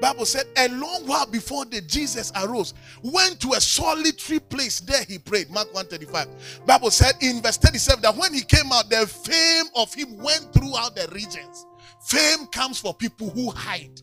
Bible 0.00 0.24
said 0.24 0.46
a 0.56 0.70
long 0.70 1.06
while 1.06 1.26
before 1.26 1.66
the 1.66 1.82
Jesus 1.82 2.32
arose, 2.34 2.72
went 3.02 3.38
to 3.40 3.52
a 3.52 3.60
solitary 3.60 4.40
place. 4.40 4.80
There 4.80 5.04
he 5.06 5.18
prayed. 5.18 5.50
Mark 5.50 5.66
135. 5.74 6.64
Bible 6.64 6.90
said 6.90 7.16
in 7.20 7.42
verse 7.42 7.58
37 7.58 8.00
that 8.00 8.16
when 8.16 8.32
he 8.32 8.40
came 8.40 8.72
out, 8.72 8.88
the 8.88 9.06
fame 9.06 9.66
of 9.76 9.92
him 9.92 10.16
went 10.22 10.54
throughout 10.54 10.96
the 10.96 11.06
regions. 11.12 11.66
Fame 12.00 12.46
comes 12.46 12.78
for 12.78 12.94
people 12.94 13.28
who 13.28 13.50
hide. 13.50 14.00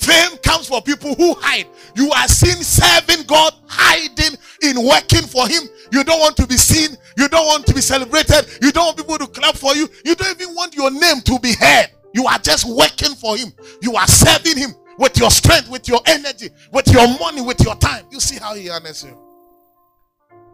Fame 0.00 0.38
comes 0.38 0.66
for 0.66 0.80
people 0.80 1.14
who 1.14 1.34
hide. 1.34 1.66
You 1.94 2.10
are 2.10 2.26
seen 2.26 2.62
serving 2.62 3.26
God, 3.26 3.52
hiding 3.66 4.38
in 4.62 4.82
working 4.82 5.22
for 5.28 5.46
Him. 5.46 5.64
You 5.92 6.04
don't 6.04 6.20
want 6.20 6.38
to 6.38 6.46
be 6.46 6.56
seen. 6.56 6.96
You 7.18 7.28
don't 7.28 7.44
want 7.44 7.66
to 7.66 7.74
be 7.74 7.82
celebrated. 7.82 8.46
You 8.62 8.72
don't 8.72 8.86
want 8.86 8.96
people 8.96 9.18
to 9.18 9.26
clap 9.26 9.56
for 9.56 9.74
you. 9.74 9.86
You 10.06 10.14
don't 10.14 10.40
even 10.40 10.54
want 10.54 10.74
your 10.74 10.90
name 10.90 11.20
to 11.26 11.38
be 11.40 11.52
heard. 11.52 11.88
You 12.14 12.26
are 12.26 12.38
just 12.38 12.64
working 12.64 13.14
for 13.14 13.36
Him. 13.36 13.52
You 13.82 13.94
are 13.96 14.06
serving 14.06 14.56
Him 14.56 14.70
with 14.96 15.18
your 15.18 15.30
strength, 15.30 15.68
with 15.68 15.86
your 15.86 16.00
energy, 16.06 16.48
with 16.72 16.88
your 16.88 17.06
money, 17.18 17.42
with 17.42 17.60
your 17.60 17.76
time. 17.76 18.06
You 18.10 18.20
see 18.20 18.38
how 18.38 18.54
He 18.54 18.70
honors 18.70 19.04
you. 19.04 19.18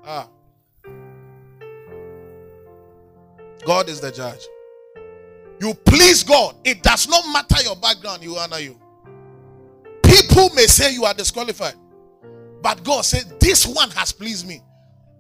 Ah. 0.05 0.29
God 3.65 3.89
is 3.89 4.01
the 4.01 4.11
judge. 4.11 4.45
You 5.61 5.73
please 5.73 6.25
God. 6.25 6.57
It 6.65 6.83
does 6.83 7.09
not 7.09 7.25
matter 7.33 7.63
your 7.63 7.77
background, 7.77 8.23
He 8.23 8.29
will 8.29 8.41
honor 8.41 8.59
you. 8.59 8.77
People 10.37 10.55
may 10.55 10.67
say 10.67 10.93
you 10.93 11.07
are 11.07 11.15
disqualified, 11.15 11.77
but 12.61 12.85
God 12.85 13.07
said, 13.07 13.41
This 13.41 13.67
one 13.67 13.89
has 13.93 14.13
pleased 14.13 14.47
me. 14.47 14.61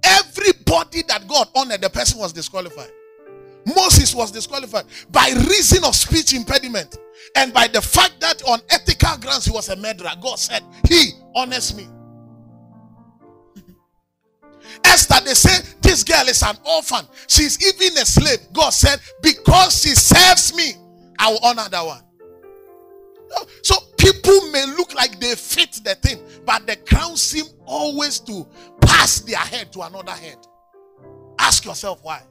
Everybody 0.04 1.04
that 1.08 1.26
God 1.26 1.48
honored, 1.54 1.80
the 1.80 1.88
person 1.88 2.18
was 2.20 2.34
disqualified. 2.34 2.90
Moses 3.64 4.14
was 4.14 4.30
disqualified 4.30 4.84
by 5.10 5.30
reason 5.48 5.84
of 5.84 5.96
speech 5.96 6.34
impediment 6.34 6.98
and 7.34 7.50
by 7.54 7.66
the 7.66 7.80
fact 7.80 8.20
that 8.20 8.42
on 8.42 8.60
ethical 8.68 9.16
grounds 9.16 9.46
he 9.46 9.52
was 9.52 9.70
a 9.70 9.76
murderer. 9.76 10.10
God 10.20 10.38
said, 10.38 10.62
He 10.86 11.12
honors 11.34 11.74
me. 11.74 11.88
Esther, 14.84 15.24
they 15.24 15.32
say 15.32 15.66
this 15.80 16.04
girl 16.04 16.28
is 16.28 16.42
an 16.42 16.56
orphan. 16.62 17.06
She's 17.26 17.66
even 17.66 17.96
a 17.96 18.04
slave. 18.04 18.40
God 18.52 18.68
said, 18.68 19.00
Because 19.22 19.80
she 19.80 19.94
serves 19.94 20.54
me, 20.54 20.74
I 21.18 21.30
will 21.30 21.40
honor 21.42 21.70
that 21.70 21.86
one. 21.86 22.02
So 23.62 23.76
people 24.26 24.50
may 24.50 24.66
look 24.66 24.94
like 24.94 25.20
they 25.20 25.34
fit 25.34 25.80
the 25.84 25.94
thing, 25.96 26.20
but 26.44 26.66
the 26.66 26.76
crown 26.76 27.16
seem 27.16 27.44
always 27.64 28.18
to 28.20 28.46
pass 28.80 29.20
their 29.20 29.38
head 29.38 29.72
to 29.72 29.82
another 29.82 30.12
head. 30.12 30.38
Ask 31.38 31.64
yourself 31.64 32.00
why. 32.02 32.22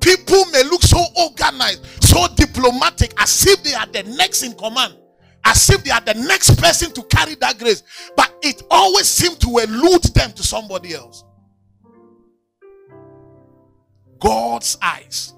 People 0.00 0.46
may 0.46 0.62
look 0.64 0.82
so 0.82 1.04
organized, 1.16 1.84
so 2.02 2.26
diplomatic, 2.34 3.12
as 3.18 3.46
if 3.46 3.62
they 3.62 3.74
are 3.74 3.86
the 3.86 4.02
next 4.16 4.42
in 4.42 4.54
command, 4.54 4.96
as 5.44 5.68
if 5.68 5.84
they 5.84 5.90
are 5.90 6.00
the 6.00 6.14
next 6.14 6.58
person 6.58 6.92
to 6.92 7.02
carry 7.04 7.34
that 7.36 7.58
grace, 7.58 7.82
but 8.16 8.34
it 8.42 8.62
always 8.70 9.06
seems 9.06 9.36
to 9.38 9.58
elude 9.58 10.02
them 10.14 10.32
to 10.32 10.42
somebody 10.42 10.94
else. 10.94 11.24
God's 14.18 14.78
eyes 14.80 15.34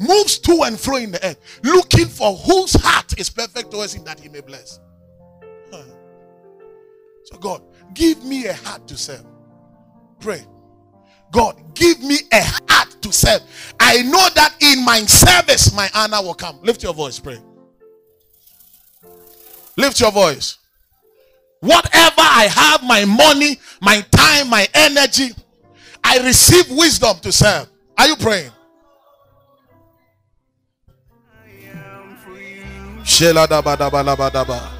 moves 0.00 0.38
to 0.38 0.62
and 0.64 0.80
fro 0.80 0.96
in 0.96 1.12
the 1.12 1.24
earth, 1.24 1.60
looking 1.62 2.06
for 2.06 2.34
whose 2.34 2.72
heart 2.72 3.18
is 3.18 3.30
perfect 3.30 3.70
towards 3.70 3.94
him 3.94 4.04
that 4.04 4.18
he 4.18 4.28
may 4.28 4.40
bless. 4.40 4.80
So, 7.24 7.38
God, 7.38 7.62
give 7.94 8.24
me 8.24 8.46
a 8.46 8.54
heart 8.54 8.88
to 8.88 8.96
serve. 8.96 9.24
Pray. 10.18 10.42
God, 11.30 11.74
give 11.74 12.00
me 12.00 12.16
a 12.32 12.42
heart 12.42 12.96
to 13.02 13.12
serve. 13.12 13.40
I 13.78 14.02
know 14.02 14.28
that 14.34 14.56
in 14.60 14.84
my 14.84 15.00
service, 15.00 15.72
my 15.72 15.88
honor 15.94 16.22
will 16.22 16.34
come. 16.34 16.60
Lift 16.62 16.82
your 16.82 16.92
voice, 16.92 17.20
pray. 17.20 17.38
Lift 19.76 20.00
your 20.00 20.10
voice. 20.10 20.58
Whatever 21.60 22.14
I 22.18 22.48
have, 22.52 22.82
my 22.82 23.04
money, 23.04 23.60
my 23.80 24.00
time, 24.10 24.48
my 24.48 24.66
energy, 24.74 25.30
I 26.02 26.18
receive 26.24 26.68
wisdom 26.70 27.18
to 27.20 27.30
serve. 27.30 27.68
Are 27.96 28.08
you 28.08 28.16
praying? 28.16 28.50
I 33.12 33.24
am 33.24 33.34
for 33.34 33.40
you. 33.40 33.50
Sheladabadabadabadaba. 33.50 34.79